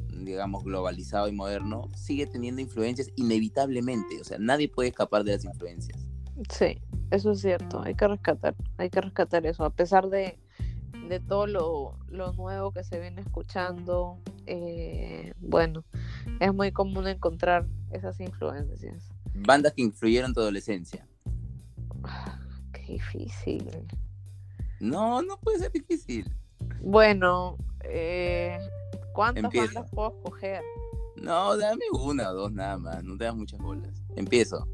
digamos, 0.08 0.64
globalizado 0.64 1.28
y 1.28 1.32
moderno, 1.32 1.90
sigue 1.94 2.26
teniendo 2.26 2.62
influencias 2.62 3.10
inevitablemente, 3.16 4.22
o 4.22 4.24
sea, 4.24 4.38
nadie 4.38 4.70
puede 4.70 4.88
escapar 4.88 5.22
de 5.22 5.32
las 5.32 5.44
influencias. 5.44 5.98
Sí, 6.50 6.80
eso 7.10 7.32
es 7.32 7.42
cierto, 7.42 7.82
hay 7.82 7.94
que 7.94 8.08
rescatar, 8.08 8.54
hay 8.78 8.88
que 8.88 9.02
rescatar 9.02 9.44
eso, 9.44 9.66
a 9.66 9.70
pesar 9.70 10.08
de, 10.08 10.38
todo 11.28 11.46
lo, 11.46 12.32
nuevo 12.32 12.72
que 12.72 12.84
se 12.84 12.98
viene 13.00 13.20
escuchando, 13.20 14.18
eh, 14.46 15.34
bueno, 15.40 15.84
es 16.40 16.54
muy 16.54 16.72
común 16.72 17.06
encontrar 17.06 17.66
esas 17.90 18.18
influencias. 18.18 19.12
Bandas 19.34 19.74
que 19.74 19.82
influyeron 19.82 20.32
tu 20.32 20.40
adolescencia. 20.40 21.06
qué 22.72 22.92
difícil. 22.92 23.86
No, 24.80 25.22
no 25.22 25.38
puede 25.40 25.58
ser 25.58 25.72
difícil. 25.72 26.32
Bueno, 26.80 27.56
eh, 27.84 28.58
¿cuántas 29.12 29.52
bandas 29.52 29.90
puedo 29.90 30.08
escoger? 30.16 30.62
No, 31.16 31.56
dame 31.56 31.84
una 31.92 32.30
o 32.30 32.34
dos 32.34 32.52
nada 32.52 32.78
más, 32.78 33.02
no 33.02 33.16
te 33.16 33.24
das 33.24 33.34
muchas 33.34 33.58
bolas. 33.60 34.02
Empiezo. 34.14 34.68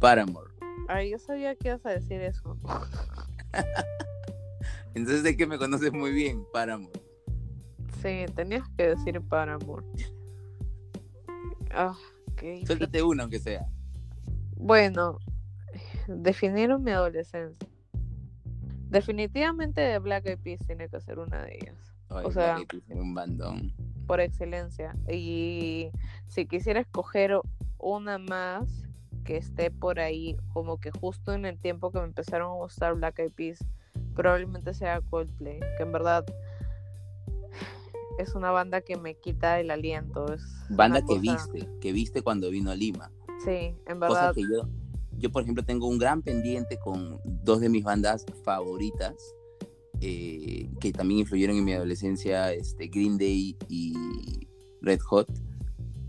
Paramore. 0.00 0.52
Ay, 0.88 1.10
yo 1.10 1.18
sabía 1.18 1.54
que 1.54 1.68
ibas 1.68 1.86
a 1.86 1.90
decir 1.90 2.20
eso. 2.20 2.56
Entonces 4.94 5.22
de 5.22 5.36
que 5.36 5.46
me 5.46 5.58
conoces 5.58 5.92
muy 5.92 6.10
bien, 6.12 6.44
Paramore. 6.52 7.00
Sí, 8.02 8.26
tenías 8.34 8.68
que 8.76 8.88
decir 8.88 9.20
Paramore. 9.20 9.86
Ah, 11.70 11.96
qué 12.36 12.64
Suéltate 12.66 13.02
una, 13.02 13.24
aunque 13.24 13.38
sea. 13.38 13.66
Bueno, 14.56 15.18
definieron 16.06 16.82
mi 16.82 16.90
adolescencia. 16.90 17.68
Definitivamente 18.88 19.80
de 19.80 19.98
Black 19.98 20.26
Eyed 20.26 20.38
Peas 20.38 20.60
tiene 20.66 20.88
que 20.88 21.00
ser 21.00 21.18
una 21.18 21.42
de 21.42 21.56
ellas. 21.56 21.94
o 22.08 22.30
sea, 22.30 22.58
un 22.90 23.14
bandón. 23.14 23.72
Por 24.06 24.20
excelencia. 24.20 24.96
Y 25.10 25.90
si 26.28 26.46
quisiera 26.46 26.80
escoger 26.80 27.40
una 27.78 28.18
más, 28.18 28.86
que 29.26 29.36
esté 29.36 29.70
por 29.70 29.98
ahí, 29.98 30.36
como 30.52 30.78
que 30.78 30.90
justo 30.92 31.34
en 31.34 31.44
el 31.44 31.58
tiempo 31.58 31.90
que 31.90 31.98
me 31.98 32.04
empezaron 32.04 32.52
a 32.52 32.54
gustar 32.54 32.94
Black 32.94 33.18
Eyed 33.18 33.32
Peas, 33.32 33.64
probablemente 34.14 34.72
sea 34.72 35.00
Coldplay, 35.00 35.60
que 35.76 35.82
en 35.82 35.92
verdad 35.92 36.24
es 38.18 38.34
una 38.34 38.50
banda 38.50 38.80
que 38.80 38.96
me 38.96 39.16
quita 39.16 39.60
el 39.60 39.70
aliento. 39.70 40.32
Es 40.32 40.42
banda 40.70 41.02
que 41.02 41.18
viste, 41.18 41.68
que 41.80 41.92
viste 41.92 42.22
cuando 42.22 42.50
vino 42.50 42.70
a 42.70 42.76
Lima. 42.76 43.10
Sí, 43.44 43.76
en 43.86 44.00
verdad. 44.00 44.34
que 44.34 44.42
yo, 44.42 44.68
yo, 45.18 45.30
por 45.30 45.42
ejemplo, 45.42 45.64
tengo 45.64 45.88
un 45.88 45.98
gran 45.98 46.22
pendiente 46.22 46.78
con 46.78 47.20
dos 47.24 47.60
de 47.60 47.68
mis 47.68 47.84
bandas 47.84 48.24
favoritas, 48.44 49.14
eh, 50.00 50.68
que 50.80 50.92
también 50.92 51.20
influyeron 51.20 51.56
en 51.56 51.64
mi 51.64 51.72
adolescencia, 51.72 52.52
este, 52.52 52.88
Green 52.88 53.18
Day 53.18 53.56
y 53.68 53.94
Red 54.80 55.00
Hot 55.00 55.28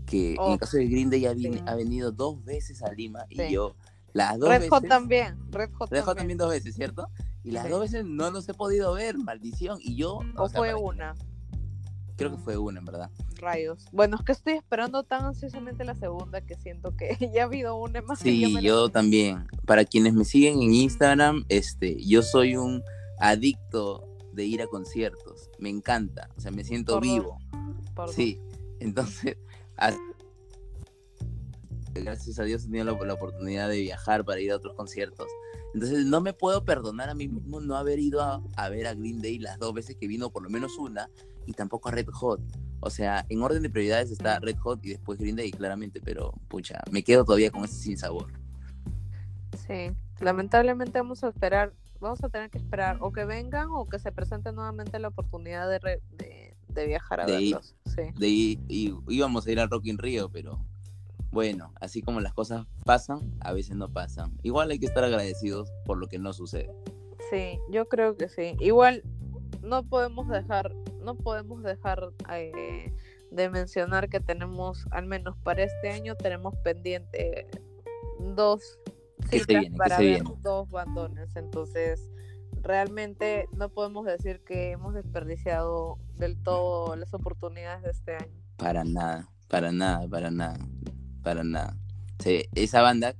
que 0.08 0.34
en 0.34 0.52
el 0.52 0.58
caso 0.58 0.76
de 0.78 0.86
Green 0.86 1.10
Day 1.10 1.26
ha, 1.26 1.74
venido 1.74 2.10
dos 2.10 2.42
veces 2.44 2.82
a 2.82 2.92
Lima 2.92 3.26
y 3.28 3.52
yo 3.52 3.76
las 4.12 4.38
dos 4.38 4.48
Red 4.48 4.68
Hot 4.68 4.88
también, 4.88 5.38
Red 5.50 5.70
Hot, 5.74 5.90
también. 5.90 6.38
dos 6.38 6.50
veces, 6.50 6.74
¿cierto? 6.74 7.08
Y 7.44 7.50
las 7.50 7.68
dos 7.68 7.80
veces 7.80 8.04
no 8.04 8.30
los 8.30 8.48
he 8.48 8.54
podido 8.54 8.94
ver, 8.94 9.16
maldición. 9.16 9.78
Y 9.80 9.96
yo... 9.96 10.20
¿O, 10.36 10.48
fue 10.48 10.74
una? 10.74 11.14
Creo 12.18 12.32
que 12.32 12.38
fue 12.38 12.56
una, 12.56 12.80
en 12.80 12.84
verdad. 12.84 13.10
Rayos. 13.36 13.86
Bueno, 13.92 14.16
es 14.16 14.24
que 14.24 14.32
estoy 14.32 14.54
esperando 14.54 15.04
tan 15.04 15.24
ansiosamente 15.24 15.84
la 15.84 15.94
segunda 15.94 16.40
que 16.40 16.56
siento 16.56 16.96
que 16.96 17.16
ya 17.32 17.42
ha 17.42 17.44
habido 17.46 17.76
una 17.76 18.02
más. 18.02 18.18
Sí, 18.18 18.60
yo, 18.60 18.88
también. 18.88 19.46
Para 19.64 19.84
quienes 19.84 20.14
me 20.14 20.24
siguen 20.24 20.60
en 20.60 20.74
Instagram, 20.74 21.44
este, 21.48 21.96
yo 22.04 22.22
soy 22.22 22.56
un 22.56 22.82
adicto 23.20 24.04
de 24.32 24.44
ir 24.46 24.60
a 24.62 24.66
conciertos. 24.66 25.48
Me 25.60 25.70
encanta. 25.70 26.28
O 26.36 26.40
sea, 26.40 26.50
me 26.50 26.64
siento 26.64 27.00
vivo. 27.00 27.38
sí. 28.12 28.40
Entonces, 28.80 29.36
gracias 31.94 32.38
a 32.38 32.44
Dios 32.44 32.64
he 32.64 32.66
tenido 32.66 32.84
la, 32.84 33.14
oportunidad 33.14 33.68
de 33.68 33.80
viajar 33.80 34.24
para 34.24 34.40
ir 34.40 34.52
a 34.52 34.56
otros 34.56 34.74
conciertos. 34.74 35.28
Entonces 35.74 36.06
no 36.06 36.20
me 36.20 36.32
puedo 36.32 36.64
perdonar 36.64 37.10
a 37.10 37.14
mí 37.14 37.28
mismo 37.28 37.60
no 37.60 37.76
haber 37.76 37.98
ido 37.98 38.22
a, 38.22 38.68
ver 38.68 38.86
a 38.86 38.94
Green 38.94 39.20
Day 39.20 39.38
las 39.38 39.58
dos 39.58 39.74
veces 39.74 39.96
que 39.96 40.06
vino, 40.06 40.30
por 40.30 40.42
lo 40.42 40.50
menos 40.50 40.78
una, 40.78 41.10
y 41.48 41.54
tampoco 41.54 41.88
a 41.88 41.92
Red 41.92 42.08
Hot. 42.12 42.40
O 42.80 42.90
sea, 42.90 43.24
en 43.30 43.42
orden 43.42 43.62
de 43.62 43.70
prioridades 43.70 44.10
está 44.10 44.38
Red 44.38 44.58
Hot 44.58 44.84
y 44.84 44.90
después 44.90 45.18
Green 45.18 45.34
Day, 45.34 45.50
claramente, 45.50 45.98
pero 46.04 46.34
pucha, 46.48 46.82
me 46.90 47.02
quedo 47.02 47.24
todavía 47.24 47.50
con 47.50 47.64
ese 47.64 47.76
sin 47.76 47.96
sabor. 47.96 48.30
Sí, 49.66 49.90
lamentablemente 50.20 50.98
vamos 50.98 51.24
a 51.24 51.28
esperar, 51.28 51.72
vamos 52.00 52.22
a 52.22 52.28
tener 52.28 52.50
que 52.50 52.58
esperar 52.58 52.98
o 53.00 53.12
que 53.12 53.24
vengan 53.24 53.68
o 53.70 53.88
que 53.88 53.98
se 53.98 54.12
presente 54.12 54.52
nuevamente 54.52 54.98
la 54.98 55.08
oportunidad 55.08 55.70
de, 55.70 56.02
de, 56.68 56.86
viajar 56.86 57.22
a 57.22 57.26
verlos. 57.26 57.74
sí. 57.86 58.02
de 58.16 58.28
y, 58.28 58.94
íbamos 59.08 59.46
a 59.46 59.50
ir 59.50 59.58
al 59.58 59.70
Rock 59.70 59.86
in 59.86 59.98
Rio, 59.98 60.30
pero 60.30 60.60
bueno, 61.32 61.72
así 61.80 62.02
como 62.02 62.20
las 62.20 62.34
cosas 62.34 62.66
pasan, 62.84 63.34
a 63.40 63.54
veces 63.54 63.74
no 63.74 63.90
pasan. 63.90 64.38
Igual 64.42 64.70
hay 64.70 64.78
que 64.78 64.86
estar 64.86 65.02
agradecidos 65.02 65.72
por 65.86 65.96
lo 65.96 66.08
que 66.08 66.18
no 66.18 66.34
sucede. 66.34 66.70
Sí, 67.30 67.58
yo 67.70 67.88
creo 67.88 68.16
que 68.16 68.28
sí. 68.28 68.54
Igual 68.60 69.02
no 69.62 69.84
podemos 69.84 70.28
dejar, 70.28 70.74
no 71.08 71.16
podemos 71.16 71.62
dejar 71.62 72.10
eh, 72.30 72.92
de 73.30 73.50
mencionar 73.50 74.08
que 74.08 74.20
tenemos, 74.20 74.86
al 74.90 75.06
menos 75.06 75.36
para 75.42 75.64
este 75.64 75.90
año, 75.90 76.14
tenemos 76.16 76.54
pendiente 76.56 77.46
dos 78.34 78.78
citas 79.30 79.64
para 79.76 79.98
ver 79.98 80.22
dos 80.42 80.68
bandones. 80.70 81.34
Entonces, 81.34 82.10
realmente 82.62 83.48
no 83.52 83.70
podemos 83.70 84.04
decir 84.04 84.42
que 84.44 84.72
hemos 84.72 84.94
desperdiciado 84.94 85.98
del 86.16 86.42
todo 86.42 86.94
las 86.96 87.14
oportunidades 87.14 87.82
de 87.82 87.90
este 87.90 88.14
año. 88.16 88.42
Para 88.56 88.84
nada, 88.84 89.28
para 89.48 89.72
nada, 89.72 90.06
para 90.08 90.30
nada 90.30 90.58
para 91.28 91.44
nada. 91.44 91.76
esa 92.54 92.80
banda 92.80 93.14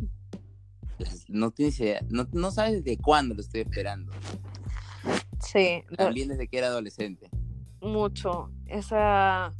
no 1.28 1.50
tienes 1.50 1.78
idea, 1.78 2.00
no, 2.08 2.26
no 2.32 2.50
sabes 2.50 2.82
desde 2.82 2.96
cuándo 2.96 3.34
lo 3.34 3.40
estoy 3.40 3.60
esperando. 3.60 4.12
Sí. 5.40 5.84
También 5.96 6.28
desde 6.28 6.48
que 6.48 6.58
era 6.58 6.68
adolescente. 6.68 7.28
Mucho. 7.80 8.50
Esa 8.66 9.52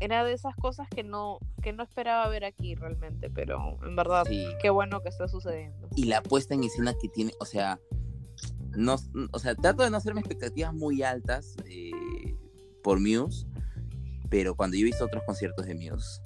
era 0.00 0.24
de 0.24 0.32
esas 0.32 0.56
cosas 0.56 0.88
que 0.88 1.04
no, 1.04 1.38
que 1.62 1.72
no 1.72 1.82
esperaba 1.82 2.26
ver 2.28 2.44
aquí 2.44 2.74
realmente, 2.74 3.30
pero 3.30 3.78
en 3.84 3.94
verdad, 3.94 4.24
qué 4.60 4.70
bueno 4.70 5.02
que 5.02 5.10
está 5.10 5.28
sucediendo. 5.28 5.88
Y 5.94 6.04
la 6.04 6.22
puesta 6.22 6.54
en 6.54 6.64
escena 6.64 6.94
que 7.00 7.08
tiene, 7.08 7.32
o 7.38 7.44
sea, 7.44 7.78
no, 8.76 8.96
o 9.32 9.38
sea, 9.38 9.54
trato 9.54 9.82
de 9.82 9.90
no 9.90 9.98
hacerme 9.98 10.20
expectativas 10.20 10.72
muy 10.72 11.02
altas 11.02 11.54
eh, 11.66 11.90
por 12.82 12.98
Muse, 12.98 13.46
pero 14.30 14.54
cuando 14.54 14.76
yo 14.76 14.82
he 14.82 14.84
visto 14.86 15.04
otros 15.04 15.22
conciertos 15.24 15.66
de 15.66 15.74
Muse, 15.74 16.22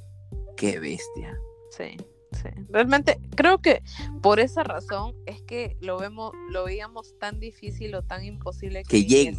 qué 0.56 0.78
bestia. 0.78 1.36
Sí, 1.70 1.96
sí. 2.30 2.50
Realmente 2.68 3.18
creo 3.34 3.58
que 3.58 3.82
por 4.22 4.38
esa 4.38 4.62
razón 4.62 5.16
es 5.26 5.42
que 5.42 5.76
lo 5.80 5.98
vemos, 5.98 6.32
lo 6.50 6.64
veíamos 6.64 7.18
tan 7.18 7.40
difícil 7.40 7.92
o 7.96 8.02
tan 8.02 8.24
imposible 8.24 8.84
que. 8.84 9.34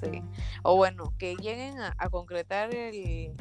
Sí. 0.00 0.22
O 0.62 0.76
bueno, 0.76 1.14
que 1.18 1.36
lleguen 1.36 1.76
a, 1.78 2.10
concretar 2.10 2.74
el, 2.74 3.34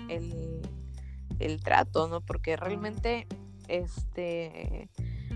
el, 1.40 1.62
trato, 1.62 2.08
¿no? 2.08 2.22
Porque 2.22 2.56
realmente, 2.58 3.28
este, 3.68 4.90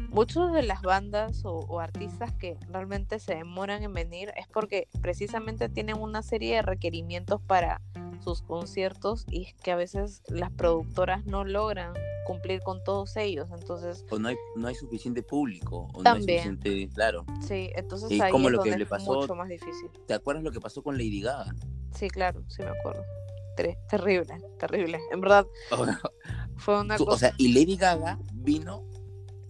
muchos 0.10 0.52
de 0.54 0.64
las 0.64 0.82
bandas 0.82 1.42
o, 1.46 1.80
artistas 1.80 2.34
que 2.34 2.58
realmente 2.70 3.20
se 3.20 3.36
demoran 3.36 3.84
en 3.84 3.94
venir 3.94 4.32
es 4.36 4.48
porque 4.48 4.88
precisamente 5.02 5.70
tienen 5.70 6.00
una 6.00 6.22
serie 6.22 6.56
de 6.56 6.62
requerimientos 6.62 7.42
para 7.42 7.82
sus 8.24 8.42
conciertos 8.42 9.26
y 9.30 9.44
es 9.44 9.54
que 9.56 9.72
a 9.72 9.76
veces 9.76 10.22
las 10.28 10.52
productoras 10.52 11.26
no 11.26 11.44
logran 11.44 11.94
cumplir 12.26 12.62
con 12.62 12.84
todos 12.84 13.16
ellos, 13.18 13.50
entonces... 13.52 14.06
O 14.10 14.18
no 14.18 14.30
hay, 14.30 14.38
no 14.56 14.68
hay 14.68 14.76
suficiente 14.76 15.24
público, 15.24 15.90
o 15.94 16.04
también. 16.04 16.38
no 16.38 16.44
hay 16.44 16.56
suficiente, 16.56 16.94
claro. 16.94 17.26
Sí, 17.46 17.72
entonces 17.76 18.20
ahí 18.20 18.32
como 18.32 18.48
es 18.48 18.54
lo 18.54 18.64
que 18.64 18.78
le 18.78 18.86
pasó, 18.86 19.14
mucho 19.14 19.36
más 19.36 19.50
difícil. 19.50 19.90
¿Te 20.08 20.14
acuerdas 20.14 20.44
lo 20.44 20.52
que 20.52 20.60
pasó 20.60 20.82
con 20.82 20.98
Lady 20.98 21.22
Gaga? 21.22 21.54
Sí, 21.94 22.10
claro, 22.10 22.44
sí 22.48 22.64
me 22.64 22.70
acuerdo. 22.70 23.04
terrible, 23.90 24.42
terrible. 24.58 25.00
En 25.12 25.22
verdad, 25.22 25.46
fue 26.56 26.80
una 26.80 26.98
cosa... 26.98 27.12
O 27.12 27.18
sea, 27.18 27.34
y 27.38 27.54
Lady 27.54 27.76
Gaga 27.76 28.20
vino 28.34 28.86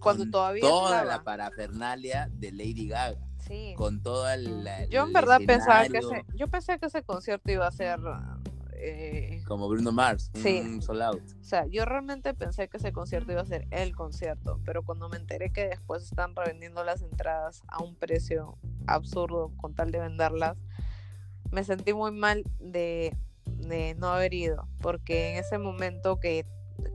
cuando 0.04 0.30
todavía 0.30 0.60
toda 0.60 1.04
la 1.04 1.24
parafernalia 1.24 2.28
de 2.32 2.52
Lady 2.52 2.88
Gaga. 2.88 3.26
Sí. 3.38 3.74
Con 3.76 4.02
toda 4.02 4.36
la. 4.36 4.86
Yo 4.86 5.02
en 5.02 5.12
verdad 5.12 5.40
pensaba 5.46 5.86
que 5.86 5.98
ese, 5.98 6.24
yo 6.34 6.48
pensé 6.48 6.78
que 6.78 6.86
ese 6.86 7.02
concierto 7.02 7.50
iba 7.50 7.66
a 7.66 7.70
ser 7.70 8.00
eh, 8.86 9.42
como 9.46 9.68
Bruno 9.68 9.92
Mars, 9.92 10.30
un 10.34 10.82
sold 10.82 11.00
out. 11.00 11.22
O 11.40 11.44
sea, 11.44 11.66
yo 11.66 11.86
realmente 11.86 12.34
pensé 12.34 12.68
que 12.68 12.76
ese 12.76 12.92
concierto 12.92 13.32
iba 13.32 13.40
a 13.40 13.46
ser 13.46 13.66
el 13.70 13.96
concierto, 13.96 14.60
pero 14.64 14.82
cuando 14.82 15.08
me 15.08 15.16
enteré 15.16 15.50
que 15.50 15.68
después 15.68 16.02
están 16.02 16.36
revendiendo 16.36 16.84
las 16.84 17.00
entradas 17.00 17.62
a 17.68 17.82
un 17.82 17.94
precio 17.96 18.58
absurdo 18.86 19.52
con 19.56 19.74
tal 19.74 19.90
de 19.90 20.00
venderlas, 20.00 20.58
me 21.50 21.64
sentí 21.64 21.94
muy 21.94 22.12
mal 22.12 22.44
de, 22.58 23.16
no 23.96 24.08
haber 24.08 24.34
ido, 24.34 24.68
porque 24.82 25.30
en 25.30 25.36
ese 25.36 25.56
momento 25.56 26.20
que, 26.20 26.44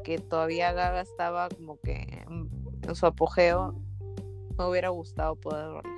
que 0.04 0.20
todavía 0.20 0.72
Gaga 0.74 1.02
estaba 1.02 1.50
como 1.50 1.80
que 1.80 2.24
en, 2.28 2.96
su 2.96 3.06
apogeo, 3.08 3.82
me 4.58 4.66
hubiera 4.66 4.90
gustado 4.90 5.36
poder 5.36 5.74
verlo. 5.74 5.90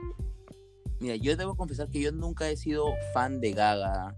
Mira, 0.99 1.15
yo 1.15 1.35
debo 1.35 1.55
confesar 1.55 1.89
que 1.89 1.99
yo 1.99 2.11
nunca 2.11 2.49
he 2.49 2.55
sido 2.55 2.85
fan 3.13 3.41
de 3.41 3.51
Gaga 3.51 4.15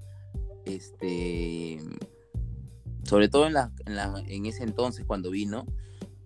este, 0.66 1.80
sobre 3.04 3.30
todo 3.30 3.48
en, 3.48 3.54
la, 3.54 3.72
en, 4.28 4.46
ese 4.46 4.64
entonces 4.64 5.06
cuando 5.06 5.30
vino, 5.30 5.66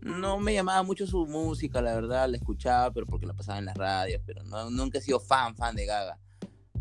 no 0.02 0.40
me 0.40 0.54
llamaba 0.54 0.84
mucho 0.84 1.08
su 1.08 1.26
música, 1.26 1.82
la 1.82 1.96
verdad, 1.96 2.30
la 2.30 2.38
escuchaba, 2.38 2.92
pero 2.92 3.06
porque 3.06 3.26
la 3.26 3.34
pasaba 3.34 3.60
en 3.60 3.66
las 3.66 3.76
radios, 3.76 4.22
pero 4.26 4.44
no, 4.44 4.70
nunca 4.70 5.00
he 5.00 5.02
sido 5.02 5.20
fan, 5.20 5.56
fan 5.56 5.76
de 5.76 5.86
Gaga, 5.86 6.20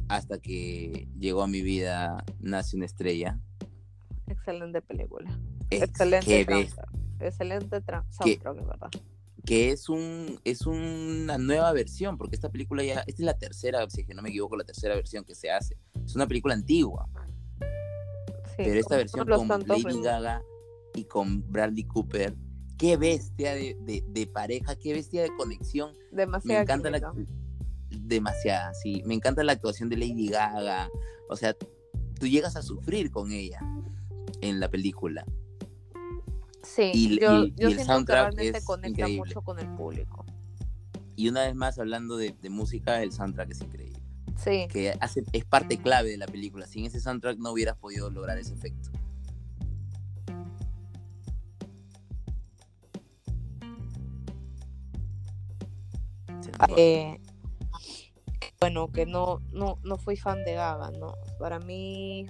hasta 0.08 0.38
que 0.38 1.08
llegó 1.18 1.42
a 1.42 1.48
mi 1.48 1.62
vida 1.62 2.24
Nace 2.38 2.76
una 2.76 2.86
estrella. 2.86 3.40
Excelente 4.26 4.82
película. 4.82 5.38
Excelente 5.70 6.68
Excelente 7.18 7.82
soundtrack, 8.10 8.66
verdad. 8.66 8.90
Que 9.44 9.70
es 9.70 9.88
un 9.88 10.40
es 10.44 10.66
una 10.66 11.38
nueva 11.38 11.72
versión, 11.72 12.18
porque 12.18 12.34
esta 12.34 12.50
película 12.50 12.84
ya, 12.84 13.00
esta 13.06 13.22
es 13.22 13.26
la 13.26 13.38
tercera, 13.38 13.88
si 13.88 14.04
no 14.04 14.22
me 14.22 14.28
equivoco, 14.28 14.56
la 14.56 14.64
tercera 14.64 14.94
versión 14.94 15.24
que 15.24 15.34
se 15.34 15.50
hace. 15.50 15.78
Es 16.04 16.14
una 16.14 16.26
película 16.26 16.54
antigua 16.54 17.08
pero 18.56 18.80
esta 18.80 18.96
versión 18.96 19.26
con 19.26 19.48
Lady 19.66 20.02
Gaga 20.02 20.42
y 20.94 21.04
con 21.04 21.50
Bradley 21.50 21.84
Cooper, 21.84 22.34
qué 22.78 22.96
bestia 22.96 23.54
de, 23.54 24.30
pareja, 24.32 24.76
qué 24.76 24.92
bestia 24.92 25.22
de 25.22 25.34
conexión. 25.36 25.92
Demasiado. 26.12 26.58
Me 26.58 26.62
encanta 26.62 26.90
la, 26.90 27.12
demasiada, 27.90 28.74
sí. 28.74 29.02
Me 29.06 29.14
encanta 29.14 29.42
la 29.42 29.52
actuación 29.52 29.88
de 29.88 29.96
Lady 29.96 30.28
Gaga. 30.28 30.90
O 31.28 31.36
sea, 31.36 31.54
tú 32.18 32.26
llegas 32.26 32.56
a 32.56 32.62
sufrir 32.62 33.10
con 33.10 33.32
ella 33.32 33.60
en 34.40 34.60
la 34.60 34.68
película. 34.70 35.24
Sí, 36.62 36.90
y, 36.92 37.20
yo, 37.20 37.44
el 37.56 37.78
soundtrack 37.78 38.30
que 38.30 38.36
realmente 38.36 38.64
conecta 38.64 39.08
mucho 39.08 39.42
con 39.42 39.58
el 39.58 39.68
público. 39.76 40.24
Y 41.14 41.28
una 41.28 41.42
vez 41.42 41.54
más, 41.54 41.78
hablando 41.78 42.16
de 42.16 42.34
música, 42.50 43.02
el 43.02 43.12
soundtrack 43.12 43.50
es 43.50 43.62
increíble. 43.62 43.95
Sí. 44.36 44.68
Que 44.68 44.94
hace, 45.00 45.24
es 45.32 45.44
parte 45.44 45.78
clave 45.78 46.10
de 46.10 46.18
la 46.18 46.26
película. 46.26 46.66
Sin 46.66 46.84
ese 46.84 47.00
soundtrack 47.00 47.38
no 47.38 47.52
hubieras 47.52 47.76
podido 47.76 48.10
lograr 48.10 48.38
ese 48.38 48.54
efecto. 48.54 48.90
Eh, 56.76 57.20
bueno, 58.60 58.90
que 58.90 59.06
no, 59.06 59.40
no, 59.52 59.78
no 59.82 59.96
fui 59.98 60.16
fan 60.16 60.44
de 60.44 60.54
Gaga, 60.54 60.90
¿no? 60.92 61.14
Para 61.38 61.58
mí, 61.58 62.26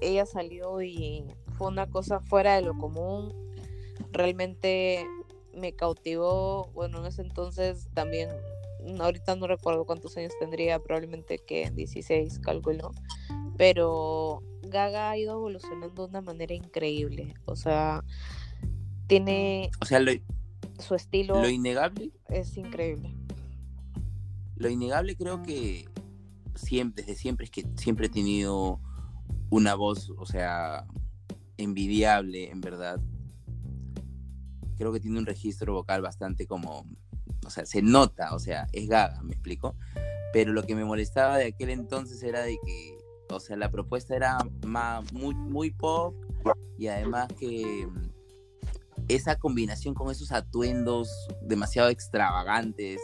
ella 0.00 0.26
salió 0.26 0.80
y 0.82 1.24
fue 1.56 1.68
una 1.68 1.88
cosa 1.88 2.20
fuera 2.20 2.54
de 2.54 2.62
lo 2.62 2.76
común. 2.76 3.34
Realmente 4.12 5.06
me 5.54 5.74
cautivó, 5.74 6.70
bueno, 6.72 7.00
en 7.00 7.06
ese 7.06 7.22
entonces 7.22 7.88
también 7.94 8.30
ahorita 8.98 9.36
no 9.36 9.46
recuerdo 9.46 9.84
cuántos 9.84 10.16
años 10.16 10.32
tendría, 10.38 10.78
probablemente 10.78 11.38
que 11.38 11.70
16, 11.70 12.38
calculo, 12.40 12.92
pero 13.56 14.42
Gaga 14.62 15.10
ha 15.10 15.18
ido 15.18 15.34
evolucionando 15.34 16.04
de 16.04 16.10
una 16.10 16.20
manera 16.20 16.54
increíble, 16.54 17.34
o 17.44 17.56
sea, 17.56 18.04
tiene... 19.06 19.70
O 19.80 19.84
sea, 19.84 20.00
lo, 20.00 20.12
su 20.78 20.94
estilo... 20.94 21.40
Lo 21.40 21.48
innegable. 21.48 22.12
Es 22.28 22.56
increíble. 22.56 23.14
Lo 24.56 24.68
innegable 24.68 25.16
creo 25.16 25.42
que 25.42 25.86
siempre, 26.54 27.04
desde 27.04 27.18
siempre 27.18 27.44
es 27.44 27.50
que 27.50 27.66
siempre 27.76 28.06
he 28.06 28.10
tenido 28.10 28.80
una 29.50 29.74
voz, 29.74 30.10
o 30.16 30.26
sea, 30.26 30.86
envidiable, 31.56 32.50
en 32.50 32.60
verdad. 32.60 33.00
Creo 34.76 34.92
que 34.92 35.00
tiene 35.00 35.18
un 35.18 35.26
registro 35.26 35.74
vocal 35.74 36.02
bastante 36.02 36.46
como 36.46 36.86
o 37.48 37.50
sea, 37.50 37.64
se 37.64 37.80
nota, 37.80 38.34
o 38.34 38.38
sea, 38.38 38.66
es 38.72 38.88
gaga, 38.88 39.22
me 39.22 39.32
explico. 39.32 39.74
Pero 40.34 40.52
lo 40.52 40.62
que 40.64 40.74
me 40.74 40.84
molestaba 40.84 41.38
de 41.38 41.46
aquel 41.46 41.70
entonces 41.70 42.22
era 42.22 42.42
de 42.42 42.58
que, 42.62 42.98
o 43.30 43.40
sea, 43.40 43.56
la 43.56 43.70
propuesta 43.70 44.14
era 44.14 44.38
más, 44.66 45.10
muy, 45.14 45.34
muy 45.34 45.70
pop 45.70 46.14
y 46.76 46.88
además 46.88 47.28
que 47.38 47.86
mm, 47.86 48.10
esa 49.08 49.38
combinación 49.38 49.94
con 49.94 50.10
esos 50.10 50.30
atuendos 50.30 51.08
demasiado 51.40 51.88
extravagantes, 51.88 53.00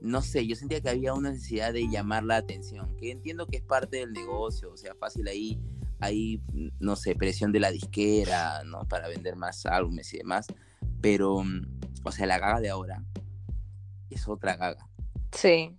no 0.00 0.22
sé, 0.22 0.46
yo 0.46 0.54
sentía 0.54 0.80
que 0.80 0.90
había 0.90 1.12
una 1.12 1.30
necesidad 1.30 1.72
de 1.72 1.88
llamar 1.88 2.22
la 2.22 2.36
atención, 2.36 2.94
que 2.96 3.10
entiendo 3.10 3.48
que 3.48 3.56
es 3.56 3.64
parte 3.64 3.96
del 3.96 4.12
negocio, 4.12 4.70
o 4.70 4.76
sea, 4.76 4.94
fácil 4.94 5.26
ahí, 5.26 5.58
ahí, 5.98 6.40
no 6.78 6.94
sé, 6.94 7.16
presión 7.16 7.50
de 7.50 7.58
la 7.58 7.72
disquera, 7.72 8.62
¿no? 8.62 8.86
Para 8.88 9.08
vender 9.08 9.34
más 9.34 9.66
álbumes 9.66 10.14
y 10.14 10.18
demás, 10.18 10.46
pero, 11.00 11.42
o 12.04 12.12
sea, 12.12 12.26
la 12.26 12.38
gaga 12.38 12.60
de 12.60 12.68
ahora 12.68 13.02
es 14.10 14.28
otra 14.28 14.56
gaga. 14.56 14.86
Sí, 15.32 15.76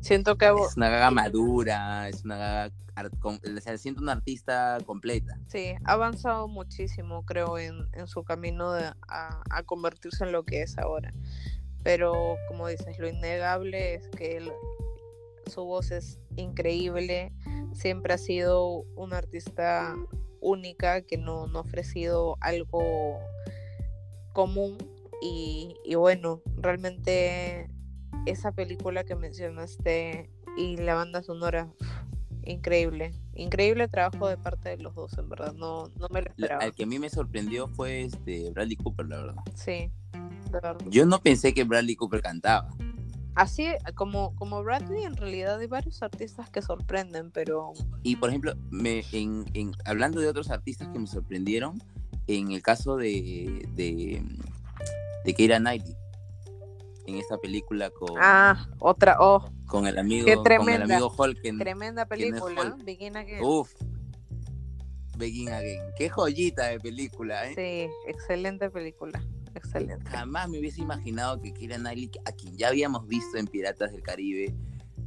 siento 0.00 0.36
que... 0.36 0.46
Es 0.46 0.76
una 0.76 0.88
gaga 0.88 1.10
madura, 1.10 2.08
es 2.08 2.24
una 2.24 2.36
gaga, 2.36 2.72
o 3.24 3.60
sea, 3.60 3.78
siento 3.78 4.00
una 4.00 4.12
artista 4.12 4.78
completa. 4.84 5.38
Sí, 5.46 5.74
ha 5.84 5.92
avanzado 5.92 6.48
muchísimo, 6.48 7.24
creo, 7.24 7.58
en, 7.58 7.88
en 7.92 8.08
su 8.08 8.24
camino 8.24 8.72
de, 8.72 8.92
a, 9.08 9.42
a 9.50 9.62
convertirse 9.62 10.24
en 10.24 10.32
lo 10.32 10.44
que 10.44 10.62
es 10.62 10.78
ahora 10.78 11.12
pero 11.82 12.36
como 12.48 12.68
dices, 12.68 12.98
lo 12.98 13.08
innegable 13.08 13.94
es 13.94 14.08
que 14.08 14.52
su 15.46 15.64
voz 15.64 15.90
es 15.90 16.18
increíble, 16.36 17.32
siempre 17.72 18.12
ha 18.14 18.18
sido 18.18 18.82
una 18.94 19.18
artista 19.18 19.96
única 20.40 21.00
que 21.02 21.16
no, 21.16 21.46
no 21.46 21.60
ha 21.60 21.62
ofrecido 21.62 22.36
algo 22.40 23.18
común 24.34 24.76
y, 25.20 25.76
y, 25.84 25.94
bueno, 25.94 26.42
realmente 26.56 27.70
esa 28.26 28.52
película 28.52 29.04
que 29.04 29.14
mencionaste 29.14 30.30
y 30.56 30.76
la 30.76 30.94
banda 30.94 31.22
sonora, 31.22 31.72
increíble, 32.44 33.12
increíble 33.34 33.88
trabajo 33.88 34.28
de 34.28 34.36
parte 34.36 34.70
de 34.70 34.78
los 34.78 34.94
dos, 34.94 35.16
en 35.18 35.28
verdad, 35.28 35.54
no, 35.54 35.88
no 35.98 36.08
me 36.10 36.22
lo 36.22 36.30
esperaba. 36.30 36.64
El 36.64 36.74
que 36.74 36.84
a 36.84 36.86
mí 36.86 36.98
me 36.98 37.10
sorprendió 37.10 37.68
fue 37.68 38.02
este 38.02 38.50
Bradley 38.50 38.76
Cooper, 38.76 39.06
la 39.06 39.16
verdad. 39.18 39.42
Sí, 39.54 39.90
yo 40.88 41.06
no 41.06 41.20
pensé 41.20 41.54
que 41.54 41.64
Bradley 41.64 41.96
Cooper 41.96 42.22
cantaba. 42.22 42.68
Así 43.34 43.68
como, 43.94 44.34
como 44.34 44.64
Bradley, 44.64 45.04
en 45.04 45.16
realidad 45.16 45.60
hay 45.60 45.68
varios 45.68 46.02
artistas 46.02 46.50
que 46.50 46.60
sorprenden, 46.60 47.30
pero. 47.30 47.72
Y 48.02 48.16
por 48.16 48.30
ejemplo, 48.30 48.54
me, 48.70 49.04
en, 49.12 49.44
en, 49.54 49.72
hablando 49.84 50.20
de 50.20 50.26
otros 50.26 50.50
artistas 50.50 50.88
que 50.88 50.98
me 50.98 51.06
sorprendieron, 51.06 51.80
en 52.26 52.50
el 52.50 52.62
caso 52.62 52.96
de, 52.96 53.68
de, 53.74 54.24
de 55.24 55.34
Keira 55.34 55.58
Knightley, 55.58 55.96
en 57.06 57.16
esta 57.16 57.38
película 57.38 57.90
con. 57.90 58.10
Ah, 58.20 58.68
otra, 58.78 59.16
oh. 59.20 59.50
Con 59.66 59.86
el 59.86 59.98
amigo, 59.98 60.42
tremenda, 60.42 60.58
con 60.58 60.68
el 60.68 60.92
amigo 60.92 61.14
Hulk. 61.16 61.58
tremenda 61.58 62.06
película, 62.06 62.76
Begin 62.84 63.16
Again. 63.16 63.44
Uf, 63.44 63.72
Begin 65.16 65.50
Again. 65.50 65.82
Qué 65.96 66.08
joyita 66.08 66.66
de 66.68 66.80
película, 66.80 67.50
¿eh? 67.50 67.54
Sí, 67.54 68.10
excelente 68.10 68.70
película. 68.70 69.22
Excelente. 69.54 70.08
Jamás 70.10 70.48
me 70.48 70.58
hubiese 70.58 70.80
imaginado 70.80 71.40
que 71.40 71.52
Keira 71.52 71.76
Knightley, 71.76 72.10
a 72.24 72.32
quien 72.32 72.56
ya 72.56 72.68
habíamos 72.68 73.06
visto 73.06 73.36
en 73.36 73.46
Piratas 73.46 73.90
del 73.92 74.02
Caribe, 74.02 74.54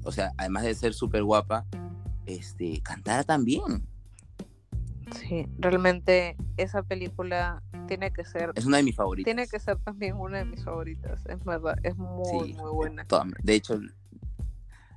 o 0.04 0.12
sea, 0.12 0.32
además 0.38 0.64
de 0.64 0.76
ser 0.76 0.94
súper 0.94 1.24
guapa, 1.24 1.66
este, 2.26 2.82
cantara 2.82 3.24
también. 3.24 3.88
Sí, 5.16 5.48
realmente 5.58 6.36
esa 6.58 6.84
película 6.84 7.62
tiene 7.88 8.12
que 8.12 8.24
ser. 8.26 8.52
Es 8.56 8.66
una 8.66 8.78
de 8.78 8.84
mis 8.84 8.96
favoritas. 8.96 9.26
Tiene 9.26 9.48
que 9.48 9.60
ser 9.60 9.78
también 9.80 10.16
una 10.16 10.40
de 10.40 10.46
mis 10.46 10.64
favoritas. 10.64 11.26
Es 11.26 11.44
verdad, 11.44 11.76
es 11.84 11.98
muy, 11.98 12.54
muy 12.54 12.72
buena. 12.72 13.06
De 13.44 13.56
hecho, 13.56 13.80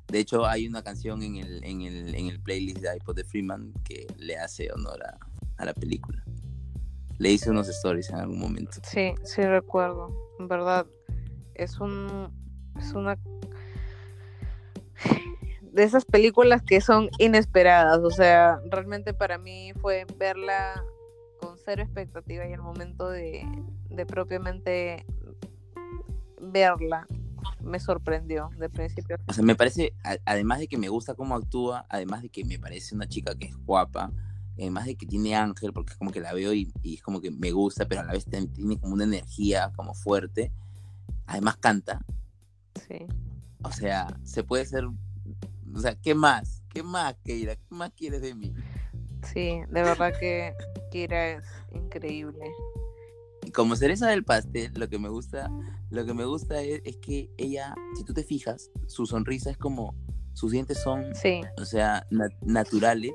de 0.09 0.19
hecho, 0.19 0.47
hay 0.47 0.66
una 0.66 0.82
canción 0.82 1.23
en 1.23 1.36
el, 1.36 1.65
en 1.65 1.82
el, 1.82 2.15
en 2.15 2.27
el 2.28 2.41
playlist 2.41 2.78
de 2.78 2.97
iPod 2.97 3.16
de 3.16 3.24
Freeman 3.24 3.73
que 3.85 4.07
le 4.19 4.36
hace 4.36 4.70
honor 4.73 5.03
a, 5.05 5.19
a 5.57 5.65
la 5.65 5.74
película 5.74 6.24
le 7.19 7.32
hice 7.32 7.51
unos 7.51 7.69
stories 7.69 8.11
en 8.11 8.16
algún 8.16 8.39
momento. 8.39 8.78
Sí, 8.82 9.15
sí 9.23 9.43
recuerdo. 9.43 10.15
En 10.39 10.49
verdad, 10.49 10.86
es 11.55 11.78
un 11.81 12.31
es 12.78 12.93
una 12.93 13.19
de 15.75 15.83
esas 15.83 16.05
películas 16.05 16.63
que 16.63 16.81
son 16.81 17.11
inesperadas, 17.19 17.99
o 17.99 18.11
sea, 18.11 18.61
realmente 18.71 19.13
para 19.13 19.39
mí 19.39 19.73
fue 19.81 20.07
verla 20.17 20.85
con 21.41 21.59
cero 21.59 21.83
expectativa 21.83 22.47
y 22.47 22.53
el 22.53 22.63
momento 22.63 23.11
de, 23.11 23.45
de 23.91 24.07
propiamente 24.07 25.05
verla 26.41 27.09
me 27.61 27.81
sorprendió 27.81 28.51
de 28.57 28.69
principio. 28.69 29.17
O 29.27 29.33
sea, 29.33 29.43
me 29.43 29.57
parece, 29.57 29.95
además 30.25 30.61
de 30.61 30.69
que 30.69 30.79
me 30.79 30.89
gusta 30.89 31.15
cómo 31.15 31.35
actúa, 31.35 31.87
además 31.89 32.23
de 32.23 32.29
que 32.29 32.45
me 32.45 32.61
parece 32.61 32.95
una 32.95 33.09
chica 33.09 33.35
que 33.35 33.47
es 33.47 33.57
guapa, 33.57 34.13
además 34.57 34.87
de 34.87 34.95
que 34.95 35.07
tiene 35.07 35.35
ángel, 35.35 35.73
porque 35.73 35.93
es 35.95 35.99
como 35.99 36.13
que 36.13 36.21
la 36.21 36.33
veo 36.33 36.55
y, 36.55 36.73
es 36.85 37.03
como 37.03 37.21
que 37.21 37.33
me 37.33 37.51
gusta, 37.51 37.89
pero 37.89 38.03
a 38.03 38.05
la 38.05 38.13
vez 38.13 38.27
tiene 38.27 38.79
como 38.79 38.95
una 38.95 39.05
energía 39.05 39.73
como 39.75 39.93
fuerte. 39.93 40.53
Además 41.27 41.57
canta. 41.57 42.01
Sí. 42.87 43.07
O 43.65 43.73
sea, 43.73 44.17
se 44.23 44.45
puede 44.45 44.67
ser, 44.67 44.85
o 45.75 45.81
sea, 45.81 45.95
¿qué 46.01 46.15
más? 46.15 46.63
¿Qué 46.73 46.83
más, 46.83 47.17
Keira? 47.25 47.57
¿Qué 47.57 47.75
más 47.75 47.91
quieres 47.93 48.23
de 48.23 48.35
mí? 48.35 48.53
Sí, 49.33 49.61
de 49.69 49.83
verdad 49.83 50.13
que 50.19 50.55
Keira 50.91 51.31
es 51.31 51.47
increíble. 51.73 52.51
Y 53.45 53.51
como 53.51 53.77
cereza 53.77 54.09
del 54.09 54.25
pastel, 54.25 54.73
lo 54.75 54.89
que 54.89 54.99
me 54.99 55.09
gusta, 55.09 55.51
lo 55.91 56.05
que 56.05 56.15
me 56.15 56.25
gusta 56.25 56.63
es, 56.63 56.81
es 56.85 56.97
que 56.97 57.31
ella, 57.37 57.75
si 57.97 58.05
tú 58.05 58.15
te 58.15 58.25
fijas, 58.25 58.71
su 58.87 59.07
sonrisa 59.07 59.51
es 59.51 59.59
como 59.59 59.95
sus 60.35 60.51
dientes 60.51 60.83
son, 60.83 61.13
o 61.59 61.65
sea, 61.65 62.07
naturales, 62.43 63.13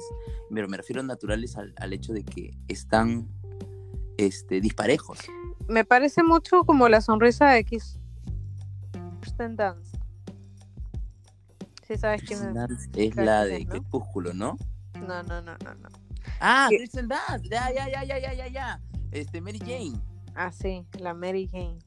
pero 0.54 0.68
me 0.70 0.78
refiero 0.78 1.02
a 1.02 1.04
naturales 1.04 1.58
al, 1.58 1.94
hecho 1.94 2.14
de 2.14 2.24
que 2.24 2.58
están 2.70 3.28
este, 4.18 4.62
disparejos. 4.62 5.20
Me 5.68 5.84
parece 5.84 6.24
mucho 6.24 6.64
como 6.64 6.88
la 6.88 7.02
sonrisa 7.02 7.50
de 7.50 7.60
X. 7.60 8.00
Dance. 9.38 9.89
Sí, 11.90 11.98
sabes 11.98 12.22
quién 12.22 12.56
es. 12.56 12.90
Es 12.96 13.16
la 13.16 13.46
de 13.46 13.66
Crepúsculo, 13.66 14.32
¿no? 14.32 14.60
No, 14.94 15.24
no, 15.24 15.42
no, 15.42 15.58
no, 15.58 15.74
no. 15.74 15.90
Ah, 16.40 16.68
Kristen 16.70 17.08
Dance. 17.08 17.50
Ya, 17.50 17.74
ya, 17.74 17.90
ya, 17.90 18.04
ya, 18.04 18.20
ya, 18.20 18.34
ya, 18.34 18.48
ya. 18.48 18.82
Este, 19.10 19.42
Mary 19.42 19.58
Jane. 19.58 20.00
Ah, 20.36 20.52
sí, 20.52 20.86
la 21.00 21.16
Mary 21.16 21.50
Jane. 21.52 21.80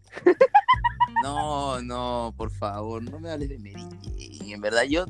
No, 1.23 1.81
no, 1.83 2.35
por 2.37 2.51
favor, 2.51 3.01
no 3.01 3.21
me 3.21 3.31
hables 3.31 3.51
de 3.51 3.59
Mary 3.59 3.87
En 4.53 4.61
verdad, 4.61 4.83
yo 4.83 5.07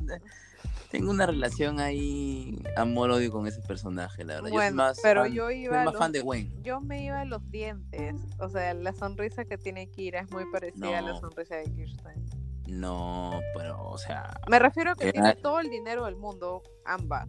tengo 0.91 1.09
una 1.09 1.25
relación 1.25 1.79
ahí 1.79 2.61
amor-odio 2.77 3.31
con 3.31 3.47
ese 3.47 3.61
personaje, 3.61 4.23
la 4.23 4.35
verdad. 4.35 4.51
Bueno, 4.51 4.69
yo 4.69 4.75
más 4.75 4.99
pero 5.01 5.25
yo 5.25 5.49
iba 5.49 5.85
más 5.85 5.95
fan 5.95 6.11
de 6.11 6.21
Gwen. 6.21 6.61
Yo 6.61 6.81
me 6.81 7.03
iba 7.03 7.21
a 7.21 7.25
los 7.25 7.49
dientes. 7.49 8.13
O 8.37 8.47
sea, 8.47 8.75
la 8.75 8.93
sonrisa 8.93 9.43
que 9.43 9.57
tiene 9.57 9.87
Kira 9.87 10.19
es 10.19 10.29
muy 10.29 10.45
parecida 10.51 10.99
a 10.99 11.01
la 11.01 11.19
sonrisa 11.19 11.55
de 11.55 11.63
Kirsten. 11.63 12.42
No, 12.73 13.39
pero, 13.55 13.83
o 13.83 13.97
sea. 13.97 14.39
Me 14.49 14.59
refiero 14.59 14.91
a 14.91 14.95
que 14.95 15.11
tiene 15.11 15.35
todo 15.35 15.59
el 15.59 15.69
dinero 15.69 16.05
del 16.05 16.15
mundo, 16.15 16.63
ambas. 16.85 17.27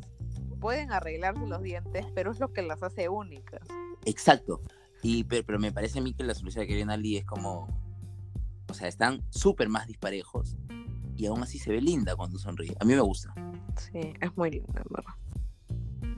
Pueden 0.60 0.92
arreglarse 0.92 1.46
los 1.46 1.62
dientes, 1.62 2.06
pero 2.14 2.30
es 2.30 2.40
lo 2.40 2.52
que 2.52 2.62
las 2.62 2.82
hace 2.82 3.08
únicas. 3.08 3.66
Exacto. 4.04 4.60
Y, 5.02 5.24
pero, 5.24 5.58
me 5.58 5.72
parece 5.72 5.98
a 5.98 6.02
mí 6.02 6.14
que 6.14 6.24
la 6.24 6.34
sonrisa 6.34 6.60
de 6.60 6.66
Kevin 6.66 6.90
Ali 6.90 7.18
es 7.18 7.24
como 7.24 7.68
o 8.74 8.76
sea, 8.76 8.88
están 8.88 9.22
súper 9.30 9.68
más 9.68 9.86
disparejos 9.86 10.56
y 11.16 11.26
aún 11.26 11.42
así 11.42 11.60
se 11.60 11.70
ve 11.70 11.80
linda 11.80 12.16
cuando 12.16 12.38
sonríe. 12.38 12.74
A 12.80 12.84
mí 12.84 12.94
me 12.94 13.00
gusta. 13.00 13.32
Sí, 13.78 14.14
es 14.20 14.36
muy 14.36 14.50
linda, 14.50 14.82
en 14.84 14.92
verdad. 14.92 15.14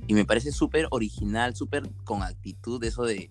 Y 0.06 0.14
me 0.14 0.24
parece 0.24 0.52
súper 0.52 0.86
original, 0.90 1.54
súper 1.54 1.92
con 2.04 2.22
actitud, 2.22 2.82
eso 2.82 3.02
de, 3.02 3.30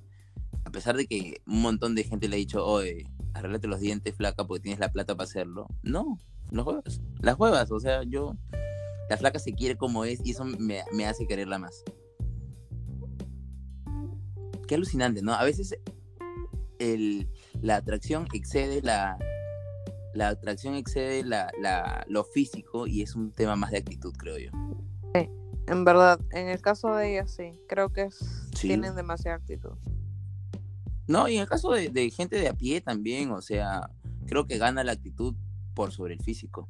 a 0.64 0.70
pesar 0.70 0.96
de 0.96 1.08
que 1.08 1.42
un 1.48 1.62
montón 1.62 1.96
de 1.96 2.04
gente 2.04 2.28
le 2.28 2.36
ha 2.36 2.38
dicho, 2.38 2.64
oye, 2.64 3.08
arreglate 3.36 3.68
los 3.68 3.80
dientes, 3.82 4.16
flaca, 4.16 4.48
porque 4.48 4.64
tienes 4.64 4.80
la 4.80 4.92
plata 4.92 5.16
para 5.16 5.26
hacerlo. 5.26 5.68
No, 5.84 6.18
no 6.52 6.64
juegas. 6.64 7.02
Las 7.20 7.36
juegas, 7.36 7.70
o 7.72 7.80
sea, 7.80 8.04
yo, 8.04 8.36
la 9.10 9.18
flaca 9.18 9.40
se 9.40 9.54
quiere 9.54 9.78
como 9.78 10.06
es 10.06 10.26
y 10.26 10.32
eso 10.32 10.46
me, 10.46 10.84
me 10.94 11.06
hace 11.06 11.28
quererla 11.28 11.60
más. 11.60 11.84
Qué 14.68 14.76
alucinante, 14.76 15.22
¿no? 15.22 15.34
A 15.34 15.44
veces 15.44 15.78
el, 16.80 17.30
la 17.62 17.76
atracción 17.76 18.26
excede 18.34 18.82
la, 18.82 19.18
la 20.14 20.30
atracción 20.30 20.76
excede 20.76 21.24
la, 21.24 21.52
la, 21.62 22.06
lo 22.08 22.24
físico 22.24 22.88
y 22.88 23.02
es 23.02 23.16
un 23.16 23.32
tema 23.32 23.56
más 23.58 23.72
de 23.72 23.78
actitud, 23.78 24.14
creo 24.18 24.38
yo. 24.38 24.50
Sí, 25.14 25.30
en 25.68 25.84
verdad, 25.84 26.20
en 26.32 26.48
el 26.48 26.62
caso 26.62 26.96
de 26.96 27.12
ella 27.12 27.28
sí, 27.28 27.60
creo 27.68 27.92
que 27.92 28.08
tienen 28.60 28.96
demasiada 28.96 29.38
actitud. 29.38 29.78
No, 31.08 31.28
y 31.28 31.36
en 31.36 31.42
el 31.42 31.48
caso 31.48 31.72
de, 31.72 31.90
de, 31.90 32.10
gente 32.10 32.38
de 32.38 32.48
a 32.48 32.54
pie 32.54 32.82
también, 32.82 33.32
o 33.32 33.42
sea, 33.42 33.90
creo 34.26 34.48
que 34.48 34.58
gana 34.58 34.84
la 34.84 34.94
actitud 34.94 35.36
por 35.74 35.92
sobre 35.92 36.14
el 36.14 36.22
físico. 36.22 36.68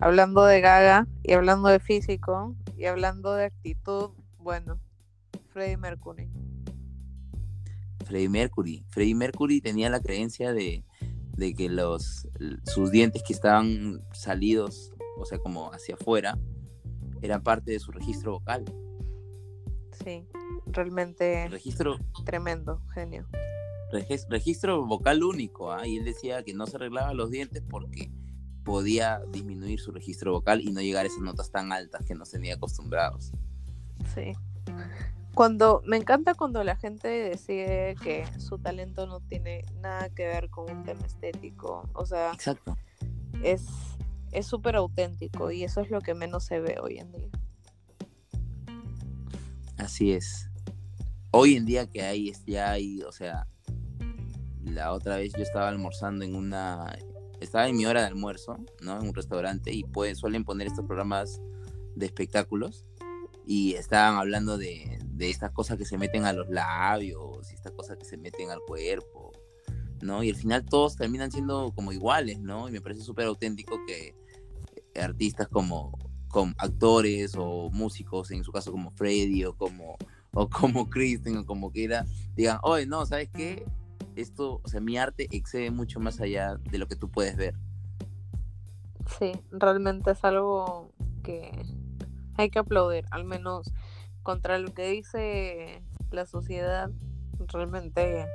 Hablando 0.00 0.44
de 0.44 0.60
Gaga 0.60 1.06
y 1.22 1.32
hablando 1.32 1.68
de 1.68 1.78
físico 1.78 2.56
y 2.76 2.86
hablando 2.86 3.34
de 3.34 3.44
actitud, 3.46 4.10
bueno, 4.38 4.80
Freddie 5.52 5.76
Mercury. 5.76 6.28
Freddie 8.04 8.28
Mercury. 8.28 8.84
Freddie 8.88 9.14
Mercury 9.14 9.60
tenía 9.60 9.90
la 9.90 10.00
creencia 10.00 10.52
de, 10.52 10.84
que 11.56 11.68
los, 11.68 12.28
sus 12.64 12.90
dientes 12.90 13.22
que 13.26 13.32
estaban 13.32 14.02
salidos, 14.12 14.92
o 15.18 15.24
sea, 15.24 15.38
como 15.38 15.72
hacia 15.72 15.94
afuera, 15.94 16.38
eran 17.20 17.42
parte 17.42 17.70
de 17.72 17.78
su 17.78 17.92
registro 17.92 18.32
vocal. 18.32 18.64
Sí, 20.04 20.26
realmente 20.72 21.48
registro 21.48 21.98
tremendo, 22.24 22.80
genio. 22.94 23.26
registro 24.28 24.84
vocal 24.86 25.22
único, 25.22 25.72
¿ah? 25.72 25.86
y 25.86 25.98
él 25.98 26.04
decía 26.04 26.42
que 26.42 26.54
no 26.54 26.66
se 26.66 26.76
arreglaba 26.76 27.14
los 27.14 27.30
dientes 27.30 27.62
porque 27.68 28.10
podía 28.64 29.20
disminuir 29.30 29.80
su 29.80 29.90
registro 29.90 30.32
vocal 30.32 30.60
y 30.60 30.70
no 30.70 30.80
llegar 30.80 31.04
a 31.04 31.08
esas 31.08 31.20
notas 31.20 31.50
tan 31.50 31.72
altas 31.72 32.06
que 32.06 32.14
nos 32.14 32.30
tenía 32.30 32.54
acostumbrados. 32.54 33.32
Sí. 34.14 34.32
Cuando 35.34 35.82
me 35.86 35.96
encanta 35.96 36.34
cuando 36.34 36.62
la 36.62 36.76
gente 36.76 37.08
decide 37.08 37.96
que 38.02 38.26
su 38.38 38.58
talento 38.58 39.06
no 39.06 39.20
tiene 39.20 39.64
nada 39.80 40.10
que 40.10 40.26
ver 40.26 40.50
con 40.50 40.70
un 40.70 40.84
tema 40.84 41.04
estético, 41.06 41.88
o 41.94 42.06
sea, 42.06 42.32
Exacto. 42.32 42.76
es 43.42 43.66
es 44.32 44.46
súper 44.46 44.76
auténtico 44.76 45.50
y 45.50 45.62
eso 45.62 45.80
es 45.80 45.90
lo 45.90 46.00
que 46.00 46.14
menos 46.14 46.44
se 46.44 46.58
ve 46.58 46.78
hoy 46.82 46.98
en 46.98 47.12
día. 47.12 47.28
Así 49.76 50.12
es. 50.12 50.48
Hoy 51.34 51.56
en 51.56 51.64
día 51.64 51.88
que 51.88 52.02
hay, 52.02 52.30
ya 52.46 52.72
hay, 52.72 53.00
o 53.02 53.10
sea, 53.10 53.48
la 54.64 54.92
otra 54.92 55.16
vez 55.16 55.32
yo 55.32 55.42
estaba 55.42 55.70
almorzando 55.70 56.26
en 56.26 56.34
una, 56.34 56.94
estaba 57.40 57.68
en 57.68 57.76
mi 57.76 57.86
hora 57.86 58.02
de 58.02 58.08
almuerzo, 58.08 58.58
¿no? 58.82 59.00
En 59.00 59.08
un 59.08 59.14
restaurante 59.14 59.72
y 59.72 59.82
pues 59.82 60.18
suelen 60.18 60.44
poner 60.44 60.66
estos 60.66 60.84
programas 60.84 61.40
de 61.96 62.04
espectáculos 62.04 62.84
y 63.46 63.72
estaban 63.72 64.18
hablando 64.18 64.58
de, 64.58 64.98
de 65.06 65.30
estas 65.30 65.52
cosas 65.52 65.78
que 65.78 65.86
se 65.86 65.96
meten 65.96 66.26
a 66.26 66.34
los 66.34 66.50
labios 66.50 67.50
y 67.50 67.54
estas 67.54 67.72
cosas 67.72 67.96
que 67.96 68.04
se 68.04 68.18
meten 68.18 68.50
al 68.50 68.60
cuerpo, 68.66 69.32
¿no? 70.02 70.22
Y 70.22 70.28
al 70.28 70.36
final 70.36 70.66
todos 70.66 70.96
terminan 70.96 71.32
siendo 71.32 71.72
como 71.74 71.92
iguales, 71.92 72.40
¿no? 72.40 72.68
Y 72.68 72.72
me 72.72 72.82
parece 72.82 73.00
súper 73.00 73.24
auténtico 73.24 73.80
que 73.86 74.14
artistas 75.00 75.48
como, 75.48 75.98
como 76.28 76.52
actores 76.58 77.36
o 77.38 77.70
músicos, 77.70 78.30
en 78.32 78.44
su 78.44 78.52
caso 78.52 78.70
como 78.70 78.90
Freddy 78.90 79.46
o 79.46 79.56
como, 79.56 79.96
o 80.34 80.48
como 80.48 80.88
Kristen 80.88 81.36
o 81.38 81.46
como 81.46 81.70
quiera, 81.70 82.06
digan, 82.34 82.58
oye, 82.62 82.86
no, 82.86 83.04
¿sabes 83.06 83.28
qué? 83.32 83.64
Esto, 84.16 84.60
o 84.62 84.68
sea, 84.68 84.80
mi 84.80 84.98
arte 84.98 85.28
excede 85.30 85.70
mucho 85.70 86.00
más 86.00 86.20
allá 86.20 86.56
de 86.56 86.78
lo 86.78 86.86
que 86.86 86.96
tú 86.96 87.10
puedes 87.10 87.36
ver. 87.36 87.54
Sí, 89.18 89.32
realmente 89.50 90.10
es 90.12 90.24
algo 90.24 90.92
que 91.22 91.50
hay 92.36 92.50
que 92.50 92.58
aplaudir, 92.58 93.04
al 93.10 93.24
menos 93.24 93.72
contra 94.22 94.58
lo 94.58 94.72
que 94.72 94.88
dice 94.88 95.82
la 96.10 96.26
sociedad, 96.26 96.90
realmente 97.48 98.26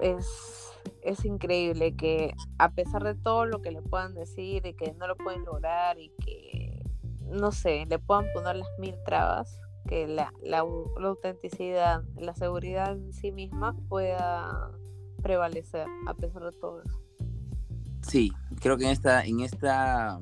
es 0.00 0.64
es 1.04 1.24
increíble 1.24 1.94
que 1.94 2.34
a 2.58 2.70
pesar 2.70 3.04
de 3.04 3.14
todo 3.14 3.44
lo 3.44 3.60
que 3.60 3.70
le 3.70 3.82
puedan 3.82 4.14
decir 4.14 4.66
y 4.66 4.74
que 4.74 4.92
no 4.94 5.06
lo 5.06 5.16
pueden 5.16 5.44
lograr 5.44 5.98
y 5.98 6.10
que, 6.24 6.82
no 7.20 7.52
sé, 7.52 7.86
le 7.86 7.98
puedan 7.98 8.26
poner 8.32 8.56
las 8.56 8.68
mil 8.78 8.94
trabas, 9.04 9.60
que 9.88 10.06
la, 10.06 10.32
la, 10.42 10.58
autenticidad, 10.58 12.02
la 12.16 12.34
seguridad 12.34 12.92
en 12.92 13.12
sí 13.12 13.32
misma 13.32 13.76
pueda 13.88 14.70
prevalecer 15.22 15.86
a 16.06 16.14
pesar 16.14 16.42
de 16.44 16.52
todo 16.52 16.82
eso. 16.82 17.00
Sí, 18.02 18.32
creo 18.60 18.76
que 18.76 18.84
en 18.84 18.90
esta, 18.90 19.24
en 19.24 19.40
esta 19.40 20.20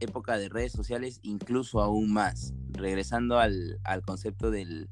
época 0.00 0.38
de 0.38 0.48
redes 0.48 0.72
sociales 0.72 1.20
incluso 1.22 1.80
aún 1.80 2.12
más, 2.12 2.54
regresando 2.70 3.38
al, 3.38 3.80
al 3.84 4.02
concepto 4.02 4.50
del, 4.50 4.88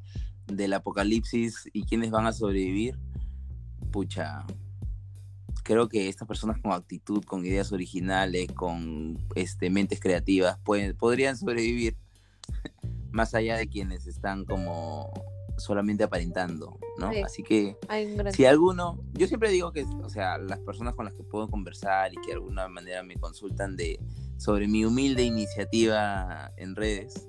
del 0.46 0.72
apocalipsis 0.72 1.68
y 1.72 1.84
quiénes 1.84 2.10
van 2.10 2.26
a 2.26 2.32
sobrevivir, 2.32 2.98
pucha, 3.92 4.44
creo 5.62 5.88
que 5.88 6.08
estas 6.08 6.28
personas 6.28 6.60
con 6.60 6.72
actitud, 6.72 7.24
con 7.24 7.44
ideas 7.44 7.72
originales, 7.72 8.48
con 8.52 9.18
este, 9.34 9.70
mentes 9.70 10.00
creativas, 10.00 10.58
pueden, 10.64 10.96
podrían 10.96 11.36
sobrevivir 11.36 11.96
más 13.14 13.34
allá 13.34 13.56
de 13.56 13.68
quienes 13.68 14.06
están 14.06 14.44
como 14.44 15.12
solamente 15.56 16.02
aparentando, 16.02 16.78
¿no? 16.98 17.12
Así 17.24 17.42
que 17.42 17.76
si 18.34 18.44
alguno, 18.44 18.98
yo 19.12 19.28
siempre 19.28 19.50
digo 19.50 19.72
que, 19.72 19.84
o 20.02 20.08
sea, 20.08 20.36
las 20.38 20.58
personas 20.60 20.94
con 20.94 21.04
las 21.04 21.14
que 21.14 21.22
puedo 21.22 21.48
conversar 21.48 22.12
y 22.12 22.16
que 22.16 22.28
de 22.28 22.34
alguna 22.34 22.68
manera 22.68 23.02
me 23.04 23.14
consultan 23.16 23.76
de 23.76 24.00
sobre 24.36 24.66
mi 24.66 24.84
humilde 24.84 25.22
iniciativa 25.22 26.50
en 26.56 26.74
redes, 26.74 27.28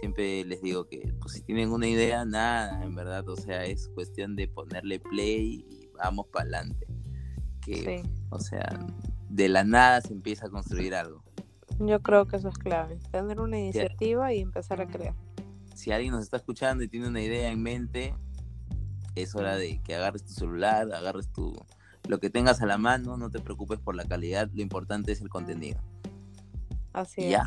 siempre 0.00 0.44
les 0.44 0.62
digo 0.62 0.88
que 0.88 1.14
pues 1.20 1.34
si 1.34 1.42
tienen 1.42 1.70
una 1.70 1.86
idea, 1.86 2.24
nada, 2.24 2.82
en 2.82 2.94
verdad, 2.94 3.28
o 3.28 3.36
sea, 3.36 3.66
es 3.66 3.88
cuestión 3.94 4.36
de 4.36 4.48
ponerle 4.48 4.98
play 5.00 5.66
y 5.68 5.90
vamos 5.98 6.26
para 6.28 6.44
adelante 6.44 6.86
o 8.30 8.38
sea, 8.38 8.86
de 9.28 9.48
la 9.48 9.64
nada 9.64 10.00
se 10.00 10.12
empieza 10.12 10.46
a 10.46 10.50
construir 10.50 10.94
algo. 10.94 11.24
Yo 11.78 12.00
creo 12.02 12.26
que 12.26 12.36
eso 12.36 12.48
es 12.48 12.58
clave, 12.58 12.98
tener 13.10 13.40
una 13.40 13.58
iniciativa 13.58 14.32
y 14.32 14.40
empezar 14.40 14.80
a 14.80 14.86
crear. 14.86 15.14
Si 15.74 15.92
alguien 15.92 16.12
nos 16.12 16.24
está 16.24 16.38
escuchando 16.38 16.82
y 16.82 16.88
tiene 16.88 17.08
una 17.08 17.20
idea 17.20 17.50
en 17.50 17.62
mente, 17.62 18.14
es 19.14 19.34
hora 19.34 19.56
de 19.56 19.80
que 19.82 19.94
agarres 19.94 20.24
tu 20.24 20.32
celular, 20.32 20.92
agarres 20.92 21.30
tu 21.32 21.54
lo 22.08 22.18
que 22.20 22.30
tengas 22.30 22.62
a 22.62 22.66
la 22.66 22.78
mano, 22.78 23.16
no 23.16 23.30
te 23.30 23.40
preocupes 23.40 23.80
por 23.80 23.94
la 23.94 24.04
calidad, 24.04 24.48
lo 24.54 24.62
importante 24.62 25.12
es 25.12 25.20
el 25.20 25.28
contenido. 25.28 25.80
Así 26.92 27.22
y 27.22 27.30
ya, 27.30 27.44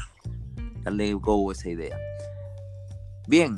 darle 0.84 1.14
go 1.14 1.49
a 1.49 1.53
esa 1.53 1.69
idea. 1.69 1.97
Bien. 3.27 3.56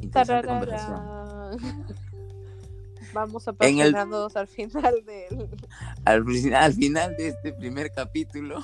Interesante 0.00 0.48
conversación. 0.48 1.96
Vamos 3.12 3.48
a 3.48 3.54
el... 3.60 3.94
al 3.94 4.46
final 4.48 5.04
del... 5.04 5.48
Al, 6.04 6.24
al 6.54 6.72
final 6.72 7.16
de 7.16 7.28
este 7.28 7.52
primer 7.52 7.90
capítulo. 7.92 8.60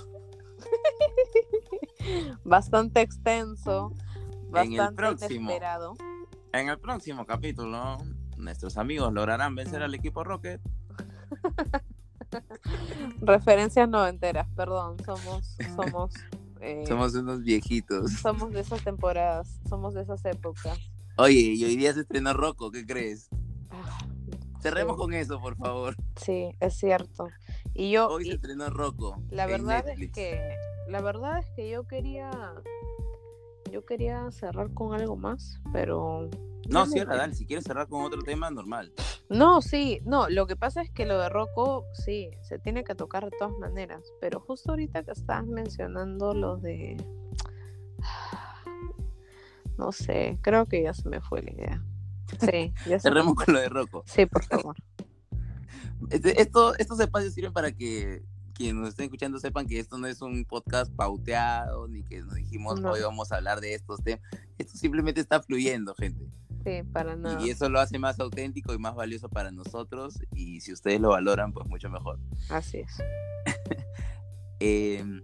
bastante 2.45 3.01
extenso, 3.01 3.93
bastante 4.51 4.77
en 4.77 4.83
el 4.83 4.95
próximo, 4.95 5.51
En 6.53 6.69
el 6.69 6.79
próximo 6.79 7.27
capítulo, 7.27 7.99
nuestros 8.37 8.77
amigos 8.77 9.13
lograrán 9.13 9.55
vencer 9.55 9.83
al 9.83 9.95
equipo 9.95 10.25
Rocket. 10.25 10.61
Referencias 13.21 13.89
noventeras, 13.89 14.49
perdón, 14.57 14.97
somos, 15.05 15.57
somos, 15.77 16.13
eh, 16.61 16.85
somos 16.87 17.15
unos 17.15 17.43
viejitos. 17.43 18.13
Somos 18.13 18.53
de 18.53 18.61
esas 18.61 18.83
temporadas, 18.83 19.61
somos 19.69 19.95
de 19.95 20.03
esas 20.03 20.25
épocas. 20.25 20.79
Oye, 21.17 21.41
y 21.55 21.65
hoy 21.65 21.77
día 21.77 21.95
se 21.95 22.01
estrenó 22.01 22.33
Rocco, 22.33 22.71
¿qué 22.73 22.85
crees? 22.85 23.29
Cerremos 24.65 24.97
con 24.97 25.13
eso, 25.13 25.39
por 25.43 25.57
favor. 25.57 25.95
Sí, 26.17 26.57
es 26.59 26.79
cierto. 26.79 27.29
Y 27.75 27.91
yo. 27.91 28.09
Hoy 28.09 28.25
se 28.25 28.37
estrenó 28.37 28.71
Rocco. 28.71 29.23
La 29.29 29.45
verdad 29.45 29.87
es 29.87 30.11
que. 30.11 30.57
La 30.89 31.03
verdad 31.03 31.41
es 31.41 31.47
que 31.55 31.69
yo 31.69 31.87
quería. 31.87 32.31
Yo 33.71 33.85
quería 33.85 34.31
cerrar 34.31 34.73
con 34.73 34.95
algo 34.95 35.17
más, 35.17 35.61
pero. 35.71 36.31
No, 36.71 36.87
cierra, 36.87 37.15
dale. 37.15 37.35
Si 37.35 37.45
quieres 37.45 37.67
cerrar 37.67 37.89
con 37.89 38.05
otro 38.05 38.23
tema, 38.23 38.51
normal. 38.51 38.91
No, 39.29 39.61
sí, 39.61 40.01
no. 40.07 40.31
Lo 40.31 40.47
que 40.47 40.57
pasa 40.57 40.81
es 40.81 40.91
que 40.91 41.05
lo 41.05 41.19
de 41.19 41.29
Rocco, 41.29 41.85
sí, 41.93 42.31
se 42.41 42.59
tiene 42.59 42.85
que 42.85 42.95
tocar 42.95 43.27
de 43.27 43.37
todas 43.39 43.53
maneras. 43.59 44.03
Pero 44.19 44.41
justo 44.41 44.71
ahorita 44.71 45.03
que 45.03 45.11
estás 45.11 45.47
mencionando 45.47 46.33
lo 46.33 46.57
de. 46.57 46.97
No 49.77 49.91
sé, 49.91 50.39
creo 50.41 50.67
que 50.67 50.85
ya 50.85 50.95
se 50.95 51.09
me 51.09 51.21
fue 51.21 51.43
la 51.43 51.51
idea. 51.51 51.85
Sí, 52.41 52.73
ya 52.89 52.99
Cerremos 52.99 53.35
con 53.35 53.55
lo 53.55 53.61
de 53.61 53.69
Rocco. 53.69 54.05
Sí, 54.07 54.27
por 54.27 54.45
favor. 54.45 54.77
Este, 56.11 56.39
esto, 56.43 56.77
estos 56.77 57.01
espacios 57.01 57.33
sirven 57.33 57.55
para 57.55 57.73
que 57.73 58.23
quienes 58.53 58.75
nos 58.75 58.89
estén 58.91 59.05
escuchando 59.05 59.39
sepan 59.39 59.67
que 59.67 59.79
esto 59.79 59.97
no 59.97 60.07
es 60.07 60.21
un 60.23 60.45
podcast 60.45 60.93
pauteado, 60.95 61.89
ni 61.89 62.03
que 62.03 62.21
nos 62.21 62.35
dijimos 62.35 62.79
hoy 62.85 63.01
vamos 63.01 63.33
a 63.33 63.37
hablar 63.37 63.61
de 63.61 63.75
estos 63.75 64.03
temas. 64.03 64.21
Esto 64.59 64.77
simplemente 64.77 65.21
está 65.21 65.43
fluyendo, 65.43 65.95
gente. 65.95 66.27
Sí, 66.65 66.83
para 66.93 67.17
nada. 67.17 67.45
Y 67.45 67.51
eso 67.51 67.69
lo 67.69 67.81
hace 67.81 67.99
más 67.99 68.19
auténtico 68.21 68.73
y 68.73 68.79
más 68.79 68.95
valioso 68.95 69.29
para 69.29 69.51
nosotros. 69.51 70.19
Y 70.35 70.61
si 70.61 70.73
ustedes 70.73 71.01
lo 71.01 71.11
valoran, 71.11 71.53
pues 71.53 71.67
mucho 71.69 71.91
mejor. 71.91 72.19
Así 72.49 72.79
es. 72.79 73.03
Em, 74.61 75.23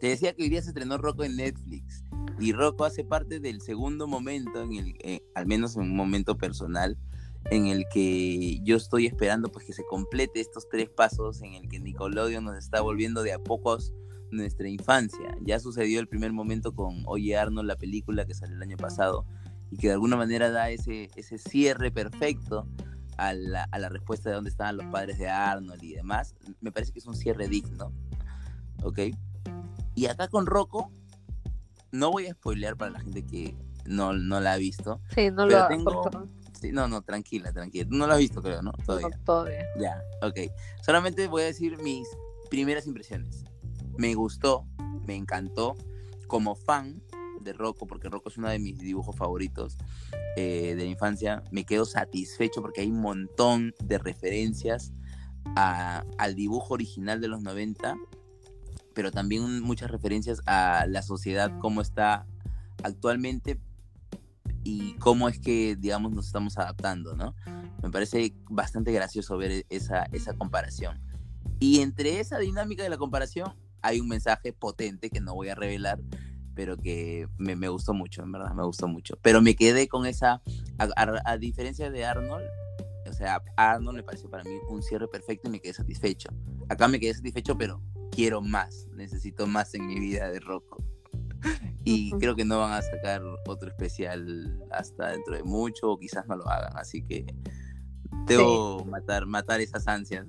te 0.00 0.08
decía 0.08 0.34
que 0.34 0.42
hoy 0.42 0.50
día 0.50 0.60
se 0.60 0.68
estrenó 0.68 0.98
Rocco 0.98 1.24
en 1.24 1.36
Netflix. 1.36 2.04
Y 2.38 2.52
Rocco 2.52 2.84
hace 2.84 3.04
parte 3.04 3.40
del 3.40 3.60
segundo 3.60 4.06
momento, 4.06 4.62
en 4.62 4.74
el, 4.74 4.94
eh, 5.00 5.20
al 5.34 5.46
menos 5.46 5.76
en 5.76 5.82
un 5.82 5.96
momento 5.96 6.36
personal, 6.36 6.98
en 7.50 7.66
el 7.66 7.84
que 7.92 8.60
yo 8.62 8.76
estoy 8.76 9.06
esperando 9.06 9.50
pues 9.50 9.66
que 9.66 9.72
se 9.72 9.84
complete 9.84 10.40
estos 10.40 10.68
tres 10.68 10.88
pasos 10.88 11.42
en 11.42 11.54
el 11.54 11.68
que 11.68 11.78
Nickelodeon 11.78 12.44
nos 12.44 12.56
está 12.56 12.80
volviendo 12.80 13.22
de 13.22 13.32
a 13.34 13.38
pocos 13.38 13.92
nuestra 14.30 14.68
infancia. 14.68 15.36
Ya 15.42 15.60
sucedió 15.60 16.00
el 16.00 16.08
primer 16.08 16.32
momento 16.32 16.74
con 16.74 17.02
Oye 17.06 17.36
Arnold, 17.36 17.68
la 17.68 17.76
película 17.76 18.24
que 18.24 18.34
salió 18.34 18.56
el 18.56 18.62
año 18.62 18.76
pasado, 18.76 19.26
y 19.70 19.76
que 19.76 19.88
de 19.88 19.92
alguna 19.94 20.16
manera 20.16 20.50
da 20.50 20.70
ese, 20.70 21.10
ese 21.16 21.38
cierre 21.38 21.90
perfecto 21.90 22.66
a 23.16 23.32
la, 23.32 23.64
a 23.70 23.78
la 23.78 23.88
respuesta 23.88 24.30
de 24.30 24.36
dónde 24.36 24.50
estaban 24.50 24.76
los 24.76 24.86
padres 24.86 25.18
de 25.18 25.28
Arnold 25.28 25.82
y 25.82 25.94
demás. 25.94 26.34
Me 26.60 26.72
parece 26.72 26.92
que 26.92 26.98
es 26.98 27.06
un 27.06 27.14
cierre 27.14 27.48
digno. 27.48 27.92
¿Ok? 28.82 29.00
Y 29.94 30.06
acá 30.06 30.28
con 30.28 30.46
Rocco 30.46 30.90
no 31.94 32.10
voy 32.10 32.26
a 32.26 32.32
spoilear 32.32 32.76
para 32.76 32.90
la 32.90 33.00
gente 33.00 33.24
que 33.24 33.56
no, 33.86 34.12
no 34.12 34.40
la 34.40 34.54
ha 34.54 34.56
visto. 34.56 35.00
Sí, 35.14 35.30
no 35.30 35.46
lo 35.46 35.68
tengo... 35.68 36.28
sí, 36.60 36.72
No, 36.72 36.88
no, 36.88 37.02
tranquila, 37.02 37.52
tranquila. 37.52 37.86
No 37.88 38.06
la 38.06 38.14
has 38.14 38.20
visto, 38.20 38.42
creo, 38.42 38.62
¿no? 38.62 38.72
Todavía. 38.84 39.08
No, 39.08 39.24
todavía. 39.24 39.66
Ya, 39.78 40.02
ok. 40.22 40.50
Solamente 40.82 41.28
voy 41.28 41.42
a 41.42 41.46
decir 41.46 41.78
mis 41.82 42.08
primeras 42.50 42.86
impresiones. 42.86 43.44
Me 43.96 44.14
gustó, 44.14 44.66
me 45.06 45.14
encantó. 45.14 45.76
Como 46.26 46.56
fan 46.56 47.02
de 47.42 47.52
Rocco, 47.52 47.86
porque 47.86 48.08
Rocco 48.08 48.30
es 48.30 48.38
uno 48.38 48.48
de 48.48 48.58
mis 48.58 48.78
dibujos 48.78 49.14
favoritos 49.14 49.76
eh, 50.36 50.74
de 50.74 50.84
la 50.84 50.90
infancia, 50.90 51.44
me 51.52 51.64
quedo 51.64 51.84
satisfecho 51.84 52.62
porque 52.62 52.80
hay 52.80 52.90
un 52.90 53.00
montón 53.00 53.74
de 53.84 53.98
referencias 53.98 54.92
al 55.54 56.34
dibujo 56.34 56.74
original 56.74 57.20
de 57.20 57.28
los 57.28 57.42
90, 57.42 57.96
pero 58.94 59.10
también 59.10 59.62
muchas 59.62 59.90
referencias 59.90 60.40
a 60.46 60.86
la 60.88 61.02
sociedad, 61.02 61.52
cómo 61.60 61.80
está 61.80 62.26
actualmente 62.82 63.60
y 64.62 64.94
cómo 64.94 65.28
es 65.28 65.38
que, 65.38 65.76
digamos, 65.76 66.12
nos 66.12 66.26
estamos 66.26 66.56
adaptando, 66.58 67.14
¿no? 67.14 67.34
Me 67.82 67.90
parece 67.90 68.34
bastante 68.48 68.92
gracioso 68.92 69.36
ver 69.36 69.66
esa, 69.68 70.04
esa 70.12 70.34
comparación. 70.34 71.00
Y 71.60 71.80
entre 71.80 72.20
esa 72.20 72.38
dinámica 72.38 72.82
de 72.82 72.88
la 72.88 72.96
comparación 72.96 73.54
hay 73.82 74.00
un 74.00 74.08
mensaje 74.08 74.52
potente 74.52 75.10
que 75.10 75.20
no 75.20 75.34
voy 75.34 75.50
a 75.50 75.54
revelar, 75.54 76.00
pero 76.54 76.78
que 76.78 77.28
me, 77.36 77.56
me 77.56 77.68
gustó 77.68 77.92
mucho, 77.92 78.22
en 78.22 78.32
verdad, 78.32 78.54
me 78.54 78.64
gustó 78.64 78.88
mucho. 78.88 79.18
Pero 79.20 79.42
me 79.42 79.54
quedé 79.54 79.86
con 79.88 80.06
esa, 80.06 80.40
a, 80.78 81.36
diferencia 81.36 81.90
de 81.90 82.04
Arnold, 82.04 82.46
o 83.06 83.12
sea, 83.12 83.42
Arnold 83.56 83.98
me 83.98 84.02
pareció 84.02 84.30
para 84.30 84.44
mí 84.44 84.50
un 84.68 84.82
cierre 84.82 85.06
perfecto 85.08 85.48
y 85.48 85.52
me 85.52 85.60
quedé 85.60 85.74
satisfecho. 85.74 86.30
Acá 86.70 86.88
me 86.88 86.98
quedé 86.98 87.12
satisfecho, 87.12 87.56
pero 87.58 87.82
quiero 88.14 88.40
más, 88.40 88.88
necesito 88.94 89.46
más 89.46 89.74
en 89.74 89.86
mi 89.86 89.98
vida 89.98 90.30
de 90.30 90.40
Rocco. 90.40 90.82
Y 91.86 92.12
creo 92.12 92.34
que 92.34 92.46
no 92.46 92.60
van 92.60 92.72
a 92.72 92.80
sacar 92.80 93.20
otro 93.46 93.68
especial 93.68 94.58
hasta 94.70 95.08
dentro 95.08 95.36
de 95.36 95.42
mucho, 95.42 95.90
o 95.90 95.98
quizás 95.98 96.26
no 96.26 96.34
lo 96.36 96.48
hagan, 96.48 96.74
así 96.78 97.02
que 97.02 97.26
debo 98.26 98.82
matar, 98.86 99.26
matar 99.26 99.60
esas 99.60 99.86
ansias. 99.86 100.26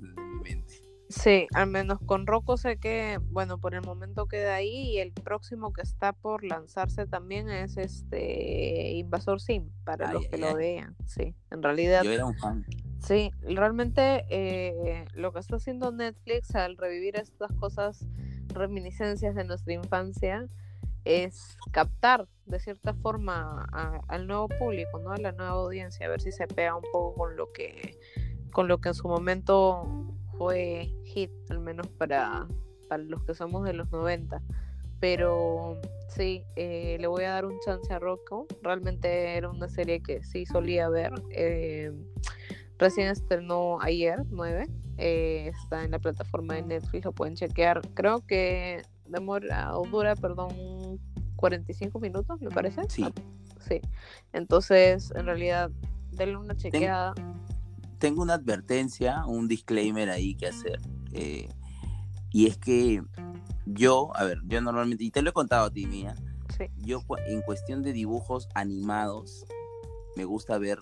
Sí, 1.21 1.47
al 1.53 1.67
menos 1.67 1.99
con 2.05 2.27
Rocco 2.27 2.57
sé 2.57 2.77
que, 2.77 3.19
bueno, 3.29 3.57
por 3.57 3.73
el 3.73 3.81
momento 3.81 4.27
queda 4.27 4.55
ahí 4.55 4.91
y 4.91 4.97
el 4.97 5.13
próximo 5.13 5.71
que 5.71 5.81
está 5.81 6.11
por 6.11 6.43
lanzarse 6.43 7.07
también 7.07 7.49
es 7.49 7.77
este 7.77 8.91
Invasor 8.91 9.39
Sim, 9.39 9.69
para 9.85 10.11
los 10.11 10.27
que 10.27 10.37
lo 10.37 10.53
vean. 10.55 10.95
Sí, 11.05 11.33
en 11.51 11.63
realidad. 11.63 12.03
Yo 12.03 12.11
era 12.11 12.25
un 12.25 12.35
fan. 12.35 12.65
Sí, 12.99 13.31
realmente 13.41 14.25
eh, 14.29 15.05
lo 15.13 15.31
que 15.31 15.39
está 15.39 15.55
haciendo 15.55 15.91
Netflix 15.91 16.53
al 16.53 16.75
revivir 16.75 17.15
estas 17.15 17.53
cosas, 17.53 18.05
reminiscencias 18.49 19.35
de 19.35 19.45
nuestra 19.45 19.73
infancia, 19.73 20.49
es 21.05 21.57
captar 21.71 22.27
de 22.45 22.59
cierta 22.59 22.93
forma 22.93 23.63
al 24.07 24.27
nuevo 24.27 24.49
público, 24.49 24.99
¿no? 24.99 25.11
A 25.11 25.17
la 25.17 25.31
nueva 25.31 25.51
audiencia, 25.51 26.07
a 26.07 26.09
ver 26.09 26.19
si 26.19 26.31
se 26.31 26.47
pega 26.47 26.75
un 26.75 26.83
poco 26.91 27.15
con 27.15 27.37
lo 27.37 27.51
que, 27.53 27.99
con 28.51 28.67
lo 28.67 28.79
que 28.79 28.89
en 28.89 28.95
su 28.95 29.07
momento 29.07 30.14
fue 30.37 30.91
hit, 31.03 31.31
al 31.49 31.59
menos 31.59 31.87
para, 31.87 32.47
para 32.87 33.03
los 33.03 33.23
que 33.23 33.33
somos 33.33 33.65
de 33.65 33.73
los 33.73 33.91
90. 33.91 34.41
Pero 34.99 35.79
sí, 36.09 36.43
eh, 36.55 36.97
le 36.99 37.07
voy 37.07 37.23
a 37.23 37.31
dar 37.31 37.45
un 37.45 37.59
chance 37.65 37.93
a 37.93 37.99
Rocco. 37.99 38.47
Realmente 38.61 39.35
era 39.35 39.49
una 39.49 39.67
serie 39.67 40.01
que 40.01 40.23
sí 40.23 40.45
solía 40.45 40.89
ver. 40.89 41.13
Eh, 41.31 41.91
recién 42.77 43.09
estrenó 43.09 43.79
ayer, 43.81 44.23
9. 44.29 44.67
Eh, 44.97 45.51
está 45.53 45.83
en 45.83 45.91
la 45.91 45.99
plataforma 45.99 46.55
de 46.55 46.63
Netflix, 46.63 47.05
lo 47.05 47.11
pueden 47.11 47.35
chequear. 47.35 47.81
Creo 47.93 48.25
que 48.25 48.81
demora, 49.05 49.77
o 49.77 49.85
dura, 49.85 50.15
perdón, 50.15 50.99
45 51.35 51.99
minutos, 51.99 52.41
me 52.41 52.49
parece. 52.49 52.81
Sí. 52.89 53.03
Ah, 53.03 53.11
sí. 53.59 53.81
Entonces, 54.33 55.11
en 55.15 55.25
realidad, 55.25 55.69
denle 56.11 56.37
una 56.37 56.55
chequeada 56.55 57.13
tengo 57.97 58.21
una 58.21 58.35
advertencia, 58.35 59.25
un 59.25 59.47
disclaimer 59.47 60.09
ahí 60.09 60.35
que 60.35 60.47
hacer. 60.47 60.79
Eh, 61.13 61.49
y 62.31 62.47
es 62.47 62.57
que 62.57 63.03
yo, 63.65 64.11
a 64.15 64.23
ver, 64.25 64.41
yo 64.45 64.61
normalmente, 64.61 65.03
y 65.03 65.11
te 65.11 65.21
lo 65.21 65.29
he 65.29 65.33
contado 65.33 65.65
a 65.65 65.71
ti, 65.71 65.87
Mía, 65.87 66.15
yo 66.77 67.01
en 67.27 67.41
cuestión 67.41 67.81
de 67.81 67.93
dibujos 67.93 68.47
animados, 68.53 69.45
me 70.15 70.25
gusta 70.25 70.57
ver 70.57 70.79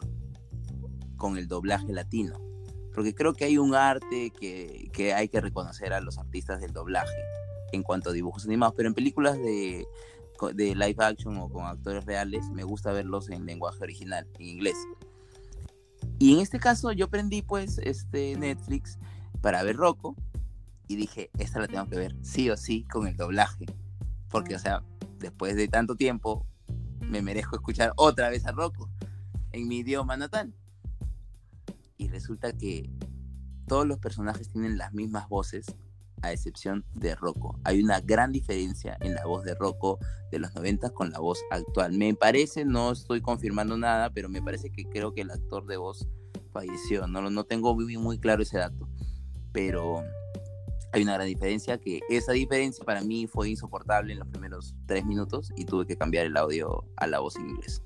con 1.17 1.37
el 1.37 1.47
doblaje 1.47 1.91
latino. 1.93 2.39
Porque 2.93 3.15
creo 3.15 3.33
que 3.33 3.45
hay 3.45 3.57
un 3.57 3.73
arte 3.73 4.31
que, 4.31 4.89
que 4.93 5.13
hay 5.13 5.27
que 5.27 5.41
reconocer 5.41 5.93
a 5.93 6.01
los 6.01 6.19
artistas 6.19 6.61
del 6.61 6.73
doblaje 6.73 7.17
en 7.71 7.81
cuanto 7.81 8.11
a 8.11 8.13
dibujos 8.13 8.45
animados, 8.45 8.75
pero 8.75 8.87
en 8.87 8.93
películas 8.93 9.37
de, 9.37 9.87
de 10.53 10.75
live 10.75 11.03
action 11.03 11.37
o 11.37 11.49
con 11.49 11.65
actores 11.65 12.05
reales, 12.05 12.49
me 12.51 12.63
gusta 12.63 12.91
verlos 12.91 13.29
en 13.29 13.45
lenguaje 13.45 13.83
original, 13.83 14.27
en 14.37 14.45
inglés. 14.45 14.75
Y 16.23 16.31
en 16.31 16.39
este 16.39 16.57
caso 16.57 16.93
yo 16.93 17.09
prendí 17.09 17.41
pues 17.41 17.79
este 17.79 18.37
Netflix 18.37 18.97
para 19.41 19.61
ver 19.61 19.75
Rocco 19.75 20.15
y 20.87 20.95
dije, 20.95 21.29
esta 21.37 21.59
la 21.59 21.67
tengo 21.67 21.85
que 21.89 21.97
ver 21.97 22.15
sí 22.21 22.49
o 22.49 22.55
sí 22.55 22.85
con 22.85 23.07
el 23.07 23.17
doblaje. 23.17 23.65
Porque, 24.29 24.55
o 24.55 24.59
sea, 24.59 24.85
después 25.19 25.57
de 25.57 25.67
tanto 25.67 25.97
tiempo 25.97 26.47
me 27.01 27.21
merezco 27.21 27.57
escuchar 27.57 27.91
otra 27.97 28.29
vez 28.29 28.45
a 28.45 28.53
Rocco 28.53 28.89
en 29.51 29.67
mi 29.67 29.79
idioma 29.79 30.15
natal. 30.15 30.55
Y 31.97 32.07
resulta 32.07 32.53
que 32.53 32.89
todos 33.67 33.85
los 33.85 33.99
personajes 33.99 34.47
tienen 34.47 34.77
las 34.77 34.93
mismas 34.93 35.27
voces, 35.27 35.75
a 36.23 36.31
excepción 36.31 36.85
de 36.93 37.15
Rocco. 37.15 37.59
Hay 37.63 37.83
una 37.83 37.99
gran 37.99 38.31
diferencia 38.31 38.97
en 39.01 39.13
la 39.13 39.25
voz 39.25 39.43
de 39.43 39.53
Rocco 39.53 39.99
de 40.31 40.39
los 40.39 40.55
90 40.55 40.89
con 40.91 41.11
la 41.11 41.19
voz 41.19 41.39
actual. 41.51 41.93
Me 41.93 42.15
parece, 42.15 42.65
no 42.65 42.91
estoy 42.91 43.21
confirmando 43.21 43.77
nada, 43.77 44.09
pero 44.09 44.29
me 44.29 44.41
parece 44.41 44.71
que 44.71 44.85
creo 44.85 45.13
que 45.13 45.21
el 45.21 45.31
actor 45.31 45.67
de 45.67 45.77
voz 45.77 46.07
falleció. 46.51 47.07
No, 47.07 47.29
no 47.29 47.43
tengo 47.43 47.75
muy, 47.75 47.97
muy 47.97 48.19
claro 48.19 48.41
ese 48.41 48.57
dato, 48.57 48.89
pero 49.51 50.03
hay 50.93 51.03
una 51.03 51.13
gran 51.15 51.27
diferencia 51.27 51.77
que 51.77 51.99
esa 52.09 52.31
diferencia 52.31 52.85
para 52.85 53.01
mí 53.01 53.27
fue 53.27 53.49
insoportable 53.49 54.13
en 54.13 54.19
los 54.19 54.27
primeros 54.29 54.75
tres 54.85 55.05
minutos 55.05 55.51
y 55.57 55.65
tuve 55.65 55.85
que 55.85 55.97
cambiar 55.97 56.25
el 56.25 56.37
audio 56.37 56.85
a 56.95 57.07
la 57.07 57.19
voz 57.19 57.35
en 57.35 57.49
inglés. 57.49 57.83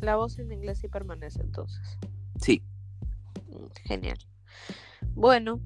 La 0.00 0.16
voz 0.16 0.38
en 0.38 0.52
inglés 0.52 0.78
sí 0.78 0.88
permanece 0.88 1.40
entonces. 1.40 1.98
Sí. 2.38 2.62
Genial. 3.84 4.18
Bueno, 5.14 5.60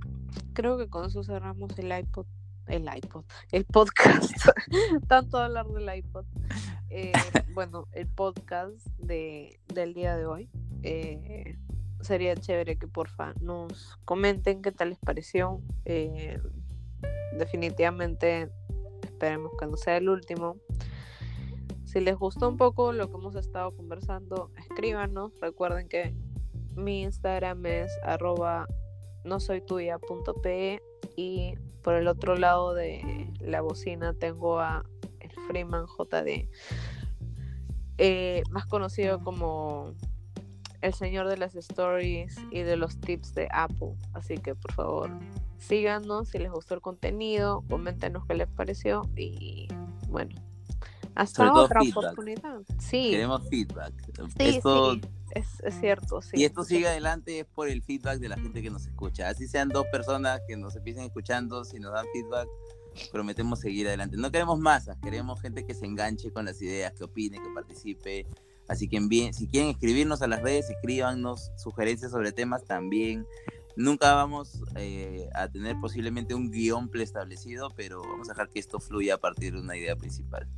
creo 0.53 0.79
que 0.79 0.89
con 0.89 1.07
eso 1.07 1.23
cerramos 1.23 1.79
el 1.79 1.97
iPod, 1.97 2.27
el 2.67 2.89
iPod, 2.95 3.25
el 3.53 3.65
podcast. 3.65 4.33
Tanto 5.09 5.39
hablar 5.39 5.67
del 5.69 5.95
iPod. 5.97 6.27
Eh, 6.91 7.13
bueno, 7.55 7.87
el 7.93 8.07
podcast 8.07 8.87
de, 8.99 9.61
del 9.73 9.95
día 9.95 10.17
de 10.17 10.27
hoy. 10.27 10.51
Eh, 10.83 11.59
sería 12.01 12.37
chévere 12.37 12.79
que 12.79 12.87
porfa 12.87 13.35
nos 13.41 13.99
comenten 14.05 14.63
qué 14.63 14.73
tal 14.73 14.91
les 14.91 14.99
pareció. 14.99 15.61
Eh, 15.85 16.41
definitivamente 17.39 18.51
esperemos 19.03 19.53
que 19.59 19.67
no 19.67 19.77
sea 19.77 19.97
el 19.97 20.09
último. 20.09 20.57
Si 21.85 22.01
les 22.01 22.17
gustó 22.17 22.49
un 22.49 22.57
poco 22.57 22.93
lo 22.93 23.09
que 23.11 23.17
hemos 23.17 23.35
estado 23.35 23.75
conversando, 23.75 24.53
escríbanos. 24.57 25.33
Recuerden 25.41 25.89
que 25.89 26.15
mi 26.77 27.03
Instagram 27.03 27.65
es 27.67 27.91
arroba 28.03 28.69
no 29.25 29.41
soy 29.41 29.61
tuya.pe 29.61 30.83
y 31.17 31.55
por 31.83 31.95
el 31.95 32.09
otro 32.09 32.37
lado 32.37 32.75
de 32.75 33.31
la 33.41 33.61
bocina 33.61 34.13
tengo 34.15 34.61
a 34.61 34.85
el 35.21 35.31
Freeman 35.47 35.87
JD, 35.87 36.49
eh, 37.99 38.43
más 38.51 38.67
conocido 38.67 39.23
como 39.23 39.95
el 40.81 40.95
señor 40.95 41.29
de 41.29 41.37
las 41.37 41.57
stories 41.57 42.37
y 42.51 42.61
de 42.61 42.77
los 42.77 43.01
tips 43.01 43.35
de 43.35 43.49
Apple. 43.53 43.95
Así 44.13 44.39
que 44.39 44.55
por 44.55 44.73
favor 44.73 45.11
síganos 45.59 46.29
si 46.29 46.39
les 46.39 46.51
gustó 46.53 46.75
el 46.75 46.81
contenido, 46.81 47.65
coméntenos 47.69 48.25
qué 48.27 48.35
les 48.35 48.49
pareció 48.49 49.03
y 49.17 49.69
bueno. 50.09 50.35
Hasta 51.15 51.53
otra 51.53 51.81
oportunidad. 51.81 52.61
Sí. 52.79 53.11
Queremos 53.11 53.49
feedback. 53.49 53.93
Sí, 54.39 54.61
sí. 54.63 55.01
Es, 55.35 55.75
cierto, 55.81 56.23
sí. 56.23 56.37
Y 56.39 56.45
esto 56.45 56.65
sigue 56.65 56.89
adelante 56.89 57.41
es 57.41 57.47
por 57.47 57.69
el 57.69 57.83
feedback 57.83 58.19
de 58.19 58.29
la 58.29 58.37
gente 58.37 58.63
que 58.63 58.71
nos 58.71 58.87
escucha. 58.87 59.29
Así 59.29 59.47
sean 59.47 59.69
dos 59.69 59.87
personas 59.93 60.41
que 60.47 60.57
nos 60.57 60.77
empiecen 60.77 61.05
escuchando, 61.05 61.65
si 61.65 61.79
nos 61.79 61.93
dan 61.93 62.07
feedback, 62.13 62.49
prometemos 63.13 63.61
seguir 63.61 63.87
adelante. 63.89 64.17
No 64.17 64.31
queremos 64.31 64.59
masas, 64.59 64.97
queremos 65.03 65.41
gente 65.41 65.65
que 65.65 65.75
se 65.75 65.87
enganche 65.87 66.33
con 66.33 66.45
las 66.45 66.61
ideas, 66.63 66.93
que 66.95 67.05
opine, 67.05 67.39
que 67.39 67.51
participe. 67.55 68.27
Así 68.69 68.89
que 68.89 69.01
si 69.33 69.49
quieren 69.49 69.71
escribirnos 69.71 70.21
a 70.23 70.27
las 70.27 70.43
redes, 70.43 70.69
escríbanos 70.71 71.53
sugerencias 71.57 72.11
sobre 72.11 72.33
temas 72.33 72.65
también. 72.65 73.27
Nunca 73.77 74.13
vamos 74.15 74.61
eh, 74.77 75.29
a 75.35 75.49
tener 75.49 75.79
posiblemente 75.81 76.35
un 76.35 76.51
guion 76.51 76.89
preestablecido, 76.89 77.71
pero 77.77 78.03
vamos 78.03 78.29
a 78.29 78.33
dejar 78.33 78.51
que 78.51 78.59
esto 78.59 78.81
fluya 78.81 79.15
a 79.15 79.19
partir 79.19 79.55
de 79.55 79.61
una 79.61 79.77
idea 79.77 79.95
principal. 79.97 80.49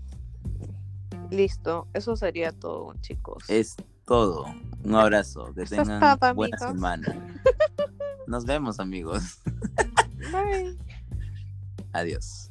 Listo, 1.31 1.87
eso 1.95 2.17
sería 2.17 2.51
todo, 2.51 2.95
chicos. 3.03 3.45
Es 3.49 3.77
todo. 4.11 4.45
Un 4.83 4.97
abrazo. 4.97 5.55
Que 5.55 5.65
tengan 5.67 6.19
buena 6.35 6.59
semana. 6.59 7.07
Nos 8.27 8.45
vemos, 8.45 8.81
amigos. 8.81 9.39
Bye. 10.33 10.77
Adiós. 11.93 12.50